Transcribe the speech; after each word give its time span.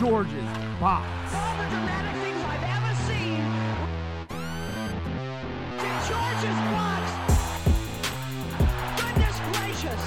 George's 0.00 0.32
Box. 0.80 1.06
All 1.34 1.56
the 1.58 1.68
dramatic 1.68 2.22
things 2.22 2.42
I've 2.42 2.64
ever 2.64 2.94
seen. 3.04 3.44
George's 6.08 6.58
box. 6.72 7.04
Goodness 8.96 9.36
gracious. 9.52 10.02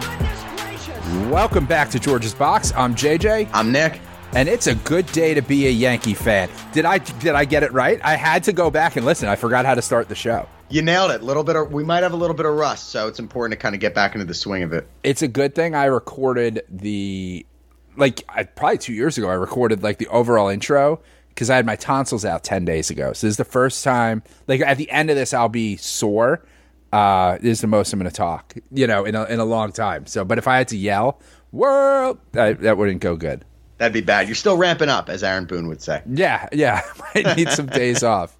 Goodness 0.00 0.40
gracious. 0.56 1.30
Welcome 1.30 1.66
back 1.66 1.90
to 1.90 2.00
George's 2.00 2.32
Box. 2.32 2.72
I'm 2.74 2.94
JJ, 2.94 3.50
I'm 3.52 3.70
Nick. 3.70 4.00
and 4.32 4.48
it's 4.48 4.68
a 4.68 4.74
good 4.74 5.04
day 5.12 5.34
to 5.34 5.42
be 5.42 5.66
a 5.66 5.70
Yankee 5.70 6.14
fan. 6.14 6.48
Did 6.72 6.86
I 6.86 6.96
did 6.96 7.34
I 7.34 7.44
get 7.44 7.62
it 7.62 7.72
right? 7.74 8.00
I 8.02 8.16
had 8.16 8.42
to 8.44 8.54
go 8.54 8.70
back 8.70 8.96
and 8.96 9.04
listen. 9.04 9.28
I 9.28 9.36
forgot 9.36 9.66
how 9.66 9.74
to 9.74 9.82
start 9.82 10.08
the 10.08 10.14
show. 10.14 10.48
You 10.68 10.82
nailed 10.82 11.10
it. 11.10 11.20
A 11.20 11.24
little 11.24 11.44
bit 11.44 11.56
of 11.56 11.72
we 11.72 11.84
might 11.84 12.02
have 12.02 12.12
a 12.12 12.16
little 12.16 12.36
bit 12.36 12.46
of 12.46 12.54
rust, 12.54 12.88
so 12.88 13.08
it's 13.08 13.18
important 13.18 13.58
to 13.58 13.62
kind 13.62 13.74
of 13.74 13.80
get 13.80 13.94
back 13.94 14.14
into 14.14 14.24
the 14.24 14.34
swing 14.34 14.62
of 14.62 14.72
it. 14.72 14.88
It's 15.02 15.22
a 15.22 15.28
good 15.28 15.54
thing 15.54 15.74
I 15.74 15.84
recorded 15.86 16.62
the 16.68 17.46
like 17.96 18.24
I, 18.28 18.44
probably 18.44 18.78
two 18.78 18.92
years 18.92 19.18
ago. 19.18 19.28
I 19.28 19.34
recorded 19.34 19.82
like 19.82 19.98
the 19.98 20.08
overall 20.08 20.48
intro 20.48 21.00
because 21.28 21.50
I 21.50 21.56
had 21.56 21.66
my 21.66 21.76
tonsils 21.76 22.24
out 22.24 22.44
ten 22.44 22.64
days 22.64 22.90
ago. 22.90 23.12
So 23.12 23.26
this 23.26 23.32
is 23.32 23.36
the 23.36 23.44
first 23.44 23.84
time. 23.84 24.22
Like 24.48 24.60
at 24.60 24.78
the 24.78 24.90
end 24.90 25.10
of 25.10 25.16
this, 25.16 25.34
I'll 25.34 25.48
be 25.48 25.76
sore. 25.76 26.44
Uh, 26.92 27.38
this 27.38 27.58
is 27.58 27.60
the 27.60 27.66
most 27.66 27.92
I'm 27.92 27.98
going 27.98 28.08
to 28.08 28.16
talk, 28.16 28.54
you 28.70 28.86
know, 28.86 29.04
in 29.04 29.16
a, 29.16 29.24
in 29.24 29.40
a 29.40 29.44
long 29.44 29.72
time. 29.72 30.06
So, 30.06 30.24
but 30.24 30.38
if 30.38 30.46
I 30.46 30.58
had 30.58 30.68
to 30.68 30.76
yell, 30.76 31.20
world, 31.50 32.20
that, 32.30 32.60
that 32.60 32.78
wouldn't 32.78 33.00
go 33.00 33.16
good. 33.16 33.44
That'd 33.78 33.92
be 33.92 34.00
bad. 34.00 34.28
You're 34.28 34.36
still 34.36 34.56
ramping 34.56 34.88
up, 34.88 35.08
as 35.08 35.24
Aaron 35.24 35.46
Boone 35.46 35.66
would 35.66 35.82
say. 35.82 36.02
Yeah, 36.06 36.48
yeah. 36.52 36.82
Might 37.14 37.36
need 37.36 37.48
some 37.48 37.66
days 37.66 38.04
off. 38.04 38.38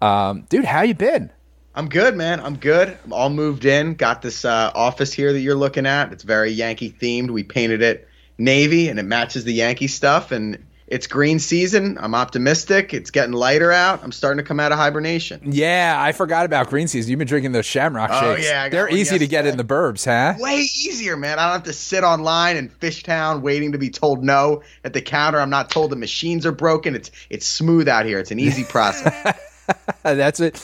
Um, 0.00 0.46
dude, 0.48 0.64
how 0.64 0.80
you 0.80 0.94
been? 0.94 1.30
I'm 1.74 1.88
good, 1.88 2.16
man. 2.16 2.40
I'm 2.40 2.56
good. 2.56 2.96
I'm 3.04 3.12
all 3.12 3.30
moved 3.30 3.64
in. 3.64 3.94
Got 3.94 4.22
this 4.22 4.44
uh, 4.44 4.72
office 4.74 5.12
here 5.12 5.32
that 5.32 5.40
you're 5.40 5.54
looking 5.54 5.86
at. 5.86 6.12
It's 6.12 6.24
very 6.24 6.50
Yankee 6.50 6.90
themed. 6.90 7.30
We 7.30 7.44
painted 7.44 7.80
it 7.82 8.08
navy, 8.38 8.88
and 8.88 8.98
it 8.98 9.04
matches 9.04 9.44
the 9.44 9.52
Yankee 9.52 9.86
stuff. 9.86 10.32
And 10.32 10.64
it's 10.88 11.06
green 11.06 11.38
season. 11.38 11.96
I'm 12.00 12.16
optimistic. 12.16 12.92
It's 12.92 13.12
getting 13.12 13.32
lighter 13.32 13.70
out. 13.70 14.02
I'm 14.02 14.10
starting 14.10 14.38
to 14.38 14.42
come 14.42 14.58
out 14.58 14.72
of 14.72 14.78
hibernation. 14.78 15.40
Yeah, 15.44 15.96
I 15.96 16.10
forgot 16.10 16.44
about 16.44 16.68
green 16.68 16.88
season. 16.88 17.10
You've 17.10 17.20
been 17.20 17.28
drinking 17.28 17.52
those 17.52 17.66
Shamrock 17.66 18.10
Oh, 18.12 18.34
shakes. 18.34 18.48
yeah, 18.48 18.68
They're 18.68 18.90
easy 18.92 19.20
to 19.20 19.26
get 19.28 19.46
in 19.46 19.56
the 19.56 19.62
burbs, 19.62 20.04
huh? 20.04 20.34
Way 20.42 20.56
easier, 20.62 21.16
man. 21.16 21.38
I 21.38 21.44
don't 21.44 21.52
have 21.52 21.62
to 21.64 21.72
sit 21.72 22.02
online 22.02 22.56
in 22.56 22.68
Fishtown 22.68 23.42
waiting 23.42 23.70
to 23.72 23.78
be 23.78 23.90
told 23.90 24.24
no 24.24 24.62
at 24.82 24.92
the 24.92 25.00
counter. 25.00 25.38
I'm 25.38 25.50
not 25.50 25.70
told 25.70 25.92
the 25.92 25.96
machines 25.96 26.44
are 26.44 26.52
broken. 26.52 26.96
It's 26.96 27.12
it's 27.30 27.46
smooth 27.46 27.86
out 27.86 28.06
here. 28.06 28.18
It's 28.18 28.32
an 28.32 28.40
easy 28.40 28.64
process. 28.64 29.38
That's 30.02 30.40
it. 30.40 30.56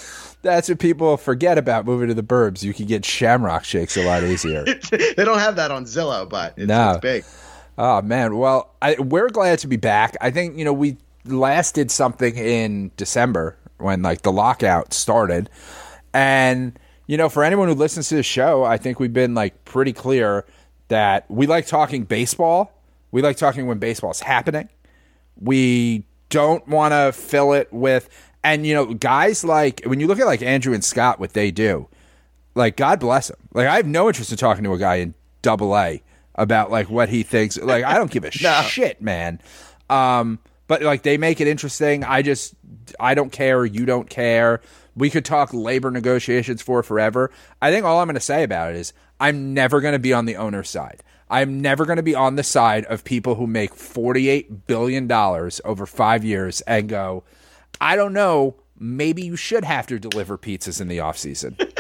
That's 0.43 0.69
what 0.69 0.79
people 0.79 1.17
forget 1.17 1.59
about 1.59 1.87
moving 1.87 2.09
to 2.09 2.15
the 2.15 2.23
burbs. 2.23 2.63
You 2.63 2.73
can 2.73 2.87
get 2.87 3.05
Shamrock 3.05 3.65
shakes 3.65 3.97
a 3.97 4.05
lot 4.05 4.23
easier. 4.23 4.65
they 4.91 5.25
don't 5.25 5.39
have 5.41 5.57
that 5.57 5.71
on 5.71 5.85
Zillow, 5.87 6.29
but 6.29 6.55
it's, 6.57 6.69
No. 6.69 6.91
it's 6.93 7.01
big. 7.01 7.25
Oh 7.79 8.01
man, 8.03 8.37
well, 8.37 8.75
I, 8.81 8.95
we're 8.99 9.29
glad 9.29 9.59
to 9.61 9.69
be 9.69 9.77
back. 9.77 10.17
I 10.21 10.31
think 10.31 10.57
you 10.57 10.65
know 10.65 10.73
we 10.73 10.97
last 11.25 11.75
did 11.75 11.91
something 11.91 12.37
in 12.37 12.91
December 12.97 13.57
when 13.79 14.03
like 14.03 14.23
the 14.23 14.33
lockout 14.33 14.95
started, 14.95 15.51
and 16.15 16.79
you 17.07 17.17
know 17.19 17.29
for 17.29 17.45
anyone 17.45 17.69
who 17.69 17.75
listens 17.75 18.09
to 18.09 18.15
the 18.15 18.23
show, 18.23 18.65
I 18.65 18.79
think 18.79 18.99
we've 18.99 19.13
been 19.13 19.35
like 19.35 19.65
pretty 19.67 19.93
clear 19.93 20.47
that 20.89 21.31
we 21.31 21.47
like 21.47 21.67
talking 21.67 22.05
baseball. 22.05 22.73
We 23.11 23.21
like 23.21 23.37
talking 23.37 23.67
when 23.67 23.79
baseball's 23.79 24.21
happening. 24.21 24.69
We 25.39 26.07
don't 26.31 26.67
want 26.67 26.93
to 26.93 27.13
fill 27.13 27.53
it 27.53 27.71
with, 27.73 28.09
and 28.47 28.67
you 28.67 28.75
know, 28.75 28.87
guys 28.95 29.45
like 29.45 29.83
when 29.85 30.01
you 30.01 30.07
look 30.07 30.19
at 30.21 30.27
like 30.27 30.43
Andrew 30.43 30.73
and 30.75 30.85
Scott, 30.85 31.19
what 31.21 31.33
they 31.33 31.51
do, 31.51 31.89
like 32.55 32.77
God 32.77 33.01
bless 33.01 33.29
them. 33.29 33.37
Like 33.53 33.67
I 33.67 33.77
have 33.77 33.87
no 33.87 34.09
interest 34.09 34.31
in 34.31 34.39
talking 34.39 34.65
to 34.65 34.73
a 34.73 34.79
guy 34.79 34.97
in 34.97 35.15
Double 35.43 35.77
A 35.77 36.03
about 36.35 36.71
like 36.71 36.89
what 36.89 37.09
he 37.09 37.23
thinks. 37.23 37.59
Like 37.59 37.85
I 37.85 37.95
don't 37.95 38.11
give 38.11 38.25
a 38.25 38.31
No. 38.43 38.63
shit, 38.63 39.01
man. 39.03 39.41
Um, 39.91 40.39
but 40.67 40.83
like 40.83 41.03
they 41.03 41.17
make 41.19 41.41
it 41.41 41.49
interesting. 41.49 42.05
I 42.05 42.23
just 42.23 42.55
I 43.01 43.15
don't 43.15 43.31
care. 43.31 43.65
You 43.65 43.85
don't 43.87 44.09
care. 44.09 44.61
We 44.97 45.11
could 45.11 45.25
talk 45.25 45.53
labor 45.53 45.91
negotiations 45.91 46.63
for 46.63 46.83
forever. 46.83 47.31
I 47.61 47.71
think 47.71 47.85
all 47.85 48.01
I'm 48.01 48.07
going 48.07 48.15
to 48.15 48.21
say 48.21 48.43
about 48.43 48.71
it 48.71 48.77
is 48.77 48.93
I'm 49.21 49.53
never 49.53 49.81
going 49.81 49.93
to 49.93 49.99
be 49.99 50.13
on 50.15 50.25
the 50.25 50.37
owner's 50.37 50.71
side. 50.71 51.03
I'm 51.29 51.61
never 51.61 51.85
going 51.85 51.97
to 51.97 52.03
be 52.03 52.15
on 52.15 52.37
the 52.37 52.43
side 52.43 52.85
of 52.87 53.05
people 53.05 53.35
who 53.35 53.47
make 53.47 53.75
$48 53.75 54.67
billion 54.67 55.11
over 55.11 55.85
five 55.87 56.25
years 56.25 56.61
and 56.63 56.89
go, 56.89 57.25
I 57.81 57.97
don't 57.97 58.13
know, 58.13 58.57
maybe 58.79 59.23
you 59.23 59.37
should 59.37 59.65
have 59.65 59.87
to 59.89 59.99
deliver 59.99 60.39
pizzas 60.39 60.81
in 60.81 60.89
the 60.89 60.99
offseason. 60.99 61.73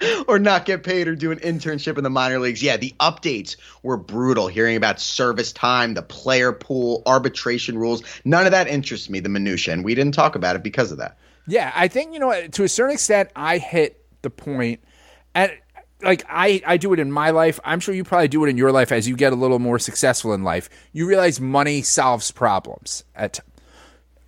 or 0.28 0.38
not 0.38 0.64
get 0.64 0.82
paid 0.82 1.08
or 1.08 1.14
do 1.14 1.30
an 1.32 1.38
internship 1.40 1.98
in 1.98 2.04
the 2.04 2.10
minor 2.10 2.38
leagues. 2.38 2.62
Yeah, 2.62 2.76
the 2.76 2.94
updates 3.00 3.56
were 3.82 3.96
brutal. 3.96 4.48
Hearing 4.48 4.76
about 4.76 5.00
service 5.00 5.52
time, 5.52 5.94
the 5.94 6.02
player 6.02 6.52
pool, 6.52 7.02
arbitration 7.06 7.78
rules, 7.78 8.02
none 8.24 8.46
of 8.46 8.52
that 8.52 8.68
interests 8.68 9.10
me, 9.10 9.20
the 9.20 9.28
minutia, 9.28 9.74
and 9.74 9.84
we 9.84 9.94
didn't 9.94 10.14
talk 10.14 10.34
about 10.34 10.56
it 10.56 10.62
because 10.62 10.92
of 10.92 10.98
that. 10.98 11.18
Yeah, 11.46 11.72
I 11.74 11.88
think 11.88 12.12
you 12.12 12.18
know 12.18 12.46
to 12.46 12.64
a 12.64 12.68
certain 12.68 12.92
extent 12.92 13.30
I 13.34 13.58
hit 13.58 14.04
the 14.20 14.30
point 14.30 14.80
and 15.34 15.50
like 16.02 16.24
I 16.28 16.62
I 16.66 16.76
do 16.76 16.92
it 16.92 17.00
in 17.00 17.10
my 17.10 17.30
life. 17.30 17.58
I'm 17.64 17.80
sure 17.80 17.94
you 17.94 18.04
probably 18.04 18.28
do 18.28 18.44
it 18.44 18.50
in 18.50 18.58
your 18.58 18.70
life 18.70 18.92
as 18.92 19.08
you 19.08 19.16
get 19.16 19.32
a 19.32 19.36
little 19.36 19.58
more 19.58 19.78
successful 19.78 20.34
in 20.34 20.44
life. 20.44 20.68
You 20.92 21.06
realize 21.06 21.40
money 21.40 21.82
solves 21.82 22.30
problems. 22.30 23.02
At 23.16 23.40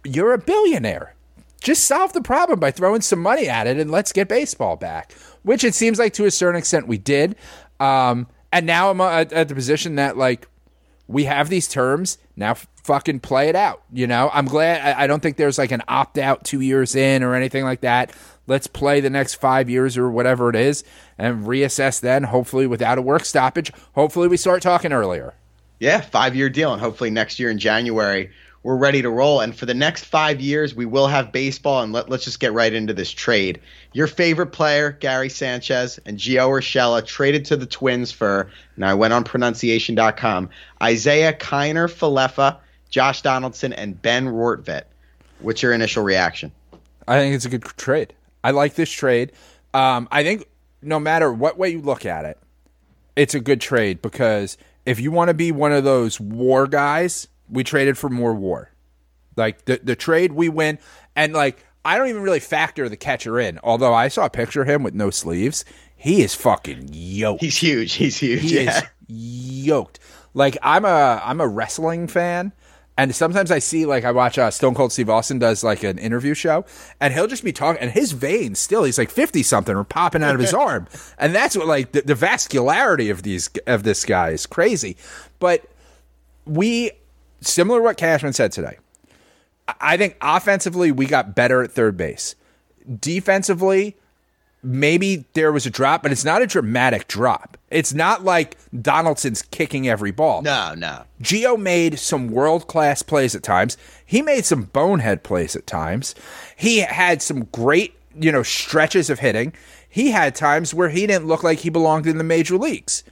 you're 0.05 0.33
a 0.33 0.39
billionaire. 0.39 1.15
Just 1.61 1.85
solve 1.85 2.13
the 2.13 2.23
problem 2.23 2.59
by 2.59 2.71
throwing 2.71 3.03
some 3.03 3.21
money 3.21 3.49
at 3.49 3.67
it 3.67 3.79
and 3.79 3.91
let's 3.91 4.13
get 4.13 4.29
baseball 4.29 4.77
back. 4.77 5.13
Which 5.43 5.65
it 5.65 5.75
seems 5.75 5.99
like 5.99 6.15
to 6.15 6.25
a 6.25 6.31
certain 6.31 6.59
extent 6.59 6.87
we 6.87 6.99
did. 6.99 7.37
Um, 7.79 8.27
and 8.53 8.67
now 8.67 8.91
I'm 8.91 9.01
at, 9.01 9.33
at 9.33 9.49
the 9.49 9.55
position 9.55 9.97
that 9.97 10.17
like 10.17 10.49
we 11.07 11.25
have 11.25 11.49
these 11.49 11.67
terms 11.69 12.19
now 12.37 12.55
fucking 12.85 13.21
play 13.21 13.49
it 13.49 13.57
out 13.57 13.83
you 13.93 14.07
know 14.07 14.31
i'm 14.33 14.47
glad 14.47 14.81
I 14.95 15.07
don't 15.07 15.21
think 15.21 15.37
there's 15.37 15.59
like 15.59 15.71
an 15.71 15.83
opt 15.87 16.17
out 16.19 16.45
two 16.45 16.61
years 16.61 16.95
in 16.97 17.23
or 17.23 17.35
anything 17.35 17.63
like 17.65 17.83
that 17.83 18.13
let's 18.47 18.67
play 18.67 19.01
the 19.01 19.11
next 19.11 19.35
five 19.35 19.69
years 19.69 19.99
or 19.99 20.11
whatever 20.11 20.49
it 20.49 20.57
is 20.57 20.83
and 21.19 21.45
reassess 21.47 22.01
then 22.01 22.23
hopefully 22.23 22.67
without 22.67 22.97
a 22.97 23.03
work 23.03 23.25
stoppage 23.25 23.71
hopefully 23.95 24.29
we 24.29 24.37
start 24.37 24.63
talking 24.63 24.93
earlier 24.93 25.35
Yeah, 25.79 26.01
five 26.01 26.35
year 26.37 26.49
deal, 26.49 26.73
and 26.73 26.81
hopefully 26.81 27.11
next 27.11 27.39
year 27.39 27.51
in 27.51 27.59
January 27.59 28.31
we're 28.63 28.77
ready 28.77 29.03
to 29.03 29.11
roll. 29.11 29.41
And 29.41 29.57
for 29.57 29.67
the 29.67 29.75
next 29.75 30.05
five 30.05 30.41
years, 30.41 30.75
we 30.75 30.87
will 30.87 31.07
have 31.07 31.33
baseball. 31.33 31.83
And 31.83 31.93
let, 31.93 32.09
let's 32.09 32.25
just 32.25 32.41
get 32.41 32.53
right 32.53 32.73
into 32.73 32.93
this 32.93 33.11
trade. 33.11 33.61
Your 33.93 34.07
favorite 34.07 34.49
player, 34.49 34.93
Gary 34.93 35.29
Sanchez, 35.31 35.99
and 36.05 36.19
Gio 36.19 36.49
Urshela 36.49 37.05
traded 37.05 37.45
to 37.47 37.57
the 37.57 37.67
Twins 37.67 38.13
for. 38.13 38.51
Now 38.77 38.91
I 38.91 38.95
went 38.95 39.15
on 39.15 39.25
pronunciation.com. 39.25 40.51
Isiah 40.83 41.33
Kiner 41.33 41.89
Falefa 41.89 42.59
Josh 42.91 43.23
Donaldson, 43.23 43.73
and 43.73 44.01
Ben 44.01 44.27
Rortvedt. 44.27 44.83
What's 45.39 45.63
your 45.63 45.73
initial 45.73 46.03
reaction? 46.03 46.53
I 47.09 47.19
think 47.19 47.35
it's 47.35 47.47
a 47.47 47.49
good 47.49 47.65
trade. 47.65 48.13
I 48.45 48.51
like 48.51 48.75
this 48.75 48.91
trade. 48.91 49.33
Um, 49.73 50.09
I 50.11 50.23
think 50.23 50.47
no 50.83 51.01
matter 51.01 51.33
what 51.33 51.57
way 51.57 51.71
you 51.71 51.81
look 51.81 52.05
at 52.05 52.25
it, 52.25 52.39
it's 53.17 53.35
a 53.35 53.41
good 53.41 53.61
trade 53.61 54.03
because 54.03 54.59
if 54.85 55.01
you 55.01 55.11
want 55.11 55.29
to 55.29 55.35
be 55.35 55.53
one 55.53 55.73
of 55.73 55.85
those 55.85 56.21
war 56.21 56.67
guys, 56.67 57.29
we 57.51 57.65
traded 57.65 57.99
for 57.99 58.09
more 58.09 58.35
war. 58.35 58.71
Like 59.37 59.65
the 59.65 59.81
the 59.83 59.97
trade 59.97 60.33
we 60.33 60.49
win, 60.49 60.79
and 61.17 61.33
like 61.33 61.65
I 61.85 61.97
don't 61.97 62.09
even 62.09 62.23
really 62.23 62.41
factor 62.41 62.89
the 62.89 62.97
catcher 62.97 63.39
in. 63.41 63.59
Although 63.63 63.95
I 63.95 64.09
saw 64.09 64.27
a 64.27 64.31
picture 64.31 64.63
of 64.63 64.69
him 64.69 64.83
with 64.83 64.95
no 64.95 65.11
sleeves, 65.11 65.65
he 65.97 66.23
is 66.23 66.35
fucking 66.35 66.91
yoked. 66.93 67.41
He's 67.41 67.57
huge. 67.57 67.95
He's 67.95 68.19
huge. 68.19 68.43
He 68.43 68.65
yeah. 68.65 68.79
is 68.79 68.85
yoked. 69.09 69.99
Like 70.35 70.59
I'm 70.63 70.85
a 70.85 71.21
I'm 71.25 71.41
a 71.41 71.49
wrestling 71.49 72.07
fan, 72.07 72.53
and 72.97 73.15
sometimes 73.15 73.51
I 73.51 73.61
see 73.61 73.87
like 73.87 74.05
I 74.05 74.13
watch 74.13 74.39
uh, 74.39 74.51
Stone 74.51 74.75
Cold 74.75 74.93
Steve 74.93 75.09
Austin 75.09 75.39
does 75.39 75.65
like 75.65 75.83
an 75.83 75.99
interview 75.99 76.35
show, 76.35 76.65
and 77.01 77.15
he'll 77.15 77.27
just 77.27 77.43
be 77.45 77.53
talking, 77.53 77.81
and 77.81 77.91
his 77.91 78.13
veins 78.13 78.59
still 78.59 78.85
he's 78.85 78.99
like 78.99 79.11
fifty 79.11 79.43
something 79.43 79.75
are 79.75 79.85
popping 79.85 80.23
out 80.23 80.35
of 80.35 80.41
his 80.41 80.55
arm, 80.69 80.87
and 81.19 81.35
that's 81.35 81.57
what 81.57 81.67
like 81.67 81.93
the, 81.93 82.03
the 82.03 82.15
vascularity 82.15 83.11
of 83.11 83.23
these 83.23 83.49
of 83.67 83.83
this 83.83 84.05
guy 84.05 84.31
is 84.31 84.47
crazy. 84.47 84.97
But 85.39 85.65
we 86.45 86.93
similar 87.41 87.79
to 87.81 87.83
what 87.85 87.97
Cashman 87.97 88.33
said 88.33 88.53
today. 88.53 88.79
I- 89.69 89.75
I 89.81 89.97
think 89.97 90.17
offensively 90.21 90.91
we 90.93 91.07
got 91.07 91.35
better 91.35 91.63
at 91.63 91.73
third 91.73 91.97
base. 91.97 92.35
Defensively, 92.99 93.97
maybe 94.63 95.25
there 95.35 95.53
was 95.53 95.65
a 95.67 95.71
drop, 95.71 96.03
but 96.03 96.13
it's 96.13 96.25
not 96.25 96.43
a 96.43 96.47
dramatic 96.47 97.09
drop. 97.09 97.57
It's 97.71 97.95
not 97.95 98.25
like 98.25 98.57
Donaldson's 98.83 99.43
kicking 99.43 99.89
every 99.89 100.11
ball. 100.11 100.43
No, 100.43 100.75
no. 100.75 101.03
Gio 101.23 101.59
made 101.59 101.99
some 101.99 102.29
world 102.29 102.67
class 102.67 103.03
plays 103.03 103.35
at 103.35 103.43
times. 103.43 103.77
He 104.05 104.23
made 104.23 104.45
some 104.45 104.65
bonehead 104.65 105.23
plays 105.23 105.55
at 105.57 105.67
times. 105.67 106.15
He 106.57 106.79
had 106.81 107.23
some 107.23 107.45
great, 107.53 107.95
you 108.19 108.33
know, 108.33 108.43
stretches 108.43 109.09
of 109.09 109.21
hitting. 109.21 109.53
He 109.89 110.11
had 110.11 110.35
times 110.35 110.75
where 110.75 110.89
he 110.91 111.07
didn't 111.07 111.27
look 111.27 111.43
like 111.43 111.61
he 111.61 111.71
belonged 111.71 112.07
in 112.07 112.19
the 112.19 112.25
major 112.25 112.57
leagues. 112.59 113.03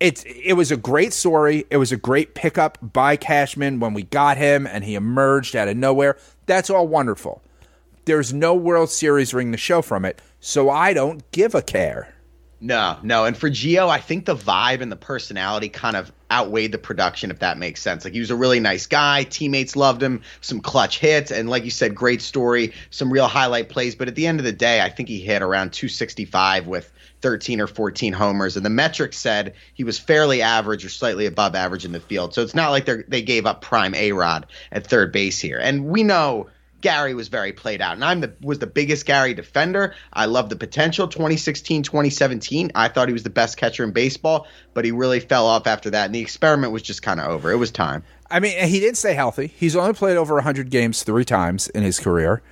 It 0.00 0.24
it 0.26 0.54
was 0.54 0.72
a 0.72 0.76
great 0.76 1.12
story. 1.12 1.66
It 1.70 1.76
was 1.76 1.92
a 1.92 1.96
great 1.96 2.34
pickup 2.34 2.78
by 2.80 3.16
Cashman 3.16 3.80
when 3.80 3.92
we 3.92 4.02
got 4.02 4.38
him 4.38 4.66
and 4.66 4.82
he 4.82 4.94
emerged 4.94 5.54
out 5.54 5.68
of 5.68 5.76
nowhere. 5.76 6.16
That's 6.46 6.70
all 6.70 6.88
wonderful. 6.88 7.42
There's 8.06 8.32
no 8.32 8.54
World 8.54 8.90
Series 8.90 9.34
ring 9.34 9.52
to 9.52 9.58
show 9.58 9.82
from 9.82 10.06
it, 10.06 10.22
so 10.40 10.70
I 10.70 10.94
don't 10.94 11.30
give 11.32 11.54
a 11.54 11.62
care. 11.62 12.14
No, 12.60 12.98
no. 13.02 13.24
And 13.24 13.36
for 13.36 13.48
Gio, 13.48 13.88
I 13.88 13.98
think 13.98 14.26
the 14.26 14.36
vibe 14.36 14.82
and 14.82 14.92
the 14.92 14.96
personality 14.96 15.70
kind 15.70 15.96
of 15.96 16.12
outweighed 16.30 16.72
the 16.72 16.78
production, 16.78 17.30
if 17.30 17.38
that 17.38 17.56
makes 17.56 17.80
sense. 17.80 18.04
Like 18.04 18.12
he 18.12 18.20
was 18.20 18.30
a 18.30 18.36
really 18.36 18.60
nice 18.60 18.86
guy. 18.86 19.24
Teammates 19.24 19.76
loved 19.76 20.02
him, 20.02 20.20
some 20.42 20.60
clutch 20.60 20.98
hits, 20.98 21.30
and 21.30 21.48
like 21.48 21.64
you 21.64 21.70
said, 21.70 21.94
great 21.94 22.20
story, 22.20 22.74
some 22.90 23.10
real 23.10 23.26
highlight 23.26 23.70
plays. 23.70 23.94
But 23.94 24.08
at 24.08 24.14
the 24.14 24.26
end 24.26 24.40
of 24.40 24.44
the 24.44 24.52
day, 24.52 24.82
I 24.82 24.90
think 24.90 25.08
he 25.08 25.20
hit 25.20 25.40
around 25.40 25.72
265 25.72 26.66
with 26.66 26.92
13 27.22 27.62
or 27.62 27.66
14 27.66 28.12
homers. 28.12 28.56
And 28.56 28.64
the 28.64 28.70
metrics 28.70 29.16
said 29.16 29.54
he 29.72 29.84
was 29.84 29.98
fairly 29.98 30.42
average 30.42 30.84
or 30.84 30.90
slightly 30.90 31.24
above 31.24 31.54
average 31.54 31.86
in 31.86 31.92
the 31.92 32.00
field. 32.00 32.34
So 32.34 32.42
it's 32.42 32.54
not 32.54 32.70
like 32.70 32.84
they 32.84 33.04
they 33.08 33.22
gave 33.22 33.46
up 33.46 33.62
prime 33.62 33.94
A 33.94 34.12
Rod 34.12 34.46
at 34.70 34.86
third 34.86 35.12
base 35.12 35.38
here. 35.38 35.58
And 35.58 35.86
we 35.86 36.02
know 36.02 36.48
Gary 36.80 37.14
was 37.14 37.28
very 37.28 37.52
played 37.52 37.80
out. 37.80 37.94
And 37.94 38.04
I'm 38.04 38.20
the 38.20 38.32
was 38.40 38.58
the 38.58 38.66
biggest 38.66 39.06
Gary 39.06 39.34
defender. 39.34 39.94
I 40.12 40.26
love 40.26 40.48
the 40.48 40.56
potential. 40.56 41.08
2016, 41.08 41.82
2017, 41.82 42.72
I 42.74 42.88
thought 42.88 43.08
he 43.08 43.12
was 43.12 43.22
the 43.22 43.30
best 43.30 43.56
catcher 43.56 43.84
in 43.84 43.92
baseball, 43.92 44.46
but 44.74 44.84
he 44.84 44.92
really 44.92 45.20
fell 45.20 45.46
off 45.46 45.66
after 45.66 45.90
that. 45.90 46.06
And 46.06 46.14
the 46.14 46.20
experiment 46.20 46.72
was 46.72 46.82
just 46.82 47.02
kind 47.02 47.20
of 47.20 47.28
over. 47.28 47.50
It 47.50 47.56
was 47.56 47.70
time. 47.70 48.02
I 48.30 48.40
mean, 48.40 48.56
he 48.66 48.80
didn't 48.80 48.96
stay 48.96 49.14
healthy. 49.14 49.48
He's 49.48 49.74
only 49.74 49.92
played 49.92 50.16
over 50.16 50.34
100 50.34 50.70
games 50.70 51.02
three 51.02 51.24
times 51.24 51.68
in 51.68 51.82
his 51.82 51.98
career. 51.98 52.42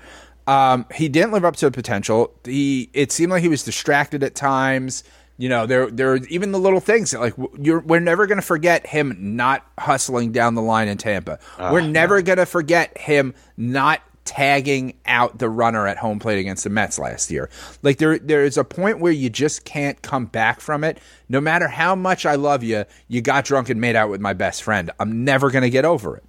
Um, 0.48 0.86
he 0.94 1.08
didn't 1.08 1.32
live 1.32 1.44
up 1.44 1.56
to 1.56 1.66
the 1.66 1.70
potential. 1.70 2.32
He 2.44 2.88
it 2.94 3.12
seemed 3.12 3.30
like 3.30 3.42
he 3.42 3.48
was 3.48 3.62
distracted 3.62 4.22
at 4.22 4.34
times. 4.34 5.04
You 5.36 5.48
know, 5.50 5.66
there 5.66 5.90
there 5.90 6.14
are 6.14 6.16
even 6.30 6.52
the 6.52 6.58
little 6.58 6.80
things 6.80 7.10
that 7.10 7.20
like 7.20 7.34
you're 7.60 7.80
we're 7.80 8.00
never 8.00 8.26
going 8.26 8.40
to 8.40 8.46
forget 8.46 8.86
him 8.86 9.14
not 9.36 9.64
hustling 9.78 10.32
down 10.32 10.54
the 10.54 10.62
line 10.62 10.88
in 10.88 10.96
Tampa. 10.96 11.38
we're 11.58 11.82
never 11.82 12.22
going 12.22 12.38
to 12.38 12.46
forget 12.46 12.96
him 12.96 13.34
not 13.56 14.00
tagging 14.28 14.92
out 15.06 15.38
the 15.38 15.48
runner 15.48 15.86
at 15.86 15.96
home 15.96 16.18
plate 16.18 16.38
against 16.38 16.64
the 16.64 16.70
Mets 16.70 16.98
last 16.98 17.30
year. 17.30 17.48
Like 17.82 17.96
there 17.96 18.18
there 18.18 18.44
is 18.44 18.58
a 18.58 18.64
point 18.64 19.00
where 19.00 19.10
you 19.10 19.30
just 19.30 19.64
can't 19.64 20.00
come 20.02 20.26
back 20.26 20.60
from 20.60 20.84
it. 20.84 20.98
No 21.30 21.40
matter 21.40 21.66
how 21.66 21.94
much 21.94 22.26
I 22.26 22.34
love 22.34 22.62
you, 22.62 22.84
you 23.08 23.22
got 23.22 23.46
drunk 23.46 23.70
and 23.70 23.80
made 23.80 23.96
out 23.96 24.10
with 24.10 24.20
my 24.20 24.34
best 24.34 24.62
friend. 24.62 24.90
I'm 25.00 25.24
never 25.24 25.50
going 25.50 25.62
to 25.62 25.70
get 25.70 25.86
over 25.86 26.16
it. 26.18 26.24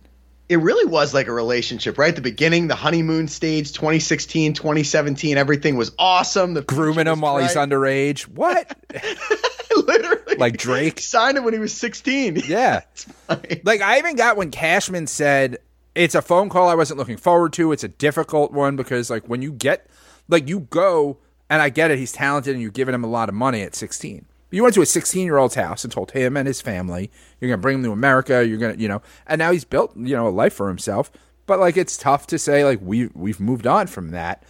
It 0.48 0.58
really 0.58 0.90
was 0.90 1.14
like 1.14 1.28
a 1.28 1.34
relationship, 1.34 1.98
right? 1.98 2.10
At 2.10 2.16
the 2.16 2.22
beginning, 2.22 2.70
the 2.70 2.76
honeymoon 2.76 3.28
stage, 3.28 3.74
2016, 3.74 4.54
2017, 4.54 5.38
everything 5.38 5.76
was 5.76 5.92
awesome. 6.00 6.56
The 6.56 6.64
Grooming 6.64 7.06
him 7.06 7.22
while 7.22 7.38
he's 7.38 7.56
underage. 7.56 8.22
What? 8.22 8.76
Literally. 9.76 10.38
Like 10.38 10.58
Drake? 10.58 11.00
Signed 11.02 11.38
him 11.38 11.44
when 11.44 11.54
he 11.54 11.60
was 11.60 11.74
16. 11.74 12.44
Yeah. 12.48 12.82
Like 13.64 13.82
I 13.82 14.00
even 14.00 14.16
got 14.16 14.38
when 14.38 14.50
Cashman 14.50 15.06
said 15.06 15.60
it's 15.96 16.16
a 16.16 16.22
phone 16.22 16.50
call 16.50 16.70
I 16.70 16.76
wasn't 16.76 17.00
looking 17.00 17.18
forward 17.18 17.54
to. 17.54 17.72
It's 17.72 17.84
a 17.84 17.90
difficult 17.90 18.52
one 18.52 18.76
because 18.76 19.10
like 19.10 19.28
when 19.28 19.42
you 19.42 19.52
get 19.52 19.88
like 20.28 20.48
you 20.48 20.62
go 20.62 21.18
and 21.50 21.62
I 21.62 21.70
get 21.70 21.92
it, 21.92 21.98
he's 21.98 22.12
talented 22.12 22.54
and 22.54 22.62
you're 22.62 22.72
giving 22.72 22.96
him 22.96 23.04
a 23.04 23.08
lot 23.08 23.30
of 23.30 23.36
money 23.36 23.62
at 23.62 23.76
16. 23.76 24.26
You 24.52 24.64
went 24.64 24.74
to 24.76 24.82
a 24.82 24.86
16 24.86 25.26
year 25.26 25.38
old's 25.38 25.56
house 25.56 25.84
and 25.84 25.92
told 25.92 26.12
him 26.12 26.36
and 26.36 26.48
his 26.48 26.62
family 26.62 27.12
you're 27.40 27.50
going 27.50 27.60
to 27.60 27.62
bring 27.62 27.78
him 27.78 27.84
to 27.84 27.92
America. 27.92 28.46
You're 28.46 28.58
going 28.58 28.76
to, 28.76 28.82
you 28.82 28.88
know, 28.88 29.02
and 29.28 29.40
now 29.40 29.52
he's 29.52 29.66
built, 29.66 29.96
you 29.96 30.16
know, 30.16 30.28
a 30.28 30.30
life 30.30 30.54
for 30.54 30.68
himself. 30.68 31.12
But 31.46 31.60
like 31.60 31.78
it's 31.78 31.98
tough 31.98 32.28
to 32.28 32.40
say 32.40 32.64
like 32.64 32.80
we 32.82 33.08
we've 33.14 33.40
moved 33.40 33.68
on 33.68 33.88
from 33.88 34.12
that. 34.12 34.44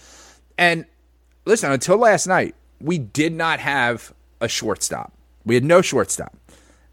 And 0.57 0.85
listen, 1.45 1.71
until 1.71 1.97
last 1.97 2.27
night, 2.27 2.55
we 2.81 2.97
did 2.97 3.33
not 3.33 3.59
have 3.59 4.13
a 4.41 4.47
shortstop. 4.47 5.13
We 5.45 5.55
had 5.55 5.63
no 5.63 5.81
shortstop. 5.81 6.35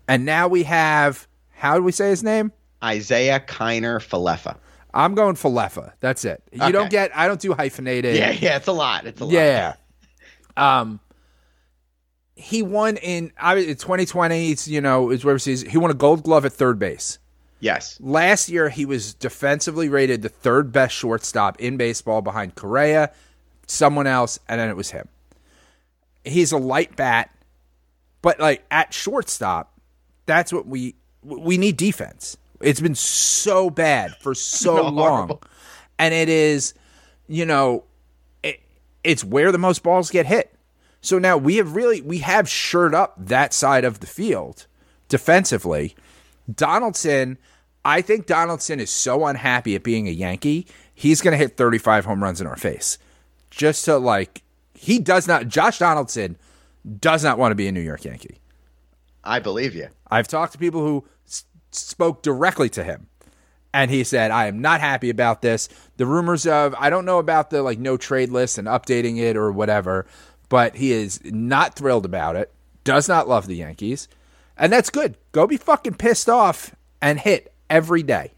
And 0.09 0.25
now 0.25 0.47
we 0.47 0.63
have 0.65 1.27
how 1.55 1.77
do 1.77 1.83
we 1.83 1.93
say 1.93 2.11
his 2.11 2.23
name? 2.23 2.53
Isiah 2.93 3.41
Kiner 3.41 3.99
Falefa. 4.01 4.57
I'm 4.95 5.15
going 5.15 5.35
Falefa. 5.37 5.93
That's 6.01 6.25
it. 6.25 6.43
You 6.53 6.63
Okay. 6.63 6.73
don't 6.73 6.91
get 6.91 7.11
I 7.17 7.29
don't 7.29 7.41
do 7.41 7.53
hyphenated. 7.53 8.17
Yeah, 8.17 8.31
yeah, 8.31 8.57
it's 8.57 8.69
a 8.69 8.73
lot. 8.73 9.07
It's 9.07 9.21
a 9.21 9.25
lot. 9.25 9.33
Yeah. 9.35 9.75
Um 10.57 11.01
he 12.35 12.63
won 12.63 12.97
in 12.99 13.33
I 13.39 13.55
2020, 13.63 14.51
it's 14.51 14.69
you 14.69 14.81
know, 14.81 15.11
it's 15.11 15.25
whatever 15.25 15.39
season. 15.39 15.71
He 15.71 15.79
won 15.79 15.91
a 15.91 15.95
gold 15.95 16.23
glove 16.23 16.45
at 16.45 16.53
third 16.53 16.79
base. 16.79 17.19
Yes. 17.61 17.99
Last 18.01 18.51
year, 18.51 18.69
he 18.69 18.85
was 18.85 19.15
defensively 19.15 19.89
rated 19.89 20.21
the 20.21 20.29
third 20.29 20.73
best 20.73 20.95
shortstop 20.95 21.59
in 21.59 21.79
baseball 21.79 22.21
behind 22.21 22.55
Correa, 22.55 23.11
someone 23.67 24.07
else, 24.07 24.39
and 24.47 24.61
then 24.61 24.69
it 24.69 24.77
was 24.77 24.91
him. 24.91 25.09
He's 26.23 26.53
a 26.53 26.59
light 26.59 26.97
bat, 26.97 27.31
but 28.21 28.39
like 28.39 28.65
at 28.71 28.93
shortstop, 28.93 29.73
that's 30.27 30.53
what 30.53 30.67
we 30.67 30.97
we 31.23 31.57
need 31.57 31.77
defense. 31.79 32.37
It's 32.67 32.81
been 32.81 32.95
so 32.97 33.71
bad 33.71 34.17
for 34.17 34.35
so 34.35 34.75
long, 34.91 34.97
horrible. 34.97 35.43
and 35.99 36.13
it 36.13 36.29
is, 36.29 36.75
you 37.29 37.47
know, 37.47 37.85
it, 38.43 38.61
it's 39.05 39.23
where 39.23 39.53
the 39.53 39.59
most 39.59 39.83
balls 39.83 40.11
get 40.11 40.27
hit. 40.27 40.53
So 41.01 41.19
now 41.21 41.37
we 41.37 41.57
have 41.57 41.77
really 41.77 42.01
we 42.01 42.19
have 42.19 42.49
shored 42.49 42.95
up 42.95 43.15
that 43.17 43.55
side 43.55 43.85
of 43.85 44.01
the 44.01 44.07
field 44.09 44.67
defensively. 45.09 45.95
Donaldson, 46.53 47.39
I 47.85 48.01
think 48.01 48.27
Donaldson 48.27 48.81
is 48.81 48.91
so 48.91 49.27
unhappy 49.27 49.77
at 49.77 49.85
being 49.85 50.09
a 50.09 50.11
Yankee, 50.11 50.67
he's 50.95 51.21
going 51.21 51.33
to 51.33 51.39
hit 51.39 51.57
35 51.57 52.05
home 52.05 52.23
runs 52.23 52.41
in 52.41 52.47
our 52.49 52.57
face. 52.57 52.99
Just 53.51 53.85
to 53.85 53.99
like, 53.99 54.43
he 54.75 54.99
does 54.99 55.29
not, 55.29 55.47
Josh 55.49 55.79
Donaldson 55.79 56.37
does 57.01 57.23
not 57.23 57.39
want 57.39 57.53
to 57.53 57.57
be 57.57 57.69
a 57.69 57.73
New 57.73 57.81
York 57.81 58.05
Yankee. 58.05 58.39
I 59.23 59.39
believe 59.39 59.75
you. 59.75 59.89
I've 60.11 60.29
talked 60.29 60.53
to 60.53 60.59
people 60.59 60.81
who 60.81 61.05
spoke 61.77 62.23
directly 62.23 62.69
to 62.71 62.85
him. 62.85 63.09
And 63.73 63.91
he 63.91 64.05
said, 64.05 64.31
I 64.31 64.47
am 64.47 64.61
not 64.61 64.81
happy 64.81 65.11
about 65.11 65.43
this. 65.43 65.69
The 65.99 66.07
rumors 66.07 66.47
of, 66.47 66.75
I 66.79 66.89
don't 66.89 67.05
know 67.05 67.19
about 67.19 67.51
the 67.51 67.63
like 67.63 67.79
no 67.79 67.97
trade 67.97 68.31
list 68.31 68.57
and 68.57 68.67
updating 68.67 69.19
it 69.19 69.37
or 69.37 69.53
whatever, 69.53 70.07
but 70.49 70.77
he 70.77 70.93
is 70.93 71.21
not 71.25 71.75
thrilled 71.75 72.07
about 72.07 72.37
it, 72.37 72.55
does 72.85 73.09
not 73.09 73.29
love 73.29 73.47
the 73.47 73.57
Yankees. 73.57 74.09
And 74.57 74.73
that's 74.73 74.89
good. 74.89 75.19
Go 75.33 75.47
be 75.47 75.59
fucking 75.59 75.95
pissed 75.95 76.31
off 76.31 76.75
and 77.03 77.21
hit 77.21 77.53
every 77.69 78.03
day. 78.03 78.33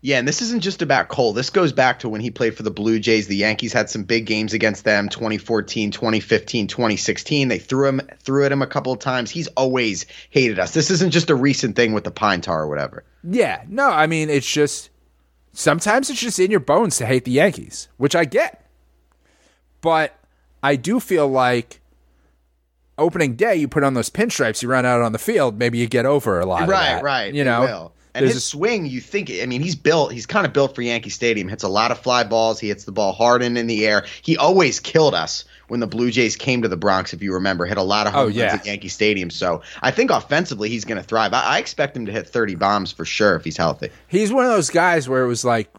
Yeah, 0.00 0.18
and 0.18 0.28
this 0.28 0.42
isn't 0.42 0.60
just 0.60 0.80
about 0.80 1.08
Cole. 1.08 1.32
This 1.32 1.50
goes 1.50 1.72
back 1.72 1.98
to 2.00 2.08
when 2.08 2.20
he 2.20 2.30
played 2.30 2.56
for 2.56 2.62
the 2.62 2.70
Blue 2.70 3.00
Jays. 3.00 3.26
The 3.26 3.34
Yankees 3.34 3.72
had 3.72 3.90
some 3.90 4.04
big 4.04 4.26
games 4.26 4.54
against 4.54 4.84
them 4.84 5.08
2014, 5.08 5.90
2015, 5.90 6.68
2016. 6.68 7.48
They 7.48 7.58
threw 7.58 7.88
him 7.88 8.00
threw 8.20 8.44
at 8.44 8.52
him 8.52 8.62
a 8.62 8.66
couple 8.66 8.92
of 8.92 9.00
times. 9.00 9.28
He's 9.28 9.48
always 9.48 10.06
hated 10.30 10.60
us. 10.60 10.72
This 10.72 10.92
isn't 10.92 11.10
just 11.10 11.30
a 11.30 11.34
recent 11.34 11.74
thing 11.74 11.94
with 11.94 12.04
the 12.04 12.12
pine 12.12 12.40
tar 12.42 12.62
or 12.62 12.68
whatever. 12.68 13.02
Yeah, 13.24 13.64
no, 13.66 13.88
I 13.88 14.06
mean, 14.06 14.30
it's 14.30 14.50
just 14.50 14.90
sometimes 15.52 16.10
it's 16.10 16.20
just 16.20 16.38
in 16.38 16.52
your 16.52 16.60
bones 16.60 16.96
to 16.98 17.06
hate 17.06 17.24
the 17.24 17.32
Yankees, 17.32 17.88
which 17.96 18.14
I 18.14 18.24
get. 18.24 18.64
But 19.80 20.16
I 20.62 20.76
do 20.76 21.00
feel 21.00 21.26
like 21.26 21.80
opening 22.96 23.34
day, 23.34 23.56
you 23.56 23.66
put 23.66 23.82
on 23.82 23.94
those 23.94 24.10
pinstripes, 24.10 24.62
you 24.62 24.68
run 24.68 24.86
out 24.86 25.02
on 25.02 25.10
the 25.10 25.18
field, 25.18 25.58
maybe 25.58 25.78
you 25.78 25.88
get 25.88 26.06
over 26.06 26.38
a 26.38 26.46
lot. 26.46 26.62
of 26.62 26.68
Right, 26.68 26.94
that, 26.94 27.02
right. 27.02 27.34
You 27.34 27.42
know. 27.42 27.92
And 28.18 28.26
There's 28.26 28.34
his 28.34 28.44
a- 28.44 28.46
swing, 28.46 28.86
you 28.86 29.00
think, 29.00 29.30
I 29.30 29.46
mean, 29.46 29.62
he's 29.62 29.74
built, 29.76 30.12
he's 30.12 30.26
kind 30.26 30.46
of 30.46 30.52
built 30.52 30.74
for 30.74 30.82
Yankee 30.82 31.10
Stadium. 31.10 31.48
Hits 31.48 31.62
a 31.62 31.68
lot 31.68 31.90
of 31.90 31.98
fly 31.98 32.24
balls. 32.24 32.60
He 32.60 32.68
hits 32.68 32.84
the 32.84 32.92
ball 32.92 33.12
hard 33.12 33.42
and 33.42 33.56
in 33.58 33.66
the 33.66 33.86
air. 33.86 34.04
He 34.22 34.36
always 34.36 34.80
killed 34.80 35.14
us 35.14 35.44
when 35.68 35.80
the 35.80 35.86
Blue 35.86 36.10
Jays 36.10 36.36
came 36.36 36.62
to 36.62 36.68
the 36.68 36.76
Bronx, 36.76 37.12
if 37.12 37.22
you 37.22 37.32
remember. 37.34 37.64
Hit 37.66 37.76
a 37.78 37.82
lot 37.82 38.06
of 38.06 38.14
oh, 38.14 38.16
home 38.16 38.22
Oh, 38.22 38.26
runs 38.26 38.36
yeah. 38.36 38.54
at 38.54 38.66
Yankee 38.66 38.88
Stadium. 38.88 39.30
So 39.30 39.62
I 39.82 39.90
think 39.90 40.10
offensively, 40.10 40.68
he's 40.68 40.84
going 40.84 41.00
to 41.00 41.06
thrive. 41.06 41.32
I, 41.32 41.42
I 41.42 41.58
expect 41.58 41.96
him 41.96 42.06
to 42.06 42.12
hit 42.12 42.28
30 42.28 42.54
bombs 42.54 42.92
for 42.92 43.04
sure 43.04 43.36
if 43.36 43.44
he's 43.44 43.56
healthy. 43.56 43.90
He's 44.08 44.32
one 44.32 44.44
of 44.44 44.50
those 44.50 44.70
guys 44.70 45.08
where 45.08 45.22
it 45.24 45.28
was 45.28 45.44
like 45.44 45.72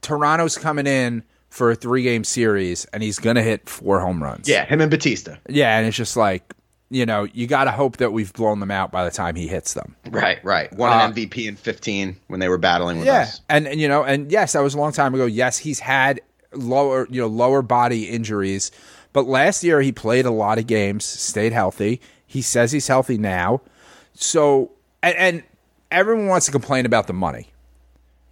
Toronto's 0.00 0.58
coming 0.58 0.86
in 0.86 1.22
for 1.48 1.70
a 1.70 1.74
three 1.74 2.02
game 2.02 2.24
series 2.24 2.84
and 2.86 3.02
he's 3.02 3.18
gonna 3.18 3.42
hit 3.42 3.68
four 3.68 4.00
home 4.00 4.22
runs. 4.22 4.48
Yeah, 4.48 4.64
him 4.64 4.80
and 4.80 4.90
Bautista. 4.90 5.38
Yeah, 5.48 5.78
and 5.78 5.86
it's 5.86 5.96
just 5.96 6.16
like, 6.16 6.52
you 6.94 7.04
know, 7.06 7.24
you 7.32 7.46
gotta 7.46 7.70
hope 7.70 7.96
that 7.98 8.12
we've 8.12 8.32
blown 8.32 8.60
them 8.60 8.70
out 8.70 8.90
by 8.92 9.04
the 9.04 9.10
time 9.10 9.34
he 9.34 9.46
hits 9.48 9.74
them. 9.74 9.96
Right, 10.10 10.38
right. 10.44 10.72
Won 10.74 10.92
Uh, 10.92 11.06
an 11.06 11.12
MVP 11.14 11.46
in 11.48 11.56
15 11.56 12.16
when 12.28 12.40
they 12.40 12.48
were 12.48 12.58
battling 12.58 12.98
with 12.98 13.06
Yeah. 13.06 13.22
us. 13.22 13.40
And 13.48 13.66
and 13.66 13.80
you 13.80 13.88
know, 13.88 14.04
and 14.04 14.30
yes, 14.30 14.52
that 14.52 14.62
was 14.62 14.74
a 14.74 14.78
long 14.78 14.92
time 14.92 15.14
ago. 15.14 15.26
Yes, 15.26 15.58
he's 15.58 15.80
had 15.80 16.20
lower, 16.52 17.06
you 17.10 17.20
know, 17.20 17.26
lower 17.26 17.62
body 17.62 18.04
injuries. 18.08 18.70
But 19.12 19.26
last 19.26 19.62
year 19.64 19.80
he 19.80 19.92
played 19.92 20.24
a 20.26 20.30
lot 20.30 20.58
of 20.58 20.66
games, 20.66 21.04
stayed 21.04 21.52
healthy. 21.52 22.00
He 22.26 22.42
says 22.42 22.72
he's 22.72 22.86
healthy 22.88 23.18
now. 23.18 23.60
So 24.14 24.70
and, 25.02 25.16
and 25.16 25.42
everyone 25.90 26.26
wants 26.28 26.46
to 26.46 26.52
complain 26.52 26.86
about 26.86 27.06
the 27.06 27.12
money. 27.12 27.48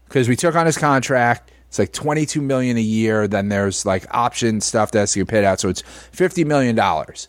Because 0.09 0.29
we 0.29 0.37
took 0.37 0.55
on 0.55 0.67
his 0.67 0.77
contract. 0.79 1.51
It's 1.69 1.79
like 1.79 1.93
twenty 1.93 2.27
two 2.27 2.43
million 2.43 2.77
a 2.77 2.81
year. 2.83 3.27
Then 3.27 3.49
there's 3.49 3.87
like 3.87 4.05
option 4.15 4.61
stuff 4.61 4.91
that 4.93 4.99
has 5.01 5.13
to 5.15 5.21
get 5.21 5.29
paid 5.29 5.45
out. 5.45 5.59
So 5.59 5.69
it's 5.71 5.81
fifty 6.13 6.45
million 6.45 6.77
dollars. 6.77 7.29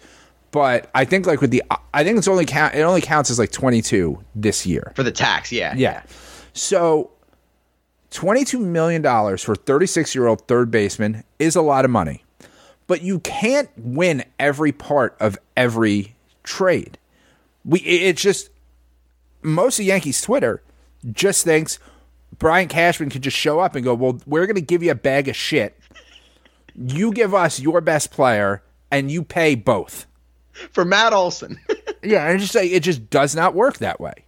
But 0.54 0.92
I 0.94 1.04
think 1.04 1.26
like 1.26 1.42
with 1.42 1.50
the 1.50 1.64
I 1.96 2.04
think 2.04 2.20
it's 2.20 2.28
only 2.28 2.46
count 2.46 2.76
it 2.76 2.82
only 2.82 3.02
counts 3.02 3.32
as 3.32 3.40
like 3.40 3.52
twenty 3.52 3.82
two 3.82 4.24
this 4.36 4.68
year. 4.68 4.94
For 4.96 5.02
the 5.02 5.12
tax, 5.12 5.52
yeah. 5.52 5.74
Yeah. 5.76 6.04
So 6.54 7.10
$22 8.12 8.62
million 8.62 9.02
for 9.38 9.56
36 9.56 10.14
year 10.14 10.28
old 10.28 10.48
third 10.48 10.70
baseman 10.70 11.24
is 11.40 11.56
a 11.56 11.62
lot 11.64 11.84
of 11.84 11.90
money. 11.90 12.24
But 12.86 13.02
you 13.02 13.20
can't 13.20 13.70
win 13.76 14.24
every 14.38 14.72
part 14.72 15.18
of 15.20 15.40
every 15.58 16.16
trade. 16.44 17.00
We 17.66 17.80
it's 17.80 18.22
just 18.22 18.52
most 19.42 19.80
of 19.80 19.86
Yankees 19.86 20.22
Twitter 20.22 20.62
just 21.12 21.44
thinks 21.44 21.80
Brian 22.38 22.68
Cashman 22.68 23.10
could 23.10 23.24
just 23.24 23.38
show 23.38 23.60
up 23.60 23.74
and 23.76 23.84
go, 23.84 23.96
Well, 23.96 24.22
we're 24.28 24.46
gonna 24.46 24.62
give 24.62 24.84
you 24.84 24.92
a 24.92 24.96
bag 24.96 25.28
of 25.28 25.36
shit. 25.36 25.80
You 26.76 27.12
give 27.12 27.34
us 27.34 27.60
your 27.60 27.82
best 27.82 28.12
player 28.12 28.62
and 28.92 29.10
you 29.10 29.24
pay 29.24 29.56
both. 29.56 30.06
For 30.72 30.86
Matt 30.86 31.14
Olson. 31.14 31.60
Yeah, 32.06 32.30
and 32.30 32.38
just 32.38 32.54
like 32.54 32.70
it 32.70 32.82
just 32.82 33.10
does 33.10 33.34
not 33.34 33.56
work 33.56 33.78
that 33.78 33.98
way. 34.02 34.26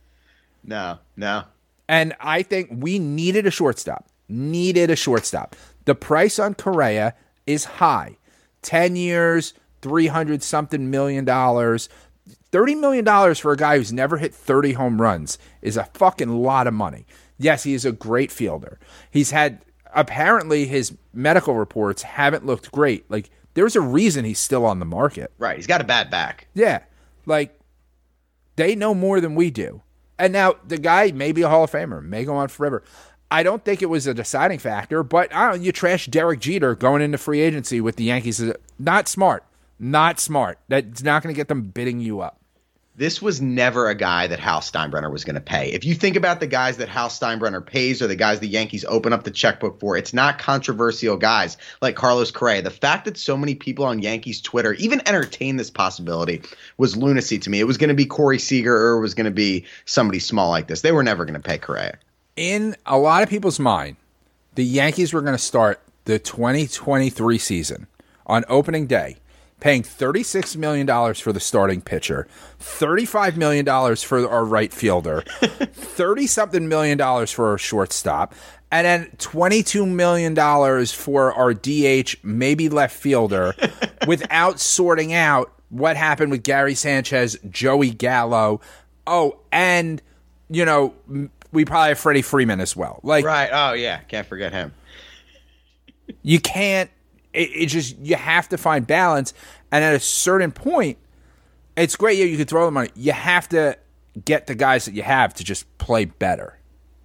no, 0.63 0.97
no. 1.17 1.43
And 1.89 2.15
I 2.21 2.41
think 2.41 2.69
we 2.71 2.99
needed 2.99 3.45
a 3.45 3.51
shortstop. 3.51 4.07
Needed 4.29 4.89
a 4.89 4.95
shortstop. 4.95 5.57
The 5.83 5.93
price 5.93 6.39
on 6.39 6.53
Correa 6.53 7.15
is 7.45 7.65
high. 7.65 8.15
10 8.61 8.95
years, 8.95 9.53
300 9.81 10.41
something 10.41 10.89
million 10.89 11.25
dollars. 11.25 11.89
$30 12.53 12.79
million 12.79 13.35
for 13.35 13.51
a 13.51 13.57
guy 13.57 13.77
who's 13.77 13.91
never 13.91 14.15
hit 14.19 14.33
30 14.33 14.71
home 14.71 15.01
runs 15.01 15.37
is 15.61 15.75
a 15.75 15.83
fucking 15.93 16.29
lot 16.29 16.65
of 16.67 16.73
money. 16.73 17.05
Yes, 17.37 17.63
he 17.63 17.73
is 17.73 17.83
a 17.83 17.91
great 17.91 18.31
fielder. 18.31 18.79
He's 19.11 19.31
had, 19.31 19.65
apparently, 19.93 20.65
his 20.65 20.97
medical 21.13 21.55
reports 21.55 22.03
haven't 22.03 22.45
looked 22.45 22.71
great. 22.71 23.11
Like, 23.11 23.29
there's 23.55 23.75
a 23.75 23.81
reason 23.81 24.23
he's 24.23 24.39
still 24.39 24.65
on 24.65 24.79
the 24.79 24.85
market. 24.85 25.31
Right. 25.39 25.57
He's 25.57 25.67
got 25.67 25.81
a 25.81 25.85
bad 25.85 26.11
back. 26.11 26.47
Yeah. 26.53 26.83
Like 27.25 27.59
they 28.55 28.75
know 28.75 28.93
more 28.93 29.19
than 29.19 29.33
we 29.33 29.49
do. 29.49 29.81
And 30.19 30.31
now 30.31 30.55
the 30.65 30.77
guy 30.77 31.11
may 31.11 31.31
be 31.31 31.41
a 31.41 31.49
Hall 31.49 31.63
of 31.63 31.71
Famer, 31.71 32.03
may 32.03 32.23
go 32.23 32.35
on 32.35 32.47
forever. 32.47 32.83
I 33.31 33.43
don't 33.43 33.65
think 33.65 33.81
it 33.81 33.87
was 33.87 34.07
a 34.07 34.13
deciding 34.13 34.59
factor, 34.59 35.03
but 35.03 35.33
I 35.33 35.49
don't 35.49 35.63
you 35.63 35.71
trash 35.71 36.05
Derek 36.05 36.39
Jeter 36.39 36.75
going 36.75 37.01
into 37.01 37.17
free 37.17 37.41
agency 37.41 37.81
with 37.81 37.95
the 37.95 38.05
Yankees. 38.05 38.39
is 38.39 38.53
Not 38.77 39.07
smart. 39.07 39.43
Not 39.79 40.19
smart. 40.19 40.59
That's 40.69 41.03
not 41.03 41.23
going 41.23 41.33
to 41.33 41.37
get 41.37 41.47
them 41.49 41.63
bidding 41.63 41.99
you 41.99 42.21
up. 42.21 42.39
This 42.97 43.21
was 43.21 43.41
never 43.41 43.89
a 43.89 43.95
guy 43.95 44.27
that 44.27 44.39
Hal 44.39 44.61
Steinbrenner 44.61 45.11
was 45.11 45.25
going 45.25 45.35
to 45.35 45.41
pay. 45.41 45.73
If 45.73 45.83
you 45.83 45.93
think 45.93 46.15
about 46.15 46.39
the 46.39 46.47
guys 46.47 46.77
that 46.77 46.87
Hal 46.87 47.09
Steinbrenner 47.09 47.65
pays 47.65 48.01
or 48.01 48.07
the 48.07 48.15
guys 48.15 48.39
the 48.39 48.47
Yankees 48.47 48.85
open 48.87 49.11
up 49.11 49.25
the 49.25 49.31
checkbook 49.31 49.81
for, 49.81 49.97
it's 49.97 50.13
not 50.13 50.39
controversial 50.39 51.17
guys 51.17 51.57
like 51.81 51.97
Carlos 51.97 52.31
Correa. 52.31 52.61
The 52.61 52.69
fact 52.69 53.03
that 53.03 53.17
so 53.17 53.35
many 53.35 53.53
people 53.53 53.83
on 53.83 54.01
Yankees 54.01 54.39
Twitter 54.39 54.73
even 54.75 55.05
entertained 55.05 55.59
this 55.59 55.69
possibility 55.69 56.41
was 56.77 56.95
lunacy 56.95 57.37
to 57.39 57.49
me. 57.49 57.59
It 57.59 57.65
was 57.65 57.77
going 57.77 57.89
to 57.89 57.95
be 57.95 58.05
Corey 58.05 58.39
Seager 58.39 58.73
or 58.73 58.97
it 58.97 59.01
was 59.01 59.13
going 59.13 59.25
to 59.25 59.31
be 59.31 59.65
somebody 59.83 60.19
small 60.19 60.49
like 60.49 60.67
this. 60.67 60.79
They 60.79 60.93
were 60.93 61.03
never 61.03 61.25
going 61.25 61.33
to 61.33 61.45
pay 61.45 61.57
Correa. 61.57 61.97
In 62.37 62.77
a 62.85 62.97
lot 62.97 63.23
of 63.23 63.29
people's 63.29 63.59
mind, 63.59 63.97
the 64.55 64.63
Yankees 64.63 65.11
were 65.11 65.21
going 65.21 65.35
to 65.35 65.37
start 65.37 65.81
the 66.05 66.17
2023 66.17 67.37
season 67.39 67.87
on 68.25 68.45
opening 68.47 68.87
day, 68.87 69.17
paying 69.65 69.81
$36 69.81 70.55
million 70.57 70.85
for 71.15 71.33
the 71.33 71.39
starting 71.39 71.81
pitcher, 71.81 72.27
$35 72.59 73.35
million 73.35 73.65
for 73.95 74.29
our 74.29 74.45
right 74.45 74.71
fielder, 74.71 75.21
30 75.41 76.27
something 76.27 76.67
million 76.67 76.99
dollars 76.99 77.31
for 77.31 77.49
our 77.49 77.57
shortstop, 77.57 78.35
and 78.71 78.85
then 78.85 79.07
$22 79.17 79.87
million 79.91 80.35
for 80.85 81.33
our 81.33 81.55
DH, 81.55 82.15
maybe 82.21 82.69
left 82.69 82.95
fielder, 82.95 83.55
without 84.07 84.59
sorting 84.59 85.13
out 85.13 85.51
what 85.69 85.97
happened 85.97 86.29
with 86.29 86.43
Gary 86.43 86.75
Sanchez, 86.75 87.35
Joey 87.49 87.89
Gallo. 87.89 88.61
Oh, 89.07 89.39
and, 89.51 89.99
you 90.47 90.63
know, 90.63 90.93
we 91.51 91.65
probably 91.65 91.89
have 91.89 91.97
Freddie 91.97 92.21
Freeman 92.21 92.61
as 92.61 92.75
well. 92.75 92.99
Like, 93.01 93.25
Right. 93.25 93.49
Oh, 93.51 93.73
yeah. 93.73 93.97
Can't 94.01 94.27
forget 94.27 94.53
him. 94.53 94.75
you 96.21 96.39
can't 96.39 96.91
it, 97.35 97.49
it 97.49 97.65
just 97.67 97.97
you 97.99 98.15
have 98.15 98.49
to 98.49 98.57
find 98.57 98.87
balance. 98.87 99.33
And 99.71 99.83
at 99.83 99.93
a 99.93 99.99
certain 99.99 100.51
point 100.51 100.97
it's 101.77 101.95
great 101.95 102.17
yeah 102.17 102.25
you 102.25 102.37
can 102.37 102.45
throw 102.45 102.65
the 102.65 102.71
money 102.71 102.89
you 102.95 103.11
have 103.11 103.49
to 103.49 103.77
get 104.23 104.47
the 104.47 104.55
guys 104.55 104.85
that 104.85 104.93
you 104.93 105.03
have 105.03 105.33
to 105.33 105.43
just 105.43 105.77
play 105.77 106.05
better 106.05 106.54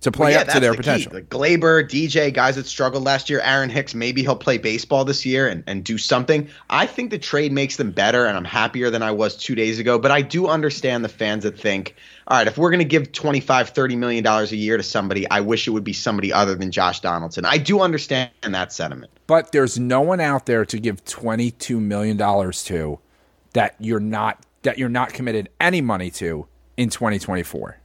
to 0.01 0.11
play 0.11 0.33
yeah, 0.33 0.41
up 0.41 0.49
to 0.49 0.61
their 0.61 0.71
the 0.71 0.77
key. 0.77 0.83
potential 0.83 1.13
Like 1.13 1.29
Gleyber, 1.29 1.85
DJ, 1.85 2.33
guys 2.33 2.57
that 2.57 2.67
struggled 2.67 3.05
last 3.05 3.29
year. 3.29 3.41
Aaron 3.41 3.69
Hicks, 3.69 3.95
maybe 3.95 4.23
he'll 4.23 4.37
play 4.37 4.57
baseball 4.57 5.05
this 5.05 5.27
year 5.27 5.47
and, 5.47 5.63
and 5.67 5.85
do 5.85 5.99
something. 5.99 6.49
I 6.71 6.87
think 6.87 7.11
the 7.11 7.19
trade 7.19 7.53
makes 7.53 7.77
them 7.77 7.91
better, 7.91 8.25
and 8.25 8.37
I'm 8.37 8.45
happier 8.45 8.91
than 8.91 9.03
I 9.03 9.11
was 9.11 9.37
two 9.37 9.55
days 9.55 9.79
ago. 9.79 9.99
But 9.99 10.11
I 10.11 10.23
do 10.23 10.47
understand 10.47 11.05
the 11.05 11.09
fans 11.11 11.45
that 11.45 11.59
think, 11.59 11.97
all 12.27 12.39
right, 12.39 12.47
if 12.47 12.57
we're 12.57 12.71
going 12.71 12.79
to 12.79 12.85
give 12.85 13.13
25, 13.13 13.71
30 13.71 13.97
million 13.97 14.25
dollars 14.25 14.53
a 14.53 14.57
year 14.57 14.77
to 14.77 14.83
somebody, 14.83 15.29
I 15.31 15.41
wish 15.41 15.69
it 15.69 15.71
would 15.73 15.85
be 15.85 15.93
somebody 15.93 16.33
other 16.33 16.55
than 16.55 16.71
Josh 16.71 17.01
Donaldson. 17.01 17.45
I 17.45 17.59
do 17.59 17.81
understand 17.81 18.31
that 18.43 18.73
sentiment. 18.73 19.13
but 19.27 19.53
there's 19.53 19.79
no 19.79 20.01
one 20.01 20.21
out 20.21 20.47
there 20.47 20.65
to 20.65 20.79
give 20.79 21.05
22 21.05 21.79
million 21.81 22.17
dollars 22.17 22.65
to 22.65 22.99
that 23.53 23.75
you're 23.79 24.01
not 24.01 24.45
that 24.63 24.79
you're 24.79 24.89
not 24.89 25.13
committed 25.13 25.49
any 25.61 25.81
money 25.81 26.11
to 26.11 26.47
in 26.77 26.89
2024 26.89 27.80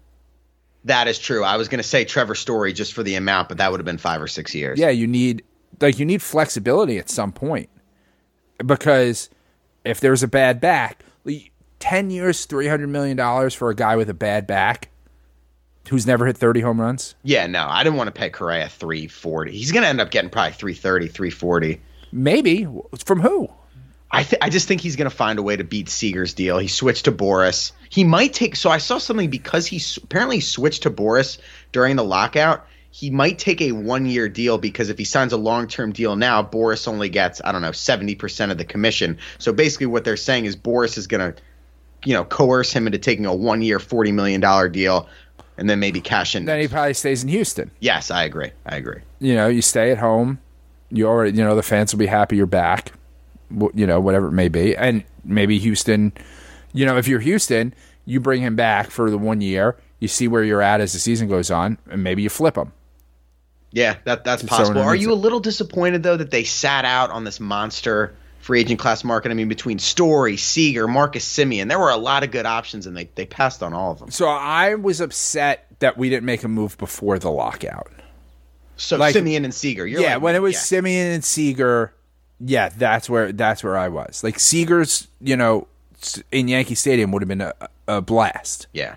That 0.85 1.07
is 1.07 1.19
true. 1.19 1.43
I 1.43 1.57
was 1.57 1.67
going 1.67 1.81
to 1.81 1.87
say 1.87 2.05
Trevor 2.05 2.35
Story 2.35 2.71
just 2.73 2.93
for 2.93 3.03
the 3.03 3.15
amount, 3.15 3.49
but 3.49 3.57
that 3.57 3.71
would 3.71 3.79
have 3.79 3.85
been 3.85 3.97
five 3.97 4.21
or 4.21 4.27
six 4.27 4.55
years. 4.55 4.79
yeah, 4.79 4.89
you 4.89 5.07
need 5.07 5.43
like 5.81 5.99
you 5.99 6.05
need 6.05 6.21
flexibility 6.21 6.97
at 6.97 7.09
some 7.09 7.31
point 7.31 7.69
because 8.65 9.29
if 9.83 9.99
there's 9.99 10.23
a 10.23 10.27
bad 10.27 10.61
back, 10.61 11.03
ten 11.79 12.09
years, 12.09 12.45
three 12.45 12.67
hundred 12.67 12.87
million 12.89 13.17
dollars 13.17 13.53
for 13.53 13.69
a 13.69 13.75
guy 13.75 13.95
with 13.95 14.09
a 14.09 14.13
bad 14.13 14.47
back 14.47 14.89
who's 15.89 16.07
never 16.07 16.25
hit 16.25 16.37
thirty 16.37 16.61
home 16.61 16.79
runs, 16.81 17.15
Yeah, 17.23 17.47
no, 17.47 17.65
I 17.69 17.83
didn't 17.83 17.97
want 17.97 18.07
to 18.07 18.19
pay 18.19 18.29
Correa 18.29 18.69
340. 18.69 19.51
He's 19.51 19.71
going 19.71 19.83
to 19.83 19.89
end 19.89 20.01
up 20.01 20.09
getting 20.11 20.29
probably 20.29 20.53
330, 20.53 21.07
340. 21.09 21.81
maybe 22.11 22.67
from 23.05 23.21
who? 23.21 23.49
I 24.15 24.23
th- 24.23 24.41
I 24.41 24.49
just 24.49 24.67
think 24.67 24.81
he's 24.81 24.95
going 24.95 25.09
to 25.09 25.15
find 25.15 25.39
a 25.39 25.43
way 25.43 25.57
to 25.57 25.63
beat 25.63 25.89
Seager's 25.89 26.33
deal. 26.33 26.57
He 26.57 26.67
switched 26.69 27.05
to 27.05 27.11
Boras. 27.11 27.73
He 27.89 28.03
might 28.03 28.33
take. 28.33 28.55
So 28.55 28.69
I 28.69 28.77
saw 28.77 28.97
something 28.97 29.29
because 29.29 29.67
he 29.67 29.81
apparently 30.01 30.39
switched 30.39 30.83
to 30.83 30.89
Boras 30.89 31.37
during 31.71 31.97
the 31.97 32.03
lockout. 32.03 32.65
He 32.91 33.09
might 33.09 33.37
take 33.39 33.61
a 33.61 33.73
one 33.73 34.05
year 34.05 34.29
deal 34.29 34.57
because 34.57 34.89
if 34.89 34.97
he 34.97 35.03
signs 35.03 35.33
a 35.33 35.37
long 35.37 35.67
term 35.67 35.91
deal 35.91 36.15
now, 36.15 36.41
Boras 36.41 36.87
only 36.87 37.09
gets 37.09 37.41
I 37.43 37.51
don't 37.51 37.61
know 37.61 37.73
seventy 37.73 38.15
percent 38.15 38.53
of 38.53 38.57
the 38.57 38.63
commission. 38.63 39.17
So 39.37 39.51
basically, 39.51 39.87
what 39.87 40.05
they're 40.05 40.15
saying 40.15 40.45
is 40.45 40.55
Boras 40.55 40.97
is 40.97 41.07
going 41.07 41.33
to, 41.33 41.41
you 42.05 42.13
know, 42.13 42.23
coerce 42.23 42.71
him 42.71 42.87
into 42.87 42.97
taking 42.97 43.25
a 43.25 43.35
one 43.35 43.61
year 43.61 43.79
forty 43.79 44.13
million 44.13 44.39
dollar 44.39 44.69
deal, 44.69 45.09
and 45.57 45.69
then 45.69 45.81
maybe 45.81 45.99
cash 45.99 46.35
in. 46.35 46.45
Then 46.45 46.61
he 46.61 46.69
probably 46.69 46.93
stays 46.93 47.21
in 47.21 47.27
Houston. 47.27 47.69
yes, 47.81 48.11
I 48.11 48.23
agree. 48.23 48.51
I 48.65 48.77
agree. 48.77 49.01
You 49.19 49.35
know, 49.35 49.47
you 49.49 49.61
stay 49.61 49.91
at 49.91 49.97
home. 49.97 50.39
You 50.89 51.07
already, 51.07 51.37
you 51.37 51.43
know, 51.43 51.55
the 51.55 51.63
fans 51.63 51.91
will 51.91 51.99
be 51.99 52.05
happy 52.05 52.37
you're 52.37 52.45
back. 52.45 52.93
You 53.51 53.87
know, 53.87 53.99
whatever 53.99 54.27
it 54.27 54.31
may 54.33 54.49
be, 54.49 54.75
and 54.75 55.03
maybe 55.23 55.59
Houston. 55.59 56.13
You 56.73 56.85
know, 56.85 56.97
if 56.97 57.07
you're 57.07 57.19
Houston, 57.19 57.73
you 58.05 58.19
bring 58.19 58.41
him 58.41 58.55
back 58.55 58.91
for 58.91 59.09
the 59.09 59.17
one 59.17 59.41
year. 59.41 59.77
You 59.99 60.07
see 60.07 60.27
where 60.27 60.43
you're 60.43 60.61
at 60.61 60.81
as 60.81 60.93
the 60.93 60.99
season 60.99 61.27
goes 61.27 61.49
on, 61.49 61.77
and 61.89 62.03
maybe 62.03 62.21
you 62.21 62.29
flip 62.29 62.57
him. 62.57 62.73
Yeah, 63.71 63.97
that 64.05 64.23
that's 64.23 64.43
possible. 64.43 64.81
Are 64.81 64.95
you 64.95 65.11
a 65.11 65.15
little 65.15 65.39
disappointed 65.39 66.01
though 66.03 66.15
that 66.17 66.31
they 66.31 66.45
sat 66.45 66.85
out 66.85 67.09
on 67.11 67.23
this 67.25 67.39
monster 67.39 68.15
free 68.39 68.61
agent 68.61 68.79
class 68.79 69.03
market? 69.03 69.31
I 69.31 69.33
mean, 69.33 69.49
between 69.49 69.79
Story, 69.79 70.37
Seager, 70.37 70.87
Marcus 70.87 71.25
Semien, 71.25 71.67
there 71.67 71.79
were 71.79 71.89
a 71.89 71.97
lot 71.97 72.23
of 72.23 72.31
good 72.31 72.45
options, 72.45 72.87
and 72.87 72.95
they 72.95 73.09
they 73.15 73.25
passed 73.25 73.61
on 73.61 73.73
all 73.73 73.91
of 73.91 73.99
them. 73.99 74.11
So 74.11 74.27
I 74.27 74.75
was 74.75 75.01
upset 75.01 75.67
that 75.79 75.97
we 75.97 76.09
didn't 76.09 76.25
make 76.25 76.43
a 76.43 76.47
move 76.47 76.77
before 76.77 77.19
the 77.19 77.29
lockout. 77.29 77.91
So 78.77 78.97
Like- 78.97 79.15
Semien 79.15 79.43
and 79.43 79.53
Seager. 79.53 79.85
You're 79.85 80.01
yeah, 80.01 80.15
like, 80.15 80.23
when 80.23 80.35
it 80.35 80.41
was 80.41 80.53
yeah. 80.71 80.79
Semien 80.79 81.13
and 81.15 81.23
Seager, 81.23 81.93
yeah, 82.39 82.69
that's 82.69 83.09
where 83.09 83.31
that's 83.31 83.63
where 83.63 83.77
I 83.77 83.87
was. 83.89 84.23
Like 84.23 84.39
Seager's, 84.39 85.07
you 85.21 85.35
know, 85.37 85.67
in 86.31 86.47
Yankee 86.47 86.75
Stadium 86.75 87.11
would 87.11 87.21
have 87.21 87.29
been 87.29 87.41
a, 87.41 87.53
a 87.87 88.01
blast. 88.01 88.67
yeah. 88.73 88.95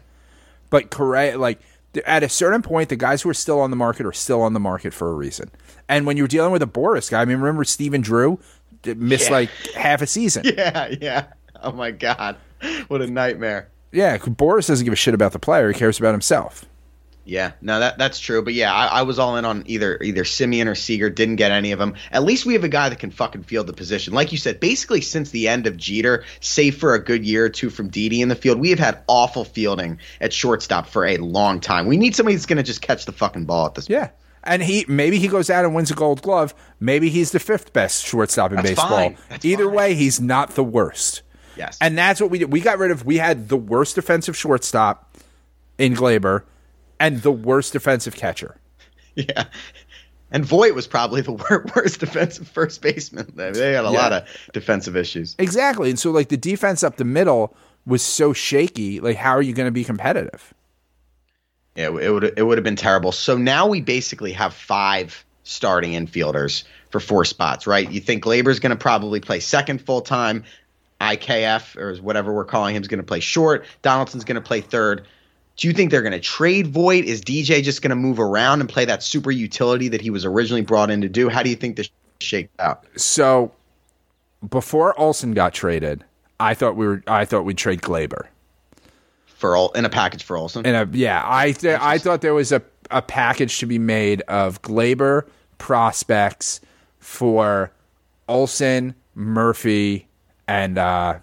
But 0.70 0.90
correct, 0.90 1.38
like 1.38 1.60
at 2.06 2.22
a 2.22 2.28
certain 2.28 2.60
point, 2.62 2.88
the 2.90 2.96
guys 2.96 3.22
who 3.22 3.30
are 3.30 3.34
still 3.34 3.60
on 3.60 3.70
the 3.70 3.76
market 3.76 4.04
are 4.04 4.12
still 4.12 4.42
on 4.42 4.52
the 4.52 4.60
market 4.60 4.92
for 4.92 5.08
a 5.10 5.14
reason. 5.14 5.50
And 5.88 6.04
when 6.06 6.16
you're 6.18 6.28
dealing 6.28 6.52
with 6.52 6.62
a 6.62 6.66
Boras 6.66 7.10
guy, 7.10 7.22
I 7.22 7.24
mean, 7.24 7.38
remember 7.38 7.64
Stephen 7.64 8.02
Drew 8.02 8.38
missed 8.84 9.26
Yeah. 9.28 9.32
like 9.32 9.50
half 9.74 10.02
a 10.02 10.06
season. 10.06 10.44
Yeah, 10.56 10.94
yeah. 11.00 11.26
Oh 11.62 11.72
my 11.72 11.90
god. 11.90 12.36
What 12.88 13.00
a 13.02 13.06
nightmare. 13.06 13.68
Yeah, 13.92 14.18
Boras 14.18 14.66
doesn't 14.68 14.84
give 14.84 14.92
a 14.92 14.96
shit 14.96 15.14
about 15.14 15.32
the 15.32 15.38
player; 15.38 15.72
he 15.72 15.78
cares 15.78 15.98
about 15.98 16.12
himself. 16.12 16.66
Yeah, 17.28 17.52
no, 17.60 17.78
that 17.80 17.98
that's 17.98 18.18
true. 18.18 18.40
But 18.40 18.54
yeah, 18.54 18.72
I, 18.72 18.86
I 18.86 19.02
was 19.02 19.18
all 19.18 19.36
in 19.36 19.44
on 19.44 19.62
either 19.66 19.98
either 20.02 20.24
Semien 20.24 20.66
or 20.66 20.74
Seager. 20.74 21.10
Didn't 21.10 21.36
get 21.36 21.52
any 21.52 21.72
of 21.72 21.78
them. 21.78 21.94
At 22.10 22.22
least 22.22 22.46
we 22.46 22.54
have 22.54 22.64
a 22.64 22.70
guy 22.70 22.88
that 22.88 22.98
can 22.98 23.10
fucking 23.10 23.42
field 23.42 23.66
the 23.66 23.74
position. 23.74 24.14
Like 24.14 24.32
you 24.32 24.38
said, 24.38 24.60
basically 24.60 25.02
since 25.02 25.30
the 25.30 25.46
end 25.46 25.66
of 25.66 25.76
Jeter, 25.76 26.24
save 26.40 26.78
for 26.78 26.94
a 26.94 26.98
good 26.98 27.26
year 27.26 27.44
or 27.44 27.48
two 27.50 27.68
from 27.68 27.88
Didi 27.88 28.22
in 28.22 28.30
the 28.30 28.34
field, 28.34 28.58
we 28.58 28.70
have 28.70 28.78
had 28.78 29.02
awful 29.08 29.44
fielding 29.44 29.98
at 30.22 30.32
shortstop 30.32 30.86
for 30.86 31.04
a 31.04 31.18
long 31.18 31.60
time. 31.60 31.86
We 31.86 31.98
need 31.98 32.16
somebody 32.16 32.34
that's 32.34 32.46
going 32.46 32.56
to 32.56 32.62
just 32.62 32.80
catch 32.80 33.04
the 33.04 33.12
fucking 33.12 33.44
ball 33.44 33.66
at 33.66 33.74
this. 33.74 33.90
Yeah. 33.90 34.08
And 34.42 34.62
he 34.62 34.86
maybe 34.88 35.18
he 35.18 35.28
goes 35.28 35.50
out 35.50 35.66
and 35.66 35.74
wins 35.74 35.90
a 35.90 35.94
gold 35.94 36.22
glove. 36.22 36.54
Maybe 36.80 37.10
he's 37.10 37.32
the 37.32 37.40
fifth 37.40 37.74
best 37.74 38.06
shortstop 38.06 38.52
in 38.52 38.56
That's 38.56 38.70
baseball. 38.70 39.14
Either 39.42 39.64
fine. 39.66 39.74
way, 39.74 39.94
he's 39.94 40.18
not 40.18 40.54
the 40.54 40.64
worst. 40.64 41.20
Yes. 41.58 41.76
And 41.82 41.98
that's 41.98 42.22
what 42.22 42.30
we 42.30 42.38
did. 42.38 42.50
We 42.50 42.60
got 42.62 42.78
rid 42.78 42.90
of 42.90 43.04
we 43.04 43.18
had 43.18 43.50
the 43.50 43.56
worst 43.58 43.96
defensive 43.96 44.34
shortstop 44.34 45.18
in 45.76 45.94
Gleyber 45.94 46.44
and 47.00 47.22
the 47.22 47.32
worst 47.32 47.72
defensive 47.72 48.14
catcher. 48.16 48.56
yeah. 49.14 49.44
And 50.30 50.44
Voit 50.44 50.74
was 50.74 50.86
probably 50.86 51.22
the 51.22 51.32
worst 51.76 52.00
defensive 52.00 52.48
first 52.48 52.82
baseman. 52.82 53.32
They 53.34 53.72
had 53.72 53.84
a 53.84 53.90
Yeah. 53.90 53.98
lot 53.98 54.12
of 54.12 54.28
defensive 54.52 54.96
issues. 54.96 55.34
Exactly. 55.38 55.90
And 55.90 55.98
so 55.98 56.10
like 56.10 56.28
the 56.28 56.36
defense 56.36 56.82
up 56.82 56.96
the 56.96 57.04
middle 57.04 57.56
was 57.86 58.02
so 58.02 58.32
shaky. 58.32 59.00
Like 59.00 59.16
how 59.16 59.30
are 59.30 59.42
you 59.42 59.54
going 59.54 59.66
to 59.68 59.72
be 59.72 59.84
competitive? 59.84 60.52
Yeah, 61.76 61.96
it 61.98 62.10
would 62.12 62.24
it 62.36 62.42
would 62.42 62.58
have 62.58 62.64
been 62.64 62.76
terrible. 62.76 63.12
So 63.12 63.36
now 63.38 63.66
we 63.68 63.80
basically 63.80 64.32
have 64.32 64.52
five 64.52 65.24
starting 65.44 65.92
infielders 65.92 66.64
for 66.90 67.00
four 67.00 67.24
spots, 67.24 67.66
right? 67.66 67.90
You 67.90 68.00
think 68.00 68.24
Gleyber's 68.24 68.58
going 68.60 68.70
to 68.70 68.76
probably 68.76 69.20
play 69.20 69.40
second 69.40 69.80
full 69.80 70.00
time, 70.00 70.44
IKF 71.00 71.76
or 71.76 71.96
whatever 72.02 72.34
we're 72.34 72.44
calling 72.44 72.74
him 72.74 72.82
is 72.82 72.88
going 72.88 72.98
to 72.98 73.06
play 73.06 73.20
short. 73.20 73.64
Donaldson's 73.82 74.24
going 74.24 74.34
to 74.34 74.40
play 74.40 74.60
third. 74.60 75.06
Do 75.58 75.66
you 75.66 75.74
think 75.74 75.90
they're 75.90 76.02
going 76.02 76.12
to 76.12 76.20
trade 76.20 76.68
Voit? 76.68 77.04
Is 77.04 77.20
DJ 77.20 77.62
just 77.62 77.82
going 77.82 77.90
to 77.90 77.96
move 77.96 78.20
around 78.20 78.60
and 78.60 78.68
play 78.68 78.84
that 78.84 79.02
super 79.02 79.32
utility 79.32 79.88
that 79.88 80.00
he 80.00 80.08
was 80.08 80.24
originally 80.24 80.62
brought 80.62 80.88
in 80.88 81.00
to 81.00 81.08
do? 81.08 81.28
How 81.28 81.42
do 81.42 81.50
you 81.50 81.56
think 81.56 81.76
this 81.76 81.90
shakes 82.20 82.52
out? 82.60 82.84
So 82.96 83.52
before 84.48 84.98
Olson 84.98 85.34
got 85.34 85.52
traded, 85.52 86.04
I 86.38 86.54
thought 86.54 86.76
we 86.76 86.86
were 86.86 87.02
I 87.08 87.24
thought 87.24 87.44
we'd 87.44 87.58
trade 87.58 87.82
Gleyber. 87.82 88.26
For 89.26 89.56
all 89.56 89.70
in 89.72 89.84
a 89.84 89.90
package 89.90 90.24
for 90.24 90.36
Olson, 90.36 90.64
And 90.66 90.76
a, 90.76 90.96
yeah, 90.96 91.22
I 91.24 91.52
th- 91.52 91.78
I 91.80 91.98
thought 91.98 92.22
there 92.22 92.34
was 92.34 92.50
a, 92.50 92.62
a 92.90 93.02
package 93.02 93.58
to 93.58 93.66
be 93.66 93.78
made 93.78 94.20
of 94.22 94.62
Gleyber 94.62 95.28
prospects 95.58 96.60
for 96.98 97.72
Olson, 98.28 98.94
Murphy, 99.14 100.08
and 100.46 100.78
uh, 100.78 101.18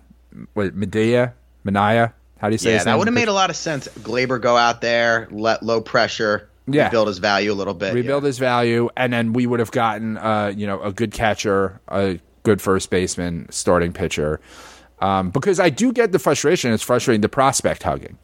what 0.54 0.76
Medea, 0.76 1.34
Manaea. 1.66 2.14
How 2.40 2.50
do 2.50 2.54
you 2.54 2.58
say? 2.58 2.74
yeah, 2.76 2.84
that 2.84 2.98
would 2.98 3.08
have 3.08 3.14
made 3.14 3.28
a 3.28 3.34
lot 3.34 3.50
of 3.50 3.56
sense. 3.56 3.88
Gleyber 4.00 4.42
go 4.42 4.58
out 4.58 4.82
there, 4.82 5.28
let 5.32 5.64
low 5.64 5.82
pressure, 5.82 6.50
Yeah. 6.68 6.86
rebuild 6.86 7.08
his 7.08 7.18
value 7.20 7.52
a 7.52 7.56
little 7.56 7.74
bit. 7.74 7.94
rebuild 7.94 8.24
his 8.24 8.38
value, 8.40 8.90
and 8.98 9.12
then 9.14 9.34
we 9.34 9.46
would 9.48 9.60
have 9.60 9.72
gotten 9.72 10.18
uh, 10.18 10.52
you 10.56 10.68
know 10.68 10.82
a 10.82 10.92
good 10.92 11.12
catcher, 11.12 11.80
a 11.88 12.20
good 12.44 12.62
first 12.62 12.90
baseman, 12.90 13.48
starting 13.52 13.94
pitcher. 13.94 14.40
Um, 15.00 15.30
because 15.30 15.60
I 15.60 15.70
do 15.70 15.92
get 15.92 16.12
the 16.12 16.20
frustration. 16.20 16.72
It's 16.72 16.84
frustrating 16.84 17.22
the 17.22 17.30
prospect 17.30 17.84
hugging. 17.84 18.18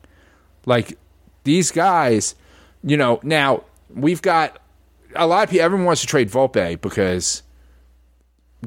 Like 0.66 0.98
these 1.44 1.72
guys, 1.72 2.36
you 2.84 2.98
know. 2.98 3.20
Now 3.24 3.64
we've 3.94 4.22
got 4.22 4.60
a 5.16 5.28
lot 5.28 5.44
of 5.44 5.50
people. 5.50 5.66
Everyone 5.66 5.86
wants 5.86 6.02
to 6.02 6.08
trade 6.08 6.30
Volpe 6.30 6.80
because 6.80 7.44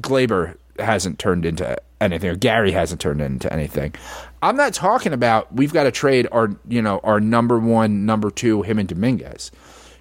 Gleyber 0.01 0.55
hasn't 0.79 1.19
turned 1.19 1.45
into 1.45 1.77
anything, 2.01 2.29
or 2.29 2.35
Gary 2.35 2.71
hasn't 2.71 3.01
turned 3.01 3.21
into 3.21 3.51
anything. 3.51 3.93
I'm 4.41 4.57
not 4.57 4.73
talking 4.73 5.13
about 5.13 5.53
we've 5.53 5.73
got 5.73 5.83
to 5.83 5.91
trade 5.91 6.27
our, 6.31 6.55
you 6.67 6.81
know, 6.81 6.99
our 7.03 7.19
number 7.19 7.59
one, 7.59 8.05
number 8.05 8.29
two, 8.31 8.61
him 8.61 8.79
and 8.79 8.87
Dominguez. 8.87 9.51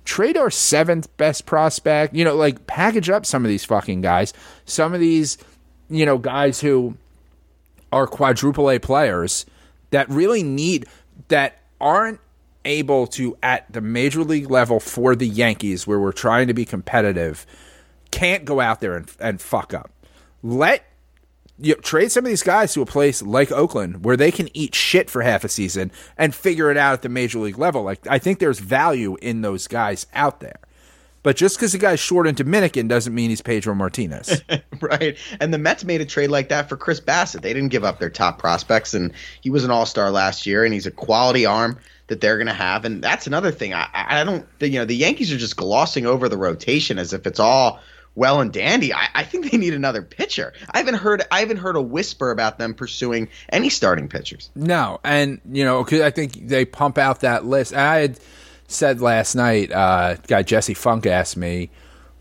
Trade 0.04 0.36
our 0.36 0.50
seventh 0.50 1.14
best 1.16 1.46
prospect. 1.46 2.14
You 2.14 2.24
know, 2.24 2.34
like 2.34 2.66
package 2.66 3.08
up 3.08 3.24
some 3.24 3.44
of 3.44 3.48
these 3.48 3.64
fucking 3.64 4.02
guys. 4.02 4.32
Some 4.66 4.92
of 4.92 5.00
these, 5.00 5.38
you 5.88 6.04
know, 6.04 6.18
guys 6.18 6.60
who 6.60 6.96
are 7.92 8.06
quadruple 8.06 8.70
A 8.70 8.78
players 8.78 9.46
that 9.90 10.08
really 10.10 10.42
need 10.42 10.86
that 11.28 11.58
aren't 11.80 12.20
able 12.64 13.06
to 13.06 13.36
at 13.42 13.70
the 13.72 13.80
major 13.80 14.24
league 14.24 14.50
level 14.50 14.80
for 14.80 15.14
the 15.14 15.28
Yankees 15.28 15.86
where 15.86 16.00
we're 16.00 16.12
trying 16.12 16.48
to 16.48 16.54
be 16.54 16.64
competitive 16.64 17.46
can't 18.10 18.44
go 18.44 18.60
out 18.60 18.80
there 18.80 18.96
and, 18.96 19.10
and 19.18 19.40
fuck 19.40 19.74
up. 19.74 19.90
Let 20.42 20.84
you 21.58 21.74
know, 21.74 21.80
trade 21.80 22.10
some 22.10 22.24
of 22.24 22.28
these 22.28 22.42
guys 22.42 22.72
to 22.74 22.82
a 22.82 22.86
place 22.86 23.22
like 23.22 23.52
Oakland 23.52 24.04
where 24.04 24.16
they 24.16 24.32
can 24.32 24.48
eat 24.56 24.74
shit 24.74 25.08
for 25.08 25.22
half 25.22 25.44
a 25.44 25.48
season 25.48 25.92
and 26.18 26.34
figure 26.34 26.70
it 26.70 26.76
out 26.76 26.94
at 26.94 27.02
the 27.02 27.08
major 27.08 27.38
league 27.38 27.58
level. 27.58 27.82
Like 27.82 28.06
I 28.08 28.18
think 28.18 28.38
there's 28.38 28.58
value 28.58 29.16
in 29.22 29.42
those 29.42 29.68
guys 29.68 30.06
out 30.14 30.40
there. 30.40 30.58
But 31.24 31.36
just 31.36 31.56
because 31.56 31.72
the 31.72 31.78
guy's 31.78 32.00
short 32.00 32.26
and 32.26 32.36
Dominican 32.36 32.86
doesn't 32.86 33.14
mean 33.14 33.30
he's 33.30 33.40
Pedro 33.40 33.74
Martinez. 33.74 34.42
right? 34.80 35.16
And 35.40 35.54
the 35.54 35.58
Mets 35.58 35.82
made 35.82 36.02
a 36.02 36.04
trade 36.04 36.28
like 36.28 36.50
that 36.50 36.68
for 36.68 36.76
Chris 36.76 37.00
Bassitt. 37.00 37.40
They 37.40 37.54
didn't 37.54 37.70
give 37.70 37.82
up 37.82 37.98
their 37.98 38.10
top 38.10 38.38
prospects, 38.38 38.92
and 38.92 39.10
he 39.40 39.48
was 39.48 39.64
an 39.64 39.70
All 39.70 39.86
Star 39.86 40.10
last 40.10 40.44
year, 40.44 40.66
and 40.66 40.74
he's 40.74 40.86
a 40.86 40.90
quality 40.90 41.46
arm 41.46 41.78
that 42.08 42.20
they're 42.20 42.36
going 42.36 42.46
to 42.46 42.52
have. 42.52 42.84
And 42.84 43.02
that's 43.02 43.26
another 43.26 43.50
thing. 43.50 43.72
I, 43.72 43.88
I 43.94 44.22
don't, 44.22 44.46
you 44.60 44.78
know, 44.78 44.84
the 44.84 44.94
Yankees 44.94 45.32
are 45.32 45.38
just 45.38 45.56
glossing 45.56 46.04
over 46.04 46.28
the 46.28 46.36
rotation 46.36 46.98
as 46.98 47.14
if 47.14 47.26
it's 47.26 47.40
all 47.40 47.80
well 48.14 48.40
and 48.40 48.52
dandy. 48.52 48.92
I, 48.92 49.08
I 49.14 49.24
think 49.24 49.50
they 49.50 49.58
need 49.58 49.74
another 49.74 50.02
pitcher. 50.02 50.52
I 50.70 50.78
haven't 50.78 50.94
heard, 50.94 51.22
I 51.30 51.40
haven't 51.40 51.58
heard 51.58 51.76
a 51.76 51.82
whisper 51.82 52.30
about 52.30 52.58
them 52.58 52.74
pursuing 52.74 53.28
any 53.48 53.68
starting 53.68 54.08
pitchers. 54.08 54.50
No, 54.54 55.00
and 55.04 55.40
you 55.50 55.64
know, 55.64 55.86
I 55.90 56.10
think 56.10 56.48
they 56.48 56.64
pump 56.64 56.98
out 56.98 57.20
that 57.20 57.44
list. 57.44 57.74
I 57.74 57.98
had 57.98 58.20
said 58.68 59.00
last 59.00 59.34
night, 59.34 59.72
uh, 59.72 60.16
guy 60.26 60.42
Jesse 60.42 60.74
Funk 60.74 61.06
asked 61.06 61.36
me, 61.36 61.70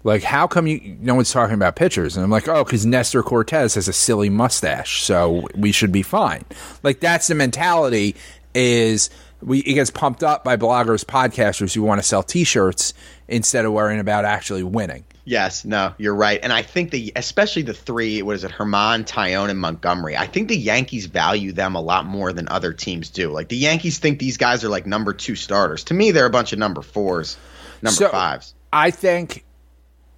like, 0.03 0.23
how 0.23 0.47
come 0.47 0.67
you 0.67 0.97
no 0.99 1.15
one's 1.15 1.31
talking 1.31 1.53
about 1.53 1.75
pitchers? 1.75 2.17
And 2.17 2.23
I'm 2.23 2.29
like, 2.29 2.47
oh, 2.47 2.63
because 2.63 2.85
Nestor 2.85 3.23
Cortes 3.23 3.75
has 3.75 3.87
a 3.87 3.93
silly 3.93 4.29
mustache, 4.29 5.01
so 5.03 5.47
we 5.55 5.71
should 5.71 5.91
be 5.91 6.01
fine. 6.01 6.43
Like 6.83 6.99
that's 6.99 7.27
the 7.27 7.35
mentality. 7.35 8.15
Is 8.53 9.09
we 9.41 9.59
it 9.59 9.73
gets 9.73 9.89
pumped 9.91 10.23
up 10.23 10.43
by 10.43 10.57
bloggers, 10.57 11.05
podcasters 11.05 11.73
who 11.73 11.83
want 11.83 11.99
to 12.01 12.07
sell 12.07 12.21
T-shirts 12.21 12.93
instead 13.27 13.65
of 13.65 13.71
worrying 13.71 13.99
about 13.99 14.25
actually 14.25 14.63
winning. 14.63 15.05
Yes, 15.25 15.63
no, 15.63 15.93
you're 15.97 16.15
right. 16.15 16.37
And 16.43 16.51
I 16.51 16.63
think 16.63 16.91
the 16.91 17.13
especially 17.15 17.61
the 17.61 17.73
three, 17.73 18.21
what 18.21 18.35
is 18.35 18.43
it, 18.43 18.51
Germán, 18.51 19.05
Taillon, 19.07 19.49
and 19.49 19.57
Montgomery. 19.59 20.17
I 20.17 20.27
think 20.27 20.49
the 20.49 20.57
Yankees 20.57 21.05
value 21.05 21.53
them 21.53 21.75
a 21.75 21.81
lot 21.81 22.05
more 22.05 22.33
than 22.33 22.49
other 22.49 22.73
teams 22.73 23.09
do. 23.09 23.29
Like 23.31 23.47
the 23.47 23.55
Yankees 23.55 23.99
think 23.99 24.19
these 24.19 24.35
guys 24.35 24.65
are 24.65 24.69
like 24.69 24.85
number 24.85 25.13
two 25.13 25.35
starters. 25.35 25.85
To 25.85 25.93
me, 25.93 26.11
they're 26.11 26.25
a 26.25 26.29
bunch 26.29 26.51
of 26.51 26.59
number 26.59 26.81
fours, 26.81 27.37
number 27.81 27.95
So- 27.95 28.09
fives. 28.09 28.53
I 28.73 28.89
think 28.91 29.45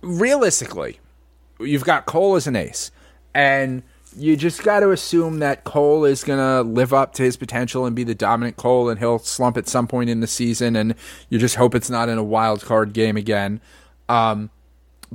realistically, 0.02 1.00
you've 1.60 1.84
got 1.84 2.06
Cole 2.06 2.36
as 2.36 2.48
an 2.48 2.56
ace, 2.56 2.90
and 3.34 3.84
you 4.18 4.38
just 4.38 4.64
got 4.64 4.80
to 4.80 4.92
assume 4.92 5.40
that 5.40 5.66
Cole 5.66 6.06
is 6.06 6.24
going 6.24 6.40
to 6.40 6.62
live 6.68 6.94
up 6.94 7.14
to 7.16 7.24
his 7.24 7.36
potential 7.36 7.86
and 7.86 7.96
be 7.96 8.04
the 8.06 8.16
dominant 8.16 8.56
Cole, 8.56 8.90
and 8.90 8.98
he'll 9.00 9.20
slump 9.20 9.58
at 9.58 9.68
some 9.68 9.88
point 9.88 10.10
in 10.10 10.22
the 10.22 10.28
season, 10.28 10.76
and 10.76 10.96
you 11.30 11.38
just 11.38 11.56
hope 11.56 11.76
it's 11.76 11.90
not 11.90 12.08
in 12.08 12.18
a 12.18 12.24
wild 12.24 12.62
card 12.64 12.94
game 12.94 13.18
again. 13.18 13.60
Um, 14.08 14.50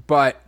but 0.06 0.40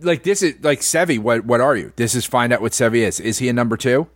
like 0.00 0.22
this 0.22 0.42
is 0.42 0.54
like 0.62 0.80
Sevi. 0.80 1.18
What 1.18 1.44
what 1.44 1.60
are 1.60 1.76
you? 1.76 1.92
This 1.96 2.14
is 2.14 2.24
find 2.24 2.52
out 2.52 2.60
what 2.60 2.72
Sevi 2.72 2.98
is. 2.98 3.20
Is 3.20 3.38
he 3.38 3.48
a 3.48 3.52
number 3.52 3.76
two? 3.76 4.06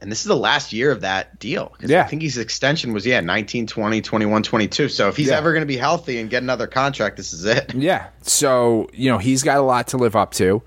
And 0.00 0.12
this 0.12 0.20
is 0.20 0.26
the 0.26 0.36
last 0.36 0.72
year 0.72 0.92
of 0.92 1.00
that 1.00 1.40
deal. 1.40 1.74
Yeah. 1.80 2.04
I 2.04 2.06
think 2.06 2.22
his 2.22 2.38
extension 2.38 2.92
was, 2.92 3.04
yeah, 3.04 3.20
19, 3.20 3.66
20, 3.66 4.00
21, 4.00 4.44
22. 4.44 4.88
So 4.88 5.08
if 5.08 5.16
he's 5.16 5.26
Yeah. 5.26 5.36
ever 5.38 5.50
going 5.52 5.62
to 5.62 5.66
be 5.66 5.76
healthy 5.76 6.20
and 6.20 6.30
get 6.30 6.40
another 6.40 6.68
contract, 6.68 7.16
this 7.16 7.32
is 7.32 7.44
it. 7.44 7.74
Yeah. 7.74 8.06
So, 8.22 8.88
you 8.92 9.10
know, 9.10 9.18
he's 9.18 9.42
got 9.42 9.58
a 9.58 9.62
lot 9.62 9.88
to 9.88 9.96
live 9.96 10.14
up 10.14 10.34
to. 10.34 10.62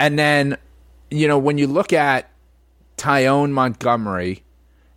And 0.00 0.18
then, 0.18 0.56
you 1.08 1.28
know, 1.28 1.38
when 1.38 1.56
you 1.56 1.68
look 1.68 1.92
at 1.92 2.28
Taillon 2.96 3.52
Montgomery, 3.52 4.42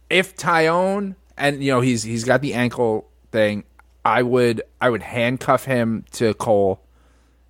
if 0.10 0.36
Taillon 0.36 1.14
and 1.38 1.64
you 1.64 1.72
know, 1.72 1.82
he's 1.82 2.02
he's 2.02 2.24
got 2.24 2.42
the 2.42 2.56
ankle 2.56 3.08
thing, 3.32 3.64
I 4.08 4.22
would 4.22 4.62
I 4.80 4.90
would 4.90 5.04
handcuff 5.04 5.66
him 5.66 6.06
to 6.14 6.34
Cole 6.36 6.80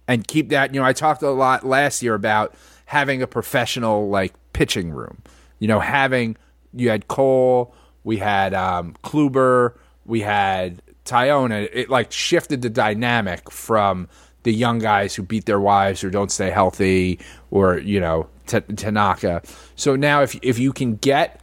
and 0.07 0.27
keep 0.27 0.49
that, 0.49 0.73
you 0.73 0.79
know, 0.79 0.87
I 0.87 0.91
talked 0.91 1.21
a 1.21 1.29
lot 1.29 1.63
last 1.63 2.01
year 2.01 2.15
about 2.15 2.55
having 2.85 3.21
a 3.21 3.27
professional 3.27 4.09
like 4.09 4.33
pitching 4.53 4.89
room. 4.89 5.21
You 5.59 5.67
know, 5.67 5.79
having 5.79 6.35
you 6.73 6.89
had 6.89 7.07
Cole, 7.07 7.75
we 8.03 8.17
had 8.17 8.55
um 8.55 8.95
Kluber, 9.03 9.77
we 10.05 10.21
had 10.21 10.81
Taillon. 11.05 11.69
It, 11.71 11.91
like 11.91 12.11
shifted 12.11 12.63
the 12.63 12.71
dynamic 12.71 13.51
from 13.51 14.09
the 14.41 14.51
young 14.51 14.79
guys 14.79 15.13
who 15.13 15.21
beat 15.21 15.45
their 15.45 15.59
wives 15.59 16.03
or 16.03 16.09
don't 16.09 16.31
stay 16.31 16.49
healthy, 16.49 17.19
or 17.51 17.77
you 17.77 17.99
know 17.99 18.29
T- 18.47 18.61
Tanaka. 18.61 19.43
So 19.75 19.95
now, 19.95 20.23
if 20.23 20.35
if 20.41 20.57
you 20.57 20.73
can 20.73 20.95
get, 20.95 21.39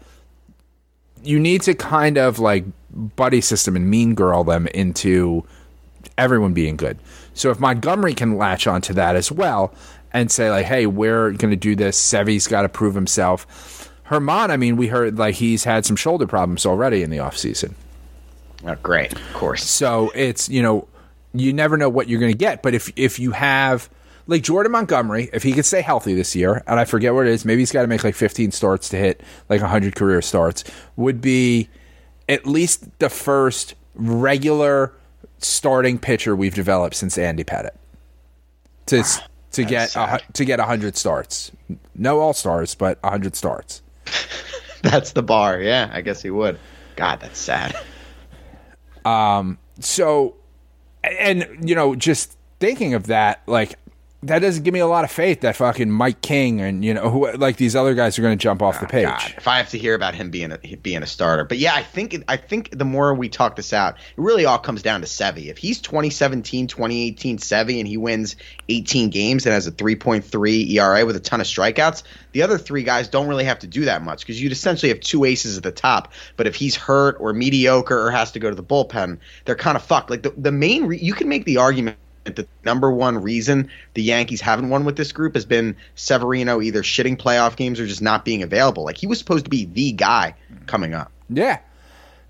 you 1.22 1.38
need 1.38 1.62
to 1.62 1.74
kind 1.74 2.18
of 2.18 2.40
like 2.40 2.64
buddy 2.94 3.40
system 3.40 3.76
and 3.76 3.90
mean 3.90 4.14
girl 4.14 4.44
them 4.44 4.66
into 4.68 5.44
everyone 6.16 6.52
being 6.52 6.76
good. 6.76 6.98
So 7.34 7.50
if 7.50 7.58
Montgomery 7.58 8.14
can 8.14 8.36
latch 8.36 8.66
onto 8.66 8.94
that 8.94 9.16
as 9.16 9.30
well 9.32 9.74
and 10.12 10.30
say 10.30 10.50
like, 10.50 10.66
hey, 10.66 10.86
we're 10.86 11.32
going 11.32 11.50
to 11.50 11.56
do 11.56 11.74
this. 11.74 11.98
Sevy's 11.98 12.46
got 12.46 12.62
to 12.62 12.68
prove 12.68 12.94
himself. 12.94 13.90
Germán, 14.08 14.50
I 14.50 14.56
mean, 14.56 14.76
we 14.76 14.88
heard 14.88 15.18
like 15.18 15.34
he's 15.34 15.64
had 15.64 15.84
some 15.84 15.96
shoulder 15.96 16.26
problems 16.26 16.64
already 16.66 17.02
in 17.02 17.10
the 17.10 17.16
offseason. 17.18 17.74
Oh, 18.66 18.76
great, 18.82 19.12
of 19.12 19.32
course. 19.34 19.64
So 19.64 20.10
it's 20.14 20.48
you 20.48 20.62
know 20.62 20.88
you 21.34 21.52
never 21.52 21.76
know 21.76 21.88
what 21.88 22.08
you're 22.08 22.20
going 22.20 22.32
to 22.32 22.38
get. 22.38 22.62
But 22.62 22.74
if 22.74 22.92
if 22.96 23.18
you 23.18 23.32
have 23.32 23.88
like 24.26 24.42
Jordan 24.42 24.72
Montgomery, 24.72 25.28
if 25.32 25.42
he 25.42 25.52
could 25.52 25.64
stay 25.64 25.82
healthy 25.82 26.14
this 26.14 26.36
year, 26.36 26.62
and 26.66 26.78
I 26.78 26.84
forget 26.84 27.14
what 27.14 27.26
it 27.26 27.32
is, 27.32 27.44
maybe 27.44 27.62
he's 27.62 27.72
got 27.72 27.82
to 27.82 27.88
make 27.88 28.04
like 28.04 28.14
15 28.14 28.52
starts 28.52 28.88
to 28.90 28.96
hit 28.96 29.22
like 29.48 29.60
100 29.60 29.96
career 29.96 30.22
starts, 30.22 30.64
would 30.96 31.20
be 31.20 31.68
at 32.28 32.46
least 32.46 32.98
the 32.98 33.08
first 33.08 33.74
regular 33.94 34.92
starting 35.38 35.98
pitcher 35.98 36.34
we've 36.34 36.54
developed 36.54 36.96
since 36.96 37.18
Andy 37.18 37.44
Pettitte 37.44 37.76
to 38.86 39.04
to 39.52 39.64
get 39.64 39.94
a, 39.94 40.20
to 40.32 40.44
get 40.44 40.58
100 40.58 40.96
starts. 40.96 41.52
No 41.94 42.20
all 42.20 42.32
stars, 42.32 42.74
but 42.74 43.02
100 43.02 43.36
starts. 43.36 43.82
That's 44.82 45.12
the 45.12 45.22
bar. 45.22 45.60
Yeah, 45.60 45.90
I 45.92 46.00
guess 46.00 46.20
he 46.22 46.30
would. 46.30 46.58
God, 46.96 47.20
that's 47.20 47.38
sad. 47.38 47.74
Um. 49.04 49.58
So 49.80 50.36
and 51.02 51.68
you 51.68 51.74
know 51.74 51.94
just 51.96 52.36
thinking 52.60 52.94
of 52.94 53.06
that 53.06 53.42
like 53.46 53.78
that 54.26 54.40
doesn't 54.40 54.62
give 54.62 54.74
me 54.74 54.80
a 54.80 54.86
lot 54.86 55.04
of 55.04 55.10
faith 55.10 55.40
that 55.42 55.56
fucking 55.56 55.90
Mike 55.90 56.20
King 56.20 56.60
and 56.60 56.84
you 56.84 56.94
know 56.94 57.10
who 57.10 57.32
like 57.32 57.56
these 57.56 57.76
other 57.76 57.94
guys 57.94 58.18
are 58.18 58.22
going 58.22 58.36
to 58.36 58.42
jump 58.42 58.62
off 58.62 58.80
the 58.80 58.86
page. 58.86 59.06
Oh, 59.06 59.10
God, 59.10 59.34
if 59.36 59.48
I 59.48 59.58
have 59.58 59.68
to 59.70 59.78
hear 59.78 59.94
about 59.94 60.14
him 60.14 60.30
being 60.30 60.52
a 60.52 60.58
being 60.76 61.02
a 61.02 61.06
starter, 61.06 61.44
but 61.44 61.58
yeah, 61.58 61.74
I 61.74 61.82
think 61.82 62.22
I 62.28 62.36
think 62.36 62.76
the 62.76 62.84
more 62.84 63.14
we 63.14 63.28
talk 63.28 63.56
this 63.56 63.72
out, 63.72 63.94
it 63.94 64.00
really 64.16 64.44
all 64.44 64.58
comes 64.58 64.82
down 64.82 65.00
to 65.00 65.06
Sevy. 65.06 65.46
If 65.46 65.58
he's 65.58 65.80
2017, 65.80 66.66
2018 66.66 67.38
Sevy, 67.38 67.78
and 67.78 67.88
he 67.88 67.96
wins 67.96 68.36
18 68.68 69.10
games 69.10 69.46
and 69.46 69.52
has 69.52 69.66
a 69.66 69.72
3.3 69.72 70.70
ERA 70.70 71.04
with 71.04 71.16
a 71.16 71.20
ton 71.20 71.40
of 71.40 71.46
strikeouts, 71.46 72.02
the 72.32 72.42
other 72.42 72.58
three 72.58 72.82
guys 72.82 73.08
don't 73.08 73.28
really 73.28 73.44
have 73.44 73.58
to 73.60 73.66
do 73.66 73.84
that 73.84 74.02
much 74.02 74.20
because 74.20 74.40
you'd 74.40 74.52
essentially 74.52 74.90
have 74.90 75.00
two 75.00 75.24
aces 75.24 75.56
at 75.56 75.62
the 75.62 75.72
top. 75.72 76.12
But 76.36 76.46
if 76.46 76.54
he's 76.54 76.76
hurt 76.76 77.16
or 77.20 77.32
mediocre 77.32 78.06
or 78.06 78.10
has 78.10 78.32
to 78.32 78.38
go 78.38 78.50
to 78.50 78.56
the 78.56 78.62
bullpen, 78.62 79.18
they're 79.44 79.54
kind 79.54 79.76
of 79.76 79.82
fucked. 79.82 80.10
Like 80.10 80.22
the 80.22 80.30
the 80.36 80.52
main 80.52 80.86
re- 80.86 80.98
you 80.98 81.14
can 81.14 81.28
make 81.28 81.44
the 81.44 81.58
argument 81.58 81.96
the 82.24 82.46
number 82.64 82.90
one 82.90 83.22
reason 83.22 83.70
the 83.94 84.02
Yankees 84.02 84.40
haven't 84.40 84.70
won 84.70 84.84
with 84.84 84.96
this 84.96 85.12
group 85.12 85.34
has 85.34 85.44
been 85.44 85.76
Severino 85.94 86.60
either 86.60 86.82
shitting 86.82 87.16
playoff 87.16 87.56
games 87.56 87.78
or 87.78 87.86
just 87.86 88.02
not 88.02 88.24
being 88.24 88.42
available. 88.42 88.84
Like 88.84 88.96
he 88.96 89.06
was 89.06 89.18
supposed 89.18 89.44
to 89.44 89.50
be 89.50 89.66
the 89.66 89.92
guy 89.92 90.34
coming 90.66 90.94
up. 90.94 91.12
Yeah. 91.28 91.58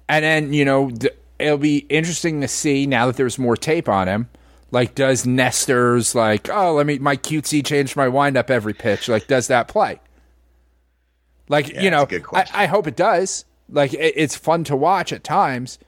And 0.08 0.24
then, 0.24 0.52
you 0.52 0.64
know, 0.64 0.90
it'll 1.38 1.58
be 1.58 1.78
interesting 1.88 2.40
to 2.40 2.48
see 2.48 2.86
now 2.86 3.06
that 3.06 3.16
there's 3.16 3.38
more 3.38 3.56
tape 3.56 3.88
on 3.88 4.08
him. 4.08 4.28
Like, 4.70 4.96
does 4.96 5.24
Nestor's, 5.24 6.16
like, 6.16 6.48
oh, 6.50 6.74
let 6.74 6.86
me, 6.86 6.98
my 6.98 7.16
cutesy 7.16 7.64
change 7.64 7.94
my 7.94 8.08
windup 8.08 8.50
every 8.50 8.74
pitch? 8.74 9.08
Like, 9.08 9.28
does 9.28 9.46
that 9.46 9.68
play? 9.68 10.00
Like, 11.48 11.68
you 11.68 11.90
know, 11.90 12.08
I. 12.32 12.46
I 12.52 12.66
hope 12.66 12.88
it 12.88 12.96
does. 12.96 13.44
Like, 13.68 13.94
it, 13.94 14.14
it's 14.16 14.34
fun 14.34 14.64
to 14.64 14.74
watch 14.74 15.12
at 15.12 15.22
times. 15.22 15.78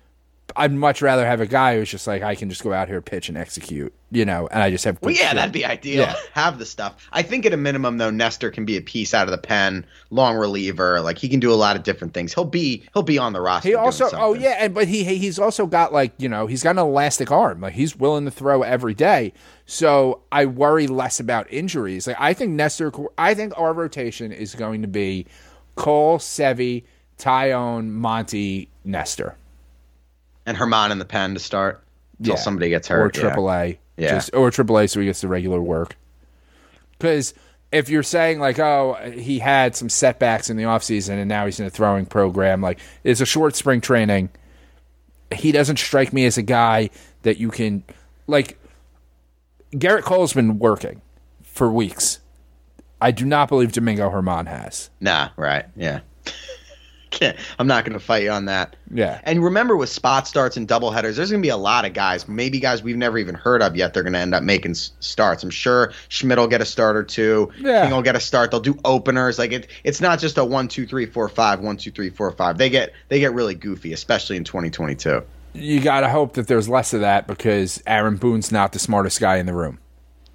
I'd 0.54 0.72
much 0.72 1.02
rather 1.02 1.26
have 1.26 1.40
a 1.40 1.46
guy 1.46 1.76
who's 1.76 1.90
just 1.90 2.06
like, 2.06 2.22
I 2.22 2.35
can 2.37 2.48
just 2.48 2.62
go 2.62 2.72
out 2.72 2.87
here, 2.88 3.02
pitch, 3.02 3.28
and 3.28 3.37
execute, 3.37 3.92
you 4.12 4.24
know, 4.24 4.46
and 4.52 4.62
I 4.62 4.70
just 4.70 4.85
have. 4.85 4.98
Well, 5.02 5.12
yeah, 5.12 5.30
feel. 5.30 5.35
that'd 5.37 5.52
be 5.52 5.64
ideal. 5.64 6.02
Yeah. 6.02 6.14
Have 6.32 6.59
the 6.59 6.66
stuff. 6.66 7.09
I 7.12 7.22
think 7.22 7.44
at 7.46 7.52
a 7.52 7.56
minimum 7.56 7.98
though, 7.98 8.11
Nestor 8.11 8.50
can 8.50 8.64
be 8.64 8.76
a 8.76 8.80
piece 8.80 9.12
out 9.14 9.26
of 9.26 9.32
the 9.32 9.38
pen, 9.38 9.85
long 10.11 10.37
reliever. 10.37 11.00
Like 11.00 11.18
he 11.18 11.28
can 11.28 11.40
do 11.40 11.52
a 11.52 11.56
lot 11.56 11.74
of 11.76 11.82
different 11.82 12.14
things. 12.14 12.32
He'll 12.32 12.44
be 12.44 12.85
he'll 12.92 13.02
be 13.02 13.18
on 13.18 13.32
the 13.32 13.40
roster. 13.40 13.68
He 13.70 13.74
also, 13.74 14.09
oh 14.12 14.35
yeah, 14.35 14.56
and 14.61 14.72
but 14.74 14.87
he 14.87 15.02
he- 15.02 15.16
he's 15.16 15.38
also 15.38 15.66
got 15.66 15.92
like 15.92 16.12
you 16.18 16.28
know 16.28 16.46
he's 16.46 16.62
got 16.62 16.72
an 16.72 16.78
elastic 16.78 17.30
arm. 17.32 17.62
Like 17.62 17.72
he's 17.74 17.96
willing 17.96 18.24
to 18.26 18.30
throw 18.30 18.62
every 18.62 18.94
day. 18.94 19.32
So 19.64 20.20
I 20.30 20.44
worry 20.46 20.87
less 20.87 21.18
about 21.18 21.50
injuries. 21.52 22.06
Like 22.06 22.16
I 22.20 22.35
think 22.35 22.52
Nestor, 22.52 22.92
I 23.18 23.35
think 23.35 23.52
our 23.59 23.72
rotation 23.72 24.30
is 24.30 24.54
going 24.54 24.82
to 24.82 24.88
be 24.88 25.26
Cole, 25.74 26.18
Sevy, 26.18 26.85
Taillon, 27.18 27.88
Monty, 27.88 28.68
Nestor, 28.85 29.37
and 30.46 30.56
Germán 30.56 30.90
in 30.90 30.98
the 30.98 31.04
pen 31.04 31.35
to 31.35 31.40
start 31.40 31.82
until 32.18 32.35
Yeah. 32.37 32.40
somebody 32.40 32.68
gets 32.70 32.88
hurt. 32.88 33.04
Or 33.04 33.11
Triple 33.20 33.50
A, 33.52 33.78
Yeah. 33.96 34.11
just 34.11 34.30
or 34.35 34.50
Triple 34.50 34.78
A, 34.78 34.87
so 34.88 35.00
he 35.00 35.06
gets 35.06 35.20
the 35.20 35.28
regular 35.28 35.61
work. 35.61 35.96
Because 36.98 37.35
if 37.72 37.88
you're 37.88 38.02
saying 38.02 38.38
like, 38.38 38.59
oh, 38.59 38.94
he 39.14 39.38
had 39.40 39.76
some 39.76 39.88
setbacks 39.88 40.48
in 40.48 40.56
the 40.56 40.62
offseason 40.64 41.18
and 41.18 41.28
now 41.28 41.44
he's 41.44 41.61
in 41.61 41.66
a 41.66 41.70
throwing 41.70 42.06
program, 42.06 42.62
like 42.62 42.78
it's 43.04 43.20
a 43.20 43.26
short 43.26 43.54
spring 43.56 43.80
training. 43.80 44.30
He 45.35 45.50
doesn't 45.52 45.78
strike 45.78 46.12
me 46.12 46.24
as 46.26 46.38
a 46.38 46.42
guy 46.42 46.90
that 47.22 47.37
you 47.38 47.50
can 47.50 47.82
like. 48.26 48.59
Gerrit 49.72 50.02
Cole's 50.02 50.32
been 50.32 50.59
working 50.61 51.02
for 51.42 51.70
weeks. 51.70 52.20
I 53.00 53.11
do 53.11 53.26
not 53.26 53.48
believe 53.48 53.72
Domingo 53.72 54.09
Germán 54.09 54.46
has. 54.46 54.88
Nah, 55.00 55.30
right. 55.37 55.66
Yeah. 55.74 56.00
Can't, 57.18 57.37
I'm 57.59 57.66
not 57.66 57.85
going 57.85 57.94
to 57.94 58.05
fight 58.05 58.22
you 58.24 58.31
on 58.31 58.44
that. 58.44 58.76
Yeah. 58.92 59.20
And 59.24 59.42
remember, 59.42 59.76
with 59.76 59.88
spot 59.88 60.29
starts 60.29 60.57
and 60.57 60.68
double 60.68 60.90
headers, 60.90 61.16
there's 61.16 61.31
going 61.31 61.42
to 61.42 61.46
be 61.46 61.50
a 61.50 61.57
lot 61.57 61.85
of 61.85 61.92
guys, 61.94 62.29
maybe 62.29 62.61
guys 62.61 62.83
we've 62.83 62.96
never 62.96 63.16
even 63.18 63.35
heard 63.35 63.62
of 63.62 63.74
yet. 63.74 63.94
They're 63.94 64.02
going 64.02 64.12
to 64.12 64.18
end 64.18 64.35
up 64.35 64.42
making 64.42 64.72
s- 64.72 64.92
starts. 65.00 65.42
I'm 65.42 65.50
sure 65.50 65.92
Schmidt 66.09 66.38
will 66.38 66.46
get 66.46 66.61
a 66.61 66.64
start 66.66 66.94
or 66.96 67.02
two. 67.02 67.50
Yeah. 67.59 67.85
King 67.87 67.92
will 67.94 68.02
get 68.02 68.16
a 68.16 68.20
start. 68.20 68.50
They'll 68.50 68.61
do 68.61 68.79
openers. 68.85 69.38
Like 69.38 69.52
it, 69.52 69.68
it's 69.83 70.00
not 70.00 70.18
just 70.18 70.37
a 70.38 70.44
one, 70.44 70.68
two, 70.68 70.87
three, 70.87 71.07
four, 71.07 71.29
five, 71.29 71.61
one, 71.61 71.76
two, 71.79 71.90
three, 71.90 72.11
four, 72.11 72.31
five. 72.33 72.59
They 72.59 72.68
get 72.70 72.92
they 73.09 73.18
get 73.18 73.33
really 73.33 73.55
goofy, 73.55 73.92
especially 73.94 74.37
in 74.37 74.44
2022. 74.44 75.22
You 75.55 75.81
got 75.81 76.00
to 76.02 76.09
hope 76.11 76.35
that 76.35 76.48
there's 76.48 76.68
less 76.68 76.92
of 76.92 77.00
that 77.00 77.26
because 77.26 77.83
Aaron 77.87 78.16
Boone's 78.16 78.52
not 78.52 78.72
the 78.72 78.79
smartest 78.79 79.20
guy 79.20 79.37
in 79.37 79.46
the 79.46 79.55
room, 79.55 79.79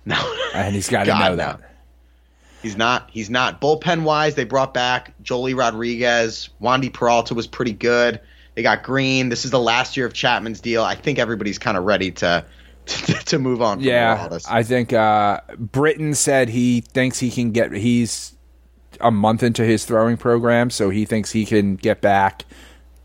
No, 0.03 0.17
and 0.55 0.73
he's 0.73 0.89
got 0.89 1.03
to 1.03 1.11
know 1.19 1.29
no. 1.29 1.35
that. 1.35 1.59
He's 2.61 2.77
not. 2.77 3.09
He's 3.11 3.29
not. 3.29 3.59
Bullpen 3.61 4.03
wise, 4.03 4.35
they 4.35 4.43
brought 4.43 4.73
back 4.73 5.13
Joely 5.23 5.55
Rodriguez. 5.57 6.49
Wandy 6.61 6.91
Peralta 6.93 7.33
was 7.33 7.47
pretty 7.47 7.73
good. 7.73 8.19
They 8.55 8.61
got 8.63 8.83
Green. 8.83 9.29
This 9.29 9.45
is 9.45 9.51
the 9.51 9.59
last 9.59 9.95
year 9.97 10.05
of 10.05 10.13
Chapman's 10.13 10.59
deal. 10.61 10.83
I 10.83 10.95
think 10.95 11.19
everybody's 11.19 11.57
kind 11.57 11.77
of 11.77 11.83
ready 11.85 12.11
to, 12.11 12.45
to 12.85 13.13
to 13.25 13.39
move 13.39 13.61
on. 13.61 13.77
From 13.79 13.87
Yeah. 13.87 14.37
I 14.49 14.63
think 14.63 14.93
uh, 14.93 15.39
Britton 15.57 16.13
said 16.13 16.49
he 16.49 16.81
thinks 16.81 17.19
he 17.19 17.31
can 17.31 17.51
get. 17.51 17.71
He's 17.71 18.33
a 18.99 19.09
month 19.11 19.41
into 19.41 19.63
his 19.63 19.85
throwing 19.85 20.17
program, 20.17 20.69
so 20.69 20.89
he 20.89 21.05
thinks 21.05 21.31
he 21.31 21.45
can 21.45 21.75
get 21.77 22.01
back 22.01 22.43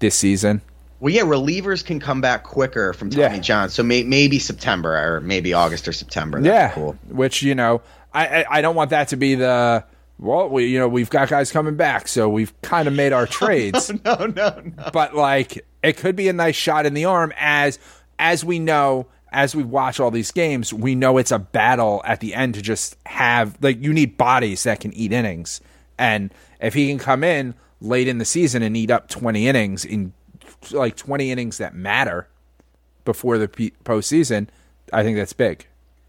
this 0.00 0.14
season. 0.16 0.60
well, 1.00 1.14
yeah, 1.14 1.22
relievers 1.22 1.84
can 1.84 2.00
come 2.00 2.20
back 2.20 2.42
quicker 2.42 2.92
from 2.92 3.08
Tommy 3.10 3.22
Yeah. 3.22 3.38
John. 3.38 3.70
So 3.70 3.82
may, 3.82 4.02
maybe 4.02 4.38
September 4.38 4.94
or 4.96 5.20
maybe 5.20 5.54
August 5.54 5.86
or 5.88 5.92
September. 5.92 6.38
That'd 6.40 6.52
yeah, 6.52 6.70
cool. 6.70 6.96
which 7.08 7.42
you 7.42 7.54
know, 7.54 7.80
I, 8.16 8.26
I 8.42 8.44
I 8.58 8.60
don't 8.62 8.74
want 8.74 8.90
that 8.90 9.08
to 9.08 9.16
be 9.16 9.34
the 9.34 9.84
well, 10.18 10.48
we 10.48 10.66
you 10.66 10.78
know 10.78 10.88
we've 10.88 11.10
got 11.10 11.28
guys 11.28 11.52
coming 11.52 11.76
back, 11.76 12.08
so 12.08 12.28
we've 12.28 12.58
kind 12.62 12.88
of 12.88 12.94
made 12.94 13.12
our 13.12 13.26
trades. 13.38 13.92
No, 14.04 14.14
no, 14.26 14.62
no. 14.76 14.90
but 14.92 15.14
like 15.14 15.64
it 15.82 15.96
could 15.96 16.16
be 16.16 16.28
a 16.28 16.32
nice 16.32 16.56
shot 16.56 16.86
in 16.86 16.94
the 16.94 17.04
arm 17.04 17.32
as 17.36 17.78
as 18.18 18.44
we 18.44 18.58
know 18.58 19.06
as 19.32 19.54
we 19.54 19.62
watch 19.62 20.00
all 20.00 20.10
these 20.10 20.30
games 20.30 20.72
we 20.72 20.94
know 20.94 21.18
it's 21.18 21.32
a 21.32 21.38
battle 21.38 22.00
at 22.04 22.20
the 22.20 22.32
end 22.32 22.54
to 22.54 22.62
just 22.62 22.96
have 23.04 23.58
like 23.60 23.82
you 23.82 23.92
need 23.92 24.16
bodies 24.16 24.62
that 24.62 24.80
can 24.80 24.92
eat 24.94 25.12
innings 25.12 25.60
and 25.98 26.32
if 26.60 26.72
he 26.74 26.88
can 26.88 26.98
come 26.98 27.22
in 27.22 27.52
late 27.80 28.08
in 28.08 28.18
the 28.18 28.24
season 28.24 28.62
and 28.62 28.76
eat 28.76 28.90
up 28.90 29.08
20 29.08 29.46
innings 29.48 29.84
in 29.84 30.12
like 30.70 30.96
20 30.96 31.30
innings 31.30 31.58
that 31.58 31.74
matter 31.74 32.28
before 33.04 33.36
the 33.36 33.48
p- 33.48 33.72
postseason 33.84 34.48
i 34.92 35.02
think 35.02 35.16
that's 35.18 35.34
big 35.34 35.66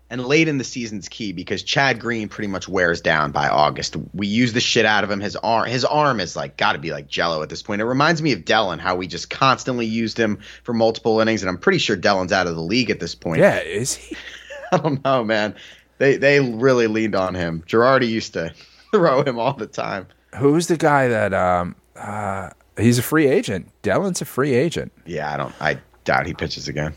And 0.10 0.26
late 0.26 0.48
in 0.48 0.58
the 0.58 0.64
season's 0.64 1.10
key 1.10 1.34
because 1.34 1.64
Chad 1.64 2.00
Green 2.00 2.30
pretty 2.30 2.48
much 2.48 2.70
wears 2.70 3.02
down 3.02 3.32
by 3.34 3.50
August. 3.50 3.98
We 4.14 4.26
use 4.26 4.54
the 4.54 4.62
shit 4.62 4.86
out 4.86 5.04
of 5.04 5.12
him. 5.12 5.20
His 5.20 5.36
arm, 5.36 5.68
his 5.68 5.84
arm 5.84 6.22
is 6.22 6.34
like 6.38 6.56
got 6.56 6.74
to 6.74 6.80
be 6.80 6.92
like 6.92 7.08
Jello 7.10 7.42
at 7.44 7.50
this 7.50 7.62
point. 7.62 7.82
It 7.82 7.86
reminds 7.86 8.22
me 8.22 8.32
of 8.32 8.46
Dellin, 8.46 8.80
how 8.80 8.96
we 8.96 9.06
just 9.08 9.30
constantly 9.30 9.86
used 9.86 10.18
him 10.18 10.40
for 10.64 10.72
multiple 10.74 11.20
innings, 11.20 11.42
and 11.44 11.50
I'm 11.50 11.58
pretty 11.58 11.80
sure 11.80 11.98
Dellin's 11.98 12.32
out 12.32 12.48
of 12.48 12.56
the 12.56 12.62
league 12.62 12.90
at 12.90 13.02
this 13.02 13.16
point. 13.16 13.40
yeah 13.42 13.60
is 13.60 13.96
he 13.96 14.16
I 14.72 14.78
don't 14.78 15.04
know, 15.04 15.26
man. 15.26 15.56
They 15.98 16.16
they 16.16 16.40
really 16.40 16.88
leaned 16.88 17.16
on 17.16 17.36
him. 17.36 17.64
Girardi 17.68 18.08
used 18.08 18.32
to 18.34 18.54
throw 18.94 19.24
him 19.24 19.38
all 19.38 19.54
the 19.54 19.68
time. 19.68 20.08
who's 20.36 20.68
the 20.68 20.78
guy 20.78 21.10
that 21.10 21.34
um 21.34 21.76
uh 21.98 22.52
he's 22.78 22.98
a 22.98 23.04
free 23.04 23.28
agent 23.28 23.70
Dellin's 23.82 24.22
a 24.22 24.26
free 24.26 24.54
agent 24.54 24.94
Yeah, 25.06 25.34
I 25.34 25.36
don't. 25.36 25.54
I 25.60 25.80
doubt 26.06 26.28
he 26.28 26.34
pitches 26.34 26.70
again. 26.70 26.94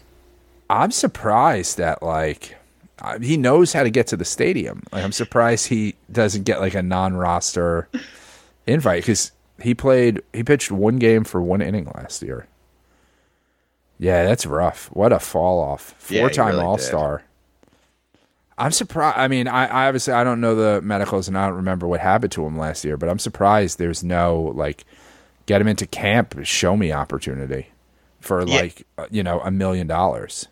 I'm 0.68 0.92
surprised 0.92 1.78
that 1.78 2.02
like 2.04 2.56
he 3.20 3.36
knows 3.36 3.72
how 3.72 3.82
to 3.82 3.90
get 3.90 4.06
to 4.08 4.16
the 4.16 4.24
stadium. 4.24 4.82
Like 4.92 5.04
I'm 5.04 5.12
surprised 5.12 5.66
he 5.68 5.94
doesn't 6.10 6.44
get 6.44 6.60
like 6.60 6.74
a 6.74 6.82
non-roster 6.82 7.88
invite 8.66 9.02
because 9.02 9.32
he 9.60 9.74
played 9.74 10.22
he 10.32 10.42
pitched 10.44 10.70
one 10.70 10.96
game 10.96 11.24
for 11.24 11.40
one 11.42 11.60
inning 11.62 11.90
last 11.94 12.22
year. 12.22 12.46
Yeah, 13.98 14.24
that's 14.24 14.46
rough. 14.46 14.86
What 14.92 15.12
a 15.12 15.18
fall 15.18 15.60
off. 15.60 15.94
Four 15.98 16.30
time 16.30 16.54
really. 16.54 16.64
All 16.64 16.78
Star. 16.78 17.22
I'm 18.56 18.72
surprised. 18.72 19.16
I 19.18 19.28
mean, 19.28 19.48
I, 19.48 19.66
I 19.66 19.86
obviously 19.88 20.12
I 20.12 20.22
don't 20.24 20.40
know 20.40 20.54
the 20.54 20.82
medicals 20.82 21.28
and 21.28 21.36
I 21.38 21.46
don't 21.46 21.56
remember 21.56 21.86
what 21.88 22.00
happened 22.00 22.32
to 22.32 22.44
him 22.46 22.58
last 22.58 22.84
year, 22.84 22.96
but 22.96 23.08
I'm 23.08 23.18
surprised 23.18 23.78
there's 23.78 24.04
no 24.04 24.52
like 24.54 24.84
get 25.46 25.60
him 25.60 25.68
into 25.68 25.86
camp, 25.86 26.38
show 26.44 26.76
me 26.76 26.92
opportunity 26.92 27.68
for 28.20 28.42
Yeah. 28.46 28.54
like 28.60 28.86
uh, 28.98 29.06
you 29.10 29.22
know 29.22 29.40
a 29.40 29.50
million 29.50 29.86
dollars. 29.86 30.48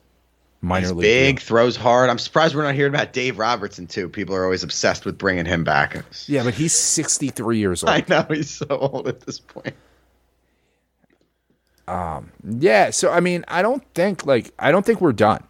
Minor 0.60 0.86
He's 0.88 0.92
league 0.92 1.02
big, 1.02 1.36
deal. 1.36 1.46
throws 1.46 1.76
hard. 1.76 2.10
I'm 2.10 2.18
surprised 2.18 2.54
we're 2.54 2.64
not 2.64 2.74
hearing 2.74 2.92
about 2.92 3.12
Dave 3.12 3.38
Robertson 3.38 3.86
too. 3.86 4.08
People 4.08 4.34
are 4.34 4.44
always 4.44 4.64
obsessed 4.64 5.04
with 5.04 5.16
bringing 5.16 5.46
him 5.46 5.62
back. 5.62 6.04
Yeah, 6.26 6.42
but 6.42 6.54
he's 6.54 6.72
63 6.74 7.58
years 7.58 7.84
old. 7.84 7.90
I 7.90 8.04
know 8.08 8.26
he's 8.28 8.50
so 8.50 8.66
old 8.68 9.06
at 9.06 9.20
this 9.20 9.38
point. 9.38 9.74
Um. 11.86 12.32
Yeah, 12.44 12.90
so 12.90 13.10
I 13.10 13.20
mean, 13.20 13.44
I 13.48 13.62
don't 13.62 13.82
think 13.94 14.26
like 14.26 14.52
I 14.58 14.70
don't 14.72 14.84
think 14.84 15.00
we're 15.00 15.12
done. 15.12 15.42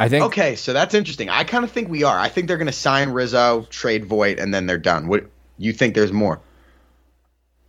I 0.00 0.08
think 0.08 0.24
Okay, 0.24 0.56
so 0.56 0.72
that's 0.72 0.92
interesting. 0.92 1.28
I 1.28 1.44
kind 1.44 1.62
of 1.64 1.70
think 1.70 1.88
we 1.88 2.02
are. 2.02 2.18
I 2.18 2.28
think 2.28 2.48
they're 2.48 2.56
going 2.56 2.66
to 2.66 2.72
sign 2.72 3.10
Rizzo, 3.10 3.66
trade 3.70 4.06
Voit, 4.06 4.40
and 4.40 4.52
then 4.52 4.66
they're 4.66 4.76
done. 4.76 5.06
What 5.06 5.26
you 5.56 5.72
think? 5.72 5.94
There's 5.94 6.10
more? 6.12 6.40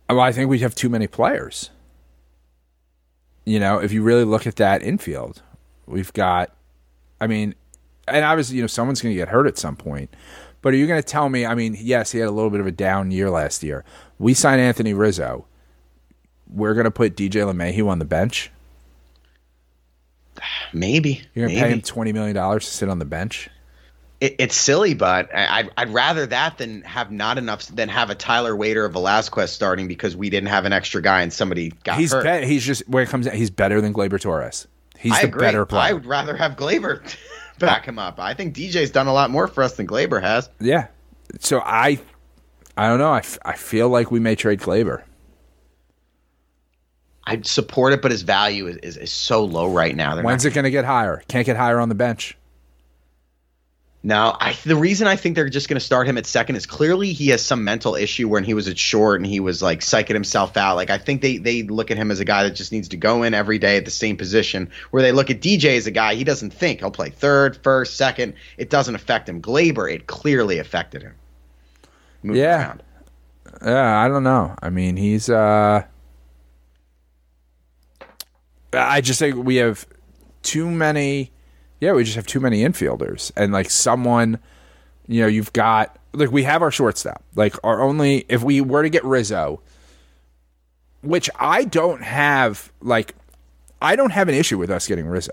Well, 0.08 0.20
I 0.20 0.32
think 0.32 0.50
we 0.50 0.58
have 0.60 0.74
too 0.74 0.88
many 0.88 1.06
players. 1.06 1.70
You 3.44 3.60
know, 3.60 3.78
if 3.78 3.92
you 3.92 4.02
really 4.02 4.24
look 4.24 4.44
at 4.46 4.56
that 4.56 4.82
infield, 4.82 5.40
we've 5.86 6.12
got. 6.12 6.52
I 7.20 7.26
mean, 7.26 7.54
and 8.08 8.24
obviously, 8.24 8.56
you 8.56 8.62
know, 8.62 8.68
someone's 8.68 9.00
going 9.00 9.14
to 9.14 9.16
get 9.16 9.28
hurt 9.28 9.46
at 9.46 9.58
some 9.58 9.76
point. 9.76 10.14
But 10.62 10.72
are 10.74 10.76
you 10.76 10.86
going 10.86 11.00
to 11.00 11.06
tell 11.06 11.28
me? 11.28 11.46
I 11.46 11.54
mean, 11.54 11.76
yes, 11.78 12.12
he 12.12 12.18
had 12.18 12.28
a 12.28 12.32
little 12.32 12.50
bit 12.50 12.60
of 12.60 12.66
a 12.66 12.72
down 12.72 13.10
year 13.10 13.30
last 13.30 13.62
year. 13.62 13.84
We 14.18 14.34
signed 14.34 14.60
Anthony 14.60 14.94
Rizzo. 14.94 15.46
We're 16.48 16.74
going 16.74 16.84
to 16.84 16.90
put 16.90 17.16
DJ 17.16 17.42
LeMahieu 17.44 17.88
on 17.88 17.98
the 17.98 18.04
bench. 18.04 18.50
Maybe. 20.72 21.22
You're 21.34 21.46
going 21.46 21.56
to 21.56 21.64
pay 21.64 21.70
him 21.70 21.82
twenty 21.82 22.12
million 22.12 22.34
dollars 22.34 22.66
to 22.66 22.70
sit 22.72 22.88
on 22.88 22.98
the 22.98 23.04
bench. 23.04 23.48
It, 24.18 24.36
it's 24.38 24.56
silly, 24.56 24.94
but 24.94 25.34
I, 25.34 25.58
I'd, 25.58 25.70
I'd 25.76 25.90
rather 25.90 26.24
that 26.26 26.56
than 26.56 26.80
have 26.82 27.12
not 27.12 27.36
enough 27.36 27.66
than 27.66 27.90
have 27.90 28.08
a 28.08 28.14
Tyler 28.14 28.56
Waiter 28.56 28.86
of 28.86 28.94
Velasquez 28.94 29.52
starting 29.52 29.88
because 29.88 30.16
we 30.16 30.30
didn't 30.30 30.48
have 30.48 30.64
an 30.64 30.72
extra 30.72 31.02
guy 31.02 31.20
and 31.20 31.30
somebody 31.30 31.70
got 31.84 31.98
He's 31.98 32.12
hurt. 32.12 32.24
be- 32.24 32.46
he's 32.46 32.64
just 32.64 32.88
where 32.88 33.02
it 33.02 33.10
comes. 33.10 33.30
He's 33.30 33.50
better 33.50 33.80
than 33.82 33.92
Gleyber 33.92 34.18
Torres. 34.18 34.66
He's 34.98 35.12
I 35.12 35.22
the 35.22 35.28
agree. 35.28 35.40
better 35.40 35.66
player. 35.66 35.82
I 35.82 35.92
would 35.92 36.06
rather 36.06 36.36
have 36.36 36.52
Gleyber 36.56 37.02
back 37.58 37.86
him 37.86 37.98
up. 37.98 38.18
I 38.18 38.34
think 38.34 38.54
DJ's 38.54 38.90
done 38.90 39.06
a 39.06 39.12
lot 39.12 39.30
more 39.30 39.46
for 39.46 39.62
us 39.62 39.74
than 39.76 39.86
Gleyber 39.86 40.20
has. 40.22 40.48
Yeah. 40.60 40.88
So 41.40 41.60
I, 41.60 41.98
I 42.76 42.88
don't 42.88 42.98
know. 42.98 43.12
I, 43.12 43.18
f- 43.18 43.38
I 43.44 43.54
feel 43.56 43.88
like 43.88 44.10
we 44.10 44.20
may 44.20 44.34
trade 44.34 44.60
Gleyber. 44.60 45.02
I'd 47.24 47.46
support 47.46 47.92
it, 47.92 48.02
but 48.02 48.12
his 48.12 48.22
value 48.22 48.68
is, 48.68 48.76
is, 48.78 48.96
is 48.96 49.12
so 49.12 49.44
low 49.44 49.68
right 49.72 49.96
now. 49.96 50.14
They're 50.14 50.22
When's 50.24 50.44
not, 50.44 50.52
it 50.52 50.54
going 50.54 50.64
to 50.64 50.70
get 50.70 50.84
higher? 50.84 51.22
Can't 51.26 51.44
get 51.44 51.56
higher 51.56 51.80
on 51.80 51.88
the 51.88 51.96
bench. 51.96 52.36
No, 54.06 54.36
I, 54.38 54.56
the 54.64 54.76
reason 54.76 55.08
I 55.08 55.16
think 55.16 55.34
they're 55.34 55.48
just 55.48 55.68
going 55.68 55.80
to 55.80 55.84
start 55.84 56.06
him 56.06 56.16
at 56.16 56.26
second 56.26 56.54
is 56.54 56.64
clearly 56.64 57.12
he 57.12 57.26
has 57.30 57.44
some 57.44 57.64
mental 57.64 57.96
issue 57.96 58.28
when 58.28 58.44
he 58.44 58.54
was 58.54 58.68
at 58.68 58.78
short 58.78 59.18
and 59.18 59.26
he 59.26 59.40
was 59.40 59.62
like 59.62 59.80
psyching 59.80 60.14
himself 60.14 60.56
out. 60.56 60.76
Like 60.76 60.90
I 60.90 60.96
think 60.98 61.22
they 61.22 61.38
they 61.38 61.64
look 61.64 61.90
at 61.90 61.96
him 61.96 62.12
as 62.12 62.20
a 62.20 62.24
guy 62.24 62.44
that 62.44 62.52
just 62.52 62.70
needs 62.70 62.86
to 62.90 62.96
go 62.96 63.24
in 63.24 63.34
every 63.34 63.58
day 63.58 63.76
at 63.76 63.84
the 63.84 63.90
same 63.90 64.16
position. 64.16 64.70
Where 64.92 65.02
they 65.02 65.10
look 65.10 65.28
at 65.28 65.40
DJ 65.40 65.76
as 65.76 65.88
a 65.88 65.90
guy 65.90 66.14
he 66.14 66.22
doesn't 66.22 66.52
think 66.52 66.78
he'll 66.78 66.92
play 66.92 67.10
third, 67.10 67.56
first, 67.64 67.96
second. 67.96 68.34
It 68.58 68.70
doesn't 68.70 68.94
affect 68.94 69.28
him. 69.28 69.42
Gleyber, 69.42 69.92
it 69.92 70.06
clearly 70.06 70.60
affected 70.60 71.02
him. 71.02 71.16
Moving 72.22 72.42
Yeah. 72.42 72.64
around. 72.64 72.82
Yeah, 73.64 73.98
I 73.98 74.06
don't 74.06 74.22
know. 74.22 74.54
I 74.62 74.70
mean, 74.70 74.96
he's. 74.96 75.28
uh 75.28 75.82
I 78.72 79.00
just 79.00 79.18
think 79.18 79.34
we 79.34 79.56
have 79.56 79.84
too 80.44 80.70
many. 80.70 81.32
Yeah, 81.80 81.92
we 81.92 82.04
just 82.04 82.16
have 82.16 82.26
too 82.26 82.40
many 82.40 82.62
infielders, 82.62 83.32
and 83.36 83.52
like 83.52 83.70
someone, 83.70 84.38
you 85.06 85.20
know, 85.20 85.26
you've 85.26 85.52
got 85.52 85.98
like 86.12 86.30
we 86.30 86.44
have 86.44 86.62
our 86.62 86.70
shortstop. 86.70 87.22
Like 87.34 87.54
our 87.64 87.82
only 87.82 88.24
if 88.28 88.42
we 88.42 88.60
were 88.60 88.82
to 88.82 88.88
get 88.88 89.04
Rizzo, 89.04 89.60
which 91.02 91.28
I 91.38 91.64
don't 91.64 92.02
have 92.02 92.72
like 92.80 93.14
I 93.80 93.96
don't 93.96 94.10
have 94.10 94.28
an 94.28 94.34
issue 94.34 94.58
with 94.58 94.70
us 94.70 94.86
getting 94.86 95.06
Rizzo. 95.06 95.32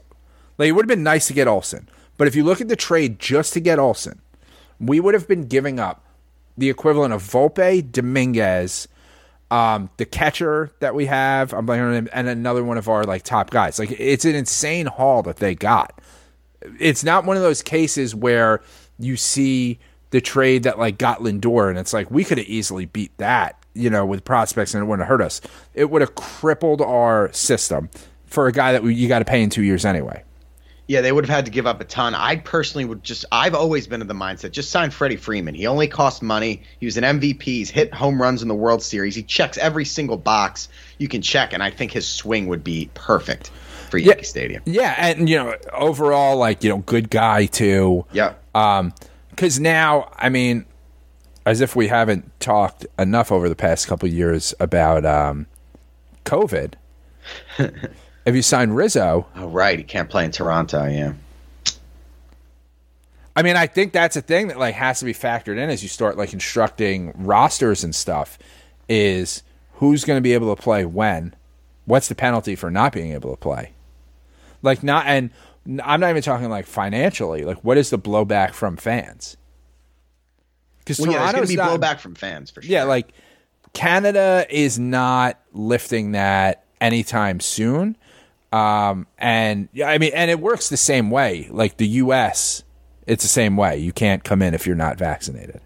Like 0.58 0.68
it 0.68 0.72
would 0.74 0.84
have 0.84 0.90
been 0.90 1.04
nice 1.04 1.28
to 1.28 1.34
get 1.34 1.48
Olson, 1.48 1.90
but 2.18 2.28
if 2.28 2.36
you 2.36 2.44
look 2.44 2.62
at 2.62 2.68
the 2.68 2.76
trade 2.76 3.20
just 3.20 3.54
to 3.54 3.60
get 3.60 3.80
Olson, 3.80 4.22
we 4.80 5.00
would 5.00 5.14
have 5.14 5.28
been 5.28 5.48
giving 5.48 5.80
up 5.80 6.06
the 6.58 6.70
equivalent 6.70 7.14
of 7.14 7.24
Volpe, 7.24 7.92
Dominguez, 7.92 8.88
um, 9.50 9.90
the 9.98 10.06
catcher 10.06 10.72
that 10.80 10.96
we 10.96 11.06
have, 11.06 11.54
I'm 11.54 11.66
blanking 11.66 11.88
on 11.88 11.94
him, 11.94 12.10
and 12.14 12.28
another 12.28 12.64
one 12.64 12.78
of 12.78 12.90
our 12.90 13.04
like 13.04 13.24
top 13.24 13.50
guys. 13.50 13.80
Like 13.80 13.92
it's 13.92 14.26
an 14.26 14.36
insane 14.36 14.88
haul 14.88 15.24
that 15.24 15.38
they 15.38 15.56
got. 15.56 16.00
It's 16.80 17.04
not 17.04 17.26
one 17.26 17.38
of 17.38 17.44
those 17.44 17.62
cases 17.62 18.16
where 18.16 18.62
you 19.00 19.18
see 19.18 19.80
the 20.12 20.22
trade 20.22 20.64
that 20.64 20.78
like 20.78 20.98
got 20.98 21.20
Lindor, 21.20 21.70
and 21.70 21.80
it's 21.80 21.94
like 21.94 22.10
we 22.12 22.24
could 22.24 22.38
have 22.38 22.48
easily 22.48 22.86
beat 22.86 23.18
that, 23.18 23.58
you 23.74 23.90
know, 23.90 24.06
with 24.06 24.24
prospects, 24.24 24.74
and 24.74 24.84
it 24.84 24.86
wouldn't 24.86 25.08
have 25.08 25.20
hurt 25.20 25.26
us. 25.26 25.42
It 25.74 25.90
would 25.90 26.02
have 26.02 26.16
crippled 26.16 26.82
our 26.82 27.34
system 27.34 27.90
for 28.28 28.48
a 28.48 28.52
guy 28.52 28.74
that 28.74 28.84
we, 28.84 28.94
you 28.94 29.08
got 29.08 29.20
to 29.20 29.26
pay 29.26 29.42
in 29.42 29.50
two 29.50 29.64
years 29.64 29.86
anyway. 29.86 30.24
Yeah, 30.86 31.02
they 31.02 31.12
would 31.12 31.26
have 31.26 31.34
had 31.34 31.46
to 31.46 31.52
give 31.52 31.66
up 31.66 31.80
a 31.80 31.86
ton. 31.86 32.14
I 32.14 32.36
personally 32.36 32.86
would 32.86 33.04
just. 33.04 33.26
I've 33.32 33.56
always 33.56 33.88
been 33.88 34.02
of 34.02 34.08
the 34.08 34.14
mindset 34.14 34.52
just 34.52 34.70
sign 34.70 34.92
Freddie 34.92 35.16
Freeman. 35.16 35.56
He 35.56 35.66
only 35.66 35.88
cost 35.88 36.22
money. 36.22 36.62
He 36.80 36.86
was 36.86 36.98
an 36.98 37.04
MVP. 37.04 37.42
He's 37.42 37.70
hit 37.70 37.94
home 37.94 38.22
runs 38.22 38.42
in 38.42 38.50
the 38.50 38.56
World 38.56 38.84
Series. 38.84 39.16
He 39.16 39.24
checks 39.24 39.58
every 39.58 39.86
single 39.86 40.18
box 40.18 40.70
you 40.98 41.08
can 41.08 41.22
check, 41.22 41.54
and 41.54 41.64
I 41.64 41.72
think 41.72 41.92
his 41.92 42.06
swing 42.06 42.48
would 42.48 42.64
be 42.64 42.90
perfect 42.94 43.50
for 43.94 44.00
Yankee 44.00 44.24
Stadium. 44.24 44.64
Yeah, 44.66 44.96
and 44.98 45.30
you 45.30 45.36
know, 45.36 45.56
overall, 45.72 46.36
like 46.36 46.64
you 46.64 46.72
know, 46.72 46.80
good 46.80 47.12
guy 47.12 47.46
too. 47.46 48.08
Yeah. 48.12 48.34
Um, 48.56 48.92
because 49.30 49.60
now, 49.60 50.12
I 50.18 50.30
mean, 50.30 50.66
as 51.46 51.62
if 51.62 51.76
we 51.76 51.90
haven't 51.90 52.40
talked 52.40 52.88
enough 52.98 53.32
over 53.32 53.48
the 53.48 53.56
past 53.56 53.88
couple 53.88 54.08
of 54.08 54.14
years 54.14 54.56
about 54.60 55.06
um, 55.06 55.46
COVID. 56.26 56.74
if 57.60 58.34
you 58.34 58.42
signed 58.42 58.76
Rizzo, 58.76 59.28
Oh, 59.36 59.48
right. 59.48 59.78
He 59.78 59.84
can't 59.84 60.10
play 60.10 60.26
in 60.26 60.32
Toronto. 60.32 60.88
Yeah. 60.88 61.14
I 63.36 63.44
mean, 63.44 63.56
I 63.56 63.68
think 63.68 63.94
that's 63.94 64.16
a 64.16 64.22
thing 64.22 64.48
that 64.48 64.58
like 64.58 64.74
has 64.74 65.00
to 65.00 65.06
be 65.06 65.14
factored 65.14 65.60
in 65.60 65.70
as 65.70 65.84
you 65.84 65.90
start 65.90 66.18
like 66.18 66.34
instructing 66.34 67.14
rosters 67.16 67.84
and 67.84 67.94
stuff. 67.94 68.40
Is 68.90 69.44
who's 69.74 70.04
going 70.04 70.18
to 70.18 70.22
be 70.22 70.34
able 70.34 70.56
to 70.56 70.60
play 70.60 70.84
when? 70.84 71.36
What's 71.86 72.08
the 72.08 72.16
penalty 72.16 72.56
for 72.56 72.72
not 72.72 72.92
being 72.92 73.12
able 73.12 73.30
to 73.30 73.38
play? 73.38 73.74
Like 74.64 74.82
not, 74.82 75.06
and 75.06 75.30
I'm 75.84 76.00
not 76.00 76.10
even 76.10 76.24
talking 76.24 76.50
like 76.50 76.66
financially. 76.66 77.44
Like, 77.44 77.64
what 77.64 77.78
is 77.78 77.92
the 77.92 78.00
blowback 78.00 78.54
from 78.54 78.78
fans? 78.78 79.38
Because 80.80 81.00
Well, 81.00 81.12
yeah, 81.12 81.20
there's 81.20 81.34
going 81.34 81.44
to 81.44 81.50
be 81.50 81.56
not, 81.56 81.80
blowback 81.80 82.00
from 82.00 82.16
fans 82.16 82.50
for 82.50 82.62
sure. 82.62 82.72
Yeah, 82.72 82.84
like 82.84 83.14
Canada 83.74 84.46
is 84.50 84.80
not 84.80 85.40
lifting 85.54 86.14
that 86.14 86.66
anytime 86.82 87.40
soon. 87.40 87.96
Um, 88.52 89.08
and 89.18 89.70
yeah, 89.74 89.90
I 89.90 89.98
mean, 89.98 90.12
and 90.14 90.30
it 90.30 90.40
works 90.40 90.70
the 90.70 90.78
same 90.78 91.10
way. 91.10 91.48
Like 91.50 91.78
the 91.78 91.88
U.S., 91.88 92.64
it's 93.08 93.24
the 93.24 93.30
same 93.30 93.58
way. 93.58 93.78
You 93.78 93.92
can't 93.92 94.24
come 94.24 94.42
in 94.42 94.54
if 94.54 94.68
you're 94.68 94.76
not 94.76 94.98
vaccinated. 94.98 95.62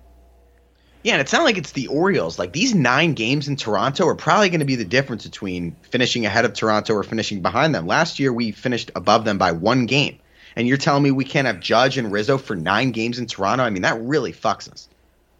Yeah, 1.03 1.13
and 1.13 1.21
it's 1.21 1.31
not 1.31 1.43
like 1.43 1.57
it's 1.57 1.71
the 1.71 1.87
Orioles. 1.87 2.37
Like 2.37 2.53
these 2.53 2.73
nine 2.75 3.13
games 3.13 3.47
in 3.47 3.55
Toronto 3.55 4.07
are 4.07 4.15
probably 4.15 4.49
going 4.49 4.59
to 4.59 4.65
be 4.65 4.75
the 4.75 4.85
difference 4.85 5.25
between 5.25 5.75
finishing 5.83 6.25
ahead 6.25 6.43
of 6.43 6.53
Toronto 6.53 6.93
or 6.93 7.03
finishing 7.03 7.41
behind 7.41 7.73
them. 7.73 7.87
Last 7.87 8.19
year 8.19 8.33
we 8.33 8.51
finished 8.51 8.91
above 8.95 9.23
them 9.23 9.37
by 9.37 9.51
one 9.51 9.85
game. 9.85 10.19
And 10.55 10.67
you're 10.67 10.77
telling 10.77 11.03
me 11.03 11.11
we 11.11 11.23
can't 11.23 11.45
have 11.45 11.59
Judge 11.59 11.97
and 11.97 12.11
Rizzo 12.11 12.37
for 12.37 12.55
nine 12.55 12.91
games 12.91 13.19
in 13.19 13.27
Toronto? 13.27 13.63
I 13.63 13.69
mean, 13.69 13.83
that 13.83 14.01
really 14.01 14.33
fucks 14.33 14.71
us. 14.71 14.89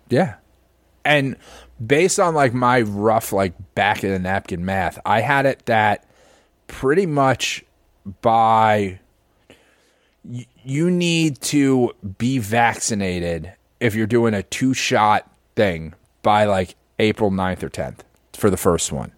Yeah. 0.10 0.36
And 1.04 1.38
based 1.86 2.20
on 2.20 2.36
like 2.36 2.54
my 2.54 2.82
rough 2.82 3.34
like 3.34 3.54
back 3.74 4.04
of 4.04 4.12
the 4.12 4.20
napkin 4.20 4.64
math, 4.64 5.00
I 5.06 5.22
had 5.22 5.46
it 5.46 5.66
that 5.66 6.06
pretty 6.68 7.06
much 7.06 7.66
by 8.22 9.00
you 10.24 10.92
need 10.92 11.40
to 11.42 11.94
be 12.18 12.38
vaccinated 12.38 13.54
if 13.80 13.96
you're 13.96 14.08
doing 14.08 14.34
a 14.34 14.44
two 14.44 14.74
shot 14.74 15.32
thing 15.58 15.94
by 16.22 16.46
like 16.46 16.76
April 17.00 17.30
9th 17.32 17.64
or 17.64 17.70
10th 17.70 18.00
for 18.34 18.50
the 18.50 18.56
first 18.56 18.94
one 18.94 19.12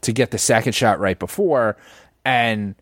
to 0.00 0.12
get 0.12 0.32
the 0.32 0.38
second 0.38 0.72
shot 0.72 0.98
right 0.98 1.18
before. 1.18 1.76
And 2.24 2.74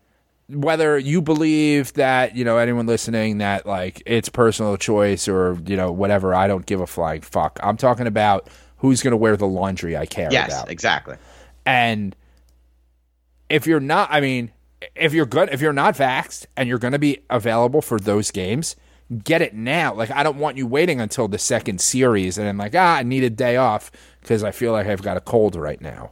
whether 0.49 0.97
you 0.97 1.21
believe 1.21 1.93
that 1.93 2.35
you 2.35 2.43
know 2.43 2.57
anyone 2.57 2.85
listening 2.85 3.37
that 3.37 3.65
like 3.65 4.01
it's 4.05 4.27
personal 4.27 4.75
choice 4.75 5.27
or 5.29 5.57
you 5.65 5.77
know 5.77 5.93
whatever 5.93 6.35
i 6.35 6.45
don't 6.45 6.65
give 6.65 6.81
a 6.81 6.87
flying 6.87 7.21
fuck. 7.21 7.57
I'm 7.63 7.77
talking 7.77 8.05
about 8.05 8.49
who's 8.77 9.01
going 9.01 9.11
to 9.11 9.17
wear 9.17 9.37
the 9.37 9.47
laundry 9.47 9.95
i 9.95 10.05
care 10.05 10.27
Yes, 10.29 10.49
about. 10.49 10.65
Yes, 10.65 10.71
exactly. 10.73 11.15
and 11.65 12.13
if 13.49 13.65
you're 13.65 13.79
not 13.79 14.09
i 14.11 14.19
mean 14.19 14.51
if 14.93 15.13
you're 15.13 15.25
good 15.25 15.47
if 15.53 15.61
you're 15.61 15.71
not 15.71 15.95
vaxxed 15.95 16.47
and 16.57 16.67
you're 16.67 16.79
going 16.79 16.91
to 16.91 16.99
be 16.99 17.19
available 17.29 17.81
for 17.81 17.97
those 17.97 18.29
games 18.29 18.75
get 19.23 19.41
it 19.41 19.53
now 19.53 19.93
like 19.93 20.11
i 20.11 20.23
don't 20.23 20.37
want 20.37 20.57
you 20.57 20.65
waiting 20.65 21.01
until 21.01 21.27
the 21.27 21.37
second 21.37 21.81
series 21.81 22.37
and 22.37 22.47
I'm 22.47 22.57
like 22.57 22.75
ah 22.75 22.95
i 22.97 23.03
need 23.03 23.23
a 23.23 23.29
day 23.29 23.57
off 23.57 23.91
because 24.21 24.43
i 24.43 24.51
feel 24.51 24.71
like 24.71 24.87
i've 24.87 25.01
got 25.01 25.17
a 25.17 25.21
cold 25.21 25.55
right 25.55 25.81
now 25.81 26.11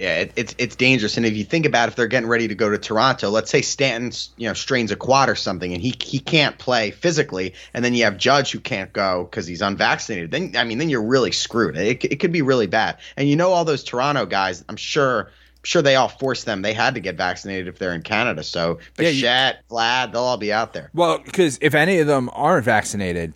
Yeah, 0.00 0.20
it, 0.20 0.32
it's 0.34 0.54
it's 0.56 0.76
dangerous. 0.76 1.18
And 1.18 1.26
if 1.26 1.36
you 1.36 1.44
think 1.44 1.66
about 1.66 1.90
if 1.90 1.94
they're 1.94 2.06
getting 2.06 2.28
ready 2.28 2.48
to 2.48 2.54
go 2.54 2.70
to 2.70 2.78
Toronto, 2.78 3.28
let's 3.28 3.50
say 3.50 3.60
Stanton, 3.60 4.12
you 4.38 4.48
know, 4.48 4.54
strains 4.54 4.90
a 4.90 4.96
quad 4.96 5.28
or 5.28 5.34
something, 5.34 5.74
and 5.74 5.82
he 5.82 5.94
he 6.00 6.18
can't 6.20 6.56
play 6.56 6.90
physically, 6.90 7.52
and 7.74 7.84
then 7.84 7.92
you 7.92 8.04
have 8.04 8.16
Judge 8.16 8.50
who 8.50 8.60
can't 8.60 8.90
go 8.94 9.24
because 9.24 9.46
he's 9.46 9.60
unvaccinated. 9.60 10.30
Then 10.30 10.56
I 10.56 10.64
mean, 10.64 10.78
then 10.78 10.88
you're 10.88 11.02
really 11.02 11.32
screwed. 11.32 11.76
It 11.76 12.02
it 12.02 12.16
could 12.16 12.32
be 12.32 12.40
really 12.40 12.66
bad. 12.66 12.96
And 13.18 13.28
you 13.28 13.36
know, 13.36 13.50
all 13.52 13.66
those 13.66 13.84
Toronto 13.84 14.24
guys, 14.24 14.64
I'm 14.70 14.76
sure. 14.76 15.30
Sure, 15.62 15.82
they 15.82 15.94
all 15.96 16.08
forced 16.08 16.46
them. 16.46 16.62
They 16.62 16.72
had 16.72 16.94
to 16.94 17.00
get 17.00 17.16
vaccinated 17.16 17.68
if 17.68 17.78
they're 17.78 17.92
in 17.94 18.02
Canada. 18.02 18.42
So 18.42 18.78
Yeah, 18.98 19.08
you- 19.08 19.20
Bichette, 19.22 19.56
Vlad, 19.70 20.12
they'll 20.12 20.22
all 20.22 20.36
be 20.38 20.52
out 20.52 20.72
there. 20.72 20.90
Well, 20.94 21.18
because 21.18 21.58
if 21.60 21.74
any 21.74 21.98
of 21.98 22.06
them 22.06 22.30
aren't 22.32 22.64
vaccinated, 22.64 23.34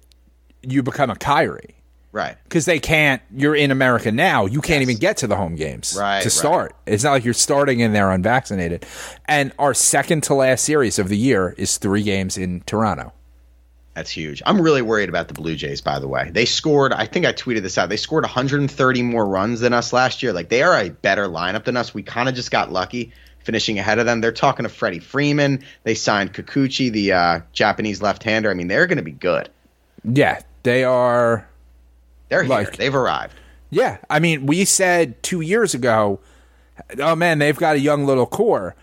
you 0.62 0.82
become 0.82 1.10
a 1.10 1.16
Kyrie. 1.16 1.74
Right. 2.12 2.36
Because 2.44 2.64
they 2.64 2.78
can't, 2.78 3.20
you're 3.34 3.56
in 3.56 3.70
America 3.72 4.12
now. 4.12 4.46
You 4.46 4.60
can't 4.60 4.82
even 4.82 4.96
get 4.98 5.16
to 5.18 5.26
the 5.26 5.34
home 5.36 5.56
games 5.56 5.96
Right, 5.98 6.20
to 6.22 6.26
right. 6.26 6.32
start. 6.32 6.76
It's 6.86 7.02
not 7.02 7.10
like 7.10 7.24
you're 7.24 7.34
starting 7.34 7.80
in 7.80 7.92
there 7.92 8.10
unvaccinated. 8.12 8.86
And 9.26 9.52
our 9.58 9.74
second 9.74 10.22
to 10.24 10.34
last 10.34 10.64
series 10.64 11.00
of 11.00 11.08
the 11.08 11.16
year 11.18 11.54
is 11.58 11.76
three 11.76 12.04
games 12.04 12.38
in 12.38 12.60
Toronto. 12.66 13.12
That's 13.94 14.10
huge. 14.10 14.42
I'm 14.44 14.60
really 14.60 14.82
worried 14.82 15.08
about 15.08 15.28
the 15.28 15.34
Blue 15.34 15.54
Jays, 15.54 15.80
by 15.80 16.00
the 16.00 16.08
way. 16.08 16.28
They 16.32 16.46
scored, 16.46 16.92
I 16.92 17.06
think 17.06 17.26
I 17.26 17.32
tweeted 17.32 17.62
this 17.62 17.78
out. 17.78 17.88
They 17.88 17.96
scored 17.96 18.24
130 18.24 19.02
more 19.02 19.24
runs 19.24 19.60
than 19.60 19.72
us 19.72 19.92
last 19.92 20.22
year. 20.22 20.32
Like, 20.32 20.48
they 20.48 20.62
are 20.62 20.76
a 20.76 20.88
better 20.90 21.26
lineup 21.28 21.64
than 21.64 21.76
us. 21.76 21.94
We 21.94 22.02
kind 22.02 22.28
of 22.28 22.34
just 22.34 22.50
got 22.50 22.72
lucky 22.72 23.12
finishing 23.44 23.78
ahead 23.78 24.00
of 24.00 24.06
them. 24.06 24.20
They're 24.20 24.32
talking 24.32 24.64
to 24.64 24.68
Freddie 24.68 24.98
Freeman. 24.98 25.62
They 25.84 25.94
signed 25.94 26.32
Kikuchi, 26.34 26.90
the 26.90 27.12
uh, 27.12 27.40
Japanese 27.52 28.02
left 28.02 28.24
hander. 28.24 28.50
I 28.50 28.54
mean, 28.54 28.66
they're 28.66 28.86
going 28.88 28.96
to 28.98 29.04
be 29.04 29.12
good. 29.12 29.48
Yeah, 30.02 30.40
they 30.64 30.82
are. 30.82 31.48
They're 32.30 32.42
here. 32.42 32.50
Like- 32.50 32.76
They've 32.76 32.94
arrived. 32.94 33.34
Yeah, 33.70 33.98
I 34.10 34.18
mean, 34.18 34.46
we 34.46 34.64
said 34.64 35.22
two 35.22 35.40
years 35.40 35.74
ago, 35.74 36.20
oh 36.98 37.14
man, 37.16 37.38
they've 37.38 37.56
got 37.56 37.76
a 37.76 37.80
young 37.80 38.06
little 38.06 38.26
core. 38.26 38.74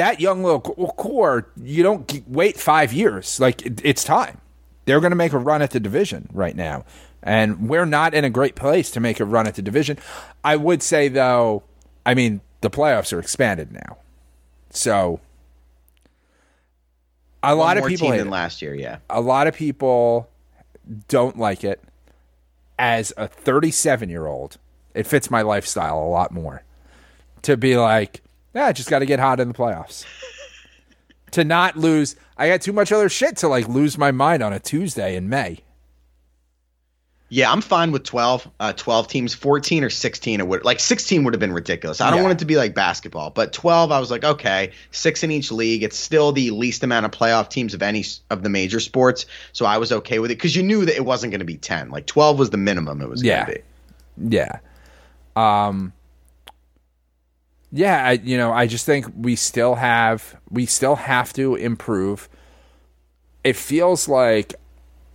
That 0.00 0.18
young 0.18 0.42
little 0.42 0.60
core, 0.60 1.46
you 1.62 1.82
don't 1.82 2.26
wait 2.26 2.58
five 2.58 2.90
years. 2.90 3.38
Like 3.38 3.66
it, 3.66 3.82
it's 3.84 4.02
time. 4.02 4.40
They're 4.86 4.98
going 4.98 5.10
to 5.10 5.16
make 5.16 5.34
a 5.34 5.38
run 5.38 5.60
at 5.60 5.72
the 5.72 5.78
division 5.78 6.30
right 6.32 6.56
now, 6.56 6.86
and 7.22 7.68
we're 7.68 7.84
not 7.84 8.14
in 8.14 8.24
a 8.24 8.30
great 8.30 8.56
place 8.56 8.90
to 8.92 9.00
make 9.00 9.20
a 9.20 9.26
run 9.26 9.46
at 9.46 9.56
the 9.56 9.62
division. 9.62 9.98
I 10.42 10.56
would 10.56 10.82
say 10.82 11.08
though, 11.08 11.64
I 12.06 12.14
mean, 12.14 12.40
the 12.62 12.70
playoffs 12.70 13.12
are 13.12 13.20
expanded 13.20 13.72
now, 13.72 13.98
so 14.70 15.20
a 17.42 17.54
lot 17.54 17.76
One 17.76 17.84
of 17.84 17.84
people 17.84 18.08
than 18.08 18.30
last 18.30 18.62
year, 18.62 18.74
yeah. 18.74 19.00
a 19.10 19.20
lot 19.20 19.48
of 19.48 19.54
people 19.54 20.30
don't 21.08 21.38
like 21.38 21.62
it. 21.62 21.78
As 22.78 23.12
a 23.18 23.28
37 23.28 24.08
year 24.08 24.26
old, 24.26 24.56
it 24.94 25.06
fits 25.06 25.30
my 25.30 25.42
lifestyle 25.42 25.98
a 25.98 26.08
lot 26.08 26.32
more 26.32 26.62
to 27.42 27.58
be 27.58 27.76
like, 27.76 28.22
yeah, 28.54 28.66
I 28.66 28.72
just 28.72 28.88
got 28.90 29.00
to 29.00 29.06
get 29.06 29.18
hot 29.20 29.40
in 29.40 29.48
the 29.48 29.54
playoffs. 29.54 30.04
to 31.32 31.44
not 31.44 31.76
lose, 31.76 32.16
I 32.36 32.48
got 32.48 32.60
too 32.62 32.72
much 32.72 32.90
other 32.92 33.08
shit 33.08 33.36
to 33.38 33.48
like 33.48 33.68
lose 33.68 33.96
my 33.96 34.10
mind 34.10 34.42
on 34.42 34.52
a 34.52 34.58
Tuesday 34.60 35.16
in 35.16 35.28
May. 35.28 35.58
Yeah, 37.32 37.52
I'm 37.52 37.60
fine 37.60 37.92
with 37.92 38.02
12, 38.02 38.50
uh, 38.58 38.72
12 38.72 39.06
teams. 39.06 39.34
14 39.34 39.84
or 39.84 39.90
16, 39.90 40.40
it 40.40 40.48
would 40.48 40.64
like 40.64 40.80
16 40.80 41.22
would 41.22 41.32
have 41.32 41.38
been 41.38 41.52
ridiculous. 41.52 42.00
I 42.00 42.10
don't 42.10 42.16
Yeah. 42.18 42.22
want 42.24 42.32
it 42.32 42.38
to 42.40 42.44
be 42.44 42.56
like 42.56 42.74
basketball, 42.74 43.30
but 43.30 43.52
12, 43.52 43.92
I 43.92 44.00
was 44.00 44.10
like, 44.10 44.24
okay, 44.24 44.72
six 44.90 45.22
in 45.22 45.30
each 45.30 45.52
league. 45.52 45.84
It's 45.84 45.96
still 45.96 46.32
the 46.32 46.50
least 46.50 46.82
amount 46.82 47.06
of 47.06 47.12
playoff 47.12 47.48
teams 47.48 47.72
of 47.72 47.82
any 47.82 48.04
of 48.30 48.42
the 48.42 48.48
major 48.48 48.80
sports, 48.80 49.26
so 49.52 49.64
I 49.64 49.78
was 49.78 49.92
okay 49.92 50.18
with 50.18 50.32
it 50.32 50.38
because 50.38 50.56
you 50.56 50.64
knew 50.64 50.84
that 50.84 50.96
it 50.96 51.04
wasn't 51.04 51.30
going 51.30 51.38
to 51.38 51.44
be 51.44 51.56
10. 51.56 51.90
Like 51.90 52.06
12 52.06 52.36
was 52.36 52.50
the 52.50 52.56
minimum 52.56 53.00
it 53.00 53.08
was 53.08 53.22
Yeah. 53.22 53.44
going 53.46 53.58
to 53.58 53.62
be. 54.26 54.36
Yeah. 54.36 54.58
Um 55.36 55.92
Yeah, 57.72 58.04
I 58.04 58.12
you 58.12 58.36
know, 58.36 58.52
I 58.52 58.66
just 58.66 58.86
think 58.86 59.06
we 59.16 59.36
still 59.36 59.76
have 59.76 60.36
we 60.50 60.66
still 60.66 60.96
have 60.96 61.32
to 61.34 61.54
improve. 61.54 62.28
It 63.44 63.56
feels 63.56 64.08
like 64.08 64.54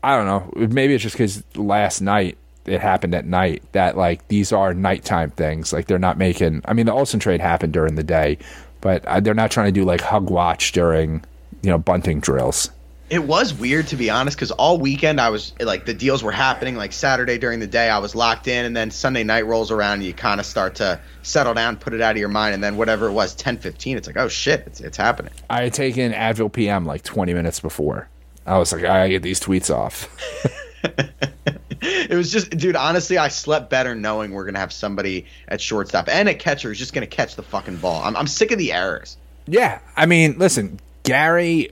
I 0.04 0.16
don't 0.16 0.26
know, 0.26 0.68
maybe 0.68 0.94
it's 0.94 1.04
just 1.04 1.18
cuz 1.18 1.44
last 1.56 2.02
night 2.02 2.38
it 2.66 2.82
happened 2.82 3.14
at 3.14 3.26
night 3.26 3.64
that 3.74 3.98
like 3.98 4.28
these 4.30 4.52
are 4.52 4.74
nighttime 4.74 5.32
things. 5.32 5.74
Like 5.74 5.88
they're 5.88 6.00
not 6.00 6.18
making 6.18 6.62
I 6.66 6.74
mean 6.74 6.86
the 6.86 6.94
Olson 6.94 7.20
trade 7.20 7.42
happened 7.42 7.74
during 7.74 7.96
the 7.96 8.04
day, 8.04 8.38
but 8.82 9.06
uh, 9.06 9.20
they're 9.20 9.34
not 9.34 9.52
trying 9.52 9.68
to 9.68 9.72
do 9.72 9.84
like 9.84 10.02
hug 10.02 10.30
watch 10.30 10.72
during, 10.72 11.24
you 11.62 11.70
know, 11.70 11.78
bunting 11.78 12.20
drills. 12.22 12.70
It 13.10 13.24
was 13.24 13.54
weird 13.54 13.88
to 13.88 13.96
be 13.96 14.10
honest 14.10 14.36
because 14.36 14.52
all 14.52 14.80
weekend 14.80 15.22
I 15.22 15.30
was 15.30 15.54
like 15.60 15.86
the 15.86 15.94
deals 15.94 16.24
were 16.24 16.32
happening. 16.32 16.76
Like 16.76 16.92
Saturday 16.92 17.38
during 17.38 17.60
the 17.60 17.68
day 17.68 17.90
I 17.90 18.00
was 18.00 18.16
locked 18.16 18.48
in, 18.48 18.66
and 18.66 18.76
then 18.76 18.90
Sunday 18.90 19.24
night 19.24 19.46
rolls 19.46 19.72
around 19.72 19.96
and 19.96 20.04
you 20.04 20.14
kind 20.14 20.40
of 20.40 20.46
start 20.46 20.76
to 20.76 21.00
settle 21.22 21.54
down, 21.54 21.78
put 21.78 21.94
it 21.94 22.02
out 22.02 22.12
of 22.12 22.18
your 22.18 22.30
mind, 22.30 22.56
and 22.56 22.64
then 22.64 22.78
whatever 22.78 23.08
it 23.08 23.12
was, 23.12 23.36
10, 23.36 23.58
15, 23.58 23.98
it's 23.98 24.08
like 24.08 24.18
oh 24.18 24.28
shit, 24.28 24.64
it's 24.66 24.82
it's 24.82 24.98
happening. 24.98 25.32
I 25.50 25.64
had 25.64 25.74
taken 25.74 26.14
Advil 26.14 26.52
PM 26.52 26.86
like 26.86 27.04
20 27.04 27.34
minutes 27.34 27.60
before. 27.60 28.08
I 28.46 28.58
was 28.58 28.72
like, 28.72 28.82
I 28.82 29.00
gotta 29.00 29.10
get 29.10 29.24
these 29.24 29.40
tweets 29.40 29.74
off. 29.74 30.10
It 31.82 32.16
was 32.16 32.32
just, 32.32 32.50
dude. 32.52 32.76
Honestly, 32.76 33.18
I 33.18 33.28
slept 33.28 33.70
better 33.70 33.94
knowing 33.94 34.32
we're 34.32 34.46
gonna 34.46 34.60
have 34.60 34.74
somebody 34.74 35.26
at 35.48 35.62
shortstop 35.62 36.08
and 36.08 36.28
a 36.28 36.34
catcher 36.34 36.70
who's 36.70 36.80
just 36.80 36.94
gonna 36.94 37.06
catch 37.06 37.36
the 37.36 37.44
fucking 37.44 37.78
ball. 37.78 38.02
I'm, 38.04 38.16
I'm 38.16 38.28
sick 38.28 38.52
of 38.52 38.58
the 38.58 38.74
errors. 38.74 39.18
Yeah, 39.46 39.80
I 39.96 40.06
mean, 40.06 40.38
listen, 40.40 40.80
Gary 41.04 41.72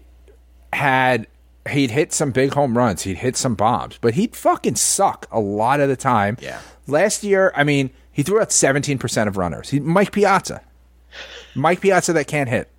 had 0.74 1.28
he'd 1.70 1.92
hit 1.92 2.12
some 2.14 2.32
big 2.32 2.54
home 2.54 2.78
runs, 2.78 3.04
he'd 3.04 3.18
hit 3.18 3.38
some 3.38 3.56
bombs, 3.56 3.98
but 4.02 4.14
he'd 4.16 4.36
fucking 4.36 4.76
suck 4.76 5.28
a 5.32 5.40
lot 5.40 5.80
of 5.80 5.90
the 5.90 5.96
time. 5.96 6.38
Yeah. 6.42 6.60
Last 6.88 7.24
year, 7.24 7.52
I 7.56 7.64
mean, 7.64 7.90
he 8.12 8.24
threw 8.24 8.42
out 8.42 8.52
seventeen 8.52 8.98
percent 8.98 9.28
of 9.28 9.38
runners. 9.38 9.70
He, 9.70 9.80
Mike 9.80 10.12
Piazza, 10.12 10.62
Mike 11.56 11.82
Piazza 11.82 12.14
that 12.14 12.28
can't 12.28 12.50
hit. 12.50 12.70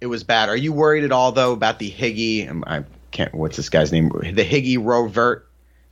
It 0.00 0.06
was 0.06 0.22
bad. 0.22 0.48
Are 0.50 0.56
you 0.56 0.72
worried 0.72 1.04
at 1.04 1.12
all 1.12 1.32
though 1.32 1.52
about 1.52 1.78
the 1.78 1.90
Higgy? 1.90 2.48
um, 2.50 2.62
I 2.66 2.84
can't. 3.10 3.32
What's 3.34 3.56
this 3.56 3.68
guy's 3.70 3.90
name? 3.92 4.08
The 4.10 4.44
Higgy 4.44 4.76
Rortvedt 4.76 5.42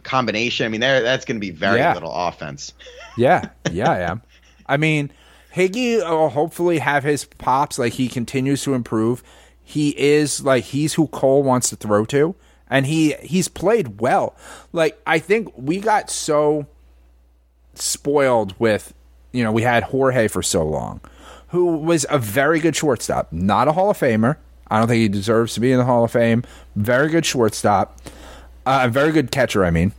combination. 0.02 0.66
I 0.66 0.68
mean, 0.68 0.80
there 0.80 1.00
that's 1.02 1.24
gonna 1.24 1.40
be 1.40 1.50
very 1.50 1.78
Yeah. 1.78 1.94
little 1.94 2.12
offense. 2.12 2.72
Yeah, 3.18 3.50
yeah, 3.70 3.90
I 3.90 3.98
am. 4.10 4.22
I 4.64 4.78
mean, 4.78 5.10
Higgy 5.54 5.98
will 5.98 6.30
hopefully 6.30 6.78
have 6.78 7.04
his 7.04 7.26
pops. 7.26 7.78
Like 7.78 7.92
he 7.92 8.08
continues 8.08 8.62
to 8.62 8.72
improve. 8.72 9.22
He 9.64 9.90
is 9.98 10.42
like 10.44 10.64
he's 10.64 10.94
who 10.94 11.06
Cole 11.08 11.42
wants 11.42 11.70
to 11.70 11.76
throw 11.76 12.04
to, 12.06 12.34
and 12.68 12.86
he 12.86 13.14
he's 13.22 13.48
played 13.48 14.00
well. 14.00 14.34
Like 14.72 15.00
I 15.06 15.18
think 15.18 15.52
we 15.56 15.78
got 15.80 16.10
so 16.10 16.66
spoiled 17.74 18.54
with, 18.58 18.92
you 19.32 19.42
know, 19.42 19.52
we 19.52 19.62
had 19.62 19.84
Jorge 19.84 20.28
for 20.28 20.42
so 20.42 20.64
long, 20.64 21.00
who 21.48 21.76
was 21.76 22.04
a 22.10 22.18
very 22.18 22.60
good 22.60 22.76
shortstop, 22.76 23.32
not 23.32 23.68
a 23.68 23.72
Hall 23.72 23.90
of 23.90 23.98
Famer. 23.98 24.36
I 24.68 24.78
don't 24.78 24.88
think 24.88 25.00
he 25.00 25.08
deserves 25.08 25.54
to 25.54 25.60
be 25.60 25.70
in 25.72 25.78
the 25.78 25.84
Hall 25.84 26.04
of 26.04 26.10
Fame. 26.10 26.44
Very 26.76 27.08
good 27.08 27.26
shortstop, 27.26 27.98
uh, 28.66 28.80
a 28.84 28.88
very 28.88 29.12
good 29.12 29.30
catcher. 29.30 29.64
I 29.64 29.70
mean, 29.70 29.92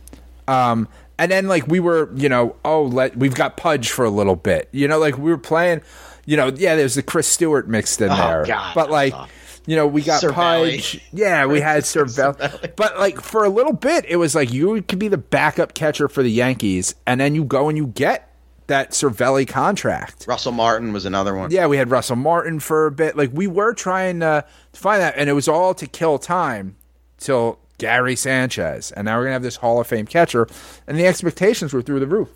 um, 0.48 0.88
and 1.18 1.30
then 1.30 1.46
like 1.48 1.66
we 1.68 1.80
were, 1.80 2.10
you 2.14 2.28
know, 2.28 2.56
oh, 2.64 2.82
let 2.84 3.16
we've 3.16 3.34
got 3.34 3.56
Pudge 3.56 3.90
for 3.90 4.04
a 4.04 4.10
little 4.10 4.36
bit. 4.36 4.68
You 4.72 4.88
know, 4.88 4.98
like 4.98 5.16
we 5.16 5.30
were 5.30 5.38
playing, 5.38 5.80
you 6.26 6.36
know, 6.36 6.48
yeah, 6.48 6.74
there's 6.76 6.94
the 6.96 7.02
Chris 7.02 7.26
Stewart 7.28 7.68
mixed 7.68 8.00
in 8.00 8.10
Oh, 8.10 8.16
there, 8.16 8.44
God, 8.46 8.74
but 8.74 8.90
like. 8.90 9.14
awful. 9.14 9.28
You 9.66 9.76
know, 9.76 9.86
we 9.86 10.02
got 10.02 10.22
Cervelli. 10.22 10.76
Pudge. 10.76 11.00
Yeah, 11.12 11.46
we 11.46 11.60
had 11.60 11.82
Cervelli. 11.84 12.76
But 12.76 12.98
like 12.98 13.20
for 13.20 13.44
a 13.44 13.48
little 13.48 13.72
bit, 13.72 14.04
it 14.06 14.16
was 14.16 14.34
like 14.34 14.52
you 14.52 14.82
could 14.82 14.98
be 14.98 15.08
the 15.08 15.18
backup 15.18 15.74
catcher 15.74 16.08
for 16.08 16.22
the 16.22 16.30
Yankees, 16.30 16.94
and 17.06 17.20
then 17.20 17.34
you 17.34 17.44
go 17.44 17.68
and 17.68 17.78
you 17.78 17.86
get 17.86 18.30
that 18.66 18.92
Cervelli 18.92 19.46
contract. 19.46 20.24
Russell 20.26 20.52
Martin 20.52 20.92
was 20.92 21.04
another 21.04 21.34
one. 21.34 21.50
Yeah, 21.50 21.66
we 21.66 21.76
had 21.76 21.90
Russell 21.90 22.16
Martin 22.16 22.60
for 22.60 22.86
a 22.86 22.90
bit. 22.92 23.16
Like 23.16 23.30
we 23.32 23.46
were 23.46 23.74
trying 23.74 24.20
to 24.20 24.44
find 24.72 25.00
that, 25.00 25.14
and 25.16 25.28
it 25.28 25.34
was 25.34 25.48
all 25.48 25.74
to 25.74 25.86
kill 25.86 26.18
time 26.18 26.76
till 27.18 27.58
Gary 27.78 28.16
Sanchez, 28.16 28.92
and 28.92 29.06
now 29.06 29.16
we're 29.16 29.24
gonna 29.24 29.32
have 29.34 29.42
this 29.42 29.56
Hall 29.56 29.80
of 29.80 29.86
Fame 29.86 30.06
catcher, 30.06 30.46
and 30.86 30.98
the 30.98 31.06
expectations 31.06 31.72
were 31.72 31.82
through 31.82 32.00
the 32.00 32.06
roof. 32.06 32.28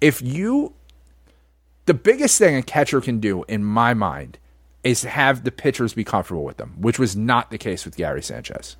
If 0.00 0.22
you, 0.22 0.74
the 1.86 1.94
biggest 1.94 2.38
thing 2.38 2.56
a 2.56 2.62
catcher 2.62 3.00
can 3.00 3.20
do, 3.20 3.44
in 3.48 3.64
my 3.64 3.92
mind, 3.94 4.38
is 4.84 5.00
to 5.02 5.08
have 5.08 5.44
the 5.44 5.50
pitchers 5.50 5.94
be 5.94 6.04
comfortable 6.04 6.44
with 6.44 6.56
them, 6.56 6.74
which 6.78 6.98
was 6.98 7.16
not 7.16 7.50
the 7.50 7.58
case 7.58 7.84
with 7.84 7.96
Gary 7.96 8.22
Sanchez. 8.22 8.76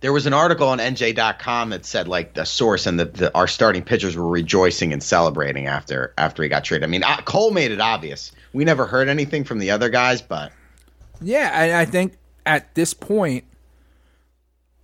There 0.00 0.12
was 0.12 0.26
an 0.26 0.32
article 0.32 0.68
on 0.68 0.78
NJ.com 0.78 1.70
that 1.70 1.84
said 1.84 2.08
like 2.08 2.34
the 2.34 2.44
source 2.44 2.86
and 2.86 2.98
the, 2.98 3.04
the 3.04 3.34
our 3.36 3.46
starting 3.46 3.84
pitchers 3.84 4.16
were 4.16 4.26
rejoicing 4.26 4.92
and 4.92 5.00
celebrating 5.00 5.68
after 5.68 6.12
after 6.18 6.42
he 6.42 6.48
got 6.48 6.64
traded. 6.64 6.82
I 6.82 6.88
mean, 6.88 7.04
uh, 7.04 7.18
Cole 7.18 7.52
made 7.52 7.70
it 7.70 7.80
obvious. 7.80 8.32
We 8.52 8.64
never 8.64 8.86
heard 8.86 9.08
anything 9.08 9.44
from 9.44 9.60
the 9.60 9.70
other 9.70 9.90
guys, 9.90 10.20
but 10.20 10.50
Yeah, 11.20 11.50
and 11.62 11.76
I 11.76 11.84
think 11.84 12.14
at 12.44 12.74
this 12.74 12.94
point, 12.94 13.44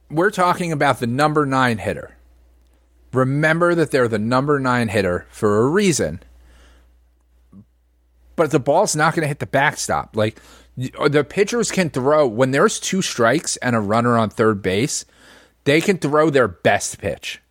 we're 0.09 0.31
talking 0.31 0.71
about 0.71 1.01
the 1.01 1.09
number 1.09 1.45
nine 1.45 1.79
hitter. 1.79 2.16
Remember 3.12 3.75
that 3.75 3.91
they're 3.91 4.07
the 4.07 4.19
number 4.19 4.61
nine 4.61 4.89
hitter 4.89 5.27
for 5.31 5.59
a 5.62 5.66
reason. 5.66 6.21
But 8.39 8.51
the 8.53 8.59
ball's 8.61 8.97
not 8.97 9.14
going 9.14 9.22
to 9.22 9.28
hit 9.28 9.41
the 9.41 9.47
backstop. 9.47 10.16
Like 10.16 10.41
uh, 10.99 11.09
the 11.09 11.24
pitchers 11.24 11.70
can 11.70 11.91
throw 11.91 12.26
when 12.26 12.53
there's 12.53 12.80
two 12.80 13.03
strikes 13.03 13.57
and 13.59 13.76
a 13.76 13.80
runner 13.80 14.16
on 14.16 14.30
third 14.30 14.62
base, 14.62 15.05
they 15.64 15.80
can 15.82 15.99
throw 15.99 16.30
their 16.30 16.49
best 16.49 16.99
pitch, 16.99 17.43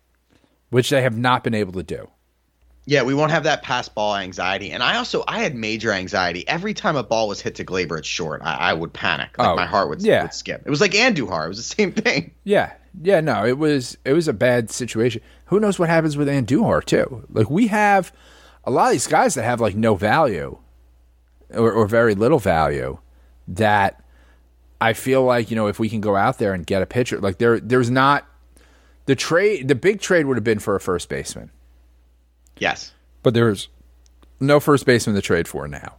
which 0.70 0.90
they 0.90 1.02
have 1.02 1.16
not 1.16 1.44
been 1.44 1.54
able 1.54 1.74
to 1.74 1.82
do. 1.82 2.08
Yeah, 2.86 3.02
we 3.02 3.12
won't 3.12 3.30
have 3.32 3.44
that 3.44 3.62
pass 3.62 3.86
ball 3.86 4.16
anxiety. 4.16 4.70
And 4.70 4.82
I 4.82 4.96
also 4.96 5.22
I 5.28 5.40
had 5.40 5.54
major 5.54 5.92
anxiety 5.92 6.48
every 6.48 6.72
time 6.72 6.96
a 6.96 7.02
ball 7.02 7.28
was 7.28 7.38
hit 7.38 7.54
to 7.56 7.64
Gleyber 7.66 7.98
at 7.98 8.06
short. 8.06 8.40
I, 8.42 8.54
I 8.54 8.72
would 8.72 8.94
panic. 8.94 9.36
Like 9.36 9.48
Oh, 9.48 9.56
my 9.56 9.66
heart 9.66 9.90
would, 9.90 10.00
yeah. 10.00 10.22
would 10.22 10.32
skip. 10.32 10.62
It 10.64 10.70
was 10.70 10.80
like 10.80 10.92
Andujar. 10.92 11.44
It 11.44 11.48
was 11.48 11.58
the 11.58 11.74
same 11.76 11.92
thing. 11.92 12.32
Yeah, 12.44 12.72
yeah, 13.02 13.20
no, 13.20 13.44
it 13.44 13.58
was 13.58 13.98
it 14.06 14.14
was 14.14 14.26
a 14.26 14.32
bad 14.32 14.70
situation. 14.70 15.20
Who 15.46 15.60
knows 15.60 15.78
what 15.78 15.90
happens 15.90 16.16
with 16.16 16.28
Andujar 16.28 16.82
too? 16.82 17.26
Like 17.30 17.50
we 17.50 17.66
have 17.66 18.10
a 18.64 18.70
lot 18.70 18.86
of 18.86 18.92
these 18.92 19.06
guys 19.06 19.34
that 19.34 19.44
have 19.44 19.60
like 19.60 19.76
no 19.76 19.94
value 19.94 20.58
or, 21.50 21.72
or 21.72 21.86
very 21.86 22.14
little 22.14 22.38
value. 22.38 22.98
That 23.48 24.02
I 24.80 24.92
feel 24.92 25.24
like 25.24 25.50
you 25.50 25.56
know 25.56 25.66
if 25.68 25.78
we 25.78 25.88
can 25.88 26.00
go 26.00 26.16
out 26.16 26.38
there 26.38 26.52
and 26.52 26.66
get 26.66 26.82
a 26.82 26.86
pitcher, 26.86 27.18
like 27.20 27.38
there 27.38 27.58
there's 27.60 27.90
not 27.90 28.26
the 29.06 29.16
trade. 29.16 29.68
The 29.68 29.74
big 29.74 30.00
trade 30.00 30.26
would 30.26 30.36
have 30.36 30.44
been 30.44 30.58
for 30.58 30.76
a 30.76 30.80
first 30.80 31.08
baseman, 31.08 31.50
Yes. 32.58 32.92
but 33.22 33.32
there's 33.34 33.68
no 34.40 34.60
first 34.60 34.84
baseman 34.86 35.16
to 35.16 35.22
trade 35.22 35.48
for 35.48 35.66
now. 35.66 35.94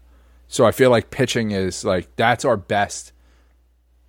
So 0.47 0.65
I 0.65 0.71
feel 0.71 0.89
like 0.91 1.09
pitching 1.11 1.51
is 1.51 1.83
like 1.83 2.15
that's 2.15 2.45
our 2.45 2.57
best 2.57 3.11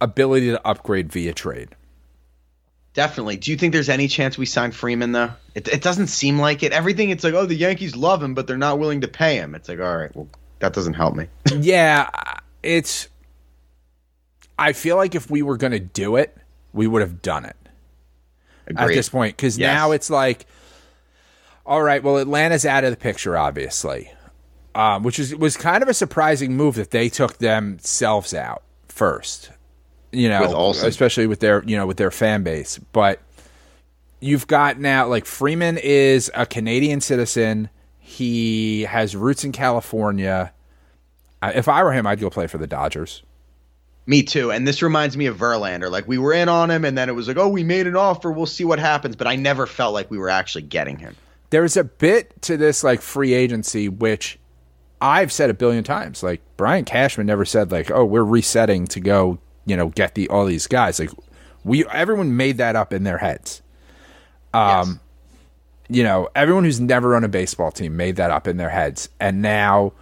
ability 0.01 0.51
to 0.51 0.67
upgrade 0.67 1.11
via 1.13 1.33
trade. 1.33 1.77
Definitely. 2.93 3.37
Do 3.37 3.51
you 3.53 3.57
think 3.57 3.73
there's 3.73 3.89
any 3.89 4.09
chance 4.09 4.37
we 4.37 4.47
sign 4.47 4.73
Freeman 4.73 5.13
though? 5.13 5.31
It, 5.55 5.69
it 5.69 5.83
doesn't 5.83 6.09
seem 6.09 6.39
like 6.39 6.63
it. 6.63 6.73
Everything 6.73 7.11
it's 7.11 7.23
like, 7.23 7.35
oh, 7.35 7.47
the 7.47 7.55
Yankees 7.55 7.95
love 7.95 8.23
him, 8.23 8.35
but 8.35 8.47
they're 8.47 8.59
not 8.59 8.79
willing 8.79 9.03
to 9.03 9.09
pay 9.09 9.37
him. 9.37 9.55
It's 9.55 9.69
like, 9.69 9.79
all 9.81 9.97
right, 9.97 10.15
well, 10.15 10.29
that 10.61 10.73
doesn't 10.73 10.95
help 10.95 11.15
me. 11.15 11.27
yeah, 11.59 12.09
it's. 12.63 13.09
I 14.59 14.73
feel 14.73 14.97
like 14.97 15.15
if 15.15 15.31
we 15.31 15.43
were 15.43 15.57
going 15.57 15.73
to 15.73 15.81
do 15.81 16.17
it, 16.17 16.37
we 16.73 16.87
would 16.87 17.01
have 17.03 17.23
done 17.23 17.45
it 17.47 17.57
at 18.77 18.89
this 18.89 19.09
point 19.09 19.37
because 19.37 19.59
Yes. 19.59 19.75
now 19.75 19.91
it's 19.93 20.11
like, 20.11 20.47
all 21.67 21.83
right, 21.83 22.03
well, 22.03 22.19
Atlanta's 22.19 22.65
out 22.67 22.85
of 22.85 22.91
the 22.91 22.97
picture, 22.97 23.37
obviously, 23.37 24.13
um, 24.75 25.03
which 25.03 25.19
is 25.19 25.35
was 25.35 25.57
kind 25.57 25.83
of 25.83 25.89
a 25.89 25.95
surprising 25.95 26.57
move 26.57 26.75
that 26.77 26.91
they 26.91 27.09
took 27.09 27.39
themselves 27.39 28.35
out 28.35 28.63
first. 28.89 29.51
You 30.13 30.29
know, 30.29 30.41
With 30.43 30.83
especially 30.85 31.27
with 31.27 31.41
their 31.41 31.63
you 31.65 31.77
know 31.77 31.87
with 31.87 31.97
their 31.97 32.11
fan 32.11 32.43
base, 32.43 32.79
but 32.93 33.21
you've 34.21 34.47
got 34.47 34.79
now 34.79 35.07
like 35.07 35.25
Freeman 35.25 35.79
is 35.79 36.31
a 36.35 36.45
Canadian 36.47 37.01
citizen. 37.01 37.71
He 38.11 38.83
has 38.83 39.15
roots 39.15 39.45
in 39.45 39.53
California. 39.53 40.53
If 41.43 41.69
I 41.69 41.85
were 41.85 41.93
him, 41.93 42.09
I'd 42.09 42.19
go 42.19 42.29
play 42.29 42.49
for 42.49 42.59
the 42.59 42.67
Dodgers. 42.67 43.23
Me 44.05 44.25
too. 44.25 44.51
And 44.51 44.67
this 44.67 44.83
reminds 44.83 45.17
me 45.17 45.27
of 45.27 45.37
Verlander. 45.37 45.89
Like 45.89 46.09
we 46.09 46.19
were 46.19 46.33
in 46.33 46.49
on 46.49 46.73
him, 46.73 46.85
and 46.85 46.99
then 46.99 47.09
it 47.09 47.13
was 47.13 47.29
like, 47.29 47.37
oh, 47.37 47.49
we 47.49 47.63
made 47.63 47.87
an 47.87 47.95
offer. 47.95 48.33
We'll 48.33 48.47
see 48.47 48.65
what 48.65 48.81
happens. 48.81 49.15
But 49.15 49.29
I 49.29 49.37
never 49.37 49.65
felt 49.65 49.95
like 49.95 50.11
we 50.11 50.19
were 50.19 50.29
actually 50.29 50.63
getting 50.63 50.99
him. 50.99 51.15
There's 51.51 51.77
a 51.77 51.85
bit 51.85 52.43
to 52.43 52.57
this 52.57 52.83
like 52.83 53.01
free 53.01 53.33
agency, 53.33 53.89
which 53.89 54.41
I've 55.01 55.31
said 55.31 55.49
a 55.49 55.55
billion 55.55 55.85
times. 55.85 56.25
Like 56.25 56.43
Brian 56.57 56.85
Cashman 56.85 57.29
never 57.29 57.45
said 57.45 57.71
like, 57.71 57.93
"Oh, 57.93 58.05
we're 58.05 58.25
resetting 58.25 58.89
to 58.89 58.99
go," 58.99 59.39
you 59.67 59.77
know, 59.77 59.91
get 59.91 60.17
the 60.17 60.29
all 60.29 60.47
these 60.47 60.67
guys. 60.67 60.99
Like 60.99 61.11
we, 61.63 61.87
everyone 61.87 62.37
made 62.37 62.59
that 62.59 62.75
up 62.75 62.93
in 62.93 63.05
their 63.05 63.19
heads. 63.19 63.63
Um, 64.53 64.99
you 65.91 66.05
know, 66.05 66.29
everyone 66.37 66.65
who's 66.65 66.81
never 66.81 67.11
run 67.11 67.25
a 67.25 67.29
baseball 67.29 67.73
team 67.73 67.97
made 67.97 68.17
that 68.17 68.31
up 68.31 68.47
in 68.47 68.57
their 68.57 68.71
heads, 68.71 69.09
and 69.19 69.43
now 69.43 69.93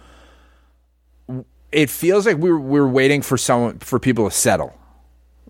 it 1.71 1.89
feels 1.89 2.25
like 2.25 2.37
we're 2.37 2.59
we're 2.59 2.87
waiting 2.87 3.21
for 3.21 3.37
someone 3.37 3.79
for 3.79 3.99
people 3.99 4.29
to 4.29 4.35
settle. 4.35 4.77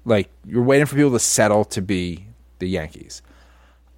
Like 0.06 0.30
you're 0.46 0.64
waiting 0.64 0.86
for 0.86 0.96
people 0.96 1.12
to 1.12 1.20
settle 1.20 1.66
to 1.66 1.82
be 1.82 2.26
the 2.60 2.70
Yankees. 2.70 3.22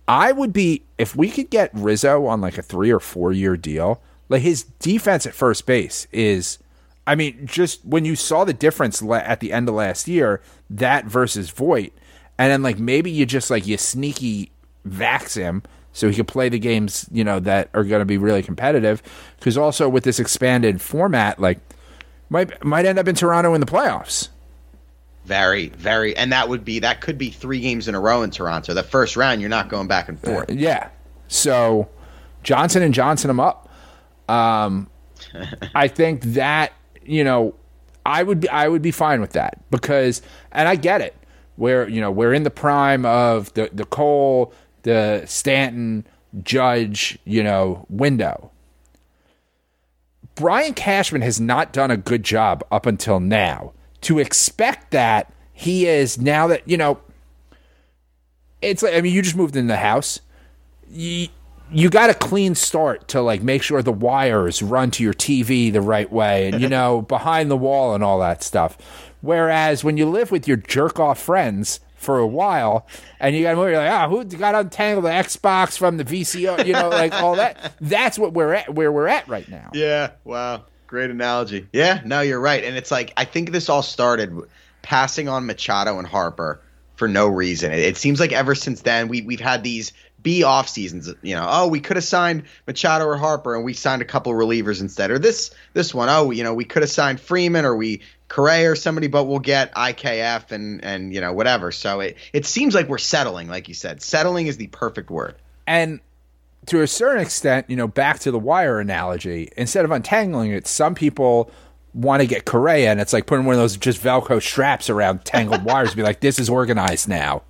I 0.07 0.31
would 0.31 0.51
be 0.51 0.83
if 0.97 1.15
we 1.15 1.29
could 1.29 1.51
get 1.51 1.69
Rizzo 1.73 2.25
on 2.25 2.41
like 2.41 2.57
a 2.57 2.63
three 2.63 2.91
or 2.91 2.99
four 2.99 3.31
year 3.31 3.55
deal. 3.55 4.01
Like 4.27 4.41
his 4.41 4.63
defense 4.63 5.25
at 5.25 5.33
first 5.33 5.65
base 5.65 6.07
is, 6.13 6.57
I 7.05 7.15
mean, 7.15 7.45
just 7.45 7.83
when 7.83 8.05
you 8.05 8.15
saw 8.15 8.45
the 8.45 8.53
difference 8.53 9.03
at 9.03 9.41
the 9.41 9.51
end 9.51 9.67
of 9.67 9.75
last 9.75 10.07
year, 10.07 10.41
that 10.69 11.05
versus 11.05 11.49
Voit, 11.49 11.91
and 12.37 12.49
then 12.49 12.63
like 12.63 12.79
maybe 12.79 13.11
you 13.11 13.25
just 13.25 13.51
like 13.51 13.67
you 13.67 13.77
sneaky 13.77 14.51
vax 14.87 15.35
him 15.35 15.63
so 15.93 16.09
he 16.09 16.15
could 16.15 16.27
play 16.27 16.49
the 16.49 16.59
games 16.59 17.07
you 17.11 17.23
know 17.23 17.39
that 17.39 17.69
are 17.73 17.83
going 17.83 17.99
to 18.01 18.05
be 18.05 18.17
really 18.17 18.43
competitive. 18.43 19.01
Because 19.37 19.57
also 19.57 19.89
with 19.89 20.03
this 20.03 20.19
expanded 20.19 20.81
format, 20.81 21.39
like 21.39 21.59
might 22.29 22.63
might 22.63 22.85
end 22.85 22.99
up 22.99 23.07
in 23.07 23.15
Toronto 23.15 23.53
in 23.53 23.61
the 23.61 23.67
playoffs. 23.67 24.29
Very, 25.25 25.69
very, 25.69 26.17
and 26.17 26.31
that 26.31 26.49
would 26.49 26.65
be 26.65 26.79
that 26.79 27.01
could 27.01 27.17
be 27.17 27.29
three 27.29 27.59
games 27.59 27.87
in 27.87 27.95
a 27.95 27.99
row 27.99 28.23
in 28.23 28.31
Toronto. 28.31 28.73
The 28.73 28.83
first 28.83 29.15
round, 29.15 29.39
you're 29.39 29.49
not 29.49 29.69
going 29.69 29.87
back 29.87 30.09
and 30.09 30.19
forth. 30.19 30.49
Yeah. 30.49 30.89
So 31.27 31.89
Johnson 32.43 32.81
and 32.81 32.93
Johnson 32.93 33.29
him 33.29 33.39
up. 33.39 33.69
Um, 34.27 34.89
I 35.75 35.87
think 35.87 36.23
that 36.23 36.73
you 37.03 37.23
know 37.23 37.55
I 38.05 38.23
would 38.23 38.41
be 38.41 38.49
I 38.49 38.67
would 38.67 38.81
be 38.81 38.91
fine 38.91 39.21
with 39.21 39.33
that 39.33 39.59
because 39.69 40.21
and 40.51 40.67
I 40.67 40.75
get 40.75 41.01
it 41.01 41.15
where 41.55 41.87
you 41.87 42.01
know 42.01 42.11
we're 42.11 42.33
in 42.33 42.43
the 42.43 42.51
prime 42.51 43.05
of 43.05 43.53
the 43.53 43.69
the 43.73 43.85
Cole 43.85 44.53
the 44.83 45.23
Stanton 45.25 46.05
Judge 46.43 47.17
you 47.25 47.43
know 47.43 47.85
window. 47.89 48.51
Brian 50.35 50.73
Cashman 50.73 51.21
has 51.21 51.39
not 51.39 51.73
done 51.73 51.91
a 51.91 51.97
good 51.97 52.23
job 52.23 52.63
up 52.71 52.85
until 52.85 53.19
now. 53.19 53.73
To 54.01 54.17
expect 54.17 54.91
that 54.91 55.31
he 55.53 55.85
is 55.85 56.17
now 56.17 56.47
that 56.47 56.67
you 56.67 56.77
know 56.77 56.99
it's 58.61 58.81
like 58.81 58.95
I 58.95 59.01
mean 59.01 59.13
you 59.13 59.21
just 59.21 59.35
moved 59.35 59.55
in 59.55 59.67
the 59.67 59.77
house. 59.77 60.21
You 60.89 61.27
you 61.71 61.89
got 61.89 62.09
a 62.09 62.13
clean 62.13 62.55
start 62.55 63.07
to 63.09 63.21
like 63.21 63.41
make 63.41 63.63
sure 63.63 63.81
the 63.81 63.91
wires 63.91 64.61
run 64.61 64.91
to 64.91 65.03
your 65.03 65.13
TV 65.13 65.71
the 65.71 65.81
right 65.81 66.11
way 66.11 66.47
and 66.47 66.61
you 66.61 66.67
know 66.77 67.01
behind 67.03 67.51
the 67.51 67.57
wall 67.57 67.93
and 67.93 68.03
all 68.03 68.19
that 68.19 68.43
stuff. 68.43 68.77
Whereas 69.21 69.83
when 69.83 69.97
you 69.97 70.09
live 70.09 70.31
with 70.31 70.47
your 70.47 70.57
jerk 70.57 70.99
off 70.99 71.19
friends 71.19 71.79
for 72.01 72.19
a 72.19 72.27
while 72.27 72.87
and 73.19 73.35
you 73.35 73.43
got 73.43 73.51
to 73.51 73.55
move, 73.55 73.69
you're 73.69 73.77
like, 73.77 73.91
ah, 73.91 74.09
who 74.09 74.23
got 74.23 74.53
to 74.53 74.59
untangle 74.59 75.03
the 75.03 75.09
Xbox 75.09 75.77
from 75.77 75.97
the 75.97 76.03
VCO, 76.03 76.65
you 76.65 76.73
know, 76.73 76.89
like 76.89 77.13
all 77.13 77.35
that. 77.35 77.73
That's 77.79 78.17
what 78.17 78.33
we're 78.33 78.53
at, 78.53 78.73
where 78.73 78.91
we're 78.91 79.07
at 79.07 79.27
right 79.27 79.47
now. 79.47 79.69
Yeah. 79.73 80.11
Wow. 80.23 80.65
Great 80.87 81.11
analogy. 81.11 81.67
Yeah. 81.71 82.01
No, 82.03 82.21
you're 82.21 82.39
right. 82.39 82.63
And 82.63 82.75
it's 82.75 82.91
like 82.91 83.13
I 83.15 83.25
think 83.25 83.51
this 83.51 83.69
all 83.69 83.83
started 83.83 84.35
passing 84.81 85.29
on 85.29 85.45
Machado 85.45 85.99
and 85.99 86.07
Harper 86.07 86.61
for 86.95 87.07
no 87.07 87.27
reason. 87.27 87.71
It, 87.71 87.79
it 87.79 87.97
seems 87.97 88.19
like 88.19 88.31
ever 88.31 88.55
since 88.55 88.81
then 88.81 89.07
we 89.07 89.21
we've 89.21 89.39
had 89.39 89.63
these 89.63 89.93
B 90.21 90.43
off 90.43 90.67
seasons. 90.67 91.11
You 91.21 91.35
know, 91.35 91.47
oh, 91.47 91.67
we 91.67 91.79
could 91.79 91.97
have 91.97 92.03
signed 92.03 92.43
Machado 92.67 93.05
or 93.05 93.17
Harper, 93.17 93.55
and 93.55 93.63
we 93.63 93.73
signed 93.73 94.01
a 94.01 94.05
couple 94.05 94.33
relievers 94.33 94.81
instead. 94.81 95.11
Or 95.11 95.19
this 95.19 95.51
this 95.73 95.93
one, 95.93 96.09
oh, 96.09 96.31
you 96.31 96.43
know, 96.43 96.53
we 96.53 96.65
could 96.65 96.81
have 96.81 96.91
signed 96.91 97.19
Freeman 97.19 97.65
or 97.65 97.75
we 97.75 98.01
Correa 98.31 98.71
or 98.71 98.77
somebody, 98.77 99.07
but 99.07 99.25
we'll 99.25 99.39
get 99.39 99.75
IKF 99.75 100.53
and 100.53 100.83
and 100.85 101.13
you 101.13 101.19
know 101.19 101.33
whatever. 101.33 101.71
So 101.73 101.99
it 101.99 102.15
it 102.31 102.45
seems 102.45 102.73
like 102.73 102.87
we're 102.87 102.97
settling, 102.97 103.49
like 103.49 103.67
you 103.67 103.73
said. 103.73 104.01
Settling 104.01 104.47
is 104.47 104.55
the 104.55 104.67
perfect 104.67 105.11
word. 105.11 105.35
And 105.67 105.99
to 106.67 106.81
a 106.81 106.87
certain 106.87 107.21
extent, 107.21 107.69
you 107.69 107.75
know, 107.75 107.87
back 107.87 108.19
to 108.19 108.31
the 108.31 108.39
wire 108.39 108.79
analogy, 108.79 109.51
instead 109.57 109.83
of 109.83 109.91
untangling 109.91 110.51
it, 110.51 110.65
some 110.65 110.95
people 110.95 111.51
want 111.93 112.21
to 112.21 112.27
get 112.27 112.45
Correa, 112.45 112.89
and 112.89 113.01
it's 113.01 113.11
like 113.11 113.25
putting 113.25 113.45
one 113.45 113.55
of 113.55 113.61
those 113.61 113.75
just 113.75 114.01
Velcro 114.01 114.41
straps 114.41 114.89
around 114.89 115.25
tangled 115.25 115.63
wires, 115.65 115.89
and 115.89 115.97
be 115.97 116.03
like, 116.03 116.21
this 116.21 116.39
is 116.39 116.49
organized 116.49 117.09
now. 117.09 117.43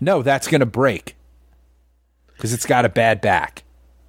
No, 0.00 0.22
that's 0.22 0.48
going 0.48 0.60
to 0.60 0.66
break 0.66 1.14
because 2.32 2.54
it's 2.54 2.64
got 2.64 2.86
a 2.86 2.88
bad 2.88 3.20
back. 3.20 3.64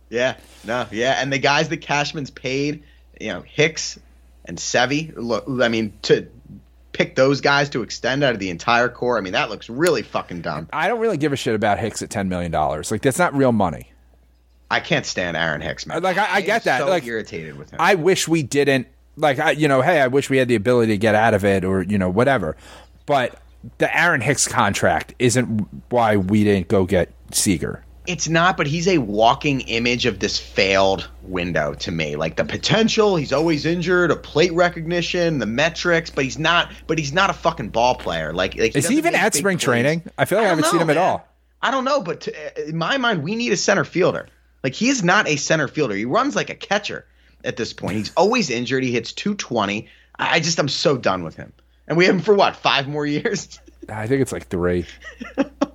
Yeah, 0.09 0.37
no, 0.63 0.87
yeah, 0.89 1.21
and 1.21 1.33
the 1.33 1.37
guys 1.37 1.67
that 1.67 1.81
Cashman's 1.81 2.31
paid, 2.31 2.83
you 3.19 3.27
know, 3.27 3.41
Hicks 3.41 3.99
and 4.45 4.57
Sevi. 4.57 5.13
Look, 5.15 5.45
I 5.47 5.67
mean, 5.67 5.93
to 6.03 6.27
pick 6.91 7.15
those 7.15 7.41
guys 7.41 7.69
to 7.71 7.81
extend 7.83 8.23
out 8.23 8.33
of 8.33 8.39
the 8.39 8.49
entire 8.49 8.89
core, 8.89 9.17
I 9.17 9.21
mean, 9.21 9.33
that 9.33 9.49
looks 9.49 9.69
really 9.69 10.01
fucking 10.01 10.41
dumb. 10.41 10.69
I 10.71 10.87
don't 10.87 10.99
really 10.99 11.17
give 11.17 11.33
a 11.33 11.35
shit 11.35 11.55
about 11.55 11.79
Hicks 11.79 12.01
at 12.01 12.09
$10 12.09 12.27
million. 12.27 12.51
Like, 12.51 13.01
that's 13.01 13.19
not 13.19 13.33
real 13.35 13.51
money. 13.51 13.91
I 14.71 14.79
can't 14.79 15.05
stand 15.05 15.37
Aaron 15.37 15.61
Hicks, 15.61 15.85
man. 15.85 16.01
Like, 16.01 16.17
I- 16.17 16.35
I 16.35 16.41
get 16.41 16.63
that. 16.63 16.79
So 16.79 16.87
Like, 16.87 17.05
irritated 17.05 17.57
with 17.57 17.69
him. 17.71 17.77
I 17.79 17.95
wish 17.95 18.27
we 18.27 18.43
didn't 18.43 18.87
like 19.17 19.39
I 19.39 19.51
you 19.51 19.69
know, 19.69 19.81
hey, 19.81 20.01
I 20.01 20.07
wish 20.07 20.29
we 20.29 20.35
had 20.39 20.49
the 20.49 20.55
ability 20.55 20.91
to 20.91 20.97
get 20.97 21.15
out 21.15 21.33
of 21.33 21.45
it 21.45 21.63
or 21.63 21.81
you 21.83 21.97
know 21.97 22.09
whatever. 22.09 22.57
But 23.05 23.39
the 23.77 23.97
Aaron 23.97 24.19
Hicks 24.19 24.45
contract 24.45 25.13
isn't 25.19 25.65
why 25.89 26.17
we 26.17 26.43
didn't 26.43 26.67
go 26.67 26.83
get 26.83 27.13
Seager. 27.31 27.81
It's 28.07 28.27
not, 28.27 28.57
but 28.57 28.67
he's 28.67 28.87
a 28.87 28.97
walking 28.97 29.61
image 29.61 30.05
of 30.05 30.19
this 30.19 30.39
failed 30.39 31.09
window 31.23 31.73
to 31.75 31.91
me. 31.91 32.15
Like 32.15 32.35
the 32.35 32.45
potential, 32.45 33.15
he's 33.15 33.33
always 33.33 33.65
injured, 33.65 34.11
a 34.11 34.15
plate 34.15 34.53
recognition, 34.53 35.39
the 35.39 35.45
metrics, 35.45 36.09
but 36.09 36.23
he's 36.23 36.39
not. 36.39 36.71
But 36.87 36.99
he's 36.99 37.13
not 37.13 37.29
a 37.29 37.33
fucking 37.33 37.69
ball 37.69 37.95
player. 37.95 38.33
Like, 38.33 38.55
like 38.57 38.75
Is 38.75 38.87
he 38.87 38.97
even 38.97 39.15
at 39.15 39.33
spring 39.33 39.57
plays. 39.57 39.63
training? 39.63 40.03
I 40.17 40.25
feel 40.25 40.37
like 40.37 40.47
I, 40.47 40.49
don't 40.49 40.57
haven't 40.57 40.71
seen 40.71 40.77
know, 40.79 40.83
him 40.83 40.89
at 40.91 40.97
all. 40.97 41.27
I 41.61 41.71
don't 41.71 41.85
know, 41.85 42.01
but 42.01 42.21
to, 42.21 42.69
in 42.69 42.77
my 42.77 42.97
mind, 42.97 43.23
we 43.23 43.35
need 43.35 43.51
a 43.51 43.57
center 43.57 43.83
fielder. 43.83 44.27
Like 44.63 44.73
he 44.73 44.89
is 44.89 45.03
not 45.03 45.27
a 45.27 45.35
center 45.35 45.67
fielder. 45.67 45.95
He 45.95 46.05
runs 46.05 46.35
like 46.35 46.49
a 46.49 46.55
catcher 46.55 47.05
at 47.43 47.57
this 47.57 47.73
point. 47.73 47.97
He's 47.97 48.11
always 48.17 48.49
injured. 48.49 48.83
He 48.83 48.91
hits 48.91 49.13
220. 49.13 49.87
I 50.17 50.35
I 50.35 50.39
just 50.39 50.59
I'm 50.59 50.69
so 50.69 50.97
done 50.97 51.23
with 51.23 51.35
him. 51.35 51.53
And 51.87 51.97
we 51.97 52.05
have 52.05 52.15
him 52.15 52.21
for 52.21 52.33
what? 52.33 52.55
Five 52.55 52.87
more 52.87 53.05
years? 53.05 53.59
I 53.89 54.07
think 54.07 54.21
it's 54.21 54.31
like 54.31 54.47
three. 54.47 54.85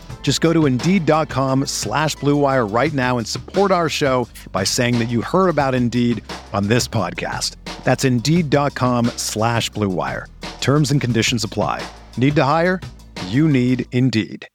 Just 0.21 0.39
go 0.39 0.53
to 0.53 0.65
Indeed.com 0.67 1.65
slash 1.65 2.15
BlueWire 2.17 2.71
right 2.73 2.93
now 2.93 3.17
and 3.17 3.27
support 3.27 3.71
our 3.71 3.89
show 3.89 4.27
by 4.53 4.63
saying 4.63 4.99
that 4.99 5.09
you 5.09 5.21
heard 5.21 5.49
about 5.49 5.75
Indeed 5.75 6.23
on 6.53 6.67
this 6.67 6.87
podcast. 6.87 7.55
That's 7.83 8.05
Indeed.com 8.05 9.07
slash 9.17 9.69
BlueWire. 9.71 10.27
Terms 10.61 10.91
and 10.91 11.01
conditions 11.01 11.43
apply. 11.43 11.85
Need 12.15 12.35
to 12.37 12.43
hire? 12.43 12.79
You 13.27 13.49
need 13.49 13.87
Indeed. 13.91 14.47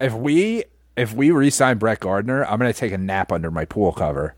If 0.00 0.12
we 0.12 0.64
if 0.96 1.12
we 1.14 1.30
re-sign 1.30 1.78
Brett 1.78 2.00
Gardner, 2.00 2.44
I'm 2.44 2.58
gonna 2.58 2.72
take 2.72 2.92
a 2.92 2.98
nap 2.98 3.32
under 3.32 3.50
my 3.50 3.64
pool 3.64 3.92
cover. 3.92 4.34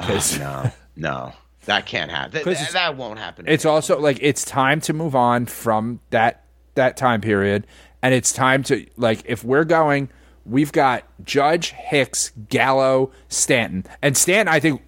Ah, 0.00 0.06
'Cause 0.06 0.38
No, 0.38 0.70
no, 0.96 1.32
that 1.66 1.86
can't 1.86 2.10
happen. 2.10 2.42
That, 2.44 2.72
that 2.72 2.96
won't 2.96 3.18
happen. 3.18 3.44
it's 3.46 3.64
also 3.64 3.98
like 4.00 4.18
it's 4.20 4.44
time 4.44 4.80
to 4.82 4.92
move 4.92 5.14
on 5.14 5.46
from 5.46 6.00
that 6.10 6.41
that 6.74 6.96
time 6.96 7.20
period, 7.20 7.66
and 8.02 8.14
it's 8.14 8.32
time 8.32 8.62
to 8.64 8.86
like 8.96 9.22
if 9.26 9.44
we're 9.44 9.64
going, 9.64 10.08
we've 10.44 10.72
got 10.72 11.04
Judge 11.24 11.70
Hicks, 11.70 12.32
Gallo, 12.48 13.10
Stanton, 13.28 13.84
and 14.00 14.16
Stanton. 14.16 14.52
I 14.52 14.60
think, 14.60 14.82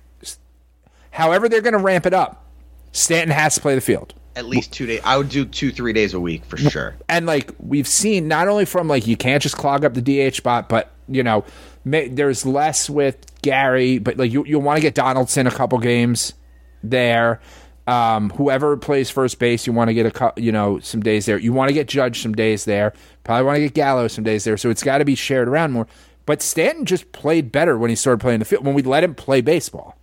however 1.10 1.48
they're 1.48 1.60
gonna 1.60 1.78
ramp 1.78 2.06
it 2.06 2.14
up, 2.14 2.44
Stanton 2.92 3.30
has 3.30 3.54
to 3.56 3.60
play 3.60 3.74
the 3.74 3.80
field. 3.80 4.14
At 4.36 4.46
least 4.46 4.72
two 4.72 4.86
days. 4.86 5.00
I 5.04 5.16
would 5.16 5.28
do 5.28 5.44
two, 5.44 5.70
three 5.70 5.92
days 5.92 6.12
a 6.12 6.18
week 6.18 6.44
for 6.44 6.56
sure. 6.56 6.96
and 7.08 7.24
like 7.24 7.52
we've 7.60 7.86
seen 7.86 8.26
not 8.26 8.48
only 8.48 8.64
from 8.64 8.88
like 8.88 9.06
you 9.06 9.16
can't 9.16 9.40
just 9.42 9.56
clog 9.56 9.84
up 9.84 9.94
the 9.94 10.30
DH 10.30 10.34
spot, 10.34 10.68
but 10.68 10.90
you 11.06 11.22
know 11.22 11.44
may, 11.84 12.08
there's 12.08 12.44
less 12.44 12.90
with 12.90 13.16
Gary, 13.42 13.98
but 13.98 14.16
like 14.16 14.32
you 14.32 14.44
you 14.44 14.58
want 14.58 14.76
to 14.76 14.80
get 14.80 14.94
Donaldson 14.94 15.46
a 15.46 15.50
couple 15.50 15.78
games 15.78 16.34
there. 16.82 17.40
Um, 17.86 18.30
whoever 18.30 18.76
plays 18.76 19.10
first 19.10 19.38
base, 19.38 19.66
you 19.66 19.72
want 19.72 19.88
to 19.88 19.94
get 19.94 20.06
a 20.06 20.32
you 20.36 20.52
know 20.52 20.78
some 20.80 21.00
days 21.00 21.26
there. 21.26 21.38
You 21.38 21.52
want 21.52 21.68
to 21.68 21.74
get 21.74 21.86
Judge 21.86 22.22
some 22.22 22.32
days 22.32 22.64
there. 22.64 22.94
Probably 23.24 23.44
want 23.44 23.56
to 23.56 23.60
get 23.60 23.74
Gallo 23.74 24.08
some 24.08 24.24
days 24.24 24.44
there. 24.44 24.56
So 24.56 24.70
it's 24.70 24.82
got 24.82 24.98
to 24.98 25.04
be 25.04 25.14
shared 25.14 25.48
around 25.48 25.72
more. 25.72 25.86
But 26.26 26.40
Stanton 26.40 26.86
just 26.86 27.12
played 27.12 27.52
better 27.52 27.76
when 27.76 27.90
he 27.90 27.96
started 27.96 28.20
playing 28.20 28.38
the 28.38 28.46
field 28.46 28.64
when 28.64 28.74
we 28.74 28.82
let 28.82 29.04
him 29.04 29.14
play 29.14 29.42
baseball. 29.42 29.96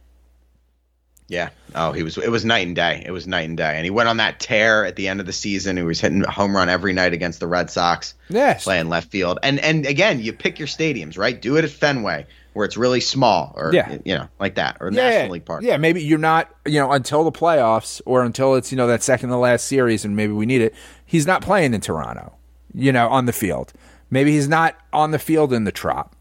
Yeah. 1.28 1.50
Oh, 1.74 1.94
he 1.94 2.04
was. 2.04 2.18
It 2.18 2.30
was 2.30 2.44
night 2.44 2.68
and 2.68 2.76
day. 2.76 3.02
It 3.06 3.12
was 3.12 3.26
night 3.26 3.48
and 3.48 3.56
day. 3.56 3.76
And 3.78 3.86
he 3.86 3.90
went 3.90 4.10
on 4.10 4.18
that 4.18 4.42
tear 4.42 4.86
at 4.86 4.98
the 4.98 5.08
end 5.08 5.22
of 5.22 5.26
the 5.26 5.34
season. 5.34 5.78
He 5.78 5.84
was 5.84 6.02
hitting 6.02 6.24
a 6.24 6.30
home 6.30 6.54
run 6.54 6.68
every 6.68 6.92
night 6.92 7.14
against 7.14 7.40
the 7.40 7.48
Red 7.48 7.70
Sox. 7.70 8.14
Yes. 8.30 8.66
Playing 8.66 8.90
left 8.90 9.10
field. 9.10 9.40
And 9.42 9.58
and 9.62 9.86
again, 9.86 10.20
you 10.20 10.34
pick 10.34 10.60
your 10.60 10.68
stadiums, 10.68 11.18
right? 11.18 11.42
Do 11.42 11.56
it 11.56 11.64
at 11.64 11.70
Fenway, 11.70 12.28
where 12.54 12.66
it's 12.66 12.76
really 12.78 13.00
small, 13.00 13.54
or 13.56 13.74
Yeah. 13.74 13.98
you 14.04 14.16
know, 14.16 14.28
like 14.40 14.56
that, 14.56 14.78
or 14.82 14.92
yeah, 14.92 15.10
National 15.10 15.32
League 15.34 15.46
Park. 15.46 15.64
Yeah, 15.64 15.78
maybe 15.78 16.04
you're 16.04 16.18
not, 16.20 16.54
you 16.66 16.80
know, 16.80 16.92
until 16.92 17.24
the 17.24 17.32
playoffs 17.32 18.02
or 18.06 18.24
until 18.24 18.56
it's, 18.56 18.72
you 18.72 18.78
know, 18.78 18.88
that 18.88 19.02
second 19.04 19.30
to 19.30 19.38
last 19.38 19.66
series 19.68 20.04
and 20.04 20.16
maybe 20.16 20.34
we 20.34 20.46
need 20.46 20.62
it. 20.62 20.74
He's 21.06 21.26
not 21.26 21.42
playing 21.42 21.74
in 21.74 21.82
Toronto, 21.82 22.34
you 22.74 22.92
know, 22.92 23.08
on 23.08 23.26
the 23.26 23.34
field. 23.34 23.72
Maybe 24.10 24.32
he's 24.32 24.50
not 24.50 24.76
on 24.92 25.12
the 25.12 25.20
field 25.20 25.54
in 25.54 25.64
the 25.64 25.72
trop. 25.72 26.14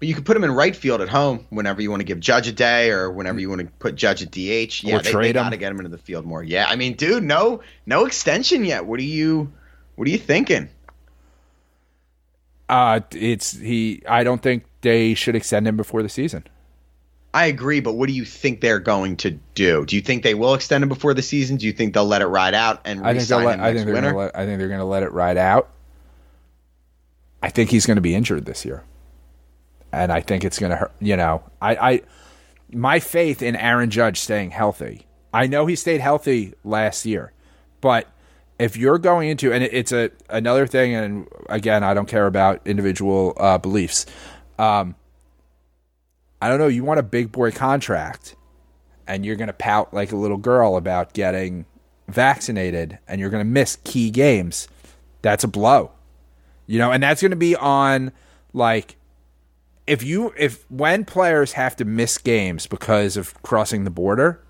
But 0.00 0.08
you 0.08 0.14
could 0.14 0.26
put 0.26 0.36
him 0.36 0.44
in 0.44 0.50
right 0.50 0.76
field 0.76 1.00
at 1.00 1.08
home 1.08 1.46
whenever 1.48 1.80
you 1.80 1.88
want 1.90 2.00
to 2.00 2.04
give 2.04 2.20
Judge 2.20 2.46
a 2.48 2.52
day, 2.52 2.90
or 2.90 3.10
whenever 3.10 3.40
you 3.40 3.48
want 3.48 3.60
to 3.62 3.66
put 3.78 3.94
Judge 3.94 4.22
at 4.22 4.30
DH. 4.30 4.82
Yeah, 4.84 4.96
Or 4.96 5.00
they, 5.00 5.10
trade 5.10 5.34
they 5.36 5.38
him. 5.40 5.44
got 5.46 5.50
to 5.50 5.56
get 5.56 5.70
him 5.72 5.78
into 5.78 5.88
the 5.88 5.96
field 5.96 6.26
more. 6.26 6.42
Yeah, 6.42 6.66
I 6.68 6.76
mean, 6.76 6.94
dude, 6.94 7.22
no, 7.22 7.62
no 7.86 8.04
extension 8.04 8.64
yet. 8.66 8.84
What 8.84 9.00
are 9.00 9.04
you, 9.04 9.50
what 9.94 10.06
are 10.06 10.10
you 10.10 10.18
thinking? 10.18 10.68
Uh 12.68 13.00
it's 13.12 13.52
he 13.58 14.02
I 14.08 14.24
don't 14.24 14.40
think 14.42 14.64
they 14.84 15.14
should 15.14 15.34
extend 15.34 15.66
him 15.66 15.76
before 15.76 16.02
the 16.02 16.08
season. 16.08 16.44
I 17.32 17.46
agree, 17.46 17.80
but 17.80 17.94
what 17.94 18.06
do 18.06 18.12
you 18.12 18.24
think 18.24 18.60
they're 18.60 18.78
going 18.78 19.16
to 19.16 19.32
do? 19.54 19.84
Do 19.84 19.96
you 19.96 20.02
think 20.02 20.22
they 20.22 20.34
will 20.34 20.54
extend 20.54 20.84
him 20.84 20.88
before 20.88 21.14
the 21.14 21.22
season? 21.22 21.56
Do 21.56 21.66
you 21.66 21.72
think 21.72 21.94
they'll 21.94 22.04
let 22.04 22.22
it 22.22 22.26
ride 22.26 22.54
out 22.54 22.82
and 22.84 23.04
I 23.04 23.18
think 23.18 23.28
let, 23.30 23.58
him 23.58 23.64
I 23.64 23.72
think 23.72 23.86
next 23.86 23.92
winter? 23.92 24.00
going 24.00 24.12
to 24.12 24.18
let 24.18 24.36
I 24.36 24.46
think 24.46 24.58
they're 24.58 24.68
going 24.68 24.78
to 24.78 24.84
let 24.84 25.02
it 25.02 25.10
ride 25.10 25.36
out. 25.36 25.70
I 27.42 27.48
think 27.48 27.70
he's 27.70 27.86
going 27.86 27.96
to 27.96 28.02
be 28.02 28.14
injured 28.14 28.44
this 28.44 28.64
year. 28.64 28.84
And 29.90 30.12
I 30.12 30.20
think 30.20 30.44
it's 30.44 30.58
going 30.58 30.70
to 30.70 30.76
hurt, 30.76 30.92
you 31.00 31.16
know. 31.16 31.42
I 31.60 31.76
I 31.76 32.02
my 32.70 33.00
faith 33.00 33.42
in 33.42 33.56
Aaron 33.56 33.90
Judge 33.90 34.20
staying 34.20 34.50
healthy. 34.50 35.06
I 35.32 35.48
know 35.48 35.66
he 35.66 35.74
stayed 35.74 36.00
healthy 36.00 36.54
last 36.62 37.04
year, 37.04 37.32
but 37.80 38.06
if 38.60 38.76
you're 38.76 38.98
going 38.98 39.28
into 39.28 39.52
and 39.52 39.64
it, 39.64 39.74
it's 39.74 39.92
a 39.92 40.10
another 40.28 40.68
thing 40.68 40.94
and 40.94 41.26
again, 41.48 41.82
I 41.82 41.94
don't 41.94 42.08
care 42.08 42.26
about 42.26 42.60
individual 42.64 43.34
uh, 43.38 43.58
beliefs. 43.58 44.06
Um 44.58 44.94
I 46.40 46.48
don't 46.48 46.58
know, 46.58 46.68
you 46.68 46.84
want 46.84 47.00
a 47.00 47.04
big 47.04 47.32
boy 47.32 47.52
contract 47.52 48.36
and 49.06 49.24
you're 49.24 49.36
going 49.36 49.48
to 49.48 49.54
pout 49.54 49.94
like 49.94 50.12
a 50.12 50.16
little 50.16 50.36
girl 50.36 50.76
about 50.76 51.12
getting 51.12 51.66
vaccinated 52.08 52.98
and 53.08 53.20
you're 53.20 53.30
going 53.30 53.44
to 53.44 53.50
miss 53.50 53.78
key 53.84 54.10
games, 54.10 54.68
that's 55.22 55.44
a 55.44 55.48
blow. 55.48 55.92
You 56.66 56.78
know, 56.78 56.92
and 56.92 57.02
that's 57.02 57.20
going 57.20 57.30
to 57.30 57.36
be 57.36 57.56
on 57.56 58.12
like 58.52 58.96
if 59.86 60.02
you 60.02 60.32
if 60.36 60.70
when 60.70 61.04
players 61.04 61.52
have 61.52 61.76
to 61.76 61.84
miss 61.84 62.16
games 62.18 62.66
because 62.66 63.16
of 63.16 63.40
crossing 63.42 63.84
the 63.84 63.90
border, 63.90 64.42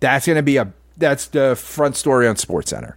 that's 0.00 0.26
going 0.26 0.36
to 0.36 0.42
be 0.42 0.56
a 0.56 0.72
that's 0.96 1.26
the 1.28 1.56
front 1.56 1.96
story 1.96 2.28
on 2.28 2.36
Sports 2.36 2.70
Center. 2.70 2.96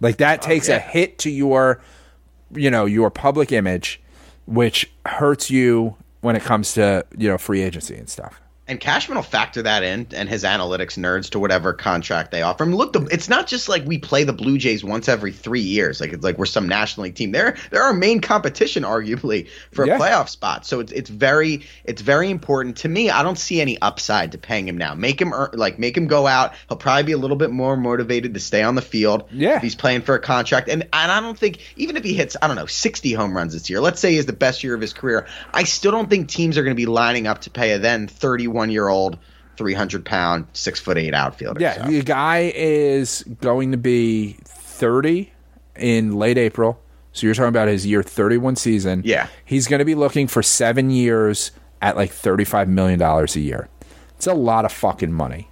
Like 0.00 0.16
that 0.16 0.42
takes 0.42 0.68
a 0.68 0.72
yeah. 0.72 0.78
hit 0.78 1.18
to 1.18 1.30
your 1.30 1.80
you 2.54 2.70
know, 2.70 2.84
your 2.84 3.10
public 3.10 3.52
image 3.52 4.01
which 4.46 4.92
hurts 5.06 5.50
you 5.50 5.96
when 6.20 6.36
it 6.36 6.42
comes 6.42 6.74
to, 6.74 7.06
you 7.16 7.28
know, 7.28 7.38
free 7.38 7.62
agency 7.62 7.96
and 7.96 8.08
stuff. 8.08 8.41
And 8.68 8.78
Cashman 8.80 9.16
will 9.16 9.24
factor 9.24 9.62
that 9.62 9.82
in 9.82 10.06
and 10.14 10.28
his 10.28 10.44
analytics 10.44 10.96
nerds 10.96 11.30
to 11.30 11.40
whatever 11.40 11.72
contract 11.72 12.30
they 12.30 12.42
offer 12.42 12.62
him. 12.62 12.74
Look, 12.74 12.92
the, 12.92 13.00
it's 13.10 13.28
not 13.28 13.48
just 13.48 13.68
like 13.68 13.84
we 13.84 13.98
play 13.98 14.22
the 14.22 14.32
Blue 14.32 14.56
Jays 14.56 14.84
once 14.84 15.08
every 15.08 15.32
three 15.32 15.60
years. 15.62 16.00
Like 16.00 16.12
it's 16.12 16.22
like 16.22 16.38
we're 16.38 16.46
some 16.46 16.68
National 16.68 17.04
League 17.04 17.16
team. 17.16 17.32
They're 17.32 17.56
they're 17.70 17.82
our 17.82 17.92
main 17.92 18.20
competition, 18.20 18.84
arguably, 18.84 19.48
for 19.72 19.84
Yeah. 19.84 19.96
a 19.96 19.98
playoff 19.98 20.28
spot. 20.28 20.64
So 20.64 20.78
it's 20.78 20.92
it's 20.92 21.10
very 21.10 21.62
it's 21.84 22.02
very 22.02 22.30
important 22.30 22.76
to 22.78 22.88
me. 22.88 23.10
I 23.10 23.24
don't 23.24 23.38
see 23.38 23.60
any 23.60 23.80
upside 23.82 24.32
to 24.32 24.38
paying 24.38 24.68
him 24.68 24.78
now. 24.78 24.94
Make 24.94 25.20
him 25.20 25.32
earn, 25.32 25.50
like 25.54 25.80
make 25.80 25.96
him 25.96 26.06
go 26.06 26.28
out. 26.28 26.52
He'll 26.68 26.78
probably 26.78 27.02
be 27.02 27.12
a 27.12 27.18
little 27.18 27.36
bit 27.36 27.50
more 27.50 27.76
motivated 27.76 28.34
to 28.34 28.40
stay 28.40 28.62
on 28.62 28.76
the 28.76 28.82
field. 28.82 29.24
Yeah. 29.32 29.56
if 29.56 29.62
he's 29.62 29.74
playing 29.74 30.02
for 30.02 30.14
a 30.14 30.20
contract. 30.20 30.68
And 30.68 30.84
and 30.92 31.12
I 31.12 31.20
don't 31.20 31.36
think 31.36 31.58
even 31.76 31.96
if 31.96 32.04
he 32.04 32.14
hits 32.14 32.36
I 32.40 32.46
don't 32.46 32.56
know 32.56 32.66
sixty 32.66 33.12
home 33.12 33.36
runs 33.36 33.54
this 33.54 33.68
year, 33.68 33.80
let's 33.80 33.98
say 33.98 34.10
he 34.10 34.16
has 34.18 34.26
the 34.26 34.32
best 34.32 34.62
year 34.62 34.74
of 34.74 34.80
his 34.80 34.92
career, 34.92 35.26
I 35.52 35.64
still 35.64 35.90
don't 35.90 36.08
think 36.08 36.28
teams 36.28 36.56
are 36.58 36.62
going 36.62 36.76
to 36.76 36.80
be 36.80 36.86
lining 36.86 37.26
up 37.26 37.40
to 37.42 37.50
pay 37.50 37.72
a 37.72 37.78
then 37.80 38.06
thirty 38.06 38.51
one 38.52 38.70
year 38.70 38.88
old. 38.88 39.18
300 39.58 40.04
pound, 40.06 40.46
six 40.54 40.80
foot 40.80 40.96
eight 40.96 41.12
outfielder. 41.12 41.60
Yeah, 41.60 41.84
So, 41.84 41.90
the 41.90 42.02
guy 42.02 42.50
is 42.54 43.22
going 43.42 43.70
to 43.72 43.76
be 43.76 44.38
30 44.44 45.30
in 45.76 46.16
late 46.16 46.38
April. 46.38 46.80
So 47.12 47.26
you're 47.26 47.34
talking 47.34 47.50
about 47.50 47.68
his 47.68 47.86
year 47.86 48.02
31 48.02 48.56
season. 48.56 49.02
Yeah. 49.04 49.28
He's 49.44 49.68
going 49.68 49.80
to 49.80 49.84
be 49.84 49.94
looking 49.94 50.26
for 50.26 50.42
seven 50.42 50.90
years 50.90 51.52
at 51.82 51.96
like 51.96 52.10
$35 52.12 52.68
million 52.68 53.00
a 53.02 53.26
year. 53.38 53.68
It's 54.16 54.26
a 54.26 54.32
lot 54.34 54.64
of 54.64 54.72
fucking 54.72 55.12
money. 55.12 55.48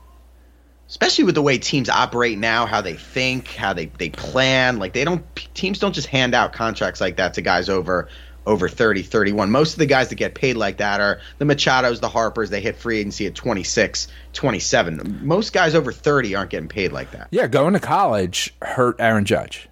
especially 0.89 1.25
with 1.25 1.35
the 1.35 1.43
way 1.43 1.59
teams 1.59 1.91
operate 1.91 2.39
now, 2.39 2.65
how 2.65 2.81
they 2.81 2.95
think, 2.95 3.49
how 3.49 3.75
they, 3.75 3.87
they 3.99 4.09
plan. 4.11 4.79
Like 4.79 4.95
they 4.95 5.05
don't 5.05 5.23
teams 5.55 5.79
don't 5.79 5.93
just 5.93 6.07
hand 6.09 6.35
out 6.35 6.55
contracts 6.55 7.01
like 7.03 7.17
that 7.17 7.35
to 7.35 7.43
guys 7.43 7.69
over 7.69 8.09
over 8.47 8.69
30, 8.69 9.03
31. 9.03 9.51
Most 9.51 9.73
of 9.75 9.79
the 9.79 9.87
guys 9.87 10.09
that 10.09 10.17
get 10.17 10.35
paid 10.35 10.57
like 10.57 10.79
that 10.79 11.01
are 11.01 11.21
the 11.39 11.45
Machados, 11.45 12.01
the 12.01 12.09
Harpers, 12.09 12.51
they 12.51 12.61
hit 12.61 12.77
free 12.77 12.99
agency 12.99 13.27
at 13.27 13.35
26, 13.35 14.09
27. 14.33 15.21
Most 15.23 15.53
guys 15.53 15.75
over 15.75 15.93
30 15.93 16.35
aren't 16.35 16.51
getting 16.51 16.69
paid 16.69 16.93
like 16.93 17.11
that. 17.13 17.29
Yeah, 17.31 17.47
going 17.47 17.75
to 17.75 17.81
college 17.81 18.55
hurt 18.63 18.97
Aaron 18.99 19.25
Judge 19.25 19.69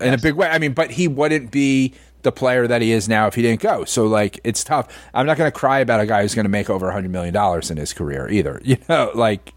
in 0.00 0.14
a 0.14 0.18
big 0.18 0.34
way. 0.34 0.48
I 0.48 0.58
mean, 0.58 0.72
but 0.72 0.90
he 0.90 1.08
wouldn't 1.08 1.50
be 1.50 1.94
the 2.22 2.32
player 2.32 2.66
that 2.66 2.82
he 2.82 2.92
is 2.92 3.08
now 3.08 3.26
if 3.26 3.34
he 3.34 3.42
didn't 3.42 3.62
go. 3.62 3.84
So 3.84 4.06
like 4.06 4.40
it's 4.44 4.64
tough. 4.64 4.88
I'm 5.14 5.26
not 5.26 5.36
going 5.36 5.50
to 5.50 5.56
cry 5.56 5.78
about 5.78 6.00
a 6.00 6.06
guy 6.06 6.22
who's 6.22 6.34
going 6.34 6.44
to 6.44 6.50
make 6.50 6.68
over 6.68 6.86
100 6.86 7.10
million 7.10 7.32
dollars 7.34 7.70
in 7.70 7.76
his 7.76 7.92
career 7.92 8.28
either. 8.28 8.60
You 8.70 8.76
know, 8.88 9.10
like 9.16 9.52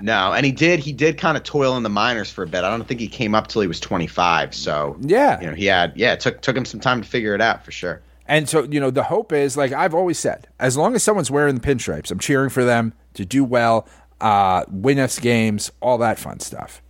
No, 0.00 0.32
and 0.32 0.44
he 0.46 0.52
did. 0.52 0.80
He 0.80 0.92
did 0.92 1.18
kind 1.18 1.36
of 1.36 1.42
toil 1.42 1.76
in 1.76 1.82
the 1.82 1.88
minors 1.88 2.30
for 2.30 2.42
a 2.44 2.46
bit. 2.46 2.64
I 2.64 2.70
don't 2.70 2.86
think 2.86 3.00
he 3.00 3.08
came 3.08 3.34
up 3.34 3.48
till 3.48 3.62
he 3.62 3.68
was 3.68 3.80
25. 3.80 4.54
So 4.54 4.96
Yeah. 5.00 5.40
you 5.40 5.46
know, 5.48 5.54
he 5.54 5.66
had 5.66 5.92
yeah. 5.96 6.12
It 6.12 6.20
took 6.20 6.40
took 6.40 6.56
him 6.56 6.64
some 6.64 6.80
time 6.80 7.02
to 7.02 7.08
figure 7.08 7.34
it 7.34 7.40
out 7.40 7.64
for 7.64 7.70
sure. 7.72 8.00
And 8.26 8.48
so, 8.48 8.62
you 8.64 8.78
know, 8.78 8.90
the 8.90 9.04
hope 9.04 9.32
is 9.32 9.56
like 9.56 9.72
I've 9.72 9.94
always 9.94 10.18
said, 10.18 10.48
as 10.60 10.76
long 10.76 10.94
as 10.94 11.02
someone's 11.02 11.30
wearing 11.30 11.54
the 11.54 11.60
pinstripes, 11.60 12.10
I'm 12.10 12.18
cheering 12.18 12.50
for 12.50 12.64
them 12.64 12.92
to 13.14 13.24
do 13.24 13.42
well, 13.42 13.88
uh, 14.20 14.64
win 14.70 14.98
us 14.98 15.18
games, 15.18 15.72
all 15.80 15.96
that 15.98 16.18
fun 16.18 16.40
stuff. 16.40 16.82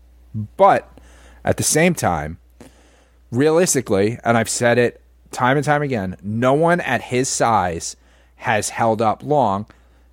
But 0.57 0.91
at 1.45 1.57
the 1.57 1.63
same 1.63 1.95
time, 1.95 2.39
realistically, 3.31 4.19
and 4.25 4.37
I've 4.37 4.49
said 4.49 4.79
it 4.79 5.01
time 5.31 5.57
and 5.57 5.65
time 5.65 5.83
again, 5.83 6.17
no 6.23 6.55
one 6.55 6.81
at 6.81 7.03
his 7.03 7.29
size 7.29 7.97
has 8.37 8.71
held 8.71 9.03
up 9.03 9.23
long. 9.23 9.67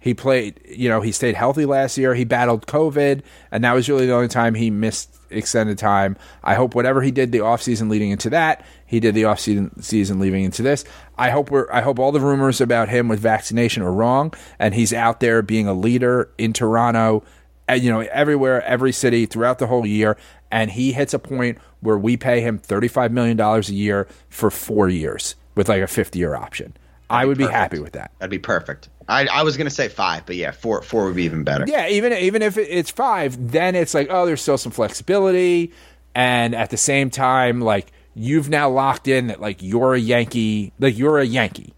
He 0.06 0.14
played, 0.14 0.62
you 0.70 0.88
know, 0.88 1.02
he 1.02 1.12
stayed 1.12 1.34
healthy 1.34 1.66
last 1.66 1.98
year. 1.98 2.14
He 2.14 2.26
battled 2.26 2.68
COVID, 2.68 3.24
and 3.50 3.64
that 3.64 3.74
was 3.74 3.90
really 3.90 4.06
the 4.06 4.14
only 4.14 4.28
time 4.28 4.54
he 4.54 4.70
missed 4.70 5.18
extended 5.32 5.80
time. 5.80 6.16
I 6.44 6.54
hope 6.54 6.76
whatever 6.76 7.02
he 7.02 7.10
did 7.10 7.32
the 7.32 7.40
offseason 7.40 7.90
leading 7.90 8.12
into 8.12 8.30
that, 8.30 8.64
he 8.86 9.00
did 9.00 9.16
the 9.16 9.24
offseason 9.24 9.84
season 9.84 10.20
leading 10.20 10.44
into 10.44 10.62
this. 10.62 10.86
I 11.18 11.32
hope 11.32 11.50
we're 11.50 11.68
I 11.72 11.82
hope 11.82 11.98
all 11.98 12.12
the 12.12 12.20
rumors 12.20 12.62
about 12.62 12.88
him 12.88 13.08
with 13.08 13.20
vaccination 13.20 13.82
are 13.82 13.92
wrong 13.92 14.32
and 14.60 14.76
he's 14.76 14.94
out 14.94 15.22
there 15.22 15.42
being 15.42 15.68
a 15.68 15.74
leader 15.74 16.30
in 16.38 16.54
Toronto, 16.54 17.24
and, 17.68 17.82
you 17.82 17.92
know, 17.92 18.02
everywhere, 18.02 18.62
every 18.62 18.92
city 18.92 19.26
throughout 19.26 19.58
the 19.58 19.66
whole 19.66 19.88
year 19.88 20.18
and 20.52 20.70
he 20.70 20.92
hits 20.94 21.16
a 21.16 21.20
point 21.20 21.58
where 21.80 21.98
we 21.98 22.16
pay 22.16 22.42
him 22.42 22.60
35 22.60 23.12
million 23.12 23.38
dollars 23.38 23.70
a 23.70 23.74
year 23.74 24.08
for 24.30 24.52
4 24.52 24.88
years 24.88 25.34
with 25.56 25.68
like 25.68 25.82
a 25.82 25.88
50-year 25.88 26.36
option. 26.36 26.78
I 27.10 27.26
would 27.26 27.40
be 27.40 27.46
perfect. 27.46 27.58
happy 27.58 27.80
with 27.80 27.94
that. 27.94 28.12
That'd 28.20 28.30
be 28.30 28.38
perfect. 28.38 28.90
I, 29.08 29.28
I 29.28 29.44
was 29.44 29.58
gonna 29.58 29.70
say 29.70 29.88
five, 29.88 30.26
but 30.26 30.36
yeah, 30.36 30.52
four 30.52 30.82
four 30.82 31.06
would 31.06 31.16
be 31.16 31.24
even 31.24 31.44
better. 31.44 31.66
Yeah, 31.68 31.88
even 31.88 32.14
even 32.14 32.42
if 32.42 32.58
it's 32.58 32.90
five, 32.90 33.52
then 33.52 33.76
it's 33.76 33.94
like, 33.94 34.08
oh, 34.10 34.26
there's 34.26 34.42
still 34.42 34.58
some 34.58 34.72
flexibility, 34.72 35.72
and 36.16 36.56
at 36.56 36.70
the 36.72 36.78
same 36.78 37.10
time, 37.10 37.62
like 37.62 37.92
you've 38.16 38.50
now 38.50 38.70
locked 38.70 39.08
in 39.08 39.28
that 39.28 39.42
like 39.42 39.62
you're 39.62 39.94
a 39.94 40.00
Yankee, 40.00 40.74
like 40.80 40.98
you're 40.98 41.20
a 41.20 41.26
Yankee, 41.26 41.74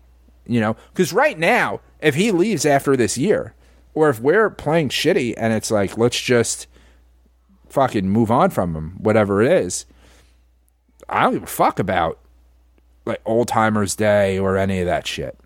you 0.46 0.62
know? 0.62 0.78
Because 0.94 1.12
right 1.12 1.38
now, 1.38 1.82
if 2.00 2.16
he 2.16 2.32
leaves 2.32 2.66
after 2.66 2.96
this 2.96 3.18
year, 3.18 3.56
or 3.94 4.10
if 4.10 4.22
we're 4.22 4.50
playing 4.50 4.90
shitty 4.90 5.34
and 5.36 5.52
it's 5.52 5.72
like 5.72 5.98
let's 5.98 6.22
just 6.22 6.68
fucking 7.70 8.08
move 8.08 8.32
on 8.32 8.52
from 8.52 8.76
him, 8.76 8.96
whatever 9.00 9.42
it 9.42 9.52
is, 9.52 9.86
I 11.10 11.24
don't 11.24 11.34
give 11.34 11.44
a 11.44 11.48
fuck 11.48 11.80
about 11.80 12.20
like 13.06 13.22
old 13.26 13.48
timers 13.48 13.96
day 13.96 14.38
or 14.38 14.56
any 14.58 14.80
of 14.80 14.86
that 14.86 15.08
shit. 15.08 15.38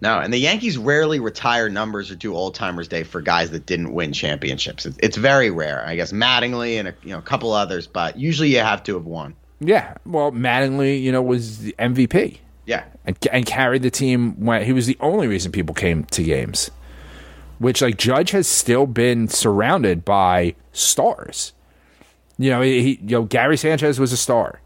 No, 0.00 0.18
and 0.18 0.32
the 0.32 0.38
Yankees 0.38 0.78
rarely 0.78 1.20
retire 1.20 1.68
numbers 1.68 2.10
or 2.10 2.14
do 2.14 2.34
old 2.34 2.54
timers 2.54 2.88
day 2.88 3.02
for 3.02 3.20
guys 3.20 3.50
that 3.50 3.66
didn't 3.66 3.92
win 3.92 4.12
championships. 4.12 4.86
It's, 4.86 4.96
it's 5.02 5.16
very 5.16 5.50
rare. 5.50 5.84
I 5.86 5.96
guess 5.96 6.12
Mattingly 6.12 6.78
and 6.78 6.88
a, 6.88 6.94
you 7.02 7.10
know 7.10 7.18
a 7.18 7.22
couple 7.22 7.52
others, 7.52 7.86
but 7.86 8.18
usually 8.18 8.48
you 8.48 8.58
have 8.58 8.82
to 8.84 8.94
have 8.94 9.04
won. 9.04 9.34
Yeah, 9.60 9.94
well, 10.06 10.32
Mattingly, 10.32 11.00
you 11.02 11.12
know, 11.12 11.20
was 11.20 11.58
the 11.58 11.74
MVP. 11.78 12.38
Yeah, 12.66 12.84
and, 13.04 13.16
and 13.32 13.44
carried 13.46 13.82
the 13.82 13.90
team 13.90 14.44
when 14.44 14.64
he 14.64 14.72
was 14.72 14.86
the 14.86 14.96
only 15.00 15.26
reason 15.26 15.52
people 15.52 15.74
came 15.74 16.04
to 16.04 16.22
games. 16.22 16.70
Which 17.58 17.82
like 17.82 17.98
Judge 17.98 18.30
has 18.30 18.46
still 18.46 18.86
been 18.86 19.28
surrounded 19.28 20.04
by 20.04 20.54
stars. 20.72 21.52
You 22.38 22.50
know, 22.50 22.62
he 22.62 22.98
you 23.02 23.16
know 23.16 23.24
Gary 23.24 23.56
Sanchez 23.56 24.00
was 24.00 24.12
a 24.12 24.16
star. 24.16 24.60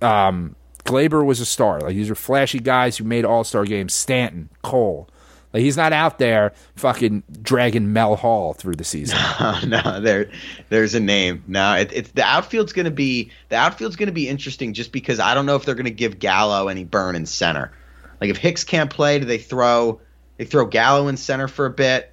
Um, 0.00 0.56
Gleyber 0.84 1.24
was 1.24 1.40
a 1.40 1.46
star. 1.46 1.80
Like 1.80 1.94
these 1.94 2.10
are 2.10 2.14
flashy 2.14 2.58
guys 2.58 2.96
who 2.96 3.04
made 3.04 3.24
All 3.24 3.44
Star 3.44 3.64
games. 3.64 3.94
Stanton, 3.94 4.48
Cole. 4.62 5.08
Like 5.52 5.62
he's 5.62 5.76
not 5.76 5.92
out 5.92 6.18
there 6.18 6.52
fucking 6.76 7.24
dragging 7.42 7.92
Mel 7.92 8.16
Hall 8.16 8.54
through 8.54 8.76
the 8.76 8.84
season. 8.84 9.18
Oh, 9.44 9.60
no, 9.66 10.00
there, 10.00 10.30
there's 10.68 10.94
a 10.94 11.00
name. 11.00 11.42
No, 11.48 11.74
it, 11.74 11.90
it's 11.92 12.10
the 12.12 12.22
outfield's 12.22 12.72
going 12.72 12.84
to 12.84 12.92
be 12.92 13.32
the 13.48 13.56
outfield's 13.56 13.96
going 13.96 14.06
to 14.06 14.12
be 14.12 14.28
interesting 14.28 14.72
just 14.72 14.92
because 14.92 15.18
I 15.18 15.34
don't 15.34 15.46
know 15.46 15.56
if 15.56 15.64
they're 15.64 15.74
going 15.74 15.84
to 15.84 15.90
give 15.90 16.18
Gallo 16.18 16.68
any 16.68 16.84
burn 16.84 17.16
in 17.16 17.26
center. 17.26 17.72
Like 18.20 18.30
if 18.30 18.36
Hicks 18.36 18.62
can't 18.62 18.88
play, 18.88 19.18
do 19.18 19.24
they 19.24 19.38
throw 19.38 20.00
they 20.36 20.44
throw 20.44 20.66
Gallo 20.66 21.08
in 21.08 21.16
center 21.16 21.48
for 21.48 21.66
a 21.66 21.70
bit? 21.70 22.12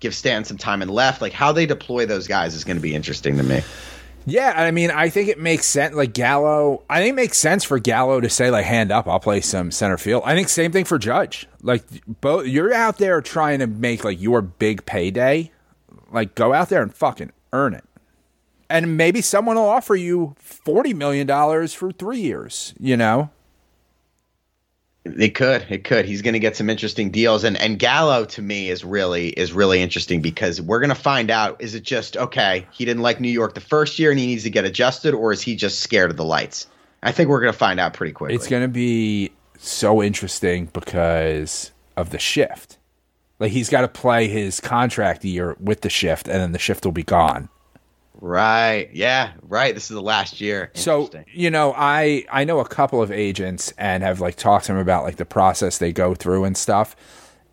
Give 0.00 0.14
Stanton 0.14 0.44
some 0.44 0.58
time 0.58 0.82
in 0.82 0.88
left. 0.88 1.20
Like 1.20 1.32
how 1.32 1.52
they 1.52 1.66
deploy 1.66 2.06
those 2.06 2.26
guys 2.26 2.54
is 2.54 2.64
going 2.64 2.76
to 2.76 2.82
be 2.82 2.94
interesting 2.94 3.36
to 3.36 3.42
me. 3.42 3.62
Yeah, 4.28 4.52
I 4.56 4.72
mean, 4.72 4.90
I 4.90 5.08
think 5.08 5.28
it 5.28 5.38
makes 5.38 5.66
sense. 5.66 5.94
Like 5.94 6.12
Gallo, 6.12 6.82
I 6.90 6.98
think 6.98 7.10
it 7.12 7.16
makes 7.16 7.38
sense 7.38 7.62
for 7.62 7.78
Gallo 7.78 8.20
to 8.20 8.28
say 8.28 8.50
like, 8.50 8.64
"Hand 8.64 8.90
up, 8.90 9.06
I'll 9.06 9.20
play 9.20 9.40
some 9.40 9.70
center 9.70 9.96
field." 9.96 10.24
I 10.26 10.34
think 10.34 10.48
same 10.48 10.72
thing 10.72 10.84
for 10.84 10.98
Judge. 10.98 11.46
Like, 11.62 11.84
both 12.20 12.46
you're 12.46 12.74
out 12.74 12.98
there 12.98 13.20
trying 13.20 13.60
to 13.60 13.68
make 13.68 14.02
like 14.02 14.20
your 14.20 14.42
big 14.42 14.84
payday. 14.84 15.52
Like, 16.10 16.34
go 16.34 16.52
out 16.52 16.68
there 16.68 16.82
and 16.82 16.92
fucking 16.92 17.30
earn 17.52 17.74
it. 17.74 17.84
And 18.68 18.96
maybe 18.96 19.20
someone 19.20 19.54
will 19.54 19.68
offer 19.68 19.94
you 19.94 20.34
forty 20.40 20.92
million 20.92 21.28
dollars 21.28 21.72
for 21.72 21.92
three 21.92 22.20
years. 22.20 22.74
You 22.80 22.96
know, 22.96 23.30
It 25.18 25.34
could. 25.34 25.66
It 25.68 25.84
could. 25.84 26.04
He's 26.04 26.22
going 26.22 26.34
to 26.34 26.38
get 26.38 26.56
some 26.56 26.68
interesting 26.68 27.10
deals, 27.10 27.44
and 27.44 27.56
and 27.56 27.78
Gallo 27.78 28.24
to 28.26 28.42
me 28.42 28.68
is 28.68 28.84
really 28.84 29.28
is 29.28 29.52
really 29.52 29.80
interesting 29.80 30.20
because 30.20 30.60
we're 30.60 30.80
going 30.80 30.90
to 30.90 30.94
find 30.94 31.30
out: 31.30 31.62
is 31.62 31.74
it 31.74 31.82
just 31.82 32.16
okay? 32.16 32.66
He 32.72 32.84
didn't 32.84 33.02
like 33.02 33.20
New 33.20 33.30
York 33.30 33.54
the 33.54 33.60
first 33.60 33.98
year, 33.98 34.10
and 34.10 34.18
he 34.18 34.26
needs 34.26 34.42
to 34.44 34.50
get 34.50 34.64
adjusted, 34.64 35.14
or 35.14 35.32
is 35.32 35.42
he 35.42 35.56
just 35.56 35.80
scared 35.80 36.10
of 36.10 36.16
the 36.16 36.24
lights? 36.24 36.66
I 37.02 37.12
think 37.12 37.28
we're 37.28 37.40
going 37.40 37.52
to 37.52 37.58
find 37.58 37.78
out 37.78 37.94
pretty 37.94 38.12
quickly. 38.12 38.34
it's 38.34 38.48
going 38.48 38.62
to 38.62 38.68
be 38.68 39.30
so 39.58 40.02
interesting 40.02 40.66
because 40.72 41.72
of 41.96 42.10
the 42.10 42.18
shift. 42.18 42.78
Like 43.38 43.52
he's 43.52 43.68
got 43.68 43.82
to 43.82 43.88
play 43.88 44.28
his 44.28 44.60
contract 44.60 45.24
year 45.24 45.56
with 45.60 45.82
the 45.82 45.90
shift, 45.90 46.26
and 46.26 46.40
then 46.40 46.52
the 46.52 46.58
shift 46.58 46.84
will 46.84 46.92
be 46.92 47.02
gone. 47.02 47.48
Right? 48.20 48.88
Yeah, 48.92 49.32
right. 49.42 49.74
This 49.74 49.90
is 49.90 49.94
the 49.94 50.02
last 50.02 50.40
year. 50.40 50.70
So 50.74 51.10
you 51.32 51.50
know, 51.50 51.74
I 51.76 52.24
I 52.30 52.44
know 52.44 52.60
a 52.60 52.68
couple 52.68 53.02
of 53.02 53.10
agents 53.10 53.72
and 53.78 54.02
have 54.02 54.20
like 54.20 54.36
talked 54.36 54.66
to 54.66 54.72
them 54.72 54.80
about 54.80 55.04
like 55.04 55.16
the 55.16 55.24
process 55.24 55.78
they 55.78 55.92
go 55.92 56.14
through 56.14 56.44
and 56.44 56.56
stuff. 56.56 56.96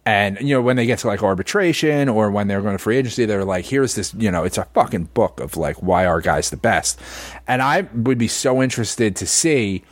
And 0.06 0.38
you 0.42 0.54
know, 0.54 0.62
when 0.62 0.76
they 0.76 0.86
get 0.86 1.00
to 1.00 1.08
like 1.08 1.24
arbitration 1.24 2.10
or 2.10 2.30
when 2.30 2.48
they're 2.48 2.62
going 2.62 2.76
to 2.76 2.84
free 2.84 2.98
agency, 2.98 3.26
they're 3.26 3.46
like, 3.46 3.66
"Here's 3.66 3.96
this, 3.96 4.14
you 4.16 4.32
know, 4.32 4.44
it's 4.44 4.58
a 4.58 4.66
fucking 4.66 5.06
book 5.14 5.40
of 5.40 5.56
like 5.56 5.82
why 5.82 6.06
our 6.06 6.20
guy's 6.20 6.50
the 6.50 6.58
best." 6.58 7.00
And 7.48 7.62
I 7.62 7.88
would 7.94 8.18
be 8.18 8.28
so 8.28 8.62
interested 8.62 9.16
to 9.18 9.26
see 9.26 9.84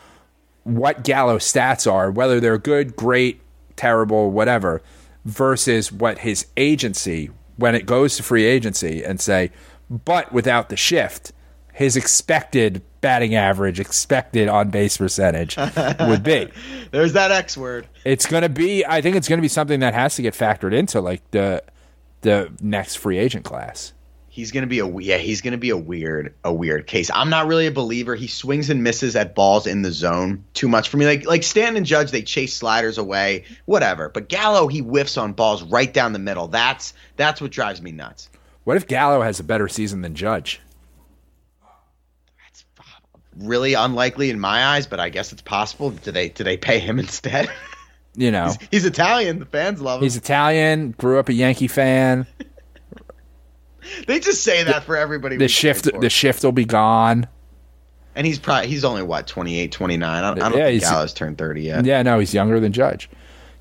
what 0.64 1.04
Gallo 1.04 1.38
stats 1.38 1.92
are, 1.92 2.12
whether 2.12 2.40
they're 2.40 2.58
good, 2.58 2.96
great, 2.96 3.42
terrible, 3.78 4.32
whatever, 4.32 4.82
versus 5.24 5.92
what 5.92 6.20
his 6.20 6.46
agency 6.58 7.32
when 7.58 7.76
it 7.76 7.86
goes 7.86 8.18
to 8.18 8.24
free 8.24 8.46
agency 8.46 9.04
and 9.04 9.22
say, 9.22 9.52
but 9.92 10.32
without 10.32 10.70
the 10.70 10.78
shift, 10.78 11.34
his 11.74 11.98
expected 11.98 12.82
batting 13.02 13.36
average, 13.36 13.80
expected 13.80 14.48
on 14.48 14.70
base 14.70 14.98
percentage 14.98 15.58
would 15.58 16.24
be. 16.24 16.50
There's 16.92 17.14
that 17.14 17.32
X 17.32 17.58
word. 17.58 17.88
It's 18.06 18.26
going 18.26 18.44
to 18.44 18.50
be. 18.50 18.86
I 18.86 19.02
think 19.02 19.18
it's 19.18 19.28
going 19.28 19.40
to 19.40 19.42
be 19.42 19.50
something 19.50 19.82
that 19.82 19.94
has 19.94 20.16
to 20.16 20.22
get 20.22 20.34
factored 20.34 20.74
into 20.74 21.02
like 21.02 21.30
the 21.32 21.64
the 22.22 22.52
next 22.62 22.96
free 22.96 23.18
agent 23.18 23.44
class. 23.44 23.94
He's 24.30 24.52
gonna 24.52 24.66
be 24.66 24.80
a 24.80 24.88
yeah. 24.88 25.18
He's 25.18 25.42
gonna 25.42 25.58
be 25.58 25.72
a 25.72 25.78
weird 25.78 26.34
a 26.46 26.54
weird 26.54 26.88
case. 26.88 27.12
I'm 27.14 27.30
not 27.30 27.48
really 27.48 27.68
a 27.68 27.72
believer. 27.72 28.16
He 28.16 28.28
swings 28.28 28.70
and 28.70 28.82
misses 28.82 29.14
at 29.18 29.36
balls 29.36 29.68
in 29.68 29.82
the 29.82 29.92
zone 29.92 30.46
too 30.54 30.70
much 30.70 30.88
for 30.88 30.96
me. 30.96 31.06
Like 31.06 31.26
like 31.26 31.44
Stanton 31.44 31.76
and 31.76 31.86
Judge, 31.86 32.12
they 32.12 32.22
chase 32.22 32.56
sliders 32.56 32.98
away, 32.98 33.44
whatever. 33.66 34.08
But 34.08 34.30
Gallo, 34.30 34.70
he 34.70 34.80
whiffs 34.80 35.18
on 35.18 35.34
balls 35.34 35.64
right 35.64 35.94
down 35.94 36.14
the 36.14 36.20
middle. 36.20 36.48
That's 36.48 36.94
that's 37.18 37.42
what 37.42 37.52
drives 37.52 37.82
me 37.82 37.92
nuts. 37.92 38.30
What 38.64 38.78
if 38.78 38.88
Gallo 38.88 39.22
has 39.22 39.40
a 39.40 39.44
better 39.44 39.68
season 39.68 40.02
than 40.02 40.14
Judge? 40.16 40.62
That's 42.44 42.64
really 43.38 43.74
unlikely 43.74 44.30
in 44.30 44.40
my 44.40 44.66
eyes, 44.66 44.88
but 44.88 45.00
I 45.00 45.10
guess 45.10 45.32
it's 45.34 45.42
possible. 45.42 45.90
Do 45.92 46.12
they 46.12 46.30
do 46.30 46.44
they 46.44 46.58
pay 46.58 46.80
him 46.80 47.00
instead? 47.00 47.50
You 48.16 48.30
know, 48.32 48.54
He's 48.72 48.86
Italian. 48.86 49.40
The 49.40 49.46
fans 49.46 49.82
love 49.82 50.00
him. 50.02 50.04
he's 50.04 50.18
Italian, 50.18 50.92
grew 50.92 51.18
up 51.18 51.30
a 51.30 51.34
Yankee 51.34 51.68
fan. 51.70 52.28
they 54.08 54.20
just 54.20 54.44
say 54.44 54.64
that 54.64 54.84
for 54.84 54.96
everybody. 54.98 55.38
The 55.38 55.48
shift, 55.48 55.90
the 56.00 56.10
shift 56.10 56.44
will 56.44 56.52
be 56.52 56.66
gone. 56.66 57.28
and 58.16 58.28
he's 58.28 58.38
probably 58.38 58.68
he's 58.68 58.84
only 58.86 59.02
what 59.02 59.28
28, 59.28 59.72
29. 59.72 60.10
I 60.10 60.22
don't, 60.28 60.42
I 60.42 60.50
don't 60.50 60.58
Yeah, 60.58 60.66
think 60.68 60.82
Gallo's 60.82 61.14
turned 61.14 61.38
thirty 61.38 61.62
yet. 61.64 61.86
Yeah, 61.86 62.02
no, 62.04 62.20
he's 62.20 62.34
younger 62.34 62.60
than 62.60 62.74
Judge. 62.74 63.10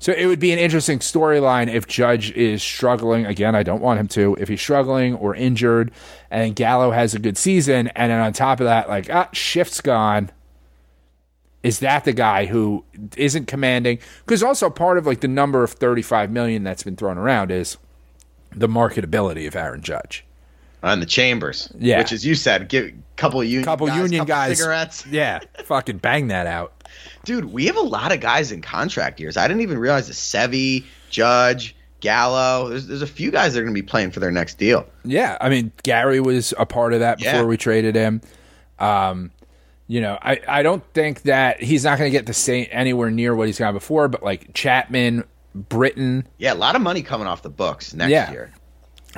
So 0.01 0.11
it 0.13 0.25
would 0.25 0.39
be 0.39 0.51
an 0.51 0.57
interesting 0.57 0.97
storyline 0.97 1.71
if 1.71 1.85
Judge 1.85 2.31
is 2.31 2.63
struggling. 2.63 3.27
Again, 3.27 3.53
I 3.53 3.61
don't 3.61 3.83
want 3.83 3.99
him 3.99 4.07
to. 4.09 4.35
If 4.39 4.47
he's 4.49 4.59
struggling 4.59 5.13
or 5.13 5.35
injured, 5.35 5.91
and 6.31 6.55
Gallo 6.55 6.89
has 6.89 7.13
a 7.13 7.19
good 7.19 7.37
season, 7.37 7.89
and 7.89 8.11
then 8.11 8.19
on 8.19 8.33
top 8.33 8.59
of 8.59 8.65
that, 8.65 8.89
like 8.89 9.11
ah, 9.13 9.29
shift's 9.31 9.79
gone. 9.79 10.31
Is 11.61 11.77
that 11.79 12.03
the 12.05 12.13
guy 12.13 12.47
who 12.47 12.83
isn't 13.15 13.45
commanding? 13.45 13.99
Because 14.25 14.41
also 14.41 14.71
part 14.71 14.97
of 14.97 15.05
like 15.05 15.19
the 15.19 15.27
number 15.27 15.63
of 15.63 15.73
thirty-five 15.73 16.31
million 16.31 16.63
that's 16.63 16.81
been 16.81 16.95
thrown 16.95 17.19
around 17.19 17.51
is 17.51 17.77
the 18.51 18.67
marketability 18.67 19.47
of 19.47 19.55
Aaron 19.55 19.83
Judge. 19.83 20.25
on 20.81 20.99
the 20.99 21.05
chambers. 21.05 21.71
Yeah. 21.77 21.99
which 21.99 22.11
as 22.11 22.25
you 22.25 22.33
said, 22.33 22.69
give 22.69 22.91
couple 23.17 23.39
of 23.39 23.45
union 23.45 23.65
Couple 23.65 23.85
guys, 23.85 23.97
union 23.97 24.21
couple 24.21 24.33
guys, 24.33 24.57
cigarettes. 24.57 25.05
Yeah, 25.05 25.41
fucking 25.65 25.99
bang 25.99 26.29
that 26.29 26.47
out. 26.47 26.73
Dude, 27.23 27.45
we 27.45 27.65
have 27.67 27.77
a 27.77 27.81
lot 27.81 28.11
of 28.11 28.19
guys 28.19 28.51
in 28.51 28.61
contract 28.61 29.19
years. 29.19 29.37
I 29.37 29.47
didn't 29.47 29.61
even 29.61 29.77
realize 29.77 30.07
the 30.07 30.13
Sevy, 30.13 30.85
Judge, 31.09 31.75
Gallo. 31.99 32.69
There's 32.69 32.87
there's 32.87 33.01
a 33.01 33.07
few 33.07 33.29
guys 33.31 33.53
that 33.53 33.59
are 33.59 33.63
going 33.63 33.75
to 33.75 33.81
be 33.81 33.85
playing 33.85 34.11
for 34.11 34.19
their 34.19 34.31
next 34.31 34.57
deal. 34.57 34.85
Yeah, 35.05 35.37
I 35.39 35.49
mean 35.49 35.71
Gary 35.83 36.19
was 36.19 36.53
a 36.57 36.65
part 36.65 36.93
of 36.93 36.99
that 37.01 37.19
before 37.19 37.33
Yeah. 37.41 37.43
we 37.43 37.57
traded 37.57 37.95
him. 37.95 38.21
Um, 38.79 39.31
you 39.87 40.01
know, 40.01 40.17
I, 40.21 40.39
I 40.47 40.63
don't 40.63 40.83
think 40.93 41.23
that 41.23 41.61
he's 41.61 41.83
not 41.83 41.97
going 41.97 42.09
to 42.09 42.17
get 42.17 42.25
the 42.25 42.33
same 42.33 42.67
anywhere 42.71 43.11
near 43.11 43.35
what 43.35 43.47
he's 43.47 43.59
got 43.59 43.73
before, 43.73 44.07
but 44.07 44.23
like 44.23 44.53
Chapman, 44.53 45.25
Britton, 45.53 46.27
Yeah, 46.37 46.53
a 46.53 46.55
lot 46.55 46.75
of 46.75 46.81
money 46.81 47.01
coming 47.03 47.27
off 47.27 47.41
the 47.41 47.49
books 47.49 47.93
next 47.93 48.09
Yeah. 48.09 48.31
year. 48.31 48.51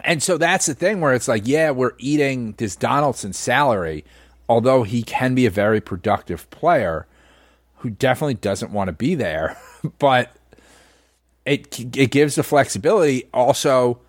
and 0.03 0.21
so 0.23 0.37
that's 0.39 0.65
the 0.65 0.73
thing 0.73 0.99
where 0.99 1.13
it's 1.13 1.27
like, 1.27 1.43
yeah, 1.45 1.69
we're 1.69 1.91
eating 1.99 2.53
this 2.57 2.75
Donaldson 2.75 3.31
salary, 3.33 4.03
although 4.49 4.81
he 4.83 5.03
can 5.03 5.35
be 5.35 5.45
a 5.45 5.51
very 5.51 5.79
productive 5.79 6.49
player 6.49 7.05
who 7.83 7.89
definitely 7.89 8.35
doesn't 8.35 8.71
want 8.71 8.87
to 8.87 8.93
be 8.93 9.13
there, 9.13 9.57
but 9.99 10.33
it 11.45 11.97
it 11.97 12.11
gives 12.11 12.35
the 12.35 12.43
flexibility. 12.43 13.29
Also, 13.33 13.99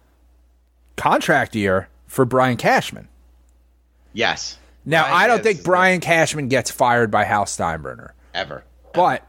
contract 0.97 1.57
year 1.57 1.89
for 2.07 2.25
Brian 2.25 2.57
Cashman. 2.57 3.09
Yes. 4.13 4.59
Now, 4.85 5.03
Brian 5.03 5.17
I 5.17 5.27
don't 5.27 5.43
think 5.43 5.65
Brian 5.65 6.01
Cashman 6.01 6.47
gets 6.47 6.71
fired 6.71 7.11
by 7.11 7.25
Hal 7.25 7.47
Steinbrenner, 7.47 8.13
ever. 8.33 8.65
but 8.93 9.29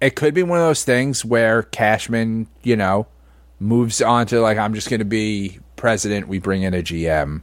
it 0.00 0.16
could 0.16 0.34
be 0.34 0.42
one 0.42 0.58
of 0.58 0.66
those 0.66 0.82
things 0.82 1.24
where 1.24 1.62
Cashman, 1.62 2.48
you 2.64 2.74
know, 2.74 3.06
moves 3.60 4.02
on 4.02 4.26
to 4.26 4.40
like, 4.40 4.58
I'm 4.58 4.74
just 4.74 4.90
going 4.90 4.98
to 4.98 5.04
be 5.04 5.60
president. 5.76 6.26
We 6.26 6.40
bring 6.40 6.62
in 6.62 6.74
a 6.74 6.82
GM, 6.82 7.42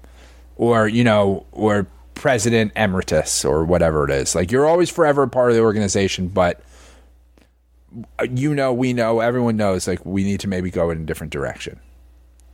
or 0.57 0.89
you 0.89 1.05
know, 1.05 1.45
or 1.53 1.87
president 2.21 2.71
emeritus, 2.75 3.43
or 3.43 3.65
whatever 3.65 4.05
it 4.05 4.11
is. 4.11 4.35
Like, 4.35 4.51
you're 4.51 4.67
always 4.67 4.91
forever 4.91 5.23
a 5.23 5.27
part 5.27 5.49
of 5.49 5.55
the 5.55 5.63
organization, 5.63 6.27
but 6.27 6.61
you 8.29 8.53
know, 8.53 8.71
we 8.71 8.93
know, 8.93 9.21
everyone 9.21 9.57
knows, 9.57 9.87
like, 9.87 10.05
we 10.05 10.23
need 10.23 10.39
to 10.41 10.47
maybe 10.47 10.69
go 10.69 10.91
in 10.91 11.01
a 11.01 11.03
different 11.03 11.33
direction. 11.33 11.79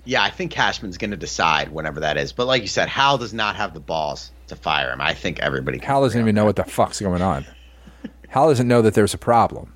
Yeah, 0.05 0.23
I 0.23 0.29
think 0.29 0.53
Cashman's 0.53 0.97
going 0.97 1.11
to 1.11 1.17
decide 1.17 1.73
whenever 1.73 1.99
that 1.99 2.15
is. 2.15 2.31
But 2.31 2.47
like 2.47 2.61
you 2.61 2.69
said, 2.69 2.87
Hal 2.87 3.17
does 3.17 3.33
not 3.33 3.57
have 3.57 3.73
the 3.73 3.81
balls 3.81 4.31
to 4.47 4.55
fire 4.55 4.93
him. 4.93 5.01
I 5.01 5.13
think 5.13 5.41
everybody. 5.41 5.79
Can 5.79 5.87
Hal 5.87 6.03
doesn't 6.03 6.19
even 6.19 6.33
know 6.33 6.45
what 6.45 6.55
the 6.55 6.63
fuck's 6.63 7.01
going 7.01 7.21
on. 7.21 7.45
Hal 8.29 8.47
doesn't 8.47 8.69
know 8.69 8.81
that 8.81 8.93
there's 8.93 9.13
a 9.13 9.17
problem. 9.17 9.73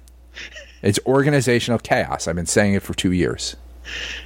It's 0.82 1.00
organizational 1.06 1.80
chaos. 1.80 2.30
I've 2.30 2.38
been 2.38 2.46
saying 2.46 2.76
it 2.76 2.82
for 2.82 2.94
two 2.94 3.12
years. 3.12 3.58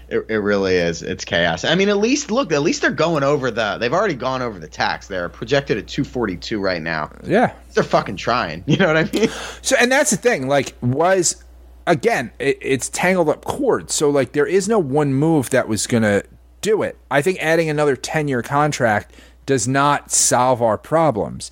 It, 0.09 0.25
it 0.29 0.37
really 0.37 0.75
is. 0.75 1.01
It's 1.01 1.25
chaos. 1.25 1.65
I 1.65 1.75
mean, 1.75 1.89
at 1.89 1.97
least 1.97 2.31
look. 2.31 2.51
At 2.51 2.61
least 2.61 2.81
they're 2.81 2.91
going 2.91 3.23
over 3.23 3.49
the. 3.51 3.77
They've 3.79 3.93
already 3.93 4.13
gone 4.13 4.41
over 4.41 4.59
the 4.59 4.67
tax. 4.67 5.07
They're 5.07 5.29
projected 5.29 5.77
at 5.77 5.87
two 5.87 6.03
forty 6.03 6.37
two 6.37 6.59
right 6.59 6.81
now. 6.81 7.11
Yeah. 7.23 7.53
They're 7.73 7.83
fucking 7.83 8.17
trying. 8.17 8.63
You 8.75 8.77
know 8.77 8.87
what 8.87 8.97
I 8.97 9.09
mean? 9.11 9.29
So, 9.61 9.77
and 9.79 9.89
that's 9.91 10.11
the 10.11 10.17
thing. 10.17 10.47
Like, 10.47 10.75
was 10.81 11.43
again, 11.87 12.31
it, 12.39 12.57
it's 12.61 12.89
tangled 12.89 13.29
up 13.29 13.45
cords. 13.45 13.93
So, 13.93 14.09
like, 14.09 14.33
there 14.33 14.45
is 14.45 14.67
no 14.67 14.79
one 14.79 15.13
move 15.13 15.49
that 15.51 15.67
was 15.67 15.87
gonna 15.87 16.23
do 16.61 16.81
it. 16.81 16.97
I 17.09 17.21
think 17.21 17.37
adding 17.41 17.69
another 17.69 17.95
ten 17.95 18.27
year 18.27 18.41
contract 18.41 19.13
does 19.45 19.67
not 19.67 20.11
solve 20.11 20.61
our 20.61 20.77
problems. 20.77 21.51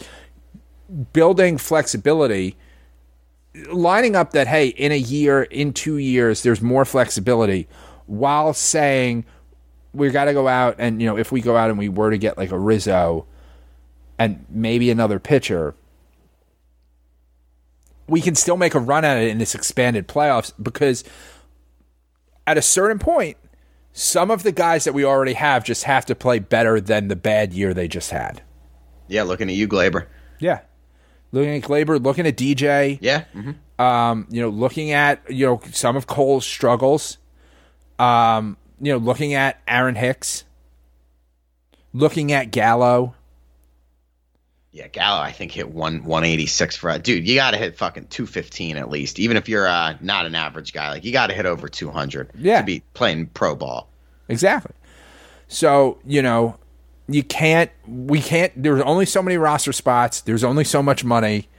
Building 1.14 1.58
flexibility, 1.58 2.58
lining 3.72 4.16
up 4.16 4.32
that 4.32 4.48
hey, 4.48 4.68
in 4.68 4.92
a 4.92 4.98
year, 4.98 5.44
in 5.44 5.74
two 5.74 5.98
years, 5.98 6.44
there's 6.44 6.62
more 6.62 6.86
flexibility, 6.86 7.68
while 8.08 8.54
saying 8.54 9.26
we 9.94 10.10
got 10.10 10.26
to 10.26 10.34
go 10.34 10.48
out 10.48 10.76
and 10.80 11.02
you 11.02 11.08
know 11.08 11.18
if 11.18 11.32
we 11.32 11.42
go 11.42 11.56
out 11.56 11.70
and 11.70 11.78
we 11.80 11.90
were 11.90 12.12
to 12.12 12.18
get 12.18 12.38
like 12.38 12.52
a 12.52 12.60
Rizzo 12.60 13.26
and 14.20 14.46
maybe 14.50 14.90
another 14.92 15.20
pitcher 15.20 15.76
we 18.08 18.22
can 18.22 18.36
still 18.36 18.58
make 18.58 18.76
a 18.76 18.80
run 18.80 19.06
at 19.06 19.18
it 19.18 19.30
in 19.30 19.38
this 19.38 19.56
expanded 19.56 20.08
playoffs 20.08 20.52
because 20.62 21.04
at 22.46 22.58
a 22.58 22.62
certain 22.62 23.00
point, 23.00 23.38
some 23.94 24.30
of 24.30 24.44
the 24.44 24.52
guys 24.52 24.84
that 24.84 24.94
we 24.94 25.06
already 25.06 25.34
have 25.34 25.64
just 25.64 25.86
have 25.86 26.06
to 26.08 26.16
play 26.16 26.40
better 26.40 26.82
than 26.82 27.08
the 27.08 27.16
bad 27.16 27.54
year 27.54 27.74
they 27.74 27.88
just 27.88 28.12
had. 28.12 28.42
Yeah, 29.08 29.24
looking 29.24 29.48
at 29.50 29.56
you, 29.56 29.68
Gleyber. 29.68 30.08
Yeah. 30.40 30.62
Looking 31.32 31.56
at 31.56 31.62
Gleyber, 31.64 32.04
looking 32.04 32.28
at 32.28 32.36
DJ, 32.36 32.98
Yeah. 33.02 33.24
hmm 33.34 33.52
um, 33.80 34.28
you 34.30 34.40
know, 34.42 34.50
looking 34.50 34.92
at, 34.92 35.22
you 35.32 35.46
know, 35.48 35.62
some 35.72 35.96
of 35.96 36.06
Cole's 36.06 36.46
struggles, 36.46 37.18
um, 38.00 38.58
you 38.82 38.92
know, 38.92 38.98
looking 38.98 39.34
at 39.34 39.60
Aaron 39.68 39.96
Hicks, 39.96 40.44
looking 41.94 42.32
at 42.32 42.52
Gallo. 42.52 43.16
Yeah, 44.72 44.88
Gallo, 44.88 45.22
I 45.22 45.32
think 45.32 45.52
hit 45.52 45.70
one 45.70 46.04
one 46.04 46.24
eighty 46.24 46.48
six 46.48 46.76
for 46.76 46.90
a 46.90 46.98
dude. 46.98 47.28
You 47.28 47.36
got 47.36 47.52
to 47.52 47.58
hit 47.58 47.78
fucking 47.78 48.08
two 48.08 48.26
fifteen 48.26 48.76
at 48.78 48.90
least, 48.90 49.20
even 49.20 49.38
if 49.38 49.48
you're 49.48 49.68
uh, 49.68 49.96
not 50.02 50.26
an 50.26 50.34
average 50.34 50.74
guy. 50.74 50.90
Like 50.90 51.04
you 51.06 51.12
got 51.12 51.28
to 51.28 51.34
hit 51.36 51.46
over 51.46 51.68
two 51.70 51.92
hundred 51.92 52.32
Yeah. 52.36 52.62
to 52.62 52.66
be 52.66 52.82
playing 52.96 53.28
pro 53.28 53.56
ball. 53.56 53.88
Exactly. 54.28 54.74
So, 55.48 56.00
you 56.06 56.24
know, 56.24 56.58
you 57.08 57.22
can't, 57.22 57.70
we 57.88 58.20
can't, 58.22 58.52
there's 58.56 58.82
only 58.82 59.06
so 59.06 59.22
many 59.22 59.38
roster 59.38 59.74
spots. 59.74 60.22
There's 60.22 60.44
only 60.44 60.64
so 60.64 60.82
much 60.82 61.04
money. 61.04 61.50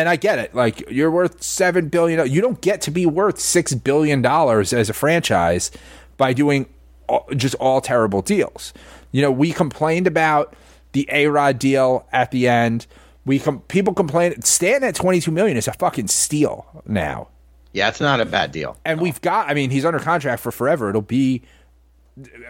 And 0.00 0.08
I 0.08 0.16
get 0.16 0.38
it. 0.38 0.54
Like, 0.54 0.88
you're 0.90 1.10
worth 1.10 1.40
$7 1.40 1.90
billion. 1.90 2.30
You 2.30 2.40
don't 2.40 2.60
get 2.60 2.80
to 2.82 2.90
be 2.90 3.06
worth 3.06 3.36
$6 3.36 3.82
billion 3.84 4.24
as 4.24 4.88
a 4.90 4.92
franchise 4.92 5.70
by 6.16 6.32
doing 6.32 6.66
all, 7.08 7.26
just 7.36 7.54
all 7.56 7.80
terrible 7.80 8.22
deals. 8.22 8.72
You 9.12 9.22
know, 9.22 9.30
we 9.30 9.52
complained 9.52 10.06
about 10.06 10.54
the 10.92 11.08
A 11.12 11.26
Rod 11.28 11.58
deal 11.58 12.06
at 12.12 12.30
the 12.30 12.48
end. 12.48 12.86
We 13.24 13.38
com- 13.38 13.60
people 13.68 13.92
complain. 13.94 14.40
Stanton 14.42 14.88
at 14.88 14.94
22 14.94 15.30
million 15.30 15.56
is 15.56 15.66
a 15.68 15.72
fucking 15.72 16.08
steal 16.08 16.66
now 16.86 17.28
Yeah, 17.72 17.88
it's 17.88 18.00
not 18.00 18.20
a 18.20 18.24
bad 18.24 18.52
deal. 18.52 18.76
and 18.84 19.00
we've 19.00 19.20
got 19.20 19.48
i 19.50 19.54
mean 19.54 19.70
he's 19.70 19.84
under 19.84 19.98
contract 19.98 20.40
for 20.42 20.52
forever 20.52 20.88
it'll 20.88 21.02
be 21.02 21.42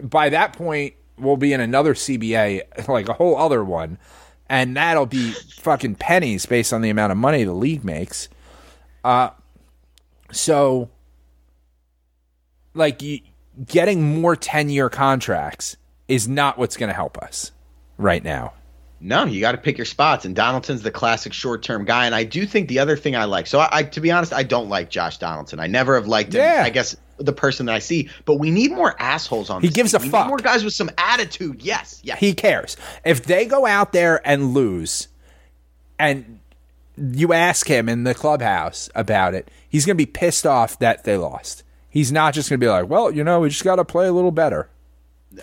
by 0.03 0.29
that 0.29 0.53
point 0.53 0.95
we'll 1.19 1.37
be 1.39 1.53
in 1.53 1.61
another 1.61 1.95
cba 1.95 2.61
like 2.89 3.09
a 3.09 3.15
whole 3.15 3.37
other 3.37 3.65
one 3.65 3.99
and 4.49 4.77
that'll 4.77 5.07
be 5.07 5.33
fucking 5.33 5.95
pennies 5.97 6.47
based 6.47 6.73
on 6.73 6.81
the 6.83 6.91
amount 6.91 7.13
of 7.13 7.19
money 7.19 7.45
the 7.45 7.53
league 7.53 7.85
makes 7.85 8.29
uh 9.05 9.31
so 10.31 10.89
like 12.75 13.03
you, 13.03 13.21
getting 13.65 14.21
more 14.21 14.37
10 14.37 14.69
year 14.69 14.89
contracts 14.89 15.77
is 16.09 16.29
not 16.29 16.59
what's 16.59 16.77
going 16.77 16.89
to 16.89 16.95
help 16.95 17.19
us 17.19 17.53
right 17.99 18.23
now 18.23 18.53
No, 19.01 19.25
you 19.27 19.41
got 19.41 19.53
to 19.53 19.59
pick 19.59 19.77
your 19.77 19.85
spots, 19.85 20.25
and 20.25 20.35
Donaldson's 20.35 20.83
the 20.83 20.91
classic 20.91 21.35
short-term 21.35 21.85
guy. 21.85 22.07
And 22.07 22.15
I 22.15 22.25
do 22.25 22.47
think 22.47 22.69
the 22.69 22.79
other 22.79 22.97
thing 22.97 23.15
I 23.15 23.25
like, 23.25 23.47
so 23.47 23.59
I, 23.59 23.69
I 23.71 23.83
to 23.83 24.01
be 24.01 24.11
honest, 24.11 24.33
I 24.33 24.43
don't 24.43 24.71
like 24.71 24.89
Josh 24.89 25.19
Donaldson. 25.19 25.61
I 25.61 25.67
never 25.67 25.97
have 25.97 26.07
liked 26.07 26.33
him. 26.35 26.41
Yeah. 26.41 26.63
I 26.65 26.71
guess 26.71 26.97
the 27.19 27.33
person 27.33 27.67
that 27.67 27.75
I 27.75 27.79
see, 27.79 28.09
but 28.25 28.35
we 28.35 28.51
need 28.51 28.73
more 28.73 28.95
assholes 29.01 29.51
on. 29.51 29.63
He 29.63 29.69
gives 29.69 29.93
team. 29.93 30.01
a 30.01 30.03
We 30.03 30.07
need 30.07 30.13
fuck. 30.13 30.29
more 30.29 30.37
guys 30.39 30.65
with 30.65 30.75
some 30.75 30.91
attitude. 30.99 31.63
Yes, 31.63 32.01
yes. 32.05 32.19
he 32.19 32.35
cares. 32.35 32.77
If 33.05 33.25
they 33.25 33.47
go 33.47 33.67
out 33.67 33.93
there 33.93 34.27
and 34.27 34.53
lose, 34.55 35.09
and 35.99 36.41
you 36.99 37.33
ask 37.33 37.67
him 37.69 37.89
in 37.89 38.05
the 38.05 38.15
clubhouse 38.15 38.89
about 38.95 39.35
it, 39.35 39.51
he's 39.69 39.85
going 39.87 39.97
to 39.97 40.03
be 40.03 40.11
pissed 40.11 40.47
off 40.47 40.79
that 40.79 41.05
they 41.05 41.17
lost. 41.17 41.63
He's 41.89 42.13
not 42.13 42.35
just 42.35 42.51
going 42.51 42.61
to 42.61 42.65
be 42.65 42.71
like, 42.71 42.89
well, 42.89 43.11
you 43.11 43.25
know, 43.25 43.41
we 43.41 43.49
just 43.49 43.65
got 43.65 43.77
to 43.77 43.85
play 43.85 44.07
a 44.07 44.13
little 44.13 44.31
better. 44.33 44.69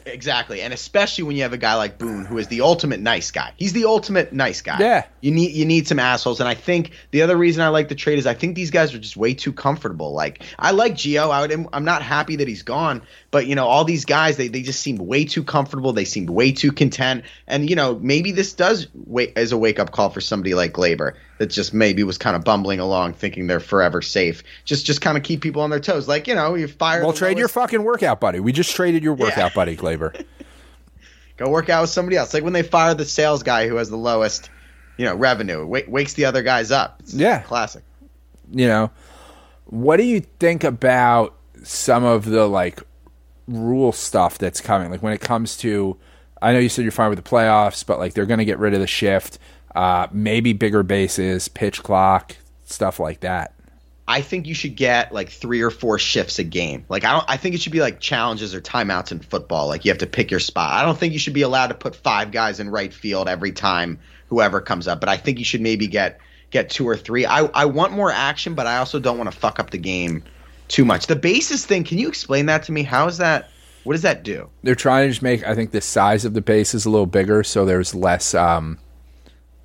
Exactly, 0.05 0.61
and 0.61 0.73
especially 0.73 1.25
when 1.25 1.35
you 1.35 1.43
have 1.43 1.53
a 1.53 1.57
guy 1.57 1.75
like 1.75 1.97
Boone, 1.97 2.25
who 2.25 2.37
is 2.37 2.47
the 2.47 2.61
ultimate 2.61 2.99
nice 2.99 3.31
guy. 3.31 3.53
He's 3.57 3.73
the 3.73 3.85
ultimate 3.85 4.33
nice 4.33 4.61
guy. 4.61 4.79
Yeah. 4.79 5.05
you 5.21 5.31
need 5.31 5.51
you 5.51 5.65
need 5.65 5.87
some 5.87 5.99
assholes, 5.99 6.39
and 6.39 6.49
I 6.49 6.55
think 6.55 6.91
the 7.11 7.21
other 7.21 7.37
reason 7.37 7.61
I 7.61 7.69
like 7.69 7.89
the 7.89 7.95
trade 7.95 8.19
is 8.19 8.25
I 8.25 8.33
think 8.33 8.55
these 8.55 8.71
guys 8.71 8.93
are 8.93 8.99
just 8.99 9.17
way 9.17 9.33
too 9.33 9.53
comfortable. 9.53 10.13
Like 10.13 10.43
I 10.57 10.71
like 10.71 10.93
Gio, 10.93 11.29
I 11.29 11.41
would, 11.41 11.67
I'm 11.73 11.85
not 11.85 12.01
happy 12.01 12.37
that 12.37 12.47
he's 12.47 12.63
gone, 12.63 13.03
but 13.31 13.47
you 13.47 13.55
know 13.55 13.67
all 13.67 13.85
these 13.85 14.05
guys 14.05 14.37
they 14.37 14.47
they 14.47 14.61
just 14.61 14.79
seemed 14.79 14.99
way 14.99 15.25
too 15.25 15.43
comfortable. 15.43 15.93
They 15.93 16.05
seemed 16.05 16.29
way 16.29 16.51
too 16.51 16.71
content, 16.71 17.25
and 17.47 17.69
you 17.69 17.75
know 17.75 17.95
maybe 17.95 18.31
this 18.31 18.53
does 18.53 18.87
wait 18.93 19.33
as 19.35 19.51
a 19.51 19.57
wake 19.57 19.79
up 19.79 19.91
call 19.91 20.09
for 20.09 20.21
somebody 20.21 20.53
like 20.53 20.73
Gleyber 20.73 21.13
that 21.43 21.51
just 21.51 21.73
maybe 21.73 22.03
was 22.03 22.17
kind 22.17 22.35
of 22.37 22.43
bumbling 22.45 22.79
along, 22.79 23.13
thinking 23.13 23.47
they're 23.47 23.59
forever 23.59 24.01
safe. 24.01 24.41
Just 24.63 24.85
just 24.85 25.01
kind 25.01 25.17
of 25.17 25.23
keep 25.23 25.41
people 25.41 25.61
on 25.61 25.69
their 25.69 25.79
toes. 25.81 26.07
Like 26.07 26.27
you 26.27 26.35
know 26.35 26.55
you 26.55 26.67
fire. 26.69 27.03
Well, 27.03 27.11
trade 27.13 27.37
your 27.37 27.49
fucking 27.49 27.83
workout 27.83 28.19
buddy. 28.21 28.39
We 28.39 28.53
just 28.53 28.73
traded 28.75 29.03
your 29.03 29.13
workout 29.13 29.53
buddy, 29.53 29.75
Gleyber. 29.75 30.25
Go 31.37 31.49
work 31.49 31.69
out 31.69 31.81
with 31.81 31.89
somebody 31.89 32.15
else. 32.15 32.33
Like 32.33 32.43
when 32.43 32.53
they 32.53 32.63
fire 32.63 32.93
the 32.93 33.05
sales 33.05 33.43
guy 33.43 33.67
who 33.67 33.75
has 33.75 33.89
the 33.89 33.97
lowest, 33.97 34.49
you 34.97 35.05
know, 35.05 35.15
revenue, 35.15 35.65
wa- 35.65 35.79
wakes 35.87 36.13
the 36.13 36.25
other 36.25 36.43
guys 36.43 36.71
up. 36.71 36.97
It's 36.99 37.13
Yeah. 37.13 37.41
classic. 37.41 37.83
you 38.51 38.67
know, 38.67 38.91
what 39.65 39.97
do 39.97 40.03
you 40.03 40.19
think 40.39 40.63
about 40.63 41.33
some 41.63 42.03
of 42.03 42.25
the 42.25 42.45
like 42.47 42.81
rule 43.47 43.91
stuff 43.91 44.37
that's 44.37 44.61
coming? 44.61 44.91
Like 44.91 45.01
when 45.01 45.13
it 45.13 45.21
comes 45.21 45.57
to, 45.57 45.97
I 46.41 46.53
know 46.53 46.59
you 46.59 46.69
said 46.69 46.83
you're 46.83 46.91
fine 46.91 47.09
with 47.09 47.23
the 47.23 47.27
playoffs, 47.29 47.83
but 47.85 47.97
like 47.97 48.13
they're 48.13 48.27
going 48.27 48.37
to 48.39 48.45
get 48.45 48.59
rid 48.59 48.73
of 48.75 48.79
the 48.79 48.85
shift, 48.87 49.39
uh, 49.75 50.07
maybe 50.11 50.53
bigger 50.53 50.83
bases, 50.83 51.47
pitch 51.47 51.83
clock, 51.83 52.35
stuff 52.65 52.99
like 52.99 53.21
that. 53.21 53.53
I 54.07 54.21
think 54.21 54.47
you 54.47 54.53
should 54.53 54.75
get 54.75 55.13
like 55.13 55.29
three 55.29 55.61
or 55.61 55.69
four 55.69 55.97
shifts 55.97 56.37
a 56.37 56.43
game. 56.43 56.85
Like 56.89 57.05
I 57.05 57.13
don't. 57.13 57.25
I 57.27 57.37
think 57.37 57.55
it 57.55 57.61
should 57.61 57.71
be 57.71 57.79
like 57.79 57.99
challenges 58.01 58.53
or 58.53 58.59
timeouts 58.59 59.11
in 59.11 59.19
football. 59.19 59.67
Like 59.67 59.85
you 59.85 59.91
have 59.91 59.99
to 59.99 60.07
pick 60.07 60.29
your 60.29 60.41
spot. 60.41 60.73
I 60.73 60.83
don't 60.83 60.97
think 60.97 61.13
you 61.13 61.19
should 61.19 61.33
be 61.33 61.41
allowed 61.41 61.67
to 61.67 61.73
put 61.73 61.95
five 61.95 62.31
guys 62.31 62.59
in 62.59 62.69
right 62.69 62.93
field 62.93 63.29
every 63.29 63.53
time 63.53 63.99
whoever 64.27 64.59
comes 64.59 64.87
up. 64.87 64.99
But 64.99 65.09
I 65.09 65.17
think 65.17 65.39
you 65.39 65.45
should 65.45 65.61
maybe 65.61 65.87
get 65.87 66.19
get 66.51 66.69
two 66.69 66.87
or 66.87 66.97
three. 66.97 67.25
I 67.25 67.45
I 67.45 67.65
want 67.65 67.93
more 67.93 68.11
action, 68.11 68.55
but 68.55 68.67
I 68.67 68.77
also 68.77 68.99
don't 68.99 69.17
want 69.17 69.31
to 69.31 69.37
fuck 69.37 69.59
up 69.59 69.69
the 69.69 69.77
game 69.77 70.23
too 70.67 70.83
much. 70.83 71.07
The 71.07 71.15
bases 71.15 71.65
thing, 71.65 71.85
can 71.85 71.97
you 71.97 72.09
explain 72.09 72.47
that 72.47 72.63
to 72.63 72.73
me? 72.73 72.83
How 72.83 73.07
is 73.07 73.19
that? 73.19 73.49
What 73.85 73.93
does 73.93 74.01
that 74.01 74.23
do? 74.23 74.49
They're 74.63 74.75
trying 74.75 75.07
to 75.07 75.11
just 75.11 75.21
make 75.21 75.45
I 75.45 75.55
think 75.55 75.71
the 75.71 75.81
size 75.81 76.25
of 76.25 76.33
the 76.33 76.41
bases 76.41 76.85
a 76.85 76.89
little 76.89 77.05
bigger, 77.05 77.43
so 77.43 77.65
there's 77.65 77.95
less 77.95 78.33
um, 78.33 78.79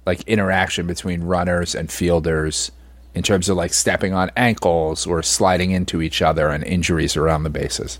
like 0.09 0.23
interaction 0.23 0.87
between 0.87 1.23
runners 1.23 1.75
and 1.75 1.93
fielders 1.93 2.73
in 3.15 3.23
terms 3.23 3.49
of 3.49 3.57
like 3.57 3.73
stepping 3.75 4.15
on 4.15 4.31
ankles 4.37 5.07
or 5.07 5.23
sliding 5.23 5.71
into 5.71 6.01
each 6.01 6.23
other 6.23 6.49
and 6.49 6.65
injuries 6.65 7.17
around 7.17 7.43
the 7.43 7.51
bases. 7.51 7.99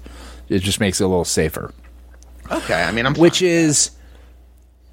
It 0.49 0.61
just 0.61 0.81
makes 0.81 1.01
it 1.01 1.05
a 1.05 1.09
little 1.09 1.25
safer. 1.25 1.73
Okay, 2.51 2.83
I 2.83 2.91
mean, 2.93 3.05
I'm 3.05 3.15
which 3.15 3.43
is 3.43 3.91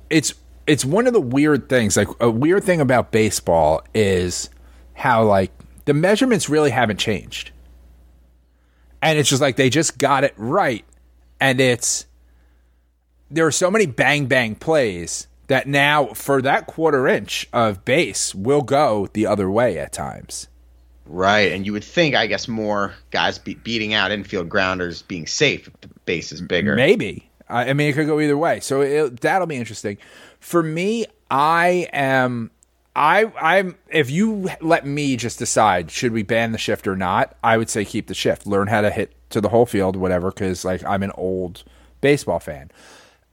it's 0.09 0.33
it's 0.67 0.83
one 0.83 1.07
of 1.07 1.13
the 1.13 1.21
weird 1.21 1.69
things 1.69 1.95
like 1.95 2.09
a 2.19 2.29
weird 2.29 2.63
thing 2.63 2.81
about 2.81 3.11
baseball 3.11 3.81
is 3.93 4.49
how 4.93 5.23
like 5.23 5.51
the 5.85 5.93
measurements 5.93 6.49
really 6.49 6.71
haven't 6.71 6.97
changed 6.97 7.51
and 9.01 9.19
it's 9.19 9.29
just 9.29 9.41
like 9.41 9.55
they 9.55 9.69
just 9.69 9.97
got 9.97 10.23
it 10.23 10.33
right 10.37 10.83
and 11.39 11.61
it's 11.61 12.05
there 13.29 13.45
are 13.45 13.51
so 13.51 13.69
many 13.69 13.85
bang 13.85 14.25
bang 14.25 14.55
plays 14.55 15.27
that 15.47 15.67
now 15.67 16.07
for 16.07 16.41
that 16.41 16.67
quarter 16.67 17.07
inch 17.07 17.47
of 17.53 17.85
base 17.85 18.33
will 18.33 18.61
go 18.61 19.07
the 19.13 19.25
other 19.25 19.49
way 19.49 19.77
at 19.77 19.93
times 19.93 20.47
right. 21.05 21.51
And 21.51 21.65
you 21.65 21.73
would 21.73 21.83
think, 21.83 22.15
I 22.15 22.27
guess, 22.27 22.47
more 22.47 22.93
guys 23.11 23.37
be- 23.37 23.55
beating 23.55 23.93
out 23.93 24.11
infield 24.11 24.49
grounders 24.49 25.01
being 25.01 25.27
safe 25.27 25.67
if 25.67 25.81
the 25.81 25.89
base 26.05 26.31
is 26.31 26.41
bigger. 26.41 26.75
Maybe. 26.75 27.29
I 27.49 27.69
I 27.69 27.73
mean, 27.73 27.89
it 27.89 27.93
could 27.93 28.07
go 28.07 28.19
either 28.19 28.37
way. 28.37 28.59
So 28.59 28.81
it, 28.81 29.21
that'll 29.21 29.47
be 29.47 29.55
interesting. 29.55 29.97
For 30.39 30.61
me, 30.61 31.05
I 31.29 31.87
am. 31.93 32.51
I 32.95 33.31
I'm. 33.39 33.75
If 33.89 34.09
you 34.09 34.49
let 34.61 34.85
me 34.85 35.15
just 35.15 35.39
decide, 35.39 35.91
should 35.91 36.11
we 36.11 36.23
ban 36.23 36.51
the 36.51 36.57
shift 36.57 36.87
or 36.87 36.95
not? 36.95 37.35
I 37.43 37.57
would 37.57 37.69
say 37.69 37.85
keep 37.85 38.07
the 38.07 38.13
shift. 38.13 38.47
Learn 38.47 38.67
how 38.67 38.81
to 38.81 38.89
hit 38.89 39.13
to 39.31 39.41
the 39.41 39.49
whole 39.49 39.65
field, 39.65 39.95
whatever. 39.95 40.31
Because 40.31 40.65
like 40.65 40.83
I'm 40.83 41.03
an 41.03 41.11
old 41.15 41.63
baseball 42.01 42.39
fan. 42.39 42.71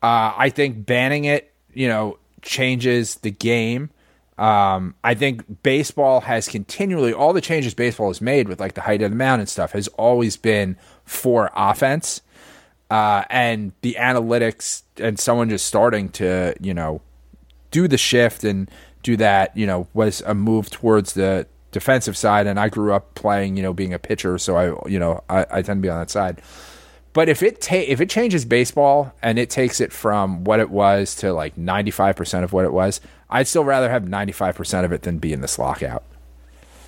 Uh, 0.02 0.34
I 0.36 0.50
think 0.50 0.84
banning 0.84 1.26
it, 1.26 1.51
you 1.74 1.88
know, 1.88 2.18
changes 2.42 3.16
the 3.16 3.30
game. 3.30 3.90
Um, 4.38 4.94
I 5.04 5.14
think 5.14 5.62
baseball 5.62 6.22
has 6.22 6.48
continually 6.48 7.12
all 7.12 7.32
the 7.32 7.40
changes 7.40 7.74
baseball 7.74 8.08
has 8.08 8.20
made 8.20 8.48
with 8.48 8.60
like 8.60 8.74
the 8.74 8.80
height 8.80 9.02
of 9.02 9.10
the 9.10 9.16
mound 9.16 9.40
and 9.40 9.48
stuff 9.48 9.72
has 9.72 9.88
always 9.88 10.36
been 10.36 10.76
for 11.04 11.50
offense. 11.54 12.22
Uh, 12.90 13.24
and 13.30 13.72
the 13.80 13.96
analytics 13.98 14.82
and 14.98 15.18
someone 15.18 15.48
just 15.48 15.66
starting 15.66 16.08
to 16.10 16.54
you 16.60 16.74
know 16.74 17.00
do 17.70 17.88
the 17.88 17.96
shift 17.96 18.44
and 18.44 18.70
do 19.02 19.16
that 19.16 19.56
you 19.56 19.66
know 19.66 19.86
was 19.94 20.22
a 20.26 20.34
move 20.34 20.70
towards 20.70 21.14
the 21.14 21.46
defensive 21.70 22.16
side. 22.16 22.46
And 22.46 22.60
i 22.60 22.68
grew 22.68 22.92
up 22.92 23.14
playing 23.14 23.56
you 23.56 23.62
know 23.62 23.72
being 23.72 23.94
a 23.94 23.98
pitcher 23.98 24.36
so 24.36 24.56
i 24.56 24.88
you 24.88 24.98
know 24.98 25.22
i, 25.30 25.46
I 25.50 25.62
tend 25.62 25.78
to 25.78 25.82
be 25.82 25.88
on 25.88 26.00
that 26.00 26.10
side 26.10 26.42
but 27.12 27.28
if 27.28 27.42
it 27.42 27.60
ta- 27.60 27.76
if 27.76 28.00
it 28.00 28.08
changes 28.10 28.44
baseball 28.44 29.12
and 29.22 29.38
it 29.38 29.50
takes 29.50 29.80
it 29.80 29.92
from 29.92 30.44
what 30.44 30.60
it 30.60 30.70
was 30.70 31.14
to 31.16 31.32
like 31.32 31.56
95% 31.56 32.42
of 32.44 32.52
what 32.52 32.64
it 32.64 32.72
was 32.72 33.00
i'd 33.30 33.46
still 33.48 33.64
rather 33.64 33.90
have 33.90 34.04
95% 34.04 34.84
of 34.84 34.92
it 34.92 35.02
than 35.02 35.18
be 35.18 35.32
in 35.32 35.40
this 35.40 35.58
lockout 35.58 36.02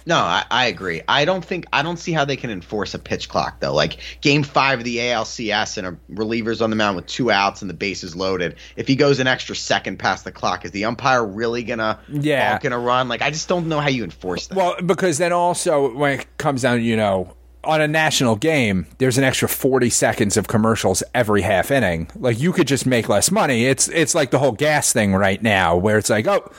No, 0.06 0.16
I, 0.18 0.44
I 0.50 0.66
agree. 0.66 1.00
I 1.08 1.24
don't 1.24 1.42
think 1.42 1.64
I 1.72 1.82
don't 1.82 1.96
see 1.96 2.12
how 2.12 2.26
they 2.26 2.36
can 2.36 2.50
enforce 2.50 2.92
a 2.92 2.98
pitch 2.98 3.30
clock 3.30 3.60
though. 3.60 3.72
Like 3.72 4.00
game 4.20 4.42
five 4.42 4.80
of 4.80 4.84
the 4.84 4.98
ALCS 4.98 5.78
and 5.78 5.86
a 5.86 5.96
reliever's 6.10 6.60
on 6.60 6.68
the 6.68 6.76
mound 6.76 6.96
with 6.96 7.06
two 7.06 7.30
outs 7.30 7.62
and 7.62 7.70
the 7.70 7.74
bases 7.74 8.14
loaded. 8.14 8.56
If 8.76 8.86
he 8.86 8.96
goes 8.96 9.18
an 9.18 9.26
extra 9.26 9.56
second 9.56 9.98
past 9.98 10.24
the 10.26 10.30
clock, 10.32 10.66
is 10.66 10.72
the 10.72 10.84
umpire 10.84 11.24
really 11.24 11.62
gonna 11.62 11.98
Yeah. 12.10 12.58
gonna 12.58 12.78
run? 12.78 13.08
Like 13.08 13.22
I 13.22 13.30
just 13.30 13.48
don't 13.48 13.66
know 13.66 13.80
how 13.80 13.88
you 13.88 14.04
enforce 14.04 14.46
that. 14.48 14.56
Well, 14.58 14.76
because 14.84 15.16
then 15.16 15.32
also 15.32 15.94
when 15.96 16.20
it 16.20 16.36
comes 16.36 16.60
down, 16.60 16.82
you 16.84 16.98
know, 16.98 17.32
on 17.64 17.80
a 17.80 17.88
national 17.88 18.36
game, 18.36 18.86
there's 18.98 19.18
an 19.18 19.24
extra 19.24 19.48
40 19.48 19.90
seconds 19.90 20.36
of 20.36 20.48
commercials 20.48 21.02
every 21.14 21.42
half 21.42 21.70
inning. 21.70 22.08
Like 22.16 22.38
you 22.38 22.52
could 22.52 22.68
just 22.68 22.86
make 22.86 23.08
less 23.08 23.30
money. 23.30 23.66
It's 23.66 23.88
it's 23.88 24.14
like 24.14 24.30
the 24.30 24.38
whole 24.38 24.52
gas 24.52 24.92
thing 24.92 25.14
right 25.14 25.42
now 25.42 25.76
where 25.76 25.98
it's 25.98 26.10
like, 26.10 26.26
"Oh, 26.26 26.50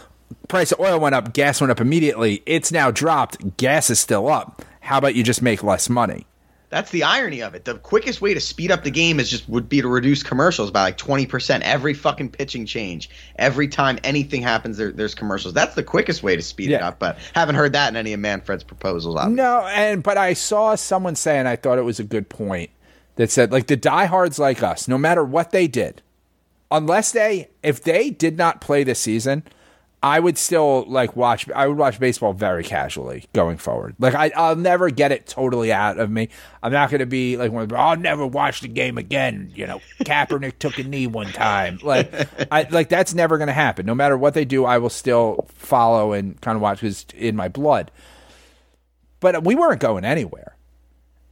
price 0.47 0.71
of 0.71 0.79
oil 0.79 0.99
went 0.99 1.15
up, 1.15 1.33
gas 1.33 1.61
went 1.61 1.71
up 1.71 1.81
immediately. 1.81 2.43
It's 2.45 2.71
now 2.71 2.91
dropped, 2.91 3.57
gas 3.57 3.89
is 3.89 3.99
still 3.99 4.27
up. 4.27 4.61
How 4.81 4.97
about 4.97 5.15
you 5.15 5.23
just 5.23 5.41
make 5.41 5.63
less 5.63 5.89
money?" 5.89 6.25
That's 6.75 6.91
the 6.91 7.03
irony 7.03 7.41
of 7.41 7.55
it. 7.55 7.63
The 7.63 7.75
quickest 7.75 8.19
way 8.19 8.33
to 8.33 8.41
speed 8.41 8.69
up 8.69 8.83
the 8.83 8.91
game 8.91 9.21
is 9.21 9.29
just 9.29 9.47
would 9.47 9.69
be 9.69 9.79
to 9.79 9.87
reduce 9.87 10.23
commercials 10.23 10.71
by 10.71 10.81
like 10.81 10.97
twenty 10.97 11.25
percent 11.25 11.63
every 11.63 11.93
fucking 11.93 12.31
pitching 12.31 12.65
change. 12.65 13.09
Every 13.37 13.69
time 13.69 13.97
anything 14.03 14.41
happens, 14.41 14.75
there, 14.75 14.91
there's 14.91 15.15
commercials. 15.15 15.53
That's 15.53 15.75
the 15.75 15.83
quickest 15.83 16.21
way 16.21 16.35
to 16.35 16.41
speed 16.41 16.71
it 16.71 16.81
up. 16.81 16.99
But 16.99 17.17
haven't 17.33 17.55
heard 17.55 17.71
that 17.71 17.87
in 17.87 17.95
any 17.95 18.11
of 18.11 18.19
Manfred's 18.19 18.65
proposals. 18.65 19.15
Obviously. 19.15 19.35
No, 19.37 19.61
and 19.67 20.03
but 20.03 20.17
I 20.17 20.33
saw 20.33 20.75
someone 20.75 21.15
say, 21.15 21.39
and 21.39 21.47
I 21.47 21.55
thought 21.55 21.77
it 21.77 21.83
was 21.83 22.01
a 22.01 22.03
good 22.03 22.27
point 22.27 22.71
that 23.15 23.31
said, 23.31 23.53
like 23.53 23.67
the 23.67 23.77
diehards 23.77 24.37
like 24.37 24.61
us, 24.61 24.85
no 24.85 24.97
matter 24.97 25.23
what 25.23 25.51
they 25.51 25.67
did, 25.67 26.01
unless 26.69 27.13
they, 27.13 27.51
if 27.63 27.81
they 27.81 28.09
did 28.09 28.37
not 28.37 28.59
play 28.59 28.83
this 28.83 28.99
season, 28.99 29.43
I 30.05 30.19
would 30.19 30.37
still 30.37 30.85
like 30.87 31.15
watch. 31.15 31.49
I 31.49 31.67
would 31.67 31.77
watch 31.77 31.99
baseball 31.99 32.33
very 32.33 32.63
casually 32.63 33.25
going 33.33 33.57
forward. 33.57 33.95
Like 33.97 34.13
I, 34.13 34.31
I'll 34.35 34.55
never 34.55 34.91
get 34.91 35.11
it 35.11 35.25
totally 35.25 35.73
out 35.73 35.97
of 35.97 36.11
me. 36.11 36.29
I'm 36.61 36.71
not 36.71 36.91
going 36.91 36.99
to 36.99 37.05
be 37.07 37.37
like 37.37 37.51
one. 37.51 37.63
of 37.63 37.69
the, 37.69 37.77
I'll 37.77 37.97
never 37.97 38.25
watch 38.25 38.61
the 38.61 38.67
game 38.67 38.97
again. 38.97 39.51
You 39.55 39.65
know, 39.67 39.81
Kaepernick 40.01 40.59
took 40.59 40.77
a 40.77 40.83
knee 40.83 41.07
one 41.07 41.31
time. 41.31 41.79
Like, 41.81 42.13
I 42.51 42.67
like 42.69 42.89
that's 42.89 43.13
never 43.13 43.37
going 43.37 43.47
to 43.47 43.53
happen. 43.53 43.85
No 43.85 43.95
matter 43.95 44.17
what 44.17 44.35
they 44.35 44.45
do, 44.45 44.63
I 44.63 44.77
will 44.77 44.89
still 44.89 45.47
follow 45.55 46.13
and 46.13 46.39
kind 46.39 46.55
of 46.55 46.61
watch 46.61 46.81
because 46.81 47.05
in 47.15 47.35
my 47.35 47.47
blood 47.47 47.91
but 49.25 49.43
we 49.43 49.55
weren't 49.55 49.81
going 49.81 50.05
anywhere. 50.05 50.55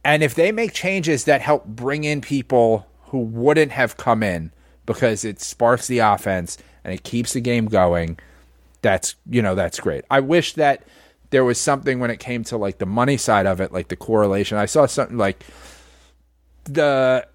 And 0.04 0.24
if 0.24 0.34
they 0.34 0.50
make 0.50 0.72
changes 0.72 1.24
that 1.24 1.40
help 1.40 1.64
bring 1.64 2.02
in 2.02 2.20
people 2.20 2.88
who 3.04 3.20
wouldn't 3.20 3.70
have 3.70 3.96
come 3.96 4.22
in 4.24 4.50
because 4.84 5.24
it 5.24 5.40
sparks 5.40 5.86
the 5.86 6.00
offense 6.00 6.58
and 6.82 6.92
it 6.92 7.04
keeps 7.04 7.32
the 7.34 7.40
game 7.40 7.66
going, 7.66 8.18
that's 8.84 9.16
you 9.28 9.42
know 9.42 9.56
that's 9.56 9.80
great. 9.80 10.04
I 10.10 10.20
wish 10.20 10.52
that 10.54 10.84
there 11.30 11.44
was 11.44 11.58
something 11.58 11.98
when 11.98 12.10
it 12.10 12.20
came 12.20 12.44
to 12.44 12.56
like 12.56 12.78
the 12.78 12.86
money 12.86 13.16
side 13.16 13.46
of 13.46 13.60
it, 13.60 13.72
like 13.72 13.88
the 13.88 13.96
correlation. 13.96 14.58
I 14.58 14.66
saw 14.66 14.86
something 14.86 15.16
like 15.16 15.44
the 16.64 17.26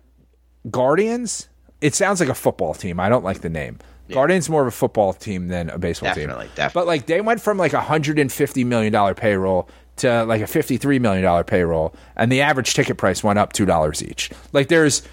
Guardians. 0.70 1.50
It 1.82 1.96
sounds 1.96 2.20
like 2.20 2.30
a 2.30 2.36
football 2.36 2.74
team. 2.74 3.00
I 3.00 3.10
don't 3.10 3.24
like 3.24 3.42
the 3.42 3.50
name. 3.50 3.80
Guardians 4.10 4.50
more 4.50 4.62
of 4.62 4.68
a 4.68 4.72
football 4.72 5.14
team 5.14 5.48
than 5.50 5.70
a 5.70 5.78
baseball 5.78 6.14
team. 6.14 6.28
Definitely, 6.28 6.50
definitely. 6.56 6.80
But 6.80 6.88
like 6.88 7.06
they 7.08 7.22
went 7.22 7.42
from 7.42 7.58
like 7.58 7.74
a 7.74 7.82
hundred 7.82 8.20
and 8.20 8.32
fifty 8.32 8.64
million 8.64 8.94
dollar 8.94 9.14
payroll 9.14 9.70
to 9.98 10.24
like 10.24 10.42
a 10.42 10.48
fifty 10.48 10.78
three 10.78 11.00
million 11.00 11.24
dollar 11.24 11.44
payroll, 11.44 11.94
and 12.16 12.32
the 12.32 12.42
average 12.42 12.74
ticket 12.74 12.98
price 12.98 13.24
went 13.24 13.38
up 13.38 13.54
two 13.54 13.66
dollars 13.66 14.04
each. 14.04 14.32
Like 14.52 14.68
there's 14.68 15.04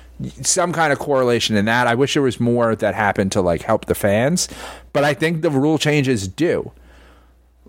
some 0.43 0.73
kind 0.73 0.93
of 0.93 0.99
correlation 0.99 1.57
in 1.57 1.65
that. 1.67 1.87
I 1.87 1.95
wish 1.95 2.15
there 2.15 2.23
was 2.23 2.41
more 2.41 2.75
that 2.77 2.95
happened 2.95 3.33
to 3.33 3.41
like 3.41 3.63
help 3.63 3.85
the 3.87 3.95
fans, 3.95 4.49
but 4.93 5.05
I 5.05 5.15
think 5.15 5.43
the 5.43 5.51
rule 5.51 5.79
changes 5.79 6.27
do. 6.29 6.73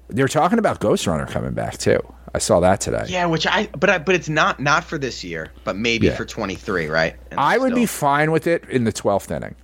They're 0.10 0.28
talking 0.30 0.58
about 0.60 0.80
Ghost 0.80 1.06
Runner 1.08 1.26
coming 1.26 1.54
back 1.54 1.78
too. 1.78 2.00
I 2.34 2.40
saw 2.40 2.60
that 2.62 2.80
today. 2.82 3.06
Yeah, 3.08 3.26
which 3.26 3.46
I 3.48 3.68
but 3.78 3.90
I, 3.90 3.98
but 3.98 4.16
it's 4.16 4.30
not 4.30 4.60
not 4.60 4.84
for 4.84 4.98
this 4.98 5.24
year, 5.24 5.52
but 5.64 5.76
maybe 5.76 6.08
Yeah. 6.08 6.16
for 6.16 6.24
23, 6.26 6.88
right? 6.88 7.16
And 7.32 7.40
I 7.40 7.58
would 7.58 7.74
be 7.76 7.86
fine 7.86 8.32
with 8.32 8.48
it 8.48 8.64
in 8.70 8.84
the 8.84 8.92
twelfth 8.92 9.32
inning. 9.32 9.56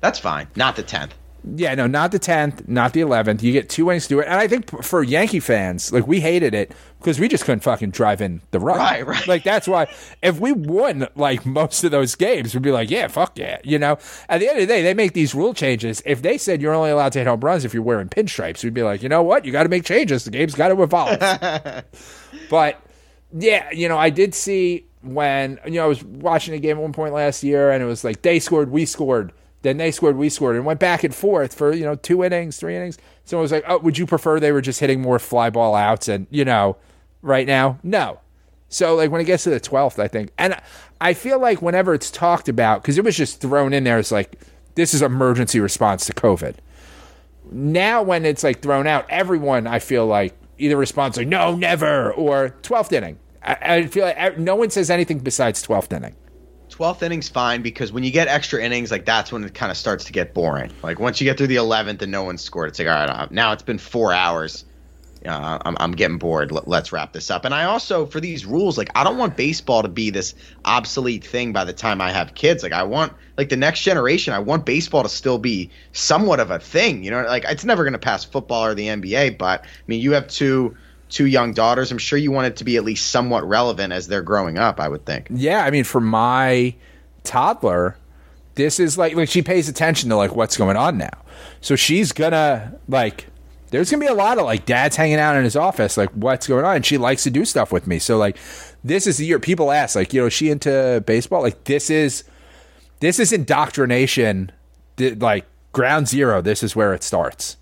That's 0.00 0.18
fine. 0.18 0.46
Not 0.56 0.76
the 0.76 0.82
10th. 0.84 1.10
Yeah, 1.54 1.74
no, 1.76 1.86
not 1.86 2.10
the 2.10 2.18
tenth, 2.18 2.66
not 2.66 2.92
the 2.92 3.00
eleventh. 3.00 3.42
You 3.42 3.52
get 3.52 3.68
two 3.68 3.88
innings 3.90 4.04
to 4.04 4.08
do 4.08 4.20
it, 4.20 4.26
and 4.26 4.34
I 4.34 4.48
think 4.48 4.82
for 4.82 5.02
Yankee 5.02 5.38
fans, 5.38 5.92
like 5.92 6.06
we 6.06 6.20
hated 6.20 6.54
it 6.54 6.72
because 6.98 7.20
we 7.20 7.28
just 7.28 7.44
couldn't 7.44 7.60
fucking 7.60 7.90
drive 7.90 8.20
in 8.20 8.40
the 8.50 8.58
run. 8.58 8.78
Right, 8.78 9.06
right. 9.06 9.26
Like 9.28 9.44
that's 9.44 9.68
why 9.68 9.86
if 10.22 10.40
we 10.40 10.50
won 10.50 11.06
like 11.14 11.46
most 11.46 11.84
of 11.84 11.92
those 11.92 12.16
games, 12.16 12.52
we'd 12.52 12.64
be 12.64 12.72
like, 12.72 12.90
yeah, 12.90 13.06
fuck 13.06 13.38
yeah, 13.38 13.58
you 13.62 13.78
know. 13.78 13.98
At 14.28 14.40
the 14.40 14.48
end 14.48 14.58
of 14.58 14.66
the 14.66 14.66
day, 14.66 14.82
they 14.82 14.92
make 14.94 15.12
these 15.12 15.34
rule 15.34 15.54
changes. 15.54 16.02
If 16.04 16.22
they 16.22 16.36
said 16.36 16.60
you're 16.60 16.74
only 16.74 16.90
allowed 16.90 17.12
to 17.12 17.20
hit 17.20 17.28
home 17.28 17.40
runs 17.40 17.64
if 17.64 17.72
you're 17.72 17.82
wearing 17.82 18.08
pinstripes, 18.08 18.64
we'd 18.64 18.74
be 18.74 18.82
like, 18.82 19.02
you 19.02 19.08
know 19.08 19.22
what, 19.22 19.44
you 19.44 19.52
got 19.52 19.62
to 19.62 19.68
make 19.68 19.84
changes. 19.84 20.24
The 20.24 20.30
game's 20.30 20.54
got 20.54 20.68
to 20.68 20.82
evolve. 20.82 21.20
but 22.50 22.80
yeah, 23.32 23.70
you 23.70 23.88
know, 23.88 23.98
I 23.98 24.10
did 24.10 24.34
see 24.34 24.86
when 25.02 25.60
you 25.64 25.74
know 25.74 25.84
I 25.84 25.88
was 25.88 26.02
watching 26.02 26.54
a 26.54 26.58
game 26.58 26.76
at 26.76 26.82
one 26.82 26.92
point 26.92 27.14
last 27.14 27.44
year, 27.44 27.70
and 27.70 27.82
it 27.82 27.86
was 27.86 28.02
like 28.02 28.22
they 28.22 28.40
scored, 28.40 28.70
we 28.70 28.84
scored, 28.84 29.32
then 29.66 29.76
they 29.76 29.90
scored, 29.90 30.16
we 30.16 30.28
scored, 30.28 30.56
and 30.56 30.64
went 30.64 30.80
back 30.80 31.04
and 31.04 31.14
forth 31.14 31.54
for 31.54 31.72
you 31.72 31.84
know 31.84 31.96
two 31.96 32.24
innings, 32.24 32.56
three 32.56 32.76
innings. 32.76 32.98
So 33.24 33.38
I 33.38 33.40
was 33.40 33.52
like, 33.52 33.64
oh, 33.66 33.78
would 33.78 33.98
you 33.98 34.06
prefer 34.06 34.38
they 34.38 34.52
were 34.52 34.60
just 34.60 34.80
hitting 34.80 35.00
more 35.00 35.18
fly 35.18 35.50
ball 35.50 35.74
outs? 35.74 36.08
And 36.08 36.26
you 36.30 36.44
know, 36.44 36.76
right 37.22 37.46
now, 37.46 37.78
no. 37.82 38.20
So 38.68 38.94
like 38.94 39.10
when 39.10 39.20
it 39.20 39.24
gets 39.24 39.44
to 39.44 39.50
the 39.50 39.60
twelfth, 39.60 39.98
I 39.98 40.08
think, 40.08 40.30
and 40.38 40.56
I 41.00 41.14
feel 41.14 41.40
like 41.40 41.62
whenever 41.62 41.94
it's 41.94 42.10
talked 42.10 42.48
about, 42.48 42.82
because 42.82 42.98
it 42.98 43.04
was 43.04 43.16
just 43.16 43.40
thrown 43.40 43.72
in 43.72 43.84
there, 43.84 43.98
it's 43.98 44.12
like 44.12 44.38
this 44.74 44.94
is 44.94 45.02
emergency 45.02 45.60
response 45.60 46.06
to 46.06 46.12
COVID 46.12 46.56
now 47.50 48.02
when 48.02 48.24
it's 48.24 48.42
like 48.42 48.60
thrown 48.60 48.86
out, 48.86 49.06
everyone 49.08 49.66
I 49.66 49.78
feel 49.78 50.06
like 50.06 50.34
either 50.58 50.76
responds 50.76 51.16
like 51.16 51.28
no, 51.28 51.54
never, 51.54 52.12
or 52.12 52.50
twelfth 52.62 52.92
inning. 52.92 53.18
I, 53.42 53.56
I 53.62 53.86
feel 53.86 54.04
like 54.04 54.38
no 54.38 54.56
one 54.56 54.70
says 54.70 54.90
anything 54.90 55.18
besides 55.20 55.62
twelfth 55.62 55.92
inning. 55.92 56.14
12th 56.76 57.02
inning's 57.02 57.28
fine 57.28 57.62
because 57.62 57.90
when 57.90 58.04
you 58.04 58.10
get 58.10 58.28
extra 58.28 58.62
innings, 58.62 58.90
like 58.90 59.06
that's 59.06 59.32
when 59.32 59.42
it 59.44 59.54
kind 59.54 59.70
of 59.70 59.78
starts 59.78 60.04
to 60.04 60.12
get 60.12 60.34
boring. 60.34 60.70
Like 60.82 60.98
once 61.00 61.20
you 61.20 61.24
get 61.24 61.38
through 61.38 61.46
the 61.46 61.56
11th 61.56 62.02
and 62.02 62.12
no 62.12 62.22
one's 62.22 62.42
scored, 62.42 62.68
it's 62.68 62.78
like 62.78 62.88
all 62.88 62.94
right, 62.94 63.08
uh, 63.08 63.28
now 63.30 63.52
it's 63.52 63.62
been 63.62 63.78
four 63.78 64.12
hours. 64.12 64.64
uh, 65.24 65.58
I'm, 65.64 65.76
I'm 65.80 65.92
getting 65.92 66.18
bored. 66.18 66.52
Let, 66.52 66.68
let's 66.68 66.92
wrap 66.92 67.14
this 67.14 67.30
up. 67.30 67.46
And 67.46 67.54
I 67.54 67.64
also, 67.64 68.04
for 68.04 68.20
these 68.20 68.44
rules, 68.44 68.76
like 68.76 68.90
I 68.94 69.04
don't 69.04 69.16
want 69.16 69.38
baseball 69.38 69.82
to 69.82 69.88
be 69.88 70.10
this 70.10 70.34
obsolete 70.66 71.24
thing 71.24 71.52
by 71.54 71.64
the 71.64 71.72
time 71.72 72.02
I 72.02 72.10
have 72.12 72.34
kids. 72.34 72.62
Like 72.62 72.72
I 72.72 72.82
want, 72.82 73.14
like 73.38 73.48
the 73.48 73.56
next 73.56 73.80
generation, 73.80 74.34
I 74.34 74.40
want 74.40 74.66
baseball 74.66 75.02
to 75.02 75.08
still 75.08 75.38
be 75.38 75.70
somewhat 75.92 76.40
of 76.40 76.50
a 76.50 76.58
thing. 76.58 77.02
You 77.02 77.10
know, 77.10 77.22
like 77.22 77.44
it's 77.48 77.64
never 77.64 77.84
going 77.84 77.94
to 77.94 77.98
pass 77.98 78.22
football 78.24 78.66
or 78.66 78.74
the 78.74 78.88
NBA, 78.88 79.38
but 79.38 79.64
I 79.64 79.68
mean, 79.86 80.00
you 80.00 80.12
have 80.12 80.28
two 80.28 80.76
two 81.08 81.26
young 81.26 81.52
daughters. 81.52 81.92
I'm 81.92 81.98
sure 81.98 82.18
you 82.18 82.30
want 82.30 82.48
it 82.48 82.56
to 82.56 82.64
be 82.64 82.76
at 82.76 82.84
least 82.84 83.10
somewhat 83.10 83.46
relevant 83.46 83.92
as 83.92 84.08
they're 84.08 84.22
growing 84.22 84.58
up. 84.58 84.80
I 84.80 84.88
would 84.88 85.04
think. 85.04 85.28
Yeah, 85.30 85.64
I 85.64 85.70
mean, 85.70 85.84
for 85.84 86.00
my 86.00 86.74
toddler, 87.24 87.96
this 88.54 88.80
is 88.80 88.98
like 88.98 89.14
like 89.14 89.28
she 89.28 89.42
pays 89.42 89.68
attention 89.68 90.10
to 90.10 90.16
like 90.16 90.34
what's 90.34 90.56
going 90.56 90.76
on 90.76 90.98
now. 90.98 91.22
So 91.60 91.76
she's 91.76 92.12
gonna 92.12 92.74
like 92.88 93.26
there's 93.70 93.90
gonna 93.90 94.00
be 94.00 94.06
a 94.06 94.14
lot 94.14 94.38
of 94.38 94.44
like 94.44 94.66
dad's 94.66 94.96
hanging 94.96 95.18
out 95.18 95.36
in 95.36 95.44
his 95.44 95.56
office, 95.56 95.96
like 95.96 96.10
what's 96.10 96.46
going 96.46 96.64
on, 96.64 96.76
and 96.76 96.86
she 96.86 96.98
likes 96.98 97.22
to 97.24 97.30
do 97.30 97.44
stuff 97.44 97.72
with 97.72 97.86
me. 97.86 97.98
So 97.98 98.16
like 98.16 98.36
this 98.84 99.06
is 99.06 99.16
the 99.18 99.26
year 99.26 99.40
people 99.40 99.72
ask, 99.72 99.96
like, 99.96 100.12
you 100.12 100.22
know, 100.22 100.28
she 100.28 100.50
into 100.50 101.02
baseball? 101.06 101.42
Like 101.42 101.64
this 101.64 101.90
is 101.90 102.24
this 103.00 103.18
is 103.18 103.32
indoctrination 103.32 104.52
like 104.98 105.46
ground 105.72 106.08
zero. 106.08 106.40
This 106.40 106.62
is 106.62 106.74
where 106.74 106.94
it 106.94 107.02
starts. 107.02 107.56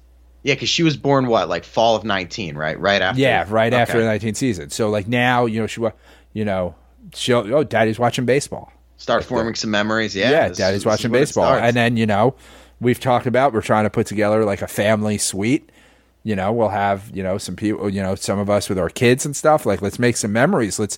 Yeah, 0.44 0.54
because 0.54 0.68
she 0.68 0.82
was 0.84 0.96
born 0.96 1.26
what, 1.26 1.48
like 1.48 1.64
fall 1.64 1.96
of 1.96 2.04
19, 2.04 2.54
right? 2.56 2.78
Right 2.78 3.02
after. 3.02 3.20
Yeah, 3.20 3.44
right 3.48 3.72
Okay. 3.72 3.82
after 3.82 3.98
the 3.98 4.04
nineteen 4.06 4.34
season. 4.34 4.70
So 4.70 4.90
like 4.90 5.08
now, 5.08 5.46
you 5.46 5.60
know, 5.60 5.66
she 5.66 5.80
you 6.34 6.44
know, 6.44 6.74
she'll 7.14 7.52
oh, 7.54 7.64
daddy's 7.64 7.98
watching 7.98 8.26
baseball. 8.26 8.70
Start 8.98 9.24
forming 9.24 9.54
some 9.56 9.70
memories. 9.70 10.14
Yeah, 10.14 10.30
yeah, 10.30 10.48
this- 10.48 10.58
daddy's 10.58 10.80
this 10.80 10.86
watching 10.86 11.10
baseball. 11.10 11.52
And 11.52 11.74
then, 11.74 11.96
you 11.96 12.06
know, 12.06 12.36
we've 12.80 13.00
talked 13.00 13.26
about 13.26 13.52
we're 13.52 13.60
trying 13.62 13.84
to 13.84 13.90
put 13.90 14.06
together 14.06 14.44
like 14.44 14.62
a 14.62 14.68
family 14.68 15.18
suite. 15.18 15.70
You 16.22 16.36
know, 16.36 16.52
we'll 16.52 16.68
have, 16.70 17.10
you 17.14 17.22
know, 17.22 17.36
some 17.38 17.56
people, 17.56 17.90
you 17.90 18.00
know, 18.02 18.14
some 18.14 18.38
of 18.38 18.48
us 18.48 18.68
with 18.68 18.78
our 18.78 18.88
kids 18.88 19.26
and 19.26 19.34
stuff. 19.36 19.66
Like, 19.66 19.82
let's 19.82 19.98
make 19.98 20.16
some 20.16 20.32
memories. 20.32 20.78
Let's, 20.78 20.96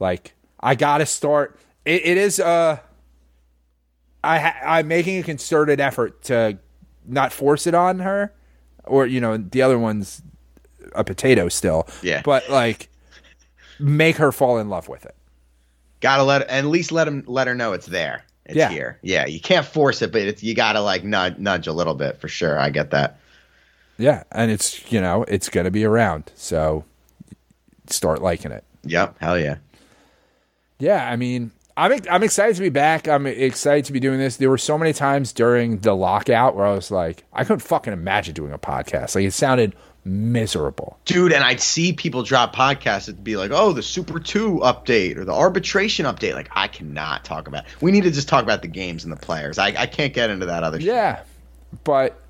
like, 0.00 0.34
I 0.58 0.74
got 0.74 0.98
to 0.98 1.06
start. 1.06 1.56
It, 1.84 2.04
it 2.06 2.16
is, 2.16 2.40
uh, 2.40 2.78
I 4.22 4.38
ha- 4.38 4.56
I'm 4.64 4.88
making 4.88 5.18
a 5.18 5.22
concerted 5.22 5.80
effort 5.80 6.22
to 6.24 6.58
not 7.06 7.32
force 7.32 7.66
it 7.66 7.74
on 7.74 8.00
her, 8.00 8.32
or, 8.86 9.06
you 9.06 9.20
know, 9.20 9.36
the 9.36 9.62
other 9.62 9.78
one's 9.78 10.22
a 10.94 11.04
potato 11.04 11.48
still. 11.48 11.88
Yeah. 12.02 12.22
But, 12.24 12.48
like, 12.48 12.88
make 13.78 14.16
her 14.16 14.32
fall 14.32 14.58
in 14.58 14.68
love 14.68 14.88
with 14.88 15.04
it. 15.06 15.14
gotta 16.00 16.22
let 16.22 16.42
at 16.48 16.66
least 16.66 16.92
let 16.92 17.08
him 17.08 17.24
let 17.26 17.46
her 17.46 17.54
know 17.54 17.72
it's 17.72 17.86
there. 17.86 18.24
It's 18.44 18.56
Yeah. 18.56 18.68
here. 18.68 18.98
Yeah, 19.02 19.24
you 19.26 19.40
can't 19.40 19.64
force 19.64 20.02
it, 20.02 20.12
but 20.12 20.20
it's 20.20 20.42
you 20.42 20.54
gotta 20.54 20.80
like 20.82 21.02
nudge 21.02 21.38
nudge 21.38 21.66
a 21.66 21.72
little 21.72 21.94
bit 21.94 22.20
for 22.20 22.28
sure. 22.28 22.58
I 22.60 22.68
get 22.68 22.90
that. 22.90 23.18
Yeah. 23.96 24.24
And 24.30 24.50
it's, 24.50 24.92
you 24.92 25.00
know, 25.00 25.24
it's 25.28 25.48
going 25.48 25.64
to 25.64 25.70
be 25.70 25.84
around. 25.84 26.30
So 26.34 26.84
start 27.88 28.20
liking 28.20 28.52
it. 28.52 28.64
Yep. 28.82 29.16
Hell 29.20 29.38
yeah. 29.38 29.56
Yeah, 30.78 31.08
I 31.08 31.16
mean, 31.16 31.52
I'm 31.76 31.98
I'm 32.10 32.22
excited 32.22 32.54
to 32.56 32.62
be 32.62 32.68
back. 32.68 33.08
I'm 33.08 33.26
excited 33.26 33.84
to 33.86 33.92
be 33.92 34.00
doing 34.00 34.18
this. 34.18 34.36
There 34.36 34.50
were 34.50 34.58
so 34.58 34.78
many 34.78 34.92
times 34.92 35.32
during 35.32 35.78
the 35.78 35.94
lockout 35.94 36.54
where 36.54 36.66
I 36.66 36.72
was 36.72 36.90
like, 36.90 37.24
I 37.32 37.42
couldn't 37.42 37.60
fucking 37.60 37.92
imagine 37.92 38.34
doing 38.34 38.52
a 38.52 38.58
podcast. 38.58 39.16
Like 39.16 39.24
it 39.24 39.32
sounded 39.32 39.74
miserable. 40.04 40.98
Dude, 41.04 41.32
and 41.32 41.42
I'd 41.42 41.60
see 41.60 41.92
people 41.92 42.22
drop 42.22 42.54
podcasts 42.54 43.06
that'd 43.06 43.24
be 43.24 43.36
like, 43.36 43.50
oh, 43.52 43.72
the 43.72 43.82
Super 43.82 44.20
2 44.20 44.60
update 44.62 45.16
or 45.16 45.24
the 45.24 45.32
arbitration 45.32 46.06
update. 46.06 46.34
Like, 46.34 46.50
I 46.52 46.68
cannot 46.68 47.24
talk 47.24 47.48
about 47.48 47.64
We 47.80 47.90
need 47.90 48.04
to 48.04 48.10
just 48.10 48.28
talk 48.28 48.44
about 48.44 48.62
the 48.62 48.68
games 48.68 49.04
and 49.04 49.12
the 49.12 49.16
players. 49.16 49.58
I, 49.58 49.68
I 49.76 49.86
can't 49.86 50.12
get 50.12 50.30
into 50.30 50.46
that 50.46 50.62
other 50.62 50.78
shit. 50.78 50.88
Yeah, 50.88 51.22
but 51.84 52.20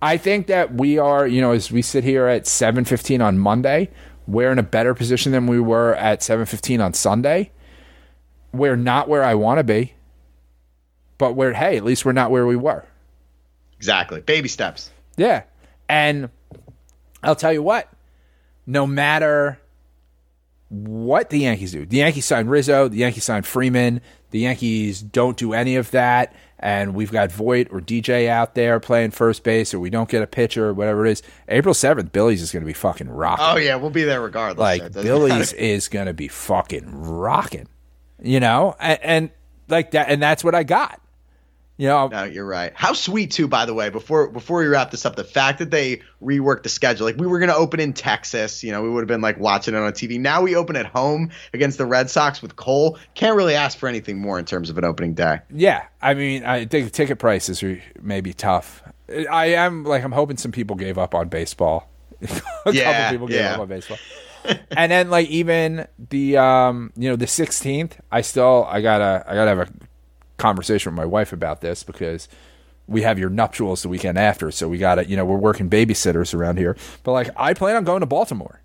I 0.00 0.16
think 0.16 0.46
that 0.46 0.74
we 0.74 0.98
are, 0.98 1.26
you 1.26 1.40
know, 1.40 1.52
as 1.52 1.70
we 1.70 1.82
sit 1.82 2.04
here 2.04 2.26
at 2.26 2.44
7:15 2.44 3.24
on 3.24 3.38
Monday, 3.38 3.90
we're 4.26 4.50
in 4.50 4.58
a 4.58 4.64
better 4.64 4.94
position 4.94 5.32
than 5.32 5.46
we 5.46 5.60
were 5.60 5.94
at 5.94 6.20
7:15 6.20 6.82
on 6.82 6.94
Sunday. 6.94 7.50
We're 8.52 8.76
not 8.76 9.08
where 9.08 9.24
I 9.24 9.34
want 9.34 9.58
to 9.58 9.64
be, 9.64 9.94
but 11.18 11.34
we're 11.34 11.52
hey, 11.52 11.76
at 11.76 11.84
least 11.84 12.04
we're 12.04 12.12
not 12.12 12.30
where 12.30 12.46
we 12.46 12.56
were. 12.56 12.84
Exactly. 13.76 14.20
Baby 14.20 14.48
steps. 14.48 14.90
Yeah. 15.16 15.44
And 15.88 16.30
I'll 17.22 17.36
tell 17.36 17.52
you 17.52 17.62
what, 17.62 17.88
no 18.66 18.86
matter 18.86 19.58
what 20.68 21.30
the 21.30 21.40
Yankees 21.40 21.72
do, 21.72 21.86
the 21.86 21.98
Yankees 21.98 22.26
signed 22.26 22.50
Rizzo, 22.50 22.88
the 22.88 22.98
Yankees 22.98 23.24
signed 23.24 23.46
Freeman, 23.46 24.00
the 24.30 24.40
Yankees 24.40 25.00
don't 25.00 25.36
do 25.36 25.54
any 25.54 25.76
of 25.76 25.90
that, 25.92 26.34
and 26.58 26.94
we've 26.94 27.10
got 27.12 27.32
Voit 27.32 27.68
or 27.70 27.80
DJ 27.80 28.28
out 28.28 28.54
there 28.54 28.78
playing 28.80 29.12
first 29.12 29.42
base, 29.44 29.72
or 29.72 29.80
we 29.80 29.90
don't 29.90 30.08
get 30.08 30.22
a 30.22 30.26
pitcher 30.26 30.66
or 30.66 30.74
whatever 30.74 31.06
it 31.06 31.12
is. 31.12 31.22
April 31.48 31.74
7th, 31.74 32.12
Billy's 32.12 32.42
is 32.42 32.52
going 32.52 32.62
to 32.62 32.66
be 32.66 32.74
fucking 32.74 33.08
rocking. 33.08 33.44
Oh, 33.46 33.56
yeah. 33.56 33.76
We'll 33.76 33.90
be 33.90 34.04
there 34.04 34.20
regardless. 34.20 34.58
like, 34.58 34.92
Billy's 34.92 35.52
matter. 35.52 35.56
is 35.56 35.88
going 35.88 36.06
to 36.06 36.14
be 36.14 36.28
fucking 36.28 36.90
rocking, 36.90 37.68
you 38.22 38.40
know? 38.40 38.74
And, 38.80 38.98
and 39.02 39.30
like 39.68 39.92
that, 39.92 40.08
and 40.08 40.22
that's 40.22 40.42
what 40.44 40.54
I 40.54 40.62
got. 40.62 41.00
You 41.76 41.86
know, 41.86 42.08
No, 42.08 42.24
you're 42.24 42.44
right. 42.44 42.72
How 42.74 42.92
sweet 42.92 43.30
too, 43.30 43.46
by 43.46 43.64
the 43.64 43.72
way. 43.72 43.88
Before 43.88 44.28
before 44.28 44.58
we 44.58 44.66
wrap 44.66 44.90
this 44.90 45.06
up, 45.06 45.14
the 45.14 45.22
fact 45.22 45.60
that 45.60 45.70
they 45.70 46.02
reworked 46.20 46.64
the 46.64 46.68
schedule, 46.68 47.06
like 47.06 47.18
we 47.18 47.26
were 47.28 47.38
gonna 47.38 47.54
open 47.54 47.78
in 47.78 47.92
Texas, 47.92 48.64
you 48.64 48.72
know, 48.72 48.82
we 48.82 48.90
would 48.90 49.02
have 49.02 49.06
been 49.06 49.20
like 49.20 49.38
watching 49.38 49.74
it 49.74 49.78
on 49.78 49.92
TV. 49.92 50.18
Now 50.18 50.42
we 50.42 50.56
open 50.56 50.74
at 50.74 50.86
home 50.86 51.30
against 51.54 51.78
the 51.78 51.86
Red 51.86 52.10
Sox 52.10 52.42
with 52.42 52.56
Cole. 52.56 52.98
Can't 53.14 53.36
really 53.36 53.54
ask 53.54 53.78
for 53.78 53.88
anything 53.88 54.18
more 54.18 54.40
in 54.40 54.44
terms 54.44 54.70
of 54.70 54.78
an 54.78 54.84
opening 54.84 55.14
day. 55.14 55.38
Yeah, 55.54 55.86
I 56.02 56.14
mean, 56.14 56.44
I 56.44 56.64
think 56.64 56.90
ticket 56.90 57.20
prices 57.20 57.62
are 57.62 57.80
maybe 58.02 58.32
tough. 58.32 58.82
I 59.30 59.46
am 59.52 59.84
like 59.84 60.02
I'm 60.02 60.10
hoping 60.10 60.36
some 60.36 60.50
people 60.50 60.74
gave 60.74 60.98
up 60.98 61.14
on 61.14 61.28
baseball. 61.28 61.88
a 62.66 62.72
Yeah, 62.72 62.92
couple 62.92 63.10
people 63.12 63.28
gave 63.28 63.38
yeah. 63.38 63.54
up 63.54 63.60
on 63.60 63.68
baseball. 63.68 63.98
and 64.76 64.90
then 64.92 65.10
like 65.10 65.28
even 65.28 65.86
the 66.10 66.36
um 66.36 66.92
you 66.96 67.08
know 67.08 67.16
the 67.16 67.26
16th, 67.26 67.92
I 68.12 68.20
still 68.20 68.66
I 68.70 68.80
gotta 68.80 69.24
I 69.26 69.34
gotta 69.34 69.48
have 69.54 69.58
a 69.60 69.68
conversation 70.36 70.92
with 70.92 70.96
my 70.96 71.04
wife 71.04 71.32
about 71.32 71.60
this 71.60 71.82
because 71.82 72.28
we 72.86 73.02
have 73.02 73.18
your 73.18 73.28
nuptials 73.30 73.82
the 73.82 73.88
weekend 73.88 74.16
after, 74.18 74.50
so 74.50 74.68
we 74.68 74.78
gotta 74.78 75.06
you 75.08 75.16
know 75.16 75.24
we're 75.24 75.36
working 75.36 75.68
babysitters 75.68 76.34
around 76.34 76.58
here. 76.58 76.76
But 77.02 77.12
like 77.12 77.30
I 77.36 77.54
plan 77.54 77.76
on 77.76 77.84
going 77.84 78.00
to 78.00 78.06
Baltimore. 78.06 78.60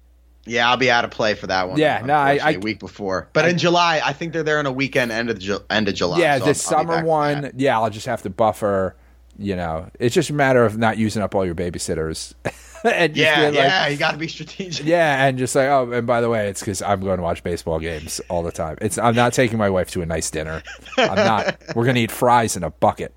Yeah, 0.46 0.70
I'll 0.70 0.76
be 0.78 0.92
out 0.92 1.06
of 1.06 1.12
play 1.12 1.36
for 1.36 1.48
that 1.48 1.70
one. 1.70 1.80
Yeah, 1.80 2.02
no, 2.06 2.16
I- 2.16 2.40
I- 2.44 2.58
week 2.58 2.80
before, 2.80 3.30
but 3.32 3.48
in 3.48 3.58
July, 3.58 4.02
I 4.04 4.12
think 4.12 4.34
they're 4.34 4.44
there 4.44 4.60
on 4.60 4.66
a 4.66 4.74
weekend 4.74 5.10
end 5.12 5.30
of 5.30 5.40
Ju- 5.40 5.62
end 5.70 5.88
of 5.88 5.96
July. 5.96 6.20
yeah, 6.20 6.38
so 6.40 6.46
the 6.46 6.54
summer 6.54 7.04
one. 7.04 7.52
Yeah, 7.56 7.80
I'll 7.80 7.90
just 7.90 8.08
have 8.08 8.22
to 8.24 8.30
buffer. 8.30 8.96
You 9.38 9.56
know, 9.56 9.90
it's 10.00 10.14
just 10.14 10.30
a 10.30 10.34
matter 10.34 10.64
of 10.66 10.78
not 10.78 10.98
using 10.98 11.22
up 11.24 11.34
all 11.34 11.46
your 11.46 11.56
babysitters. 11.56 12.34
and 12.92 13.16
Yeah, 13.16 13.46
like, 13.46 13.54
yeah, 13.54 13.88
you 13.88 13.98
got 13.98 14.12
to 14.12 14.18
be 14.18 14.28
strategic. 14.28 14.86
Yeah, 14.86 15.26
and 15.26 15.38
just 15.38 15.56
like, 15.56 15.68
oh, 15.68 15.92
and 15.92 16.06
by 16.06 16.22
the 16.22 16.30
way, 16.30 16.50
it's 16.50 16.60
because 16.60 16.82
I'm 16.82 17.02
going 17.02 17.18
to 17.18 17.24
watch 17.24 17.44
baseball 17.44 17.80
games 17.80 18.20
all 18.30 18.44
the 18.44 18.52
time. 18.52 18.78
It's 18.82 18.98
I'm 18.98 19.16
not 19.16 19.34
taking 19.34 19.58
my 19.58 19.70
wife 19.70 19.92
to 19.92 20.02
a 20.02 20.06
nice 20.06 20.30
dinner. 20.30 20.64
I'm 20.98 21.16
not. 21.16 21.62
We're 21.76 21.86
gonna 21.86 22.00
eat 22.00 22.12
fries 22.12 22.58
in 22.58 22.64
a 22.64 22.70
bucket. 22.70 23.14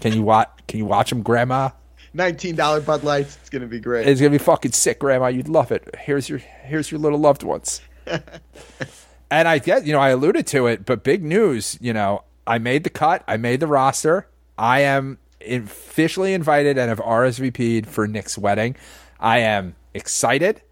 Can 0.00 0.12
you 0.12 0.22
watch? 0.22 0.48
Can 0.66 0.78
you 0.78 0.86
watch 0.86 1.10
them, 1.10 1.22
Grandma? 1.22 1.70
Nineteen 2.14 2.56
dollar 2.56 2.80
Bud 2.80 3.04
Lights. 3.04 3.36
It's 3.40 3.50
gonna 3.50 3.66
be 3.66 3.80
great. 3.80 4.06
It's 4.06 4.20
gonna 4.20 4.30
be 4.30 4.38
fucking 4.38 4.72
sick, 4.72 5.00
Grandma. 5.00 5.26
You'd 5.28 5.48
love 5.48 5.70
it. 5.72 5.94
Here's 5.98 6.28
your 6.28 6.38
here's 6.38 6.90
your 6.90 7.00
little 7.00 7.18
loved 7.18 7.42
ones. 7.42 7.80
and 9.30 9.48
I 9.48 9.58
get, 9.58 9.86
you 9.86 9.92
know, 9.92 10.00
I 10.00 10.10
alluded 10.10 10.46
to 10.48 10.66
it, 10.66 10.86
but 10.86 11.04
big 11.04 11.22
news. 11.22 11.76
You 11.80 11.92
know, 11.92 12.24
I 12.46 12.58
made 12.58 12.84
the 12.84 12.90
cut. 12.90 13.22
I 13.28 13.36
made 13.36 13.60
the 13.60 13.66
roster. 13.66 14.28
I 14.56 14.80
am 14.80 15.18
officially 15.46 16.34
invited 16.34 16.78
and 16.78 16.88
have 16.88 16.98
RSVP'd 16.98 17.86
for 17.86 18.06
Nick's 18.06 18.38
wedding. 18.38 18.76
I 19.20 19.38
am 19.38 19.76
excited. 19.94 20.62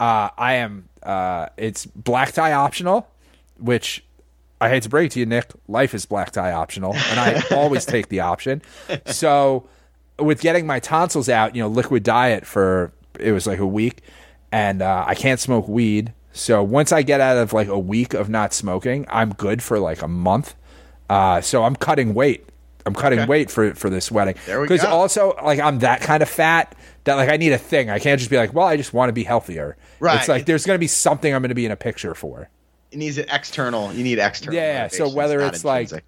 Uh, 0.00 0.30
I 0.36 0.54
am. 0.54 0.88
Uh, 1.02 1.48
it's 1.56 1.86
black 1.86 2.32
tie 2.32 2.52
optional, 2.52 3.08
which 3.58 4.04
I 4.60 4.68
hate 4.68 4.84
to 4.84 4.88
break 4.88 5.10
to 5.12 5.20
you, 5.20 5.26
Nick. 5.26 5.50
Life 5.68 5.94
is 5.94 6.06
black 6.06 6.30
tie 6.32 6.52
optional, 6.52 6.94
and 6.94 7.20
I 7.20 7.42
always 7.56 7.84
take 7.84 8.08
the 8.08 8.20
option. 8.20 8.62
So, 9.06 9.68
with 10.18 10.40
getting 10.40 10.66
my 10.66 10.80
tonsils 10.80 11.28
out, 11.28 11.54
you 11.54 11.62
know, 11.62 11.68
liquid 11.68 12.02
diet 12.02 12.46
for 12.46 12.92
it 13.18 13.32
was 13.32 13.46
like 13.46 13.58
a 13.58 13.66
week, 13.66 14.02
and 14.50 14.82
uh, 14.82 15.04
I 15.06 15.14
can't 15.14 15.40
smoke 15.40 15.68
weed. 15.68 16.12
So 16.32 16.62
once 16.62 16.92
I 16.92 17.02
get 17.02 17.20
out 17.20 17.36
of 17.36 17.52
like 17.52 17.68
a 17.68 17.78
week 17.78 18.14
of 18.14 18.28
not 18.28 18.52
smoking, 18.54 19.06
I'm 19.10 19.30
good 19.34 19.62
for 19.62 19.78
like 19.78 20.02
a 20.02 20.08
month. 20.08 20.54
Uh, 21.08 21.40
so 21.40 21.64
I'm 21.64 21.76
cutting 21.76 22.14
weight. 22.14 22.48
I'm 22.86 22.94
cutting 22.94 23.26
weight 23.26 23.50
for 23.50 23.74
for 23.74 23.90
this 23.90 24.10
wedding. 24.10 24.34
There 24.46 24.60
we 24.60 24.66
Because 24.66 24.84
also 24.84 25.34
like 25.42 25.60
I'm 25.60 25.80
that 25.80 26.00
kind 26.00 26.22
of 26.22 26.28
fat 26.28 26.74
that 27.04 27.14
like 27.14 27.28
I 27.28 27.36
need 27.36 27.52
a 27.52 27.58
thing. 27.58 27.90
I 27.90 27.98
can't 27.98 28.18
just 28.18 28.30
be 28.30 28.36
like, 28.36 28.54
well, 28.54 28.66
I 28.66 28.76
just 28.76 28.92
want 28.92 29.08
to 29.08 29.12
be 29.12 29.24
healthier. 29.24 29.76
Right. 30.00 30.18
It's 30.18 30.28
like 30.28 30.46
there's 30.46 30.66
going 30.66 30.76
to 30.76 30.80
be 30.80 30.86
something 30.88 31.34
I'm 31.34 31.42
going 31.42 31.48
to 31.50 31.54
be 31.54 31.66
in 31.66 31.72
a 31.72 31.76
picture 31.76 32.14
for. 32.14 32.48
It 32.90 32.98
needs 32.98 33.18
an 33.18 33.26
external. 33.30 33.92
You 33.92 34.04
need 34.04 34.18
external. 34.18 34.54
Yeah. 34.54 34.88
So 34.88 35.08
whether 35.08 35.38
not 35.38 35.54
it's 35.54 35.64
like- 35.64 36.04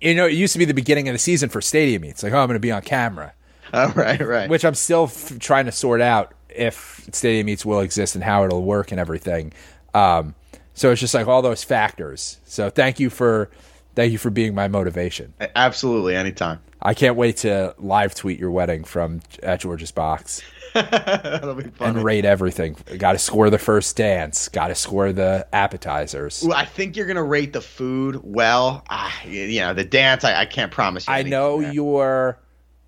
You 0.00 0.14
know, 0.14 0.26
it 0.26 0.34
used 0.34 0.52
to 0.52 0.58
be 0.58 0.64
the 0.66 0.74
beginning 0.74 1.08
of 1.08 1.14
the 1.14 1.18
season 1.18 1.48
for 1.48 1.60
stadium 1.62 2.02
meets. 2.02 2.22
Like, 2.22 2.32
oh, 2.32 2.38
I'm 2.38 2.46
going 2.46 2.56
to 2.56 2.60
be 2.60 2.72
on 2.72 2.82
camera. 2.82 3.32
oh, 3.72 3.92
right, 3.96 4.20
right. 4.20 4.50
which 4.50 4.64
I'm 4.64 4.74
still 4.74 5.04
f- 5.04 5.38
trying 5.38 5.64
to 5.64 5.72
sort 5.72 6.00
out 6.00 6.34
if 6.50 7.08
stadium 7.12 7.46
meets 7.46 7.64
will 7.64 7.80
exist 7.80 8.14
and 8.14 8.22
how 8.22 8.44
it'll 8.44 8.62
work 8.62 8.90
and 8.92 9.00
everything. 9.00 9.52
Um, 9.94 10.34
so 10.74 10.90
it's 10.90 11.00
just 11.00 11.14
like 11.14 11.26
all 11.26 11.40
those 11.40 11.64
factors. 11.64 12.38
So 12.44 12.68
thank 12.68 13.00
you 13.00 13.08
for 13.08 13.50
Thank 13.94 14.12
you 14.12 14.18
for 14.18 14.30
being 14.30 14.54
my 14.54 14.68
motivation. 14.68 15.34
Absolutely, 15.54 16.16
anytime. 16.16 16.60
I 16.82 16.94
can't 16.94 17.16
wait 17.16 17.38
to 17.38 17.74
live 17.78 18.14
tweet 18.14 18.38
your 18.38 18.50
wedding 18.50 18.84
from 18.84 19.20
at 19.42 19.60
George's 19.60 19.90
box 19.90 20.42
That'll 20.74 21.54
be 21.54 21.70
fun. 21.70 21.96
and 21.96 22.04
rate 22.04 22.24
everything. 22.24 22.76
Got 22.98 23.12
to 23.12 23.18
score 23.18 23.48
the 23.48 23.58
first 23.58 23.96
dance. 23.96 24.48
Got 24.48 24.68
to 24.68 24.74
score 24.74 25.12
the 25.12 25.46
appetizers. 25.52 26.44
Ooh, 26.44 26.52
I 26.52 26.64
think 26.64 26.96
you're 26.96 27.06
gonna 27.06 27.22
rate 27.22 27.52
the 27.52 27.60
food 27.60 28.20
well. 28.24 28.82
Ah, 28.90 29.22
you 29.24 29.60
know, 29.60 29.72
the 29.72 29.84
dance. 29.84 30.24
I, 30.24 30.40
I 30.40 30.46
can't 30.46 30.72
promise 30.72 31.06
you. 31.06 31.14
I 31.14 31.22
know 31.22 31.60
there. 31.62 31.72
your. 31.72 32.38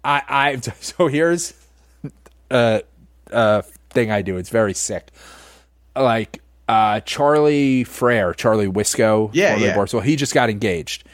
I 0.05 0.23
I 0.29 0.57
so 0.81 1.07
here's 1.07 1.55
a 2.51 2.83
a 3.31 3.63
thing 3.91 4.11
I 4.11 4.23
do. 4.23 4.37
It's 4.37 4.51
very 4.51 4.75
sick. 4.75 5.11
Like 5.95 6.43
uh, 6.69 7.01
Charlie 7.01 7.85
Frere, 7.85 8.35
Charlie 8.35 8.67
Wisco, 8.69 9.31
Yeah, 9.33 9.57
yeah. 9.57 9.77
Barstool, 9.77 10.03
he 10.03 10.17
just 10.17 10.35
got 10.35 10.51
engaged 10.51 11.05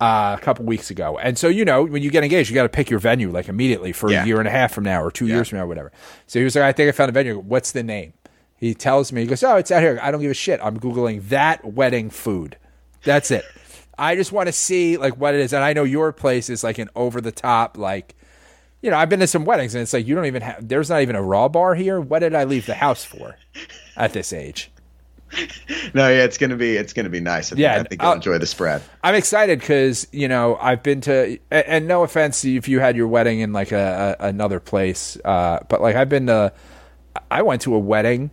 uh, 0.00 0.36
a 0.38 0.42
couple 0.42 0.64
weeks 0.64 0.90
ago, 0.90 1.16
and 1.18 1.38
so 1.38 1.48
you 1.48 1.64
know 1.64 1.84
when 1.84 2.02
you 2.02 2.10
get 2.10 2.22
engaged, 2.24 2.50
you 2.50 2.54
got 2.54 2.64
to 2.64 2.68
pick 2.68 2.90
your 2.90 2.98
venue 2.98 3.30
like 3.30 3.48
immediately 3.48 3.92
for 3.92 4.10
Yeah. 4.10 4.24
a 4.24 4.26
year 4.26 4.38
and 4.38 4.48
a 4.48 4.50
half 4.50 4.72
from 4.74 4.84
now 4.84 5.02
or 5.02 5.10
two 5.10 5.26
years 5.26 5.48
from 5.48 5.58
now, 5.58 5.66
whatever. 5.66 5.92
So 6.26 6.38
he 6.38 6.44
was 6.44 6.54
like, 6.54 6.64
"I 6.64 6.72
think 6.72 6.88
I 6.88 6.92
found 6.92 7.08
a 7.08 7.12
venue. 7.12 7.38
What's 7.38 7.72
the 7.72 7.82
name?" 7.82 8.12
He 8.58 8.74
tells 8.74 9.12
me, 9.12 9.20
he 9.22 9.26
goes, 9.26 9.42
"Oh, 9.42 9.56
it's 9.56 9.70
out 9.70 9.82
here. 9.82 9.98
I 10.02 10.10
don't 10.10 10.20
give 10.20 10.30
a 10.30 10.34
shit. 10.34 10.60
I'm 10.62 10.78
googling 10.80 11.28
that 11.28 11.64
wedding 11.64 12.10
food. 12.10 12.56
That's 13.04 13.30
it. 13.30 13.44
I 13.98 14.16
just 14.16 14.32
want 14.32 14.48
to 14.48 14.52
see 14.52 14.96
like 14.96 15.16
what 15.18 15.34
it 15.34 15.40
is, 15.40 15.52
and 15.52 15.62
I 15.64 15.72
know 15.72 15.84
your 15.84 16.12
place 16.12 16.50
is 16.50 16.62
like 16.64 16.78
an 16.78 16.88
over 16.96 17.20
the 17.20 17.32
top 17.32 17.78
like." 17.78 18.14
You 18.82 18.90
know, 18.90 18.98
I've 18.98 19.08
been 19.08 19.20
to 19.20 19.26
some 19.26 19.44
weddings 19.46 19.74
and 19.74 19.80
it's 19.82 19.92
like 19.94 20.06
you 20.06 20.14
don't 20.14 20.26
even 20.26 20.42
have. 20.42 20.68
There's 20.68 20.90
not 20.90 21.00
even 21.00 21.16
a 21.16 21.22
raw 21.22 21.48
bar 21.48 21.74
here. 21.74 21.98
What 22.00 22.18
did 22.18 22.34
I 22.34 22.44
leave 22.44 22.66
the 22.66 22.74
house 22.74 23.04
for 23.04 23.36
at 23.96 24.12
this 24.12 24.32
age? 24.32 24.70
No, 25.94 26.08
yeah, 26.08 26.24
it's 26.24 26.38
gonna 26.38 26.56
be 26.56 26.76
it's 26.76 26.92
gonna 26.92 27.08
be 27.08 27.20
nice. 27.20 27.46
I 27.46 27.56
think, 27.56 27.60
Yeah, 27.60 27.74
I 27.74 27.82
think 27.82 28.00
you'll 28.02 28.10
I'll- 28.10 28.16
enjoy 28.16 28.38
the 28.38 28.46
spread. 28.46 28.82
I'm 29.02 29.14
excited 29.14 29.60
because 29.60 30.06
you 30.12 30.28
know 30.28 30.56
I've 30.60 30.82
been 30.82 31.00
to, 31.02 31.38
and, 31.50 31.66
and 31.66 31.88
no 31.88 32.02
offense 32.02 32.44
if 32.44 32.68
you 32.68 32.80
had 32.80 32.96
your 32.96 33.08
wedding 33.08 33.40
in 33.40 33.52
like 33.52 33.72
a, 33.72 34.16
a 34.20 34.26
another 34.28 34.60
place, 34.60 35.16
uh, 35.24 35.60
but 35.68 35.80
like 35.80 35.96
I've 35.96 36.08
been 36.08 36.26
to, 36.26 36.52
I 37.30 37.42
went 37.42 37.62
to 37.62 37.74
a 37.74 37.78
wedding 37.78 38.32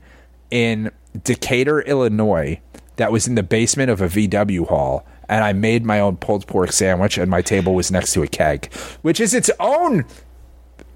in 0.52 0.91
Decatur, 1.24 1.82
Illinois, 1.82 2.60
that 2.98 3.12
was 3.12 3.28
in 3.28 3.36
the 3.36 3.44
basement 3.44 3.89
of 3.89 4.02
a 4.02 4.08
VW 4.08 4.68
hall, 4.68 5.06
and 5.30 5.44
I 5.44 5.54
made 5.54 5.86
my 5.86 6.00
own 6.00 6.18
pulled 6.18 6.46
pork 6.48 6.72
sandwich, 6.72 7.18
and 7.18 7.30
my 7.30 7.41
table 7.41 7.74
was 7.76 7.91
next 7.91 8.14
to 8.14 8.24
a 8.24 8.28
keg, 8.28 8.72
which 9.02 9.20
is 9.20 9.34
its 9.34 9.50
own 9.60 10.06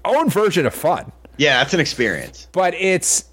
own 0.04 0.30
version 0.30 0.64
of 0.64 0.72
fun 0.74 1.10
Yeah, 1.38 1.58
that's 1.58 1.74
an 1.74 1.80
experience. 1.80 2.48
but 2.52 2.72
it's 2.74 3.24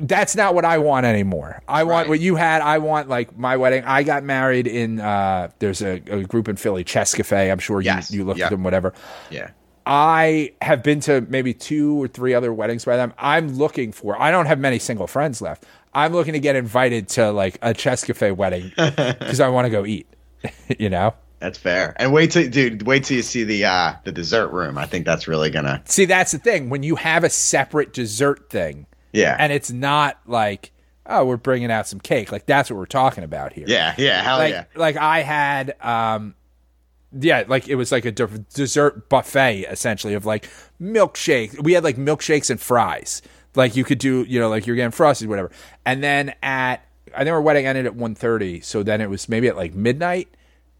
that's 0.00 0.34
not 0.36 0.54
what 0.54 0.64
I 0.64 0.78
want 0.78 1.06
anymore. 1.06 1.62
I 1.68 1.84
want 1.84 2.04
Right. 2.04 2.08
what 2.08 2.20
you 2.20 2.36
had. 2.36 2.62
I 2.62 2.78
want 2.78 3.08
like 3.08 3.36
my 3.38 3.56
wedding. 3.56 3.84
I 3.84 4.02
got 4.02 4.24
married 4.24 4.66
in 4.66 5.00
uh 5.00 5.50
there's 5.58 5.82
a, 5.82 6.02
a 6.10 6.24
group 6.24 6.48
in 6.48 6.56
Philly, 6.56 6.84
Cescaphe. 6.84 7.50
I'm 7.52 7.58
sure 7.58 7.80
Yes. 7.80 8.10
you 8.10 8.20
you 8.20 8.24
looked 8.24 8.38
Yeah. 8.40 8.46
at 8.46 8.50
them, 8.50 8.62
whatever. 8.64 8.92
Yeah. 9.30 9.50
I 9.86 10.52
have 10.62 10.82
been 10.82 11.00
to 11.00 11.22
maybe 11.22 11.54
two 11.54 12.02
or 12.02 12.06
three 12.08 12.34
other 12.34 12.52
weddings 12.52 12.84
by 12.84 12.96
them. 12.96 13.12
I'm 13.18 13.54
looking 13.56 13.92
for. 13.92 14.20
I 14.20 14.30
don't 14.30 14.46
have 14.46 14.58
many 14.58 14.78
single 14.78 15.06
friends 15.06 15.40
left. 15.42 15.64
I'm 15.94 16.12
looking 16.12 16.34
to 16.34 16.38
get 16.40 16.54
invited 16.54 17.08
to 17.10 17.32
like 17.32 17.56
a 17.62 17.74
Cescaphe 17.74 18.36
wedding 18.36 18.70
because 18.76 19.40
I 19.40 19.48
want 19.48 19.64
to 19.66 19.70
go 19.70 19.84
eat. 19.86 20.06
you 20.78 20.88
know. 20.90 21.14
That's 21.40 21.56
fair. 21.58 21.94
And 21.96 22.12
wait 22.12 22.30
till 22.32 22.48
dude, 22.50 22.82
wait 22.82 23.04
till 23.04 23.16
you 23.16 23.22
see 23.22 23.44
the 23.44 23.64
uh 23.64 23.94
the 24.04 24.12
dessert 24.12 24.48
room. 24.48 24.76
I 24.76 24.84
think 24.86 25.06
that's 25.06 25.26
really 25.26 25.48
gonna 25.50 25.82
See, 25.86 26.04
that's 26.04 26.32
the 26.32 26.38
thing. 26.38 26.68
When 26.68 26.82
you 26.82 26.96
have 26.96 27.24
a 27.24 27.30
separate 27.30 27.92
dessert 27.94 28.50
thing, 28.50 28.86
Yeah. 29.12 29.36
and 29.38 29.52
it's 29.52 29.70
not 29.70 30.18
like, 30.26 30.72
oh, 31.06 31.24
we're 31.24 31.36
bringing 31.36 31.70
out 31.70 31.86
some 31.88 32.00
cake. 32.00 32.30
Like 32.32 32.46
that's 32.46 32.70
what 32.70 32.76
we're 32.76 32.86
talking 32.86 33.24
about 33.24 33.52
here. 33.52 33.64
Yeah, 33.66 33.94
yeah, 33.98 34.22
hell 34.22 34.38
like 34.38 34.52
yeah. 34.52 34.64
like 34.74 34.96
I 34.96 35.20
had 35.22 35.74
um 35.80 36.34
yeah, 37.18 37.44
like 37.48 37.68
it 37.68 37.74
was 37.74 37.90
like 37.90 38.04
a 38.04 38.12
de- 38.12 38.26
dessert 38.54 39.08
buffet 39.08 39.62
essentially 39.62 40.14
of 40.14 40.24
like 40.26 40.48
milkshake. 40.80 41.60
We 41.62 41.72
had 41.72 41.82
like 41.84 41.96
milkshakes 41.96 42.50
and 42.50 42.60
fries. 42.60 43.22
Like 43.56 43.74
you 43.74 43.82
could 43.82 43.98
do, 43.98 44.24
you 44.28 44.38
know, 44.38 44.48
like 44.48 44.66
you're 44.66 44.76
getting 44.76 44.92
frosted, 44.92 45.28
whatever. 45.28 45.50
And 45.84 46.02
then 46.04 46.34
at 46.42 46.86
I 47.14 47.18
think 47.18 47.30
our 47.30 47.42
wedding 47.42 47.66
ended 47.66 47.86
at 47.86 47.94
1.30, 47.94 48.62
so 48.62 48.84
then 48.84 49.00
it 49.00 49.10
was 49.10 49.28
maybe 49.28 49.48
at 49.48 49.56
like 49.56 49.74
midnight 49.74 50.28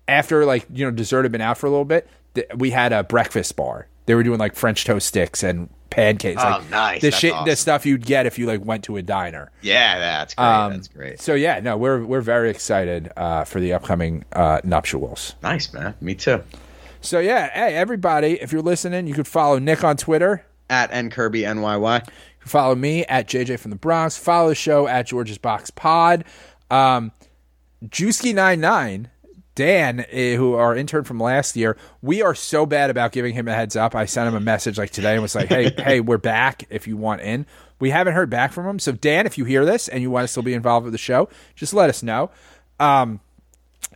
after 0.07 0.45
like 0.45 0.67
you 0.73 0.85
know 0.85 0.91
dessert 0.91 1.23
had 1.23 1.33
been 1.33 1.41
out 1.41 1.59
for 1.59 1.67
a 1.67 1.71
little 1.71 1.85
bit. 1.85 2.09
Th- 2.35 2.47
we 2.57 2.71
had 2.71 2.93
a 2.93 3.03
breakfast 3.03 3.57
bar. 3.57 3.89
They 4.07 4.15
were 4.15 4.23
doing 4.23 4.39
like 4.39 4.55
French 4.55 4.85
toast 4.85 5.09
sticks 5.09 5.43
and 5.43 5.69
pancakes. 6.01 6.43
Oh, 6.43 6.49
like 6.49 6.71
nice. 6.71 7.03
The 7.03 7.11
shit, 7.11 7.35
the 7.45 7.57
stuff 7.57 7.85
you'd 7.85 8.07
get 8.07 8.27
if 8.27 8.39
you 8.39 8.47
like 8.47 8.65
went 8.65 8.85
to 8.85 8.97
a 8.97 9.03
diner. 9.03 9.51
Yeah, 9.61 9.99
that's 9.99 10.35
great. 10.35 10.45
Um, 10.45 10.73
that's 10.73 10.89
great. 10.89 11.21
So 11.21 11.35
yeah, 11.35 11.61
no, 11.61 11.77
we're 11.77 12.05
we're 12.05 12.21
very 12.23 12.51
excited 12.51 13.13
uh, 13.17 13.45
for 13.45 13.61
the 13.61 13.73
upcoming 13.73 14.25
uh, 14.33 14.61
nuptials. 14.65 15.35
Nice, 15.43 15.73
man. 15.73 15.95
Me 16.01 16.15
too. 16.15 16.43
So 17.01 17.19
yeah, 17.19 17.51
hey 17.53 17.75
everybody, 17.77 18.41
if 18.41 18.53
you're 18.53 18.63
listening, 18.63 19.07
you 19.07 19.15
could 19.15 19.29
follow 19.29 19.59
Nick 19.59 19.85
on 19.85 19.97
Twitter. 19.97 20.45
At 20.69 20.93
N 20.93 21.11
Kirby 21.11 21.43
NYY. 21.43 22.07
You 22.07 22.13
can 22.41 22.49
follow 22.49 22.75
me 22.75 23.05
at 23.07 23.29
JJ 23.29 23.59
from 23.59 23.71
the 23.71 23.77
Bronx. 23.77 24.17
Follow 24.17 24.51
the 24.51 24.55
show 24.55 24.87
at 24.87 25.07
George's 25.07 25.39
Box 25.39 25.71
Pod. 25.71 26.25
Um, 26.71 27.13
Juicy99, 27.85 29.07
Dan, 29.61 30.07
eh, 30.09 30.37
who 30.37 30.55
our 30.55 30.75
intern 30.75 31.05
from 31.05 31.21
last 31.21 31.55
year, 31.55 31.77
we 32.01 32.23
are 32.23 32.35
so 32.35 32.65
bad 32.65 32.89
about 32.89 33.13
giving 33.13 33.35
him 33.35 33.47
a 33.47 33.53
heads 33.53 33.77
up. 33.77 33.95
I 33.95 34.07
sent 34.07 34.27
him 34.27 34.35
a 34.35 34.41
message 34.41 34.79
like 34.79 34.89
today 34.89 35.13
and 35.13 35.21
was 35.21 35.35
like, 35.35 35.51
hey, 35.51 35.71
hey, 35.77 36.01
we're 36.01 36.17
back 36.17 36.65
if 36.71 36.87
you 36.87 36.97
want 36.97 37.21
in. 37.21 37.45
We 37.79 37.91
haven't 37.91 38.15
heard 38.15 38.31
back 38.31 38.55
from 38.55 38.67
him. 38.67 38.79
So, 38.79 38.93
Dan, 38.93 39.27
if 39.27 39.37
you 39.37 39.45
hear 39.45 39.67
this 39.67 39.87
and 39.87 40.01
you 40.01 40.11
want 40.11 40.25
to 40.25 40.29
still 40.29 40.43
be 40.43 40.55
involved 40.55 40.85
with 40.85 40.93
the 40.93 40.99
show, 40.99 41.29
just 41.57 41.75
let 41.75 41.91
us 41.91 42.03
know. 42.03 42.31
Um, 42.79 43.21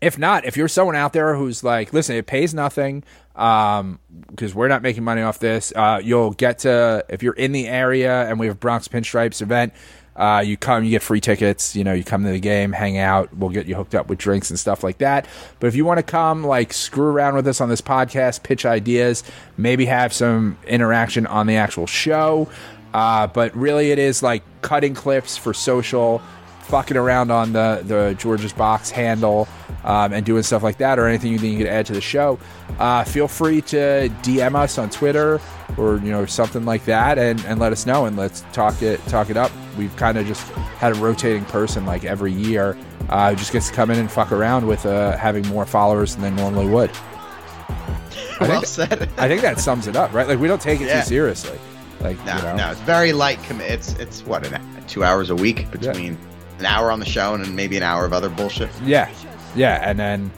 if 0.03 0.19
not, 0.19 0.45
if 0.45 0.59
you're 0.59 0.69
someone 0.69 0.97
out 0.97 1.15
there 1.15 1.35
who's 1.35 1.65
like, 1.65 1.95
listen, 1.95 2.15
it 2.15 2.27
pays 2.27 2.53
nothing 2.53 3.03
um, 3.35 4.01
because 4.29 4.55
we're 4.55 4.69
not 4.69 4.83
making 4.83 5.03
money 5.03 5.23
off 5.23 5.39
this. 5.39 5.73
Uh, 5.75 5.99
you'll 6.05 6.33
get 6.33 6.59
to 6.59 7.07
if 7.09 7.23
you're 7.23 7.33
in 7.33 7.53
the 7.53 7.69
area 7.69 8.29
and 8.29 8.39
we 8.39 8.49
have 8.49 8.61
Bronx 8.61 8.87
Pinstripes 8.87 9.41
event. 9.41 9.73
Uh, 10.17 10.43
you 10.45 10.57
come, 10.57 10.85
you 10.85 10.91
get 10.91 11.03
free 11.03 11.21
tickets. 11.21 11.75
You 11.75 11.83
know, 11.83 11.93
you 11.93 12.05
come 12.05 12.25
to 12.25 12.31
the 12.31 12.39
game, 12.39 12.73
hang 12.73 12.99
out. 12.99 13.35
We'll 13.37 13.51
get 13.51 13.67
you 13.67 13.75
hooked 13.75 13.95
up 13.95 14.09
with 14.09 14.19
drinks 14.19 14.51
and 14.51 14.59
stuff 14.59 14.85
like 14.85 14.99
that. 14.99 15.27
But 15.59 15.67
if 15.67 15.75
you 15.75 15.85
want 15.85 15.99
to 15.99 16.05
come, 16.05 16.45
like, 16.45 16.73
screw 16.73 17.07
around 17.07 17.35
with 17.35 17.49
us 17.49 17.61
on 17.61 17.69
this 17.69 17.81
podcast, 17.81 18.43
pitch 18.43 18.65
ideas, 18.65 19.25
maybe 19.57 19.87
have 19.87 20.13
some 20.13 20.57
interaction 20.67 21.27
on 21.27 21.47
the 21.47 21.57
actual 21.57 21.87
show. 21.87 22.49
Uh, 22.93 23.27
but 23.27 23.55
really, 23.57 23.91
it 23.91 23.99
is 23.99 24.23
like 24.23 24.45
cutting 24.63 24.95
clips 24.95 25.37
for 25.37 25.53
social 25.53 26.23
fucking 26.65 26.97
around 26.97 27.31
on 27.31 27.53
the 27.53 27.83
the 27.87 28.15
George's 28.19 28.53
box 28.53 28.91
handle 28.91 29.47
um, 29.85 30.13
and 30.13 30.25
doing 30.25 30.43
stuff 30.43 30.63
like 30.63 30.79
that, 30.79 30.99
or 30.99 31.07
anything 31.07 31.33
you 31.33 31.39
think 31.39 31.53
you 31.53 31.59
could 31.59 31.67
add 31.73 31.87
to 31.87 31.93
the 31.93 32.01
show, 32.01 32.39
uh, 32.79 33.05
feel 33.05 33.29
free 33.29 33.61
to 33.63 34.09
DM 34.23 34.55
us 34.55 34.79
on 34.79 34.91
Twitter 34.91 35.41
or 35.77 35.97
you 35.99 36.11
know 36.11 36.25
something 36.27 36.65
like 36.65 36.85
that, 36.87 37.19
and, 37.19 37.45
and 37.47 37.59
let 37.61 37.73
us 37.73 37.87
know, 37.87 38.07
and 38.07 38.17
let's 38.17 38.43
talk 38.53 38.81
it 38.83 39.05
talk 39.07 39.31
it 39.31 39.37
up. 39.37 39.51
We've 39.77 39.95
kind 39.97 40.17
of 40.19 40.27
just 40.27 40.43
had 40.79 40.93
a 40.93 40.95
rotating 40.97 41.45
person 41.47 41.85
like 41.85 42.05
every 42.05 42.33
year, 42.33 42.77
uh, 43.09 43.31
who 43.31 43.37
just 43.37 43.53
gets 43.53 43.69
to 43.69 43.75
come 43.75 43.91
in 43.91 43.99
and 43.99 44.11
fuck 44.11 44.33
around 44.33 44.67
with 44.67 44.87
uh, 44.87 45.17
having 45.17 45.47
more 45.49 45.67
followers 45.67 46.15
than 46.17 46.23
they 46.35 46.43
normally 46.43 46.67
would. 46.67 46.91
I 48.41 48.49
well 48.49 48.61
think, 48.63 48.67
said. 48.67 49.11
I 49.17 49.29
think 49.29 49.43
that 49.43 49.59
sums 49.61 49.87
it 49.87 49.97
up, 49.97 50.13
right? 50.13 50.27
Like 50.27 50.39
we 50.39 50.49
don't 50.49 50.61
take 50.61 50.81
it 50.81 50.87
Yeah. 50.89 51.01
too 51.03 51.09
seriously. 51.09 51.59
Like 52.01 52.23
no, 52.25 52.37
you 52.37 52.43
know, 52.43 52.57
no, 52.57 52.71
it's 52.71 52.81
very 52.81 53.13
light. 53.13 53.43
Com- 53.45 53.61
it's 53.61 53.95
it's 53.95 54.23
what 54.27 54.47
an, 54.47 54.61
two 54.87 55.05
hours 55.05 55.31
a 55.31 55.35
week 55.37 55.71
between 55.71 56.19
an 56.59 56.67
hour 56.67 56.91
on 56.91 57.01
the 57.01 57.07
show 57.07 57.35
and 57.35 57.57
maybe 57.57 57.77
an 57.77 57.83
hour 57.83 58.05
of 58.05 58.13
other 58.13 58.29
bullshit. 58.29 58.71
Yeah, 58.83 59.11
yeah, 59.55 59.81
and 59.89 59.99
then 59.99 60.31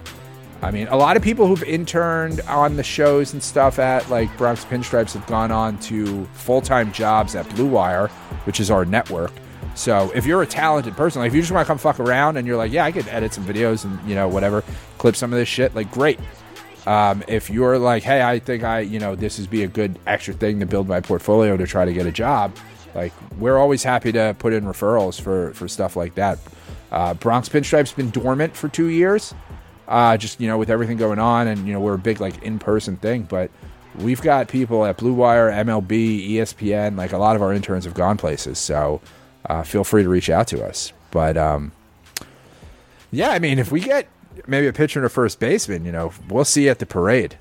I 0.62 0.70
mean, 0.70 0.88
a 0.88 0.96
lot 0.96 1.16
of 1.16 1.22
people 1.22 1.46
who've 1.46 1.62
interned 1.62 2.40
on 2.42 2.76
the 2.76 2.82
shows 2.82 3.32
and 3.32 3.42
stuff 3.42 3.78
at 3.78 4.08
like 4.08 4.34
Bronx 4.36 4.64
Pinstripes 4.64 5.12
have 5.12 5.26
gone 5.26 5.52
on 5.52 5.78
to 5.80 6.24
full 6.32 6.60
time 6.60 6.92
jobs 6.92 7.34
at 7.34 7.48
Blue 7.54 7.66
Wire, 7.66 8.08
which 8.44 8.60
is 8.60 8.70
our 8.70 8.84
network. 8.84 9.32
So 9.74 10.10
if 10.14 10.24
you're 10.24 10.42
a 10.42 10.46
talented 10.46 10.96
person, 10.96 11.20
like 11.20 11.28
if 11.28 11.34
you 11.34 11.42
just 11.42 11.52
want 11.52 11.66
to 11.66 11.68
come 11.68 11.78
fuck 11.78 12.00
around 12.00 12.38
and 12.38 12.46
you're 12.46 12.56
like, 12.56 12.72
yeah, 12.72 12.84
I 12.84 12.92
could 12.92 13.06
edit 13.08 13.34
some 13.34 13.44
videos 13.44 13.84
and 13.84 14.08
you 14.08 14.14
know 14.14 14.28
whatever, 14.28 14.64
clip 14.96 15.14
some 15.14 15.32
of 15.32 15.38
this 15.38 15.48
shit, 15.48 15.74
like 15.74 15.90
great. 15.90 16.18
Um, 16.86 17.22
if 17.28 17.50
you're 17.50 17.78
like, 17.78 18.02
hey, 18.04 18.22
I 18.22 18.38
think 18.38 18.62
I, 18.62 18.80
you 18.80 18.98
know, 18.98 19.14
this 19.14 19.38
is 19.38 19.46
be 19.46 19.64
a 19.64 19.68
good 19.68 19.98
extra 20.06 20.32
thing 20.32 20.60
to 20.60 20.66
build 20.66 20.88
my 20.88 21.00
portfolio 21.00 21.56
to 21.56 21.66
try 21.66 21.84
to 21.84 21.92
get 21.92 22.06
a 22.06 22.12
job, 22.12 22.56
like 22.96 23.12
we're 23.38 23.58
always 23.58 23.84
happy 23.84 24.10
to 24.12 24.34
put 24.38 24.52
in 24.52 24.64
referrals 24.64 25.20
for 25.20 25.52
for 25.54 25.68
stuff 25.68 25.94
like 25.94 26.14
that. 26.16 26.38
Uh, 26.90 27.14
Bronx 27.14 27.48
Pinstripes 27.48 27.94
been 27.94 28.10
dormant 28.10 28.56
for 28.56 28.68
two 28.68 28.86
years, 28.86 29.34
uh, 29.86 30.16
just 30.16 30.40
you 30.40 30.48
know 30.48 30.58
with 30.58 30.70
everything 30.70 30.96
going 30.96 31.18
on, 31.18 31.46
and 31.46 31.66
you 31.66 31.72
know 31.72 31.80
we're 31.80 31.94
a 31.94 31.98
big 31.98 32.20
like 32.20 32.42
in 32.42 32.58
person 32.58 32.96
thing, 32.96 33.22
but 33.22 33.50
we've 33.98 34.22
got 34.22 34.48
people 34.48 34.84
at 34.84 34.96
Blue 34.96 35.12
Wire, 35.12 35.50
MLB, 35.50 36.30
ESPN, 36.30 36.96
like 36.96 37.12
a 37.12 37.18
lot 37.18 37.36
of 37.36 37.42
our 37.42 37.52
interns 37.52 37.84
have 37.84 37.94
gone 37.94 38.16
places, 38.16 38.58
so 38.58 39.00
uh, 39.46 39.62
feel 39.62 39.84
free 39.84 40.02
to 40.02 40.08
reach 40.08 40.30
out 40.30 40.48
to 40.48 40.64
us. 40.64 40.92
But 41.10 41.36
um, 41.36 41.72
yeah, 43.10 43.30
I 43.30 43.38
mean, 43.38 43.58
if 43.58 43.70
we 43.70 43.80
get 43.80 44.08
maybe 44.46 44.66
a 44.66 44.72
pitcher 44.72 45.00
and 45.00 45.06
a 45.06 45.10
first 45.10 45.38
baseman, 45.38 45.84
you 45.84 45.92
know, 45.92 46.12
we'll 46.28 46.44
see 46.44 46.64
you 46.64 46.70
at 46.70 46.78
the 46.78 46.86
parade. 46.86 47.36